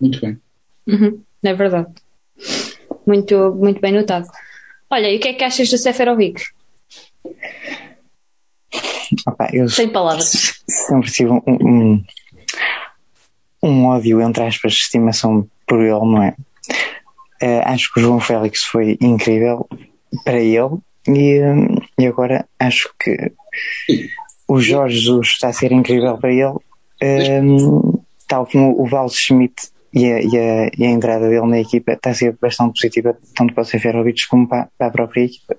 Muito 0.00 0.20
bem. 0.20 0.38
Uhum, 0.86 1.22
é 1.42 1.54
verdade. 1.54 1.88
Muito, 3.06 3.54
muito 3.54 3.80
bem 3.80 3.92
notado. 3.92 4.28
Olha, 4.90 5.10
e 5.10 5.16
o 5.16 5.20
que 5.20 5.28
é 5.28 5.34
que 5.34 5.44
achas 5.44 5.68
do 5.68 5.78
Seferovic? 5.78 6.42
Opa, 9.26 9.48
eu 9.52 9.68
Sem 9.68 9.88
palavras. 9.88 10.62
sempre 10.66 11.10
tive 11.10 11.30
um, 11.30 11.42
um, 11.46 12.04
um 13.62 13.86
ódio, 13.86 14.20
entre 14.20 14.44
aspas, 14.44 14.72
de 14.72 14.78
estimação 14.80 15.48
por 15.68 15.80
ele, 15.80 15.90
não 15.92 16.22
é? 16.22 16.34
Eh, 17.40 17.62
acho 17.64 17.92
que 17.92 18.00
o 18.00 18.02
João 18.02 18.20
Félix 18.20 18.64
foi 18.64 18.96
incrível 19.00 19.68
para 20.24 20.40
ele 20.40 20.78
e, 21.06 21.40
e 21.98 22.06
agora 22.06 22.46
acho 22.58 22.92
que 22.98 23.32
o 24.48 24.60
Jorge 24.60 24.98
Jesus 24.98 25.28
está 25.28 25.48
a 25.48 25.52
ser 25.52 25.70
incrível 25.72 26.18
para 26.18 26.32
ele, 26.32 26.56
hum, 27.42 28.00
tal 28.26 28.46
como 28.46 28.80
o 28.80 28.86
Val 28.86 29.08
Schmidt 29.08 29.54
e 29.92 30.04
a, 30.04 30.20
e, 30.20 30.38
a, 30.38 30.70
e 30.78 30.84
a 30.84 30.90
entrada 30.90 31.28
dele 31.28 31.46
na 31.46 31.60
equipa 31.60 31.92
está 31.92 32.10
a 32.10 32.14
ser 32.14 32.36
bastante 32.40 32.72
positiva, 32.72 33.16
tanto 33.36 33.54
para 33.54 33.62
o 33.62 33.66
Seferovic 33.66 34.26
como 34.28 34.48
para, 34.48 34.68
para 34.76 34.88
a 34.88 34.90
própria 34.90 35.24
equipa. 35.24 35.56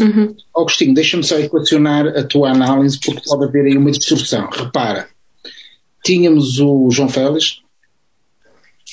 Uhum. 0.00 0.34
Agostinho, 0.56 0.94
deixa-me 0.94 1.24
só 1.24 1.38
equacionar 1.38 2.06
a 2.06 2.22
tua 2.22 2.50
análise, 2.50 3.00
porque 3.00 3.20
pode 3.26 3.44
haver 3.44 3.66
aí 3.66 3.76
uma 3.76 3.90
distorção. 3.90 4.48
Repara, 4.50 5.08
tínhamos 6.04 6.60
o 6.60 6.88
João 6.90 7.08
Félix 7.08 7.62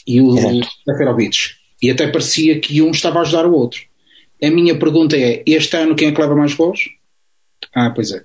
e 0.07 0.21
o. 0.21 0.35
Seferovic, 0.85 1.37
e 1.81 1.89
até 1.89 2.07
parecia 2.07 2.59
que 2.59 2.81
um 2.81 2.91
estava 2.91 3.19
a 3.19 3.21
ajudar 3.21 3.45
o 3.45 3.53
outro. 3.53 3.81
A 4.43 4.49
minha 4.49 4.77
pergunta 4.77 5.17
é: 5.17 5.43
este 5.45 5.75
ano 5.77 5.95
quem 5.95 6.09
é 6.09 6.11
que 6.11 6.21
leva 6.21 6.35
mais 6.35 6.53
gols? 6.53 6.79
Ah, 7.73 7.89
pois 7.89 8.11
é. 8.11 8.23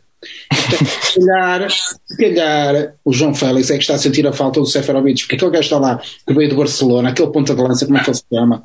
Então, 0.53 0.87
se, 0.87 1.19
calhar, 1.27 1.71
se 1.71 2.17
calhar 2.17 2.95
o 3.05 3.13
João 3.13 3.35
Félix 3.35 3.71
é 3.71 3.75
que 3.75 3.83
está 3.83 3.95
a 3.95 3.99
sentir 3.99 4.27
a 4.27 4.33
falta 4.33 4.61
do 4.61 4.67
Seferovic, 4.67 5.23
porque 5.23 5.37
aquele 5.37 5.51
gajo 5.51 5.65
está 5.65 5.79
lá, 5.79 5.99
que 6.27 6.35
veio 6.35 6.51
do 6.51 6.57
Barcelona, 6.57 7.09
aquele 7.09 7.31
ponta 7.31 7.55
de 7.55 7.63
lança, 7.63 7.87
como 7.87 7.99
é 7.99 8.03
que 8.03 8.11
ele 8.11 8.17
se 8.17 8.25
chama? 8.33 8.63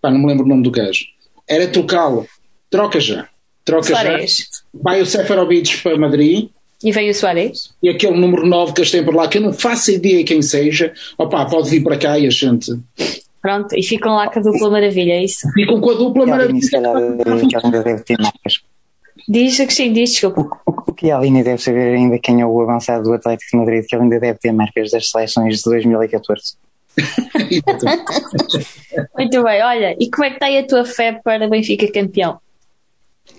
Pá, 0.00 0.10
não 0.10 0.18
me 0.18 0.26
lembro 0.26 0.44
o 0.44 0.48
nome 0.48 0.62
do 0.62 0.70
gajo. 0.70 1.04
Era 1.48 1.66
trocá-lo. 1.66 2.26
Troca 2.70 3.00
já. 3.00 3.28
Troca 3.64 3.94
já. 3.94 4.18
Vai 4.74 5.00
o 5.00 5.06
Seferovic 5.06 5.82
para 5.82 5.98
Madrid 5.98 6.50
E 6.82 6.92
veio 6.92 7.10
o 7.10 7.14
Soares. 7.14 7.74
e 7.82 7.88
aquele 7.88 8.16
número 8.16 8.46
9 8.46 8.72
que 8.72 8.80
eles 8.80 8.90
têm 8.90 9.04
por 9.04 9.14
lá, 9.14 9.26
que 9.28 9.38
eu 9.38 9.42
não 9.42 9.52
faço 9.52 9.90
ideia 9.90 10.24
quem 10.24 10.40
seja, 10.42 10.92
opá, 11.18 11.44
pode 11.46 11.68
vir 11.70 11.82
para 11.82 11.98
cá 11.98 12.18
e 12.18 12.26
a 12.26 12.30
gente. 12.30 12.72
Pronto, 13.42 13.74
e 13.76 13.82
ficam 13.82 14.14
lá 14.14 14.28
com 14.30 14.38
a 14.38 14.42
dupla 14.42 14.70
maravilha, 14.70 15.12
é 15.14 15.24
isso. 15.24 15.48
Ficam 15.54 15.80
com 15.80 15.90
a 15.90 15.94
dupla 15.94 16.26
E 16.26 16.30
a 16.30 16.34
Aline, 16.36 16.62
se 16.62 16.80
maravilha. 16.80 17.24
calhar, 17.24 17.48
que 17.48 17.56
ela 17.56 17.64
ainda 17.64 17.82
deve 17.82 18.02
ter 18.04 18.18
marcas. 18.18 18.60
Diz 19.28 19.60
Agostinho, 19.60 19.92
diz, 19.94 20.10
desculpa. 20.12 20.40
O, 20.66 20.70
o 20.90 20.92
que 20.92 21.10
a 21.10 21.18
Aline 21.18 21.42
deve 21.42 21.60
saber 21.62 21.96
ainda 21.96 22.18
quem 22.18 22.40
é 22.40 22.46
o 22.46 22.60
avançado 22.60 23.04
do 23.04 23.12
Atlético 23.12 23.50
de 23.52 23.56
Madrid, 23.58 23.84
que 23.86 23.94
ele 23.96 24.04
ainda 24.04 24.20
deve 24.20 24.38
ter 24.38 24.52
marcas 24.52 24.90
das 24.90 25.10
seleções 25.10 25.58
de 25.58 25.64
2014. 25.64 26.56
Muito 29.16 29.42
bem, 29.42 29.62
olha, 29.62 29.96
e 29.98 30.10
como 30.10 30.24
é 30.24 30.30
que 30.30 30.36
está 30.36 30.46
aí 30.46 30.58
a 30.58 30.66
tua 30.66 30.84
fé 30.84 31.20
para 31.22 31.46
o 31.46 31.50
Benfica 31.50 31.90
campeão? 31.92 32.38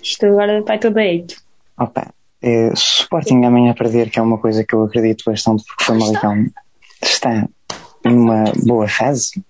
Isto 0.02 0.26
agora 0.26 0.62
vai 0.62 0.78
tudo 0.78 0.94
direito. 0.94 1.36
Opa, 1.78 2.12
eh, 2.42 2.72
se 2.74 3.00
o 3.00 3.02
Sporting 3.02 3.44
amanhã 3.44 3.74
perder, 3.74 4.10
que 4.10 4.18
é 4.18 4.22
uma 4.22 4.38
coisa 4.38 4.64
que 4.64 4.74
eu 4.74 4.84
acredito 4.84 5.24
bastante, 5.26 5.64
porque 5.64 5.82
o 5.82 5.86
Famalicão 5.86 6.46
está 7.02 7.48
numa 8.04 8.44
boa 8.64 8.88
fase, 8.88 9.42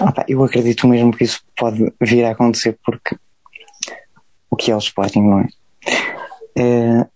opa, 0.00 0.24
eu 0.28 0.42
acredito 0.44 0.86
mesmo 0.86 1.12
que 1.12 1.24
isso 1.24 1.40
pode 1.56 1.92
vir 2.00 2.24
a 2.24 2.30
acontecer, 2.30 2.78
porque 2.84 3.16
o 4.50 4.56
que 4.56 4.70
é 4.70 4.76
o 4.76 4.78
Sporting, 4.78 5.22
não 5.22 5.40
é? 5.40 5.48
Eh, 6.56 7.06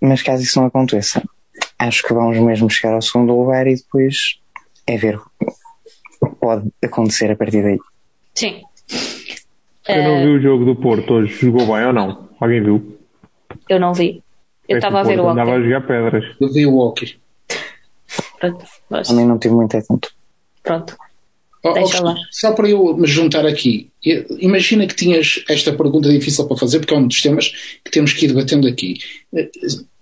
mas 0.00 0.22
caso 0.22 0.42
isso 0.42 0.60
não 0.60 0.66
aconteça, 0.66 1.22
acho 1.78 2.02
que 2.02 2.12
vamos 2.12 2.38
mesmo 2.38 2.70
chegar 2.70 2.94
ao 2.94 3.02
segundo 3.02 3.34
lugar 3.34 3.66
e 3.66 3.74
depois 3.76 4.38
é 4.86 4.96
ver 4.96 5.18
o 6.20 6.26
que 6.26 6.36
pode 6.40 6.68
acontecer 6.84 7.30
a 7.30 7.36
partir 7.36 7.62
daí. 7.62 7.78
Sim. 8.34 8.62
Eu 9.88 10.02
não 10.02 10.22
vi 10.22 10.28
o 10.28 10.42
jogo 10.42 10.64
do 10.64 10.76
Porto 10.76 11.14
hoje. 11.14 11.34
Jogou 11.34 11.66
bem 11.66 11.86
ou 11.86 11.92
não? 11.92 12.28
Alguém 12.40 12.62
viu? 12.62 12.95
Eu 13.68 13.80
não 13.80 13.92
vi. 13.94 14.22
Eu 14.68 14.76
É 14.76 14.78
estava 14.78 15.00
a 15.00 15.02
ver 15.02 15.18
o 15.20 15.22
Porto 15.22 15.32
Andava 15.32 15.52
a 15.56 15.60
jogar 15.62 15.80
pedras. 15.86 16.24
Eu 16.40 16.52
vi 16.52 16.66
o 16.66 16.76
hockey. 16.78 17.16
Pronto, 18.40 18.64
mas- 18.90 19.08
Também 19.08 19.26
não 19.26 19.38
tive 19.38 19.54
muito 19.54 19.76
atento. 19.76 20.10
pronto. 20.62 20.96
Ó, 21.64 21.72
Deixa 21.72 21.98
ó, 22.00 22.04
lá. 22.04 22.14
Só 22.30 22.52
para 22.52 22.68
eu 22.68 22.96
me 22.96 23.06
juntar 23.08 23.44
aqui, 23.44 23.90
imagina 24.38 24.86
que 24.86 24.94
tinhas 24.94 25.42
esta 25.48 25.72
pergunta 25.72 26.08
difícil 26.08 26.46
para 26.46 26.56
fazer, 26.56 26.78
porque 26.78 26.94
é 26.94 26.96
um 26.96 27.08
dos 27.08 27.20
temas 27.20 27.48
que 27.84 27.90
temos 27.90 28.12
que 28.12 28.24
ir 28.24 28.28
debatendo 28.28 28.68
aqui. 28.68 28.98
Eh, 29.34 29.50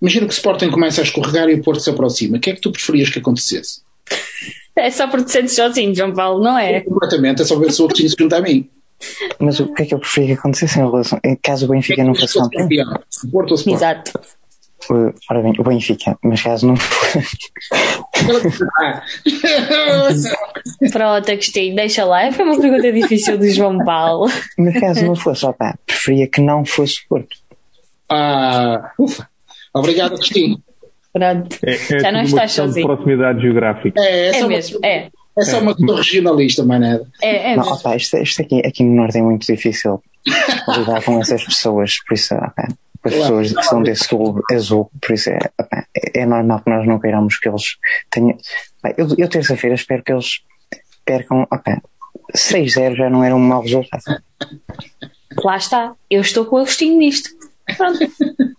Imagina 0.03 0.27
que 0.27 0.33
o 0.33 0.37
Sporting 0.37 0.71
começa 0.71 1.01
a 1.01 1.05
escorregar 1.05 1.49
e 1.49 1.55
o 1.55 1.62
Porto 1.62 1.81
se 1.81 1.89
aproxima. 1.89 2.37
O 2.37 2.41
que 2.41 2.51
é 2.51 2.55
que 2.55 2.61
tu 2.61 2.71
preferias 2.71 3.09
que 3.11 3.19
acontecesse? 3.19 3.83
É 4.77 4.91
só 4.91 5.07
porque 5.07 5.27
te 5.27 5.31
sentes 5.31 5.55
sozinho, 5.55 5.95
João 5.95 6.12
Paulo, 6.12 6.43
não 6.43 6.59
é? 6.59 6.81
Completamente, 6.81 7.41
é 7.41 7.45
só 7.45 7.57
ver 7.57 7.71
se 7.71 7.81
o 7.81 7.85
Agostinho 7.85 8.11
se 8.11 8.17
junta 8.19 8.39
a 8.39 8.41
mim. 8.41 8.69
Mas 9.38 9.61
o 9.61 9.72
que 9.72 9.82
é 9.82 9.86
que 9.86 9.94
eu 9.94 9.98
preferia 9.98 10.34
que 10.34 10.40
acontecesse 10.40 10.78
em 10.78 10.82
relação. 10.82 11.18
em 11.24 11.36
Caso 11.36 11.66
o 11.66 11.68
Benfica 11.68 12.02
não 12.05 12.14
fosse 12.14 12.38
campeão? 12.38 12.62
campeão. 12.62 12.88
O 13.24 13.28
Porto 13.30 13.50
ou 13.50 13.57
o 13.57 13.59
Sporting? 13.61 13.74
Exato. 13.76 14.12
Uh, 14.90 15.14
ora 15.30 15.40
bem, 15.42 15.52
o 15.59 15.62
Benfica, 15.62 16.18
mas 16.22 16.42
caso 16.42 16.66
não. 16.66 16.74
Pronto, 20.92 21.30
Agostinho, 21.30 21.74
deixa 21.74 22.05
lá. 22.05 22.30
Foi 22.32 22.44
uma 22.44 22.61
pergunta 22.61 22.92
difícil 22.92 23.38
do 23.38 23.48
João 23.50 23.78
Paulo. 23.84 24.30
Mas 24.59 24.78
caso 24.80 25.05
não 25.07 25.14
fosse, 25.16 25.44
opá, 25.46 25.74
preferia 25.86 26.26
que 26.28 26.40
não 26.40 26.64
fosse 26.64 27.07
Porto. 27.09 27.36
ah, 28.11 28.90
ufa. 28.98 29.28
Obrigado, 29.72 30.14
Agostinho. 30.14 30.59
Pronto. 31.12 31.57
É, 31.64 31.74
é 31.74 31.98
Já 32.00 32.12
não 32.12 32.22
estás 32.22 32.52
sozinho. 32.52 32.86
proximidade 32.86 33.40
geográfica. 33.40 34.00
É, 34.00 34.26
é, 34.26 34.26
É 34.28 34.32
só 34.34 34.38
uma- 34.40 34.48
mesmo, 34.48 34.78
é. 34.84 35.09
É 35.37 35.45
só 35.45 35.61
uma 35.61 35.74
questão 35.74 35.97
regionalista, 35.97 36.64
mais 36.64 36.80
nada. 36.80 37.07
É, 37.22 37.53
é 37.53 37.57
não, 37.57 37.72
opá, 37.72 37.97
isto, 37.97 38.16
isto 38.18 38.43
aqui, 38.43 38.61
aqui 38.64 38.85
no 38.85 38.95
Norte 38.95 39.18
é 39.18 39.22
muito 39.22 39.47
difícil 39.47 40.03
lidar 40.68 41.03
com 41.03 41.20
essas 41.20 41.45
pessoas, 41.45 41.99
por 42.07 42.14
isso, 42.14 42.35
opá, 42.35 42.68
com 43.03 43.09
as 43.09 43.14
pessoas 43.14 43.53
que 43.53 43.62
são 43.64 43.82
desse 43.82 44.05
sul 44.05 44.43
azul, 44.51 44.91
por 45.01 45.14
isso 45.14 45.30
é, 45.30 45.39
opá, 45.61 45.85
é, 45.95 46.20
é 46.20 46.26
normal 46.26 46.61
que 46.61 46.70
nós 46.70 46.87
não 46.87 47.01
queiramos 47.01 47.39
que 47.39 47.49
eles 47.49 47.76
tenham. 48.11 48.37
Eu, 48.97 49.09
eu 49.18 49.28
terça-feira 49.28 49.74
espero 49.74 50.03
que 50.03 50.12
eles 50.12 50.41
percam, 51.05 51.43
opá, 51.43 51.80
6-0 52.35 52.97
já 52.97 53.11
não 53.11 53.22
era 53.22 53.35
um 53.35 53.41
mau 53.41 53.62
resultado. 53.62 54.03
Lá 55.43 55.57
está. 55.57 55.95
Eu 56.09 56.20
estou 56.20 56.45
com 56.45 56.57
o 56.57 56.59
Agostinho 56.61 56.99
nisto. 56.99 57.30
Pronto. 57.76 57.99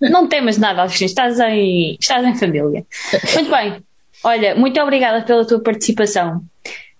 Não 0.01 0.27
temas 0.27 0.57
nada, 0.57 0.81
Agostinho. 0.81 1.07
Estás 1.07 1.39
em, 1.39 1.97
estás 1.99 2.25
em 2.25 2.35
família. 2.35 2.85
Muito 3.33 3.49
bem. 3.49 3.83
Olha, 4.23 4.55
muito 4.55 4.79
obrigada 4.81 5.23
pela 5.23 5.45
tua 5.45 5.59
participação. 5.59 6.43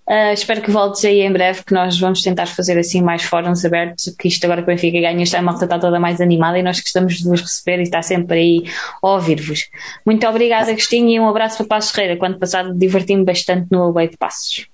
Ah, 0.07 0.31
espero 0.31 0.61
que 0.61 0.69
voltes 0.69 1.03
aí 1.03 1.21
em 1.21 1.31
breve, 1.31 1.63
que 1.63 1.73
nós 1.73 1.99
vamos 1.99 2.21
tentar 2.21 2.45
fazer 2.45 2.77
assim 2.77 3.01
mais 3.01 3.23
fóruns 3.23 3.65
abertos, 3.65 4.13
que 4.19 4.27
isto 4.27 4.43
agora 4.45 4.61
que 4.61 4.71
o 4.71 4.73
Benfica 4.73 4.99
ganha, 5.01 5.41
malta 5.41 5.65
está 5.65 5.79
toda 5.79 5.99
mais 5.99 6.21
animada 6.21 6.59
e 6.59 6.63
nós 6.63 6.79
gostamos 6.79 7.15
de 7.15 7.27
vos 7.27 7.41
receber 7.41 7.79
e 7.79 7.83
estar 7.83 8.03
sempre 8.03 8.37
aí 8.37 8.63
a 9.01 9.07
ouvir-vos. 9.07 9.67
Muito 10.05 10.27
obrigada, 10.27 10.69
Agostinho, 10.69 11.09
e 11.09 11.19
um 11.19 11.27
abraço 11.27 11.57
para 11.57 11.65
Passos 11.65 11.91
Ferreira. 11.91 12.17
Quando 12.17 12.37
passado, 12.37 12.73
diverti-me 12.77 13.23
bastante 13.23 13.67
no 13.71 13.81
Away 13.83 14.09
de 14.09 14.17
Passos. 14.17 14.67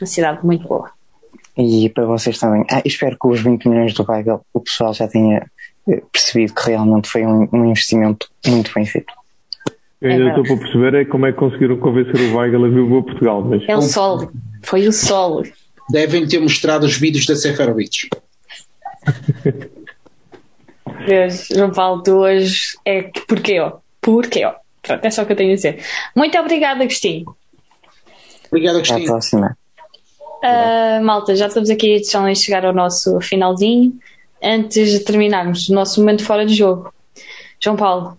Uma 0.00 0.06
cidade 0.06 0.44
muito 0.44 0.66
boa. 0.66 0.90
E 1.56 1.90
para 1.90 2.06
vocês 2.06 2.38
também. 2.38 2.64
Ah, 2.70 2.80
espero 2.84 3.18
que 3.20 3.28
os 3.28 3.40
20 3.40 3.68
milhões 3.68 3.92
do 3.92 4.06
Weigl 4.08 4.40
o 4.54 4.60
pessoal 4.60 4.94
já 4.94 5.06
tenha 5.06 5.46
eh, 5.86 6.02
percebido 6.10 6.54
que 6.54 6.70
realmente 6.70 7.08
foi 7.08 7.26
um, 7.26 7.46
um 7.52 7.66
investimento 7.66 8.30
muito 8.46 8.72
bem 8.72 8.86
feito. 8.86 9.12
Eu 10.00 10.10
ainda 10.12 10.24
É 10.24 10.28
estou 10.28 10.44
para 10.44 10.56
perceber 10.56 10.94
é 10.94 11.04
como 11.04 11.26
é 11.26 11.32
que 11.32 11.38
conseguiram 11.38 11.76
convencer 11.78 12.14
o 12.16 12.36
Weigl 12.36 12.64
a 12.64 12.68
vir 12.68 12.88
para 12.88 13.02
Portugal. 13.02 13.42
Mas 13.44 13.62
É 13.68 13.76
o 13.76 13.82
sol. 13.82 14.30
Foi 14.62 14.88
o 14.88 14.92
sol. 14.92 15.42
Devem 15.90 16.26
ter 16.26 16.38
mostrado 16.40 16.86
os 16.86 16.96
vídeos 16.96 17.26
da 17.26 17.36
Seferovic. 17.36 18.08
Deus, 21.06 21.48
João 21.54 21.70
Paulo, 21.70 22.02
tu 22.02 22.12
hoje 22.18 22.76
é 22.84 23.02
que 23.02 23.20
porquê, 23.26 23.58
ó? 23.60 23.78
Porquê, 24.00 24.44
ó? 24.44 24.54
Pronto, 24.82 25.04
é 25.04 25.10
só 25.10 25.22
o 25.22 25.26
que 25.26 25.32
eu 25.32 25.36
tenho 25.36 25.52
a 25.52 25.54
dizer. 25.54 25.82
Muito 26.16 26.38
obrigada, 26.38 26.82
Agostinho. 26.82 27.34
Obrigado, 28.50 28.78
Até 28.78 28.90
à 28.90 28.94
Agostinho. 28.94 29.06
próxima. 29.06 29.56
Ah, 30.42 31.00
malta, 31.02 31.34
já 31.36 31.46
estamos 31.48 31.68
aqui 31.70 31.96
a 31.96 32.34
chegar 32.34 32.64
ao 32.64 32.72
nosso 32.72 33.20
finalzinho. 33.20 33.92
Antes 34.42 34.90
de 34.90 35.00
terminarmos 35.00 35.68
o 35.68 35.74
nosso 35.74 36.00
momento 36.00 36.24
fora 36.24 36.46
de 36.46 36.54
jogo. 36.54 36.92
João 37.62 37.76
Paulo, 37.76 38.18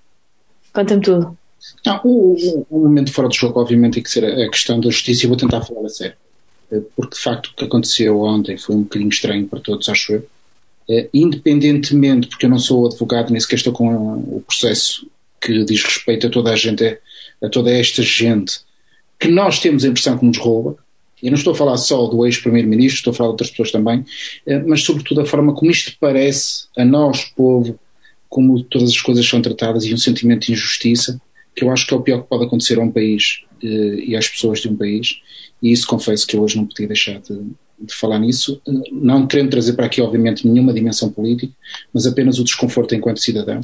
conta-me 0.71 1.01
tudo. 1.01 1.35
Não, 1.85 1.99
o, 2.03 2.65
o- 2.69 2.79
momento 2.81 3.11
fora 3.11 3.27
do 3.27 3.33
jogo, 3.35 3.59
obviamente, 3.59 3.95
tem 3.95 4.03
que 4.03 4.09
ser 4.11 4.23
a, 4.25 4.45
a 4.45 4.49
questão 4.49 4.79
da 4.79 4.89
justiça 4.89 5.25
e 5.25 5.27
vou 5.27 5.37
tentar 5.37 5.61
falar 5.61 5.85
a 5.85 5.89
sério. 5.89 6.15
Eh, 6.71 6.81
Porque, 6.95 7.15
de 7.15 7.21
facto, 7.21 7.47
o 7.47 7.55
que 7.55 7.65
aconteceu 7.65 8.19
ontem 8.21 8.57
foi 8.57 8.75
um 8.75 8.83
bocadinho 8.83 9.09
estranho 9.09 9.47
para 9.47 9.59
todos, 9.59 9.87
acho 9.89 10.13
eu. 10.13 10.27
Eh, 10.89 11.09
Independentemente, 11.13 12.27
porque 12.27 12.45
eu 12.45 12.49
não 12.49 12.59
sou 12.59 12.87
advogado, 12.87 13.31
nem 13.31 13.39
sequer 13.39 13.55
estou 13.55 13.73
com 13.73 13.87
o 13.93 14.43
processo 14.47 15.07
que 15.39 15.63
diz 15.65 15.83
respeito 15.83 16.27
a 16.27 16.29
toda 16.29 16.51
a 16.51 16.55
gente, 16.55 16.97
a 17.43 17.49
toda 17.49 17.71
esta 17.71 18.01
gente 18.03 18.59
que 19.19 19.27
nós 19.27 19.59
temos 19.59 19.83
a 19.83 19.87
impressão 19.87 20.17
que 20.17 20.25
nos 20.25 20.37
rouba. 20.37 20.75
Eu 21.21 21.29
não 21.29 21.37
estou 21.37 21.53
a 21.53 21.55
falar 21.55 21.77
só 21.77 22.07
do 22.07 22.25
ex-primeiro-ministro, 22.25 22.97
estou 22.97 23.11
a 23.11 23.13
falar 23.15 23.27
de 23.29 23.33
outras 23.33 23.51
pessoas 23.51 23.71
também, 23.71 24.03
eh, 24.47 24.59
mas 24.59 24.81
sobretudo 24.83 25.21
a 25.21 25.25
forma 25.25 25.53
como 25.53 25.69
isto 25.69 25.93
parece 25.99 26.63
a 26.75 26.83
nós, 26.83 27.25
povo, 27.35 27.79
como 28.27 28.63
todas 28.63 28.89
as 28.89 28.99
coisas 29.01 29.27
são 29.27 29.41
tratadas 29.41 29.83
e 29.85 29.93
um 29.93 29.97
sentimento 29.97 30.47
de 30.47 30.53
injustiça, 30.53 31.21
que 31.55 31.63
eu 31.63 31.71
acho 31.71 31.85
que 31.85 31.93
é 31.93 31.97
o 31.97 32.01
pior 32.01 32.21
que 32.21 32.29
pode 32.29 32.45
acontecer 32.45 32.77
a 32.77 32.81
um 32.81 32.91
país 32.91 33.43
eh, 33.63 34.03
e 34.05 34.15
às 34.15 34.27
pessoas 34.27 34.59
de 34.59 34.69
um 34.69 34.75
país, 34.75 35.21
e 35.61 35.71
isso 35.71 35.87
confesso 35.87 36.25
que 36.25 36.37
hoje 36.37 36.57
não 36.57 36.65
podia 36.65 36.87
deixar 36.87 37.19
de, 37.19 37.35
de 37.79 37.93
falar 37.93 38.19
nisso, 38.19 38.61
eh, 38.67 38.71
não 38.91 39.27
querendo 39.27 39.51
trazer 39.51 39.73
para 39.73 39.85
aqui, 39.85 40.01
obviamente, 40.01 40.47
nenhuma 40.47 40.73
dimensão 40.73 41.11
política, 41.11 41.53
mas 41.93 42.05
apenas 42.05 42.39
o 42.39 42.43
desconforto 42.43 42.95
enquanto 42.95 43.19
cidadão, 43.19 43.61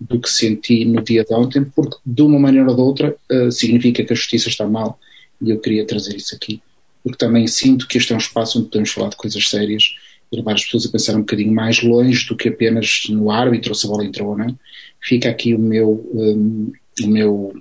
do 0.00 0.20
que 0.20 0.28
senti 0.28 0.84
no 0.84 1.02
dia 1.02 1.24
de 1.24 1.34
ontem, 1.34 1.64
porque 1.64 1.96
de 2.04 2.22
uma 2.22 2.38
maneira 2.38 2.68
ou 2.68 2.74
de 2.74 2.80
outra 2.82 3.16
uh, 3.32 3.50
significa 3.50 4.04
que 4.04 4.12
a 4.12 4.16
justiça 4.16 4.48
está 4.48 4.66
mal 4.66 4.98
e 5.40 5.50
eu 5.50 5.58
queria 5.58 5.86
trazer 5.86 6.14
isso 6.16 6.34
aqui, 6.34 6.60
porque 7.02 7.16
também 7.16 7.46
sinto 7.46 7.88
que 7.88 7.96
este 7.96 8.12
é 8.12 8.14
um 8.16 8.18
espaço 8.18 8.58
onde 8.58 8.68
podemos 8.68 8.90
falar 8.90 9.08
de 9.08 9.16
coisas 9.16 9.48
sérias 9.48 9.94
e 10.30 10.36
levar 10.36 10.54
as 10.54 10.64
pessoas 10.64 10.86
a 10.86 10.90
pensar 10.90 11.14
um 11.14 11.20
bocadinho 11.20 11.52
mais 11.52 11.82
longe 11.82 12.26
do 12.26 12.36
que 12.36 12.48
apenas 12.48 13.04
no 13.08 13.30
árbitro 13.30 13.74
se 13.74 13.86
a 13.86 13.90
bola 13.90 14.04
entrou 14.04 14.30
ou 14.30 14.36
não. 14.36 14.58
Fica 15.00 15.30
aqui 15.30 15.54
o 15.54 15.58
meu, 15.58 16.04
um, 16.12 16.72
o 17.02 17.08
meu 17.08 17.54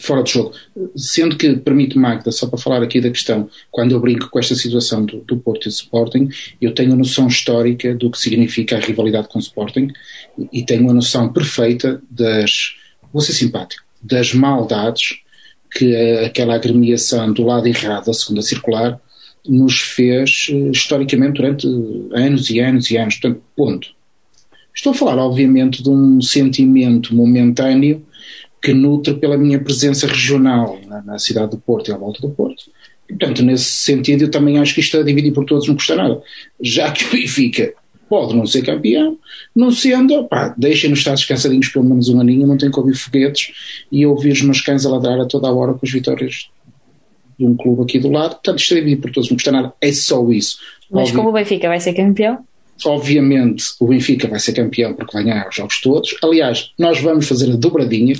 fora 0.00 0.22
de 0.22 0.32
jogo. 0.32 0.52
Sendo 0.96 1.36
que, 1.36 1.56
permite 1.56 1.98
Magda, 1.98 2.32
só 2.32 2.46
para 2.46 2.58
falar 2.58 2.82
aqui 2.82 3.00
da 3.00 3.10
questão, 3.10 3.48
quando 3.70 3.92
eu 3.92 4.00
brinco 4.00 4.28
com 4.28 4.38
esta 4.38 4.54
situação 4.54 5.04
do, 5.04 5.18
do 5.20 5.36
Porto 5.36 5.66
e 5.66 5.68
do 5.68 5.72
Sporting, 5.72 6.28
eu 6.60 6.74
tenho 6.74 6.92
a 6.92 6.96
noção 6.96 7.28
histórica 7.28 7.94
do 7.94 8.10
que 8.10 8.18
significa 8.18 8.76
a 8.76 8.80
rivalidade 8.80 9.28
com 9.28 9.38
o 9.38 9.42
Sporting 9.42 9.88
e 10.52 10.64
tenho 10.64 10.90
a 10.90 10.94
noção 10.94 11.32
perfeita 11.32 12.02
das, 12.10 12.74
vou 13.12 13.22
ser 13.22 13.32
simpático, 13.32 13.84
das 14.02 14.34
maldades 14.34 15.18
que 15.70 15.94
aquela 16.24 16.54
agremiação 16.54 17.32
do 17.32 17.44
lado 17.44 17.66
errado 17.66 18.06
da 18.06 18.12
segunda 18.12 18.42
circular 18.42 19.00
nos 19.46 19.78
fez 19.80 20.46
eh, 20.48 20.70
historicamente 20.70 21.34
durante 21.34 21.66
anos 22.12 22.48
e 22.48 22.60
anos 22.60 22.90
e 22.90 22.96
anos. 22.96 23.16
Portanto, 23.16 23.42
ponto. 23.56 23.93
Estou 24.74 24.90
a 24.90 24.94
falar, 24.94 25.18
obviamente, 25.18 25.82
de 25.82 25.88
um 25.88 26.20
sentimento 26.20 27.14
momentâneo 27.14 28.04
que 28.60 28.72
nutre 28.72 29.14
pela 29.14 29.36
minha 29.36 29.60
presença 29.60 30.06
regional 30.06 30.78
na, 30.86 31.02
na, 31.02 31.18
cidade 31.18 31.50
do 31.52 31.58
Porto 31.58 31.90
e 31.90 31.92
à 31.92 31.96
volta 31.96 32.20
do 32.20 32.30
Porto. 32.30 32.64
E, 33.08 33.14
portanto, 33.14 33.42
nesse 33.42 33.64
sentido, 33.64 34.22
eu 34.22 34.30
também 34.30 34.58
acho 34.58 34.74
que 34.74 34.80
isto 34.80 34.96
a 34.96 35.02
dividir 35.02 35.32
por 35.32 35.44
todos 35.44 35.68
não 35.68 35.74
custa 35.74 35.94
nada. 35.94 36.20
Já 36.60 36.90
que 36.90 37.04
o 37.04 37.10
Benfica 37.10 37.74
pode 38.08 38.34
não 38.34 38.46
ser 38.46 38.62
campeão, 38.62 39.18
não 39.54 39.70
sendo, 39.70 40.24
pá, 40.24 40.54
deixem-nos 40.56 41.00
estar 41.00 41.14
descansadinhos 41.14 41.68
pelo 41.68 41.84
menos 41.84 42.08
um 42.08 42.20
aninho, 42.20 42.46
não 42.46 42.56
tem 42.56 42.70
que 42.70 42.78
ouvir 42.78 42.94
foguetes 42.94 43.52
e 43.92 44.06
ouvir 44.06 44.32
os 44.32 44.42
meus 44.42 44.60
cães 44.60 44.86
a 44.86 44.90
ladrar 44.90 45.20
a 45.20 45.26
toda 45.26 45.46
a 45.46 45.52
hora 45.52 45.74
com 45.74 45.80
as 45.84 45.92
vitórias 45.92 46.48
de 47.38 47.44
um 47.44 47.54
clube 47.54 47.82
aqui 47.82 47.98
do 47.98 48.10
lado. 48.10 48.36
Portanto, 48.36 48.60
isto 48.60 48.72
a 48.72 48.76
dividir 48.76 48.96
por 48.96 49.10
todos 49.10 49.28
não 49.28 49.36
custa 49.36 49.52
nada. 49.52 49.72
É 49.80 49.92
só 49.92 50.26
isso. 50.30 50.58
Mas 50.90 51.08
Obvi 51.08 51.16
como 51.16 51.28
o 51.28 51.32
Benfica 51.32 51.68
vai 51.68 51.80
ser 51.80 51.92
campeão? 51.92 52.44
Obviamente, 52.84 53.64
o 53.80 53.86
Benfica 53.86 54.28
vai 54.28 54.38
ser 54.38 54.52
campeão 54.52 54.94
porque 54.94 55.12
vai 55.12 55.24
ganhar 55.24 55.48
os 55.48 55.54
jogos 55.54 55.80
todos. 55.80 56.16
Aliás, 56.22 56.72
nós 56.78 57.00
vamos 57.00 57.28
fazer 57.28 57.52
a 57.52 57.56
dobradinha 57.56 58.14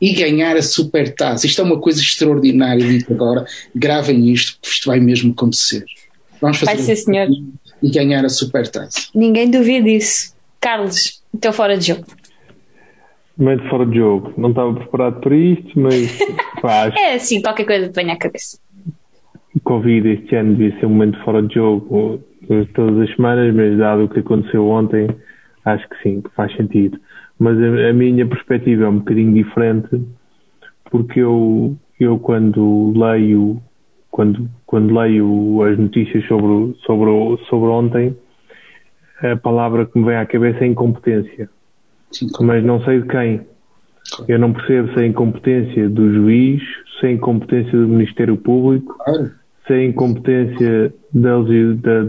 e 0.00 0.12
ganhar 0.12 0.56
a 0.56 0.62
super 0.62 1.14
taça. 1.14 1.46
Isto 1.46 1.60
é 1.62 1.64
uma 1.64 1.78
coisa 1.78 2.00
extraordinária, 2.00 2.84
dito 2.84 3.12
agora. 3.12 3.46
Gravem 3.74 4.30
isto, 4.30 4.58
porque 4.60 4.74
isto 4.74 4.86
vai 4.86 4.98
mesmo 4.98 5.32
acontecer. 5.32 5.84
Vamos 6.40 6.58
fazer 6.58 6.74
vai 6.74 6.82
ser, 6.82 6.96
senhor. 6.96 7.28
E 7.80 7.90
ganhar 7.90 8.24
a 8.24 8.28
super 8.28 8.66
taça. 8.66 8.98
Ninguém 9.14 9.48
duvida 9.48 9.84
disso. 9.84 10.34
Carlos, 10.60 11.22
teu 11.40 11.52
fora 11.52 11.78
de 11.78 11.88
jogo. 11.88 12.04
Momento 13.38 13.68
fora 13.68 13.86
de 13.86 13.96
jogo. 13.96 14.34
Não 14.36 14.50
estava 14.50 14.74
preparado 14.74 15.20
para 15.20 15.36
isto, 15.36 15.78
mas. 15.78 16.18
Pá, 16.60 16.92
é 16.96 17.14
assim, 17.14 17.40
qualquer 17.40 17.64
coisa 17.64 17.88
te 17.88 17.94
vem 17.94 18.10
à 18.10 18.16
cabeça. 18.16 18.58
Covid 19.64 20.08
este 20.08 20.34
ano 20.34 20.54
devia 20.54 20.78
ser 20.80 20.86
um 20.86 20.90
momento 20.90 21.22
fora 21.24 21.42
de 21.42 21.54
jogo 21.54 22.20
todas 22.74 22.98
as 23.00 23.14
semanas, 23.14 23.54
mas 23.54 23.78
dado 23.78 24.04
o 24.04 24.08
que 24.08 24.20
aconteceu 24.20 24.66
ontem, 24.68 25.08
acho 25.64 25.88
que 25.88 26.02
sim, 26.02 26.20
que 26.20 26.30
faz 26.30 26.54
sentido. 26.56 26.98
Mas 27.38 27.58
a, 27.58 27.90
a, 27.90 27.92
minha 27.92 28.26
perspectiva 28.26 28.84
é 28.84 28.88
um 28.88 28.98
bocadinho 28.98 29.32
diferente 29.32 30.02
porque 30.90 31.20
eu, 31.20 31.76
eu 31.98 32.18
quando 32.18 32.92
leio 32.96 33.60
quando, 34.10 34.48
quando 34.66 34.94
leio 34.94 35.62
as 35.62 35.78
notícias 35.78 36.24
sobre, 36.26 36.76
sobre, 36.84 37.44
sobre 37.48 37.68
ontem 37.68 38.16
a 39.22 39.36
palavra 39.36 39.86
que 39.86 39.98
me 39.98 40.04
vem 40.04 40.16
à 40.16 40.26
cabeça 40.26 40.64
é 40.64 40.66
incompetência. 40.66 41.48
Sim, 42.10 42.26
mas 42.40 42.62
não 42.62 42.82
sei 42.84 43.00
de 43.00 43.08
quem. 43.08 43.40
Eu 44.28 44.38
não 44.38 44.52
percebo 44.52 44.92
se 44.92 45.00
é 45.00 45.06
incompetência 45.06 45.88
do 45.88 46.12
juiz 46.12 46.60
se 47.00 47.06
é 47.06 47.12
incompetência 47.12 47.72
do 47.72 47.88
Ministério 47.88 48.36
Público 48.36 48.96
se 49.66 49.72
é 49.72 49.84
incompetência 49.84 50.92
das, 51.12 51.46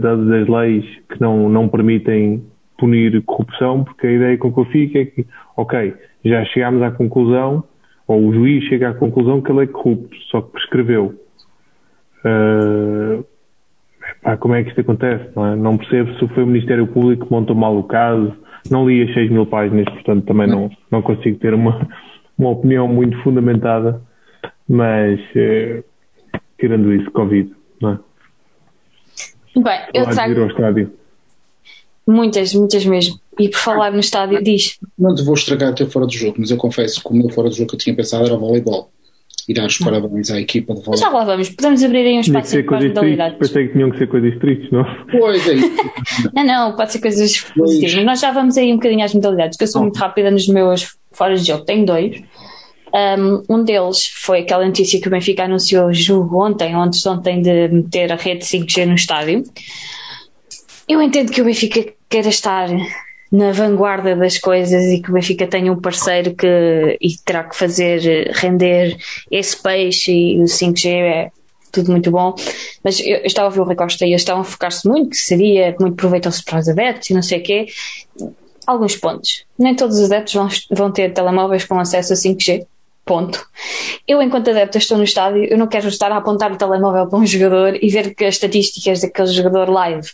das 0.00 0.48
leis 0.48 0.84
que 1.08 1.20
não, 1.20 1.48
não 1.48 1.68
permitem 1.68 2.42
punir 2.78 3.22
corrupção, 3.22 3.84
porque 3.84 4.06
a 4.06 4.12
ideia 4.12 4.38
com 4.38 4.52
que 4.52 4.60
eu 4.60 4.64
fico 4.66 4.98
é 4.98 5.04
que, 5.04 5.26
ok, 5.56 5.94
já 6.24 6.44
chegámos 6.46 6.82
à 6.82 6.90
conclusão, 6.90 7.64
ou 8.06 8.26
o 8.26 8.34
juiz 8.34 8.64
chega 8.64 8.90
à 8.90 8.94
conclusão 8.94 9.40
que 9.40 9.50
ele 9.50 9.62
é 9.62 9.66
corrupto, 9.66 10.16
só 10.30 10.42
que 10.42 10.52
prescreveu. 10.52 11.14
Uh, 12.24 13.24
pá, 14.22 14.36
como 14.36 14.54
é 14.54 14.62
que 14.62 14.70
isto 14.70 14.80
acontece? 14.80 15.30
Não, 15.36 15.46
é? 15.46 15.56
não 15.56 15.76
percebo 15.76 16.12
se 16.18 16.28
foi 16.28 16.42
o 16.42 16.46
Ministério 16.46 16.86
Público 16.86 17.26
que 17.26 17.32
montou 17.32 17.54
mal 17.54 17.76
o 17.76 17.84
caso, 17.84 18.32
não 18.70 18.88
li 18.88 19.02
as 19.02 19.14
6 19.14 19.30
mil 19.30 19.46
páginas, 19.46 19.84
portanto 19.84 20.24
também 20.24 20.46
não, 20.46 20.70
não 20.90 21.02
consigo 21.02 21.38
ter 21.38 21.54
uma, 21.54 21.88
uma 22.36 22.50
opinião 22.50 22.88
muito 22.88 23.16
fundamentada, 23.22 24.00
mas 24.68 25.20
uh, 25.20 25.84
tirando 26.64 26.92
isso, 26.94 27.10
Covid, 27.10 27.50
não 27.80 27.90
é? 27.92 27.98
Bem, 29.60 29.80
eu 29.92 30.04
trago... 30.08 30.40
ao 30.40 30.46
estádio. 30.48 30.92
Muitas, 32.06 32.54
muitas 32.54 32.84
mesmo. 32.86 33.18
E 33.38 33.48
por 33.48 33.58
falar 33.58 33.92
no 33.92 34.00
estádio, 34.00 34.42
diz. 34.42 34.78
Não 34.98 35.14
te 35.14 35.22
vou 35.22 35.34
estragar 35.34 35.74
teu 35.74 35.88
fora 35.88 36.06
de 36.06 36.16
jogo, 36.16 36.36
mas 36.38 36.50
eu 36.50 36.56
confesso 36.56 37.02
que 37.02 37.08
o 37.08 37.14
meu 37.14 37.28
fora 37.28 37.50
de 37.50 37.56
jogo 37.56 37.70
que 37.70 37.76
eu 37.76 37.78
tinha 37.78 37.94
pensado 37.94 38.24
era 38.24 38.34
o 38.34 38.38
voleibol. 38.38 38.90
E 39.46 39.52
dar 39.52 39.66
os 39.66 39.76
parabéns 39.76 40.30
à 40.30 40.40
equipa 40.40 40.74
de 40.74 40.80
voleibol. 40.80 40.98
Já 40.98 41.08
lá 41.10 41.24
vamos, 41.24 41.50
podemos 41.50 41.82
abrir 41.82 42.06
aí 42.06 42.16
um 42.16 42.20
espaço 42.20 42.64
para 42.64 42.78
as 42.78 42.84
modalidades. 42.84 43.38
Pensei 43.38 43.66
que 43.66 43.72
tinham 43.74 43.90
que 43.90 43.98
ser 43.98 44.06
coisas 44.06 44.38
tristes, 44.38 44.70
não? 44.70 44.84
Pois 45.10 45.46
é 45.46 45.54
não, 46.34 46.44
não, 46.44 46.76
pode 46.76 46.92
ser 46.92 47.00
coisas 47.00 47.40
positivas. 47.40 47.94
Mas 47.94 48.04
nós 48.04 48.20
já 48.20 48.32
vamos 48.32 48.56
aí 48.56 48.72
um 48.72 48.76
bocadinho 48.76 49.04
às 49.04 49.14
modalidades, 49.14 49.58
que 49.58 49.64
eu 49.64 49.68
sou 49.68 49.82
muito 49.82 49.98
rápida 49.98 50.30
nos 50.30 50.48
meus 50.48 50.96
fora 51.12 51.36
de 51.36 51.46
jogo. 51.46 51.64
Tenho 51.64 51.84
dois. 51.84 52.22
Um, 52.94 53.42
um 53.48 53.64
deles 53.64 54.06
foi 54.06 54.40
aquela 54.40 54.64
notícia 54.64 55.00
que 55.00 55.08
o 55.08 55.10
Benfica 55.10 55.44
anunciou 55.44 55.90
ontem, 56.32 56.76
ontem, 56.76 57.08
ontem 57.08 57.42
de 57.42 57.68
meter 57.68 58.12
a 58.12 58.16
rede 58.16 58.44
5G 58.44 58.86
no 58.86 58.94
estádio. 58.94 59.42
Eu 60.88 61.02
entendo 61.02 61.32
que 61.32 61.42
o 61.42 61.44
Benfica 61.44 61.92
queira 62.08 62.28
estar 62.28 62.68
na 63.32 63.50
vanguarda 63.50 64.14
das 64.14 64.38
coisas 64.38 64.84
e 64.84 65.00
que 65.00 65.10
o 65.10 65.14
Benfica 65.14 65.44
tenha 65.44 65.72
um 65.72 65.80
parceiro 65.80 66.36
que 66.36 66.96
e 67.00 67.16
terá 67.24 67.42
que 67.42 67.56
fazer 67.56 68.30
render 68.32 68.96
esse 69.28 69.60
peixe 69.60 70.12
e 70.12 70.40
o 70.40 70.44
5G 70.44 70.88
é 70.88 71.30
tudo 71.72 71.90
muito 71.90 72.12
bom. 72.12 72.32
Mas 72.84 73.00
eu, 73.00 73.16
eu 73.16 73.26
estava 73.26 73.48
a 73.48 73.50
ver 73.50 73.60
o 73.60 73.64
Recosta 73.64 74.04
e 74.04 74.10
eles 74.10 74.20
estavam 74.20 74.42
a 74.42 74.44
focar-se 74.44 74.86
muito 74.86 75.10
que 75.10 75.16
seria 75.16 75.74
muito 75.80 75.96
proveitoso 75.96 76.44
para 76.44 76.60
os 76.60 76.68
adeptos 76.68 77.10
e 77.10 77.14
não 77.14 77.22
sei 77.22 77.40
o 77.40 77.42
quê. 77.42 77.66
Alguns 78.64 78.94
pontos. 78.94 79.44
Nem 79.58 79.74
todos 79.74 79.98
os 79.98 80.04
adeptos 80.04 80.34
vão, 80.34 80.48
vão 80.70 80.92
ter 80.92 81.12
telemóveis 81.12 81.64
com 81.64 81.76
acesso 81.80 82.12
a 82.12 82.16
5G. 82.16 82.64
Ponto. 83.04 83.46
Eu, 84.08 84.22
enquanto 84.22 84.48
adepta, 84.48 84.78
estou 84.78 84.96
no 84.96 85.04
estádio, 85.04 85.44
eu 85.44 85.58
não 85.58 85.66
quero 85.66 85.88
estar 85.88 86.10
a 86.10 86.16
apontar 86.16 86.50
o 86.50 86.56
telemóvel 86.56 87.06
para 87.06 87.18
um 87.18 87.26
jogador 87.26 87.78
e 87.82 87.88
ver 87.90 88.14
as 88.20 88.34
estatísticas 88.34 89.02
daquele 89.02 89.28
jogador 89.28 89.68
live. 89.68 90.08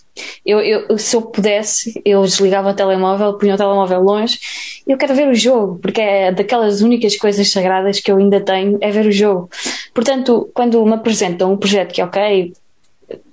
Eu, 0.45 0.61
eu, 0.61 0.99
se 0.99 1.15
eu 1.15 1.23
pudesse, 1.23 2.01
eu 2.05 2.23
desligava 2.23 2.71
o 2.71 2.75
telemóvel, 2.75 3.39
punha 3.39 3.55
o 3.55 3.57
telemóvel 3.57 4.03
longe. 4.03 4.39
Eu 4.87 4.99
quero 4.99 5.15
ver 5.15 5.29
o 5.29 5.35
jogo, 5.35 5.79
porque 5.81 6.01
é 6.01 6.33
daquelas 6.33 6.83
únicas 6.83 7.17
coisas 7.17 7.49
sagradas 7.51 8.01
que 8.01 8.11
eu 8.11 8.17
ainda 8.17 8.41
tenho, 8.41 8.77
é 8.81 8.91
ver 8.91 9.07
o 9.07 9.13
jogo. 9.13 9.49
Portanto, 9.95 10.51
quando 10.53 10.85
me 10.85 10.95
apresentam 10.95 11.53
um 11.53 11.57
projeto 11.57 11.93
que, 11.93 12.03
ok, 12.03 12.53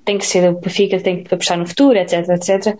tem 0.05 0.17
que 0.17 0.25
ser 0.25 0.49
o 0.49 0.59
Benfica, 0.59 0.99
tem 0.99 1.23
que 1.23 1.33
apostar 1.33 1.57
no 1.57 1.67
futuro, 1.67 1.97
etc, 1.97 2.29
etc, 2.29 2.77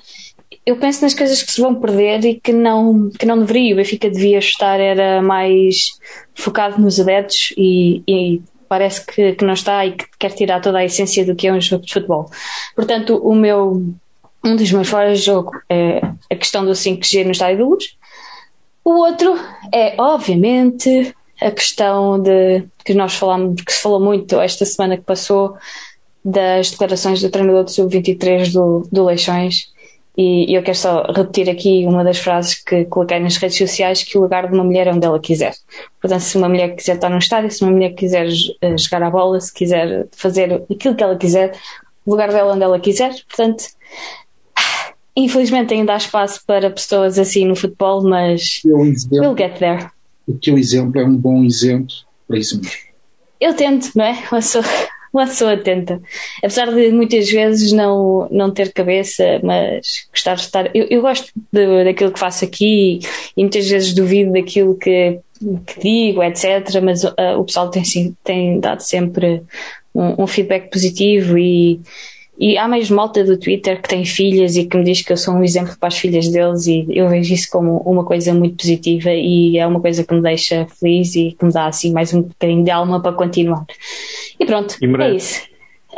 eu 0.68 0.76
penso 0.76 1.02
nas 1.02 1.14
coisas 1.14 1.42
que 1.42 1.50
se 1.50 1.62
vão 1.62 1.74
perder 1.76 2.26
e 2.26 2.42
que 2.42 2.52
não, 2.52 3.10
que 3.18 3.26
não 3.26 3.40
deveria. 3.40 3.74
O 3.74 3.78
Benfica 3.78 4.10
devia 4.10 4.38
estar 4.38 4.82
era 4.82 5.22
mais 5.22 5.92
focado 6.36 6.78
nos 6.82 7.00
adeptos 7.00 7.54
e, 7.58 8.04
e 8.06 8.42
parece 8.68 9.06
que, 9.06 9.32
que, 9.32 9.46
não 9.46 9.54
está 9.54 9.86
e 9.86 9.94
que 9.94 10.06
quer 10.20 10.34
tirar 10.34 10.60
toda 10.60 10.80
a 10.80 10.84
essência 10.84 11.26
do 11.26 11.36
que 11.36 11.48
é 11.48 11.54
um 11.54 11.62
jogo 11.62 11.86
de 11.86 11.94
futebol. 11.94 12.30
Portanto, 12.76 13.16
o 13.16 13.34
meu, 13.34 13.82
um 14.44 14.56
dos 14.58 14.70
meus 14.70 14.90
fora 14.90 15.14
de 15.14 15.22
jogo 15.22 15.52
é 15.70 16.02
a 16.30 16.36
questão 16.36 16.66
do 16.66 16.72
5G 16.72 17.24
no 17.24 17.32
Estádio 17.32 17.60
da 17.60 17.64
Luz. 17.64 17.86
O 18.84 18.92
outro 19.06 19.40
é, 19.74 19.96
obviamente, 19.98 21.16
a 21.42 21.50
questão 21.50 22.22
de 22.22 22.66
que 22.84 22.94
nós 22.94 23.14
falamos, 23.14 23.62
que 23.62 23.72
se 23.72 23.82
falou 23.82 24.02
muito 24.02 24.38
esta 24.42 24.66
semana 24.66 24.98
que 24.98 25.04
passou 25.04 25.56
das 26.26 26.72
declarações 26.72 27.22
do 27.22 27.30
treinador 27.30 27.64
do 27.64 27.72
Sub-23 27.72 28.52
do, 28.52 28.86
do 28.92 29.06
Leixões 29.06 29.77
e 30.18 30.56
eu 30.56 30.64
quero 30.64 30.78
só 30.78 31.04
repetir 31.04 31.48
aqui 31.48 31.86
uma 31.86 32.04
das 32.04 32.18
frases 32.18 32.56
que 32.56 32.86
coloquei 32.86 33.20
nas 33.20 33.38
redes 33.38 33.56
sociais, 33.56 34.02
que 34.02 34.18
o 34.18 34.22
lugar 34.22 34.48
de 34.48 34.54
uma 34.56 34.64
mulher 34.64 34.88
é 34.88 34.92
onde 34.92 35.06
ela 35.06 35.20
quiser. 35.20 35.54
Portanto, 36.02 36.22
se 36.22 36.36
uma 36.38 36.50
mulher 36.50 36.76
quiser 36.76 36.96
estar 36.96 37.10
no 37.10 37.20
estádio, 37.20 37.52
se 37.52 37.62
uma 37.62 37.72
mulher 37.72 37.92
quiser 37.92 38.28
eh, 38.62 38.78
jogar 38.78 39.04
a 39.04 39.12
bola, 39.12 39.40
se 39.40 39.54
quiser 39.54 40.08
fazer 40.12 40.66
aquilo 40.72 40.96
que 40.96 41.04
ela 41.04 41.16
quiser, 41.16 41.56
o 42.04 42.12
lugar 42.12 42.30
dela 42.30 42.52
é 42.52 42.56
onde 42.56 42.64
ela 42.64 42.80
quiser. 42.80 43.14
Portanto, 43.28 43.66
infelizmente 45.16 45.76
ainda 45.76 45.94
há 45.94 45.98
espaço 45.98 46.42
para 46.48 46.72
pessoas 46.72 47.20
assim 47.20 47.46
no 47.46 47.56
futebol, 47.56 48.02
mas 48.02 48.62
exemplo, 48.66 49.20
we'll 49.20 49.38
get 49.38 49.60
there. 49.60 49.88
O 50.28 50.34
teu 50.34 50.58
exemplo 50.58 51.00
é 51.00 51.06
um 51.06 51.16
bom 51.16 51.44
exemplo 51.44 51.94
para 52.28 52.40
isso 52.40 52.60
mesmo. 52.60 52.88
Eu 53.40 53.54
tento, 53.54 53.92
não 53.96 54.04
é? 54.04 54.18
Eu 54.32 54.42
sou, 54.42 54.64
uma 55.14 55.26
pessoa 55.26 55.54
atenta. 55.54 56.02
Apesar 56.40 56.72
de 56.74 56.92
muitas 56.92 57.30
vezes 57.30 57.72
não, 57.72 58.28
não 58.32 58.52
ter 58.52 58.72
cabeça, 58.74 59.40
mas 59.44 60.08
gostar 60.12 60.36
de 60.36 60.42
estar. 60.42 60.76
Eu, 60.76 60.88
eu 60.90 61.02
gosto 61.02 61.32
de, 61.52 61.84
daquilo 61.84 62.12
que 62.12 62.20
faço 62.20 62.46
aqui 62.46 63.00
e 63.36 63.42
muitas 63.42 63.68
vezes 63.70 63.94
duvido 63.94 64.34
daquilo 64.34 64.76
que, 64.76 65.20
que 65.66 65.80
digo, 65.80 66.24
etc. 66.24 66.82
Mas 66.84 67.04
uh, 67.04 67.14
o 67.38 67.44
pessoal 67.44 67.70
tem, 67.70 67.84
tem 68.24 68.60
dado 68.60 68.82
sempre 68.82 69.44
um, 69.94 70.24
um 70.24 70.28
feedback 70.28 70.70
positivo 70.70 71.38
e 71.38 71.80
e 72.40 72.58
há 72.58 72.68
mais 72.68 72.90
malta 72.92 73.24
do 73.24 73.38
Twitter 73.38 73.82
que 73.82 73.90
tem 73.90 74.06
filhas 74.06 74.56
e 74.56 74.66
que 74.66 74.78
me 74.78 74.84
diz 74.84 75.02
que 75.02 75.12
eu 75.12 75.18
sou 75.18 75.34
um 75.34 75.44
exemplo 75.44 75.76
para 75.80 75.88
as 75.88 75.98
filhas 75.98 76.30
deles 76.30 76.68
e 76.68 76.86
eu 76.90 77.10
vejo 77.10 77.34
isso 77.34 77.50
como 77.52 77.78
uma 77.80 78.04
coisa 78.06 78.34
muito 78.34 78.58
positiva 78.58 79.10
e 79.12 79.58
é 79.58 79.66
uma 79.66 79.80
coisa 79.82 80.04
que 80.06 80.14
me 80.14 80.22
deixa 80.22 80.66
feliz 80.80 81.16
e 81.16 81.32
que 81.38 81.46
me 81.46 81.52
dá 81.52 81.66
assim 81.68 81.92
mais 81.92 82.14
um 82.14 82.22
bocadinho 82.22 82.64
de 82.64 82.72
alma 82.72 83.02
para 83.02 83.14
continuar. 83.14 83.66
E 84.40 84.46
pronto, 84.46 84.76
E 84.82 84.86
é 84.86 85.16
isso. 85.16 85.48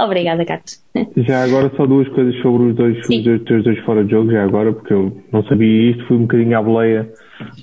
Obrigada, 0.00 0.44
Gato. 0.44 0.72
Já 1.16 1.44
agora 1.44 1.70
só 1.76 1.86
duas 1.86 2.08
coisas 2.08 2.34
sobre 2.42 2.70
os 2.70 2.74
dois, 2.74 3.06
Sim. 3.06 3.18
os 3.18 3.24
dois, 3.24 3.42
teus 3.44 3.64
dois 3.64 3.78
fora 3.84 4.04
de 4.04 4.10
jogo, 4.10 4.32
já 4.32 4.42
agora, 4.42 4.72
porque 4.72 4.92
eu 4.92 5.16
não 5.32 5.44
sabia 5.44 5.90
isto, 5.92 6.04
fui 6.06 6.16
um 6.16 6.22
bocadinho 6.22 6.58
à 6.58 6.62
boleia 6.62 7.08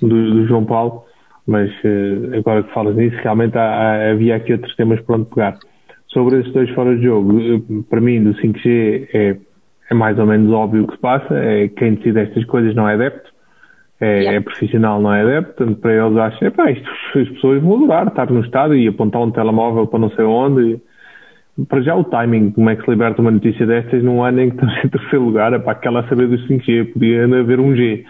do, 0.02 0.08
do 0.08 0.48
João 0.48 0.64
Paulo, 0.66 1.04
mas 1.46 1.70
eh, 1.84 2.38
agora 2.38 2.64
que 2.64 2.74
falas 2.74 2.96
nisso, 2.96 3.18
realmente 3.22 3.58
há- 3.58 3.62
há- 3.62 4.12
havia 4.12 4.36
aqui 4.38 4.54
outros 4.54 4.74
temas 4.76 5.02
para 5.02 5.16
onde 5.18 5.26
pegar. 5.30 5.60
Sobre 6.14 6.38
estes 6.40 6.54
dois 6.54 6.70
fora 6.72 6.96
de 6.96 7.04
jogo, 7.04 7.40
eh, 7.40 7.62
para 7.90 8.02
mim 8.02 8.24
do 8.24 8.34
5G 8.36 9.08
é, 9.14 9.38
é 9.90 9.94
mais 9.94 10.18
ou 10.18 10.26
menos 10.26 10.52
óbvio 10.52 10.84
o 10.84 10.88
que 10.88 10.96
se 10.96 11.00
passa, 11.00 11.34
é 11.36 11.68
quem 11.68 11.96
decide 11.96 12.20
estas 12.20 12.44
coisas 12.46 12.74
não 12.76 12.88
é 12.90 12.96
adepto, 12.96 13.30
é, 14.02 14.20
Yeah. 14.22 14.38
é 14.38 14.40
profissional, 14.42 15.02
não 15.02 15.14
é 15.14 15.22
adepto, 15.22 15.54
portanto 15.56 15.78
para 15.80 15.94
eles 15.94 16.18
acham, 16.18 16.48
epá, 16.48 16.72
isto 16.72 16.90
as 17.20 17.30
pessoas 17.30 17.62
vão 17.62 17.76
adorar 17.76 18.08
estar 18.08 18.30
no 18.32 18.42
estádio 18.42 18.76
e 18.78 18.88
apontar 18.88 19.22
um 19.22 19.30
telemóvel 19.32 19.86
para 19.88 20.00
não 20.00 20.10
sei 20.12 20.24
onde, 20.26 20.80
para 21.68 21.82
já 21.82 21.96
o 21.96 22.04
timing, 22.06 22.52
como 22.52 22.70
é 22.70 22.76
que 22.76 22.86
se 22.86 22.90
liberta 22.90 23.22
uma 23.22 23.32
notícia 23.32 23.66
destas 23.66 24.02
num 24.02 24.24
ano 24.24 24.42
em 24.42 24.50
que 24.50 24.56
estamos 24.56 24.76
em 24.86 24.88
terceiro 24.90 25.26
lugar, 25.26 25.54
é 25.54 25.60
para 25.60 25.74
aquela 25.74 26.08
saber 26.08 26.28
dos 26.28 26.48
5G, 26.48 26.94
podia 26.94 27.26
haver 27.26 27.60
um 27.60 27.76
G, 27.76 28.04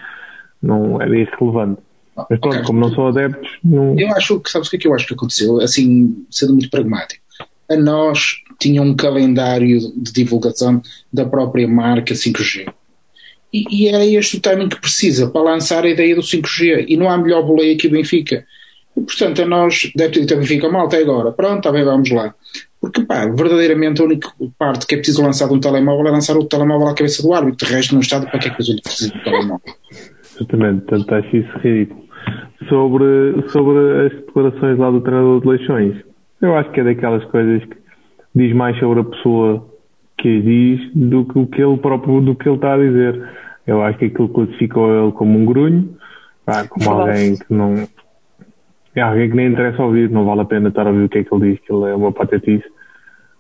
não 0.62 1.02
era 1.02 1.18
isso 1.18 1.32
relevante. 1.40 1.82
Mas 2.30 2.40
pronto, 2.40 2.56
Ok. 2.56 2.66
como 2.66 2.80
não 2.82 2.90
são 2.92 3.08
adeptos, 3.08 3.50
não... 3.64 3.98
Eu 3.98 4.10
acho 4.16 4.40
que, 4.42 4.50
sabes 4.50 4.68
o 4.68 4.72
que 4.72 4.78
é 4.78 4.80
que 4.80 4.88
eu 4.88 4.94
acho 4.94 5.08
que 5.08 5.14
aconteceu? 5.14 5.60
Assim, 5.62 6.26
sendo 6.30 6.52
muito 6.52 6.70
pragmático. 6.70 7.24
A 7.70 7.78
nós 7.78 8.42
tinha 8.60 8.82
um 8.82 8.96
calendário 8.96 9.80
de 9.96 10.12
divulgação 10.12 10.82
da 11.12 11.26
própria 11.26 11.68
marca 11.68 12.14
5G. 12.14 12.72
E, 13.54 13.64
e 13.70 13.88
era 13.88 14.06
este 14.06 14.38
o 14.38 14.42
timing 14.42 14.70
que 14.70 14.80
precisa 14.80 15.30
para 15.30 15.42
lançar 15.42 15.84
a 15.84 15.90
ideia 15.90 16.16
do 16.16 16.22
5G. 16.22 16.86
E 16.88 16.98
não 16.98 17.10
há 17.10 17.18
melhor 17.18 17.44
boleia 17.44 17.76
que 17.78 17.88
o 17.88 17.92
Benfica. 17.92 18.46
E, 18.96 19.02
portanto, 19.02 19.42
a 19.42 19.46
nós, 19.46 19.92
deve 19.96 20.14
ter 20.14 20.20
dito 20.22 20.36
Benfica, 20.38 20.70
mal 20.70 20.88
até 20.88 20.98
agora. 20.98 21.32
Pronto, 21.32 21.64
tá 21.64 21.72
bem, 21.72 21.84
vamos 21.84 22.10
lá. 22.12 22.34
Porque, 22.82 23.04
pá, 23.04 23.26
verdadeiramente 23.26 24.02
a 24.02 24.06
única 24.06 24.30
parte 24.58 24.88
que 24.88 24.96
é 24.96 24.98
preciso 24.98 25.22
lançar 25.22 25.48
de 25.48 25.54
um 25.54 25.60
telemóvel 25.60 26.08
é 26.08 26.12
lançar 26.12 26.38
o 26.38 26.46
telemóvel 26.46 26.88
à 26.88 26.96
cabeça 26.96 27.22
do 27.22 27.34
árbitro. 27.34 27.68
De 27.68 27.74
resto, 27.74 27.94
no 27.94 28.02
estado, 28.02 28.26
para 28.28 28.40
que 28.40 28.48
é 28.48 28.52
que 28.52 28.62
a 28.62 28.66
gente 28.66 28.82
precisa 28.82 29.12
do 29.12 29.24
telemóvel? 29.24 29.76
Exatamente, 30.36 30.86
portanto 30.86 31.16
acho 31.16 31.38
isso 31.38 31.58
ridículo. 31.60 32.08
Sobre, 32.70 33.50
sobre 33.50 34.06
as 34.06 34.12
declarações 34.26 34.78
lá 34.78 34.92
do 34.92 35.02
treinador 35.02 35.42
de 35.42 35.48
Leixões, 35.48 35.96
eu 36.42 36.56
acho 36.56 36.72
que 36.72 36.80
é 36.80 36.84
daquelas 36.84 37.24
coisas 37.26 37.64
que 37.66 37.78
diz 38.36 38.54
mais 38.54 38.78
sobre 38.80 39.02
a 39.02 39.04
pessoa 39.04 39.68
que 40.18 40.42
diz 40.42 40.94
do 40.94 41.26
que 41.26 41.40
o 41.40 41.48
que 41.48 41.62
ele 41.62 41.78
próprio 41.78 42.22
do 42.22 42.36
que 42.36 42.48
ele 42.48 42.56
está 42.56 42.74
a 42.74 42.78
dizer. 42.78 43.30
Eu 43.66 43.82
acho 43.84 43.98
que 44.00 44.06
aquilo 44.06 44.30
classificou 44.30 45.04
ele 45.04 45.12
como 45.12 45.38
um 45.38 45.46
grunho, 45.46 45.96
pá, 46.46 46.68
como 46.68 46.90
alguém 46.90 47.38
que 47.38 47.54
não. 47.54 47.76
É 48.96 49.02
alguém 49.02 49.30
que 49.30 49.36
nem 49.36 49.52
interessa 49.52 49.84
ouvir, 49.84 50.10
não 50.10 50.26
vale 50.26 50.42
a 50.42 50.46
pena 50.46 50.70
estar 50.70 50.88
a 50.88 50.90
ouvir 50.90 51.04
o 51.04 51.10
que 51.10 51.20
é 51.20 51.24
que 51.24 51.34
ele 51.34 51.52
diz, 51.52 51.60
que 51.66 51.72
ele 51.72 51.90
é 51.90 51.96
uma 51.96 52.12
patetice. 52.12 52.66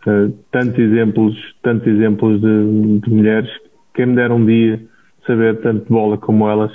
Uh, 0.07 0.31
tantos 0.51 0.79
exemplos, 0.79 1.35
tantos 1.61 1.87
exemplos 1.87 2.39
de, 2.39 2.99
de 2.99 3.09
mulheres, 3.09 3.49
quem 3.93 4.05
me 4.05 4.15
dera 4.15 4.33
um 4.33 4.45
dia 4.45 4.81
saber 5.27 5.59
tanto 5.61 5.85
de 5.85 5.89
bola 5.89 6.17
como 6.17 6.49
elas, 6.49 6.71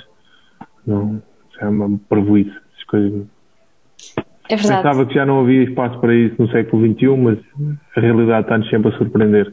não, 0.85 1.21
é 1.59 1.67
uma 1.67 1.97
prejuízo. 2.09 2.51
As 2.77 2.83
coisas. 2.83 3.34
É 4.49 4.55
verdade. 4.55 4.83
Pensava 4.83 5.05
que 5.05 5.13
já 5.13 5.25
não 5.25 5.41
havia 5.41 5.63
espaço 5.63 5.99
para 5.99 6.15
isso 6.15 6.35
no 6.39 6.49
século 6.51 6.87
XXI, 6.93 7.07
mas 7.17 7.39
a 7.95 7.99
realidade 7.99 8.45
está-nos 8.45 8.69
sempre 8.69 8.93
a 8.93 8.97
surpreender. 8.97 9.51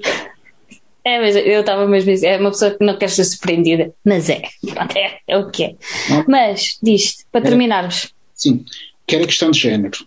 É, 1.04 1.20
mas 1.20 1.34
eu 1.34 1.60
estava 1.60 1.86
mesmo 1.86 2.10
a 2.10 2.14
dizer, 2.14 2.26
é 2.28 2.38
uma 2.38 2.50
pessoa 2.50 2.70
que 2.70 2.84
não 2.84 2.96
quer 2.96 3.08
ser 3.08 3.24
surpreendida, 3.24 3.92
mas 4.04 4.28
é. 4.30 4.42
Pronto, 4.72 4.96
é, 4.96 5.18
é 5.26 5.38
o 5.38 5.50
que 5.50 5.64
é. 5.64 5.74
Não. 6.10 6.24
Mas, 6.28 6.78
diz 6.82 7.26
para 7.32 7.40
terminarmos, 7.40 8.12
Sim, 8.34 8.64
quer 9.06 9.22
a 9.22 9.26
questão 9.26 9.50
de 9.50 9.58
género, 9.60 9.98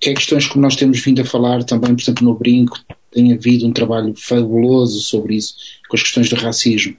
quer 0.00 0.14
questões 0.14 0.46
como 0.46 0.62
nós 0.62 0.76
temos 0.76 1.00
vindo 1.00 1.20
a 1.20 1.24
falar 1.24 1.64
também, 1.64 1.94
por 1.94 2.02
exemplo, 2.02 2.24
no 2.24 2.34
Brinco, 2.34 2.78
tem 3.10 3.32
havido 3.32 3.66
um 3.66 3.72
trabalho 3.72 4.14
fabuloso 4.16 5.00
sobre 5.00 5.36
isso, 5.36 5.54
com 5.88 5.96
as 5.96 6.02
questões 6.02 6.28
do 6.28 6.36
racismo. 6.36 6.96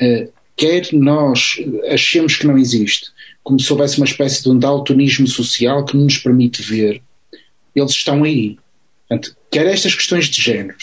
Eh, 0.00 0.28
quer 0.56 0.88
nós 0.92 1.56
achemos 1.90 2.36
que 2.36 2.46
não 2.46 2.58
existe, 2.58 3.10
como 3.42 3.58
se 3.58 3.72
houvesse 3.72 3.98
uma 3.98 4.06
espécie 4.06 4.42
de 4.42 4.50
um 4.50 4.58
daltonismo 4.58 5.26
social 5.26 5.84
que 5.84 5.96
não 5.96 6.04
nos 6.04 6.18
permite 6.18 6.62
ver, 6.62 7.02
eles 7.74 7.92
estão 7.92 8.24
aí. 8.24 8.58
Portanto, 9.08 9.36
quer 9.50 9.66
estas 9.66 9.94
questões 9.94 10.26
de 10.26 10.40
género, 10.40 10.78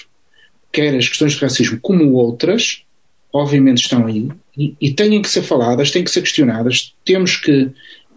quer 0.72 0.96
as 0.96 1.08
questões 1.08 1.34
de 1.34 1.40
racismo, 1.40 1.80
como 1.82 2.14
outras, 2.14 2.84
obviamente 3.32 3.82
estão 3.82 4.06
aí 4.06 4.30
e, 4.58 4.76
e 4.80 4.92
têm 4.92 5.22
que 5.22 5.30
ser 5.30 5.44
faladas, 5.44 5.92
têm 5.92 6.04
que 6.04 6.12
ser 6.12 6.22
questionadas, 6.22 6.94
temos 7.06 7.38
que, 7.38 7.70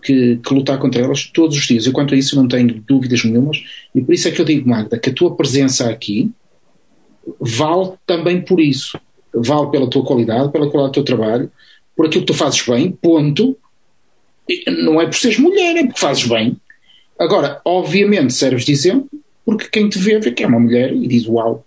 que, 0.02 0.36
que 0.36 0.54
lutar 0.54 0.78
contra 0.78 1.02
elas 1.02 1.26
todos 1.26 1.56
os 1.56 1.66
dias. 1.66 1.86
Eu, 1.86 1.92
quanto 1.92 2.14
a 2.14 2.16
isso, 2.16 2.36
não 2.36 2.48
tenho 2.48 2.82
dúvidas 2.86 3.24
nenhumas 3.24 3.62
e 3.94 4.00
por 4.00 4.14
isso 4.14 4.28
é 4.28 4.30
que 4.30 4.40
eu 4.40 4.44
digo, 4.44 4.68
Magda, 4.68 4.98
que 4.98 5.10
a 5.10 5.14
tua 5.14 5.34
presença 5.36 5.88
aqui 5.88 6.30
vale 7.40 7.92
também 8.06 8.40
por 8.40 8.60
isso. 8.60 8.98
Vale 9.34 9.70
pela 9.70 9.88
tua 9.88 10.04
qualidade, 10.04 10.52
pela 10.52 10.68
qualidade 10.68 10.92
do 10.92 11.04
teu 11.04 11.04
trabalho, 11.04 11.50
por 11.96 12.06
aquilo 12.06 12.24
que 12.24 12.32
tu 12.32 12.36
fazes 12.36 12.62
bem, 12.66 12.90
ponto. 12.90 13.56
Não 14.84 15.00
é 15.00 15.06
por 15.06 15.14
seres 15.16 15.38
mulher, 15.38 15.76
é 15.76 15.84
porque 15.84 16.00
fazes 16.00 16.26
bem. 16.26 16.56
Agora, 17.18 17.60
obviamente, 17.64 18.32
serves 18.32 18.64
de 18.64 18.72
exemplo, 18.72 19.08
porque 19.44 19.68
quem 19.70 19.88
te 19.88 19.98
vê 19.98 20.18
vê 20.18 20.30
que 20.32 20.42
é 20.42 20.46
uma 20.46 20.58
mulher 20.60 20.92
e 20.92 21.06
diz 21.06 21.26
uau. 21.26 21.64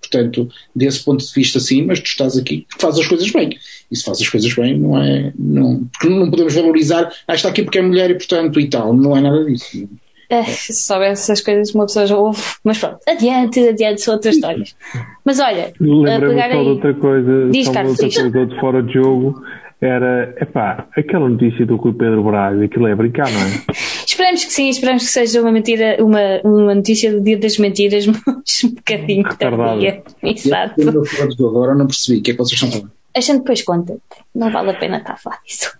Portanto, 0.00 0.48
desse 0.74 1.04
ponto 1.04 1.24
de 1.26 1.32
vista, 1.34 1.58
sim, 1.58 1.82
mas 1.84 1.98
tu 1.98 2.06
estás 2.06 2.36
aqui 2.36 2.64
porque 2.68 2.80
fazes 2.80 3.00
as 3.00 3.06
coisas 3.08 3.30
bem. 3.32 3.50
E 3.90 3.96
se 3.96 4.04
fazes 4.04 4.22
as 4.22 4.28
coisas 4.28 4.54
bem, 4.54 4.78
não 4.78 5.02
é. 5.02 5.32
Não, 5.36 5.84
porque 5.92 6.08
não 6.08 6.30
podemos 6.30 6.54
valorizar, 6.54 7.12
ah, 7.26 7.34
está 7.34 7.48
aqui 7.48 7.62
porque 7.62 7.78
é 7.78 7.82
mulher 7.82 8.10
e 8.10 8.14
portanto 8.14 8.60
e 8.60 8.68
tal. 8.68 8.92
Não 8.94 9.16
é 9.16 9.20
nada 9.20 9.44
disso. 9.44 9.88
é, 10.30 10.44
se 10.44 10.72
soubesse 10.74 11.22
essas 11.32 11.40
coisas, 11.40 11.74
uma 11.74 11.86
pessoa 11.86 12.06
já 12.06 12.16
ouve. 12.16 12.40
Mas 12.62 12.78
pronto, 12.78 12.98
adiante, 13.08 13.68
adiante, 13.68 14.00
são 14.00 14.14
outras 14.14 14.36
histórias. 14.36 14.76
Mas 15.24 15.40
olha, 15.40 15.66
a 15.66 15.72
Lembrei-me 15.80 16.28
pegar 16.28 16.50
só 16.50 16.54
de 16.54 16.60
aí. 16.60 16.66
outra 16.68 16.94
coisa, 16.94 17.50
Diz, 17.50 17.64
só 17.64 17.70
de 17.70 17.74
Carlos, 17.76 17.92
outra 17.92 18.08
diz. 18.08 18.18
coisa 18.22 18.46
de 18.46 18.60
fora 18.60 18.82
de 18.84 18.92
jogo, 18.92 19.42
era, 19.80 20.34
epá, 20.40 20.86
aquela 20.96 21.28
notícia 21.28 21.66
do 21.66 21.76
Rui 21.76 21.92
Pedro 21.92 22.22
Braz, 22.24 22.60
aquilo 22.60 22.86
é 22.86 22.94
brincar, 22.94 23.30
não 23.30 23.40
é? 23.40 23.62
Esperamos 24.06 24.44
que 24.44 24.52
sim, 24.52 24.68
esperamos 24.68 25.04
que 25.04 25.10
seja 25.10 25.42
uma 25.42 25.52
mentira, 25.52 25.96
uma, 26.00 26.40
uma 26.42 26.74
notícia 26.74 27.12
do 27.12 27.20
dia 27.20 27.38
das 27.38 27.58
mentiras, 27.58 28.06
mas 28.08 28.64
um 28.64 28.74
bocadinho 28.74 29.22
Retardada. 29.22 29.70
tardia. 29.70 30.02
Exato. 30.22 30.80
Eu, 30.80 31.48
agora 31.48 31.74
não 31.74 31.86
percebi 31.86 32.20
o 32.20 32.22
que 32.22 32.30
é 32.30 32.34
que 32.34 32.38
vocês 32.38 32.54
estão 32.54 32.70
falando. 32.70 32.92
A 33.14 33.20
gente 33.20 33.38
depois 33.38 33.62
conta. 33.62 33.98
Não 34.34 34.50
vale 34.50 34.70
a 34.70 34.74
pena 34.74 34.98
estar 34.98 35.14
a 35.14 35.16
falar 35.16 35.40
disso. 35.46 35.70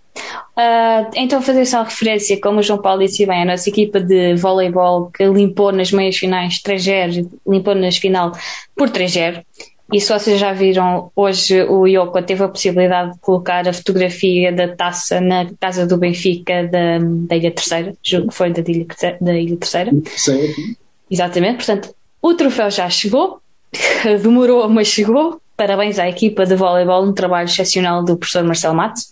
Ah, 0.55 1.09
então, 1.15 1.41
fazer 1.41 1.65
só 1.65 1.83
referência, 1.83 2.39
como 2.41 2.59
o 2.59 2.63
João 2.63 2.81
Paulo 2.81 3.03
disse 3.03 3.25
bem, 3.25 3.43
a 3.43 3.45
nossa 3.45 3.69
equipa 3.69 3.99
de 3.99 4.35
voleibol 4.35 5.11
que 5.11 5.23
limpou 5.25 5.71
nas 5.71 5.91
meias 5.91 6.17
finais 6.17 6.61
3-0, 6.61 7.29
limpou 7.47 7.75
nas 7.75 7.97
final 7.97 8.31
por 8.75 8.89
3-0. 8.89 9.43
E 9.91 10.01
se 10.01 10.11
vocês 10.11 10.39
já 10.39 10.51
viram, 10.51 11.11
hoje 11.15 11.63
o 11.63 11.87
Yoko 11.87 12.21
teve 12.21 12.43
a 12.43 12.49
possibilidade 12.49 13.13
de 13.13 13.19
colocar 13.19 13.65
a 13.67 13.71
fotografia 13.71 14.51
da 14.51 14.75
taça 14.75 15.21
na 15.21 15.45
casa 15.59 15.87
do 15.87 15.97
Benfica 15.97 16.67
da, 16.67 16.99
da 16.99 17.35
Ilha 17.35 17.51
Terceira, 17.51 17.93
julgo 18.03 18.27
que 18.27 18.35
foi 18.35 18.51
da 18.51 18.61
Ilha, 18.69 18.85
da 19.21 19.33
Ilha 19.33 19.55
Terceira. 19.55 19.91
Certo? 20.15 20.61
Exatamente, 21.09 21.57
portanto, 21.57 21.95
o 22.21 22.33
troféu 22.33 22.69
já 22.69 22.89
chegou, 22.89 23.39
demorou, 24.21 24.67
mas 24.69 24.87
chegou. 24.87 25.39
Parabéns 25.55 25.97
à 25.97 26.07
equipa 26.07 26.45
de 26.45 26.55
voleibol, 26.55 27.03
um 27.03 27.13
trabalho 27.13 27.47
excepcional 27.47 28.03
do 28.03 28.15
professor 28.17 28.43
Marcelo 28.43 28.75
Matos. 28.75 29.07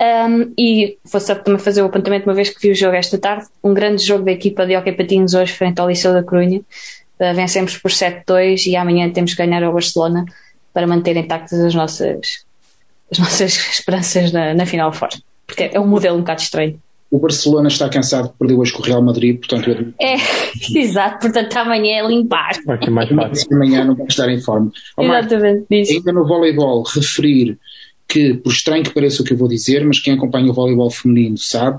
Um, 0.00 0.52
e 0.58 0.96
vou 1.04 1.20
só 1.20 1.34
também 1.34 1.58
fazer 1.58 1.82
o 1.82 1.86
apontamento, 1.86 2.26
uma 2.26 2.34
vez 2.34 2.48
que 2.48 2.60
vi 2.60 2.70
o 2.70 2.74
jogo 2.74 2.96
esta 2.96 3.18
tarde, 3.18 3.46
um 3.62 3.74
grande 3.74 4.02
jogo 4.02 4.24
da 4.24 4.32
equipa 4.32 4.66
de 4.66 4.76
Hockey 4.76 4.92
Patins 4.92 5.34
hoje 5.34 5.52
frente 5.52 5.80
ao 5.80 5.88
Liceu 5.88 6.12
da 6.12 6.22
Corunha. 6.22 6.62
Uh, 7.18 7.34
vencemos 7.34 7.76
por 7.78 7.90
7-2 7.90 8.66
e 8.66 8.76
amanhã 8.76 9.08
temos 9.10 9.34
que 9.34 9.44
ganhar 9.44 9.62
ao 9.62 9.72
Barcelona 9.72 10.24
para 10.72 10.86
manter 10.86 11.16
intactas 11.16 11.60
as 11.60 11.74
nossas, 11.74 12.44
as 13.10 13.18
nossas 13.18 13.56
esperanças 13.72 14.32
na, 14.32 14.54
na 14.54 14.66
final 14.66 14.92
fora. 14.92 15.16
Porque 15.46 15.70
é 15.72 15.78
um 15.78 15.86
modelo 15.86 16.16
um 16.16 16.20
bocado 16.20 16.42
estranho. 16.42 16.80
O 17.10 17.18
Barcelona 17.20 17.68
está 17.68 17.88
cansado, 17.88 18.34
perdeu 18.36 18.58
hoje 18.58 18.72
com 18.72 18.82
o 18.82 18.84
Real 18.84 19.00
Madrid, 19.00 19.38
portanto, 19.38 19.70
eu 19.70 19.94
É, 20.00 20.16
exato, 20.76 21.20
portanto 21.20 21.56
amanhã 21.56 22.04
é 22.04 22.08
limpar. 22.08 22.54
Vai 22.66 22.82
ser 22.82 22.90
mais 22.90 23.08
fácil. 23.08 23.46
amanhã 23.52 23.84
não 23.84 23.94
vai 23.94 24.06
estar 24.06 24.28
em 24.28 24.40
forma. 24.40 24.72
Exatamente, 24.98 25.64
disso. 25.70 25.92
ainda 25.92 26.12
no 26.12 26.26
voleibol, 26.26 26.82
referir 26.82 27.56
que, 28.08 28.34
por 28.34 28.50
estranho 28.50 28.82
que 28.82 28.90
pareça 28.90 29.22
o 29.22 29.24
que 29.24 29.32
eu 29.32 29.36
vou 29.36 29.46
dizer, 29.46 29.84
mas 29.84 30.00
quem 30.00 30.14
acompanha 30.14 30.50
o 30.50 30.54
voleibol 30.54 30.90
feminino 30.90 31.38
sabe 31.38 31.78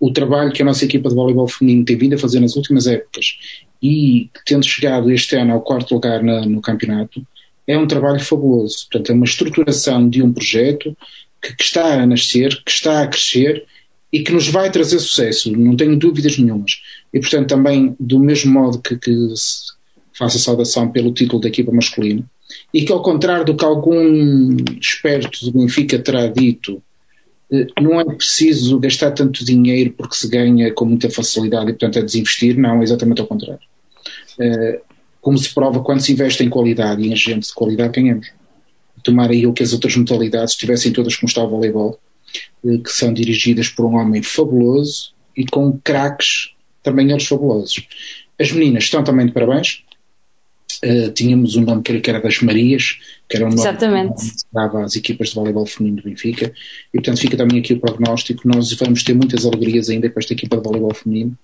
o 0.00 0.12
trabalho 0.12 0.52
que 0.52 0.62
a 0.62 0.64
nossa 0.64 0.84
equipa 0.84 1.08
de 1.08 1.14
voleibol 1.14 1.48
feminino 1.48 1.84
tem 1.84 1.96
vindo 1.96 2.14
a 2.14 2.18
fazer 2.18 2.38
nas 2.38 2.54
últimas 2.54 2.86
épocas 2.86 3.36
e 3.82 4.30
tendo 4.44 4.66
chegado 4.66 5.10
este 5.10 5.36
ano 5.36 5.52
ao 5.52 5.60
quarto 5.60 5.94
lugar 5.94 6.22
na, 6.22 6.42
no 6.42 6.60
campeonato, 6.60 7.24
é 7.66 7.76
um 7.76 7.86
trabalho 7.86 8.20
fabuloso. 8.20 8.86
Portanto, 8.90 9.10
é 9.10 9.14
uma 9.14 9.24
estruturação 9.24 10.08
de 10.08 10.22
um 10.22 10.32
projeto 10.32 10.96
que, 11.42 11.54
que, 11.54 11.62
está 11.62 12.02
a 12.02 12.06
nascer, 12.06 12.62
que 12.64 12.70
está 12.70 13.02
a 13.02 13.06
crescer 13.06 13.64
e 14.12 14.20
que 14.20 14.32
nos 14.32 14.48
vai 14.48 14.70
trazer 14.70 14.98
sucesso, 14.98 15.52
não 15.52 15.76
tenho 15.76 15.96
dúvidas 15.96 16.38
nenhumas. 16.38 16.80
E, 17.12 17.20
portanto, 17.20 17.48
também, 17.48 17.94
do 18.00 18.18
mesmo 18.18 18.52
modo 18.52 18.80
que, 18.80 18.96
que 18.96 19.12
faço 20.18 20.38
a 20.38 20.40
saudação 20.40 20.90
pelo 20.90 21.12
título 21.12 21.40
da 21.40 21.48
equipa 21.48 21.70
masculina, 21.70 22.24
e 22.72 22.84
que, 22.84 22.92
ao 22.92 23.02
contrário 23.02 23.44
do 23.44 23.54
que 23.54 23.64
algum 23.64 24.56
esperto 24.80 25.44
do 25.44 25.58
Benfica 25.58 25.98
terá 25.98 26.26
dito, 26.26 26.82
eh, 27.52 27.66
não 27.80 28.00
é 28.00 28.04
preciso 28.04 28.78
gastar 28.78 29.10
tanto 29.10 29.44
dinheiro 29.44 29.92
porque 29.96 30.16
se 30.16 30.28
ganha 30.28 30.72
com 30.72 30.86
muita 30.86 31.10
facilidade 31.10 31.70
e, 31.70 31.72
portanto, 31.74 31.98
é 31.98 32.02
desinvestir. 32.02 32.56
Não, 32.56 32.80
é 32.80 32.82
exatamente 32.82 33.20
ao 33.20 33.26
contrário. 33.26 33.67
Eh, 34.40 34.80
como 35.20 35.36
se 35.36 35.52
prova 35.52 35.80
quando 35.80 36.00
se 36.00 36.12
investe 36.12 36.42
em 36.42 36.48
qualidade 36.48 37.02
e 37.02 37.12
em 37.12 37.16
gente 37.16 37.48
de 37.48 37.54
qualidade, 37.54 38.00
ganhamos. 38.00 38.30
Tomar 39.02 39.30
aí 39.30 39.46
o 39.46 39.52
que 39.52 39.62
as 39.62 39.72
outras 39.72 39.96
modalidades 39.96 40.54
tivessem 40.54 40.92
todas 40.92 41.16
como 41.16 41.28
está 41.28 41.42
o 41.42 41.48
voleibol, 41.48 41.98
eh, 42.64 42.78
que 42.78 42.90
são 42.90 43.12
dirigidas 43.12 43.68
por 43.68 43.86
um 43.86 43.96
homem 43.96 44.22
fabuloso 44.22 45.12
e 45.36 45.44
com 45.44 45.78
craques 45.84 46.54
também 46.82 47.10
eles 47.10 47.26
fabulosos. 47.26 47.86
As 48.40 48.50
meninas 48.52 48.84
estão 48.84 49.02
também 49.02 49.26
de 49.26 49.32
parabéns. 49.32 49.82
Uh, 50.84 51.10
tínhamos 51.10 51.56
um 51.56 51.62
nome 51.62 51.82
que 51.82 52.08
era 52.08 52.20
das 52.20 52.40
Marias, 52.40 52.98
que 53.28 53.36
era 53.36 53.46
um 53.46 53.48
nome 53.48 53.62
Exatamente. 53.62 54.30
que 54.30 54.36
dava 54.52 54.84
às 54.84 54.94
equipas 54.94 55.30
de 55.30 55.34
voleibol 55.34 55.66
feminino 55.66 56.00
do 56.00 56.08
Benfica, 56.08 56.52
e 56.94 56.98
portanto 56.98 57.18
fica 57.18 57.36
também 57.36 57.58
aqui 57.58 57.72
o 57.72 57.80
prognóstico. 57.80 58.46
Nós 58.46 58.72
vamos 58.74 59.02
ter 59.02 59.12
muitas 59.12 59.44
alegrias 59.44 59.88
ainda 59.88 60.08
com 60.08 60.20
esta 60.20 60.34
equipa 60.34 60.56
de 60.56 60.62
voleibol 60.62 60.94
feminino, 60.94 61.36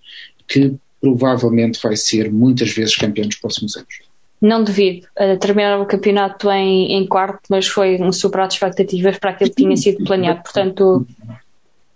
que 0.47 0.75
provavelmente 1.05 1.79
vai 1.83 1.97
ser 1.97 2.33
muitas 2.33 2.71
vezes 2.73 2.97
campeão 2.97 3.27
nos 3.27 3.37
próximos 3.37 3.77
anos. 3.77 4.01
Não 4.41 4.65
devido. 4.65 5.07
Uh, 5.19 5.39
terminaram 5.39 5.83
o 5.83 5.87
campeonato 5.87 6.51
em, 6.51 6.93
em 6.93 7.07
quarto, 7.07 7.43
mas 7.51 7.67
foi 7.67 8.01
um 8.01 8.11
superado 8.11 8.49
de 8.49 8.55
expectativas 8.55 9.19
para 9.19 9.31
aquilo 9.31 9.51
que 9.51 9.57
tinha 9.57 9.77
sido 9.77 10.03
planeado, 10.05 10.43
portanto, 10.43 11.07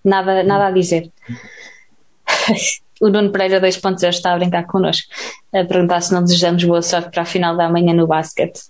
nada, 0.05 0.43
nada 0.43 0.66
a 0.66 0.70
dizer. 0.70 1.10
o 3.01 3.09
Nuno 3.09 3.30
Pereira 3.30 3.60
2.0 3.60 4.09
está 4.09 4.35
a 4.35 4.39
brincar 4.39 4.66
connosco, 4.66 5.09
a 5.55 5.64
perguntar 5.64 6.02
se 6.02 6.12
não 6.12 6.22
desejamos 6.22 6.64
boa 6.64 6.82
sorte 6.82 7.10
para 7.10 7.22
a 7.22 7.26
final 7.26 7.56
da 7.56 7.70
manhã 7.70 7.94
no 7.94 8.06
basquete. 8.06 8.60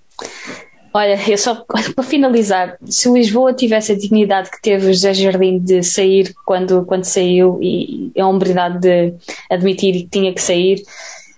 Olha, 0.98 1.16
eu 1.30 1.38
só 1.38 1.54
para 1.94 2.02
finalizar, 2.02 2.76
se 2.84 3.08
o 3.08 3.16
Lisboa 3.16 3.52
tivesse 3.52 3.92
a 3.92 3.96
dignidade 3.96 4.50
que 4.50 4.60
teve 4.60 4.86
o 4.86 4.92
José 4.92 5.14
Jardim 5.14 5.60
de 5.60 5.80
sair 5.80 6.34
quando, 6.44 6.84
quando 6.84 7.04
saiu 7.04 7.56
e 7.62 8.10
a 8.18 8.26
hombridade 8.26 8.80
de 8.80 9.14
admitir 9.48 9.92
que 9.92 10.08
tinha 10.08 10.34
que 10.34 10.42
sair, 10.42 10.82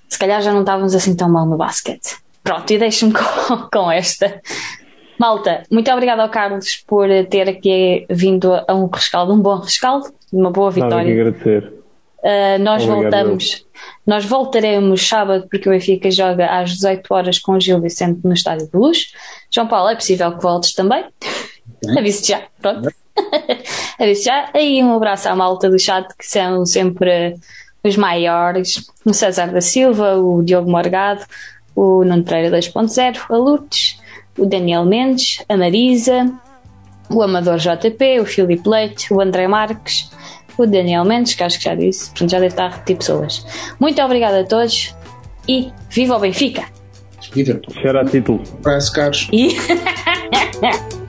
se 0.09 0.19
calhar 0.19 0.41
já 0.41 0.51
não 0.51 0.61
estávamos 0.61 0.95
assim 0.95 1.15
tão 1.15 1.29
mal 1.29 1.45
no 1.45 1.59
basquete. 1.59 2.17
Pronto, 2.43 2.71
e 2.73 2.79
deixo-me 2.79 3.13
com, 3.13 3.69
com 3.71 3.93
esta. 3.93 4.41
Malta, 5.19 5.63
muito 5.71 5.91
obrigada 5.91 6.23
ao 6.23 6.31
Carlos 6.31 6.83
por 6.87 7.07
ter 7.29 7.47
aqui 7.47 8.07
vindo 8.09 8.55
a 8.67 8.75
um 8.75 8.87
rescaldo, 8.87 9.35
um 9.35 9.41
bom 9.41 9.59
rescaldo, 9.59 10.07
uma 10.33 10.51
boa 10.51 10.71
Nada 10.71 10.81
que 10.81 10.85
vitória. 10.87 11.13
agradecer. 11.13 11.73
Uh, 12.23 12.59
nós 12.61 12.83
Obrigado, 12.83 13.03
voltamos, 13.03 13.67
nós 14.07 14.25
voltaremos 14.25 15.07
sábado 15.07 15.47
porque 15.51 15.69
o 15.69 15.73
Benfica 15.73 16.11
joga 16.11 16.47
às 16.47 16.71
18 16.71 17.15
horas 17.15 17.39
com 17.39 17.53
o 17.53 17.61
Gil 17.61 17.81
Vicente 17.81 18.21
no 18.25 18.33
Estádio 18.33 18.69
de 18.69 18.77
Luz. 18.77 19.13
João 19.51 19.69
Paulo, 19.69 19.91
é 19.91 19.95
possível 19.95 20.33
que 20.37 20.43
voltes 20.43 20.73
também. 20.73 21.05
Aviso 21.97 22.27
já, 22.27 22.43
pronto. 22.61 22.91
Aviso 23.99 24.25
já. 24.25 24.51
Aí 24.55 24.83
um 24.83 24.95
abraço 24.95 25.29
à 25.29 25.37
malta 25.37 25.71
do 25.71 25.79
chat 25.79 26.09
que 26.17 26.27
são 26.27 26.65
sempre 26.65 27.37
os 27.85 27.97
maiores: 27.97 28.85
o 29.05 29.13
César 29.13 29.53
da 29.53 29.61
Silva, 29.61 30.17
o 30.17 30.43
Diogo 30.43 30.71
Morgado, 30.71 31.25
o 31.75 32.05
Nuno 32.05 32.25
Pereira 32.25 32.59
2.0, 32.59 33.19
a 33.29 33.37
Lourdes, 33.37 33.99
o 34.39 34.47
Daniel 34.47 34.85
Mendes, 34.85 35.45
a 35.49 35.57
Marisa, 35.57 36.33
o 37.11 37.23
Amador 37.23 37.59
JP, 37.59 38.21
o 38.21 38.27
Filipe 38.27 38.69
Leite, 38.69 39.13
o 39.13 39.21
André 39.21 39.49
Marques, 39.49 40.11
o 40.63 40.67
Daniel 40.67 41.05
Mendes, 41.05 41.35
que 41.35 41.43
acho 41.43 41.59
que 41.59 41.65
já 41.65 41.75
disse, 41.75 42.11
portanto 42.11 42.31
já 42.31 42.39
deve 42.39 42.53
estar 42.53 42.67
a 42.67 42.69
repetir 42.71 42.97
pessoas. 42.97 43.47
Muito 43.79 44.01
obrigada 44.03 44.41
a 44.41 44.45
todos 44.45 44.95
e 45.49 45.73
viva 45.91 46.17
o 46.17 46.21
Benfica! 46.21 46.65
Viva. 47.33 47.61
Cheira 47.81 48.01
a 48.01 48.05
título. 48.05 48.43
Abraço, 48.59 48.93
caros. 48.93 49.29
E... 49.33 51.00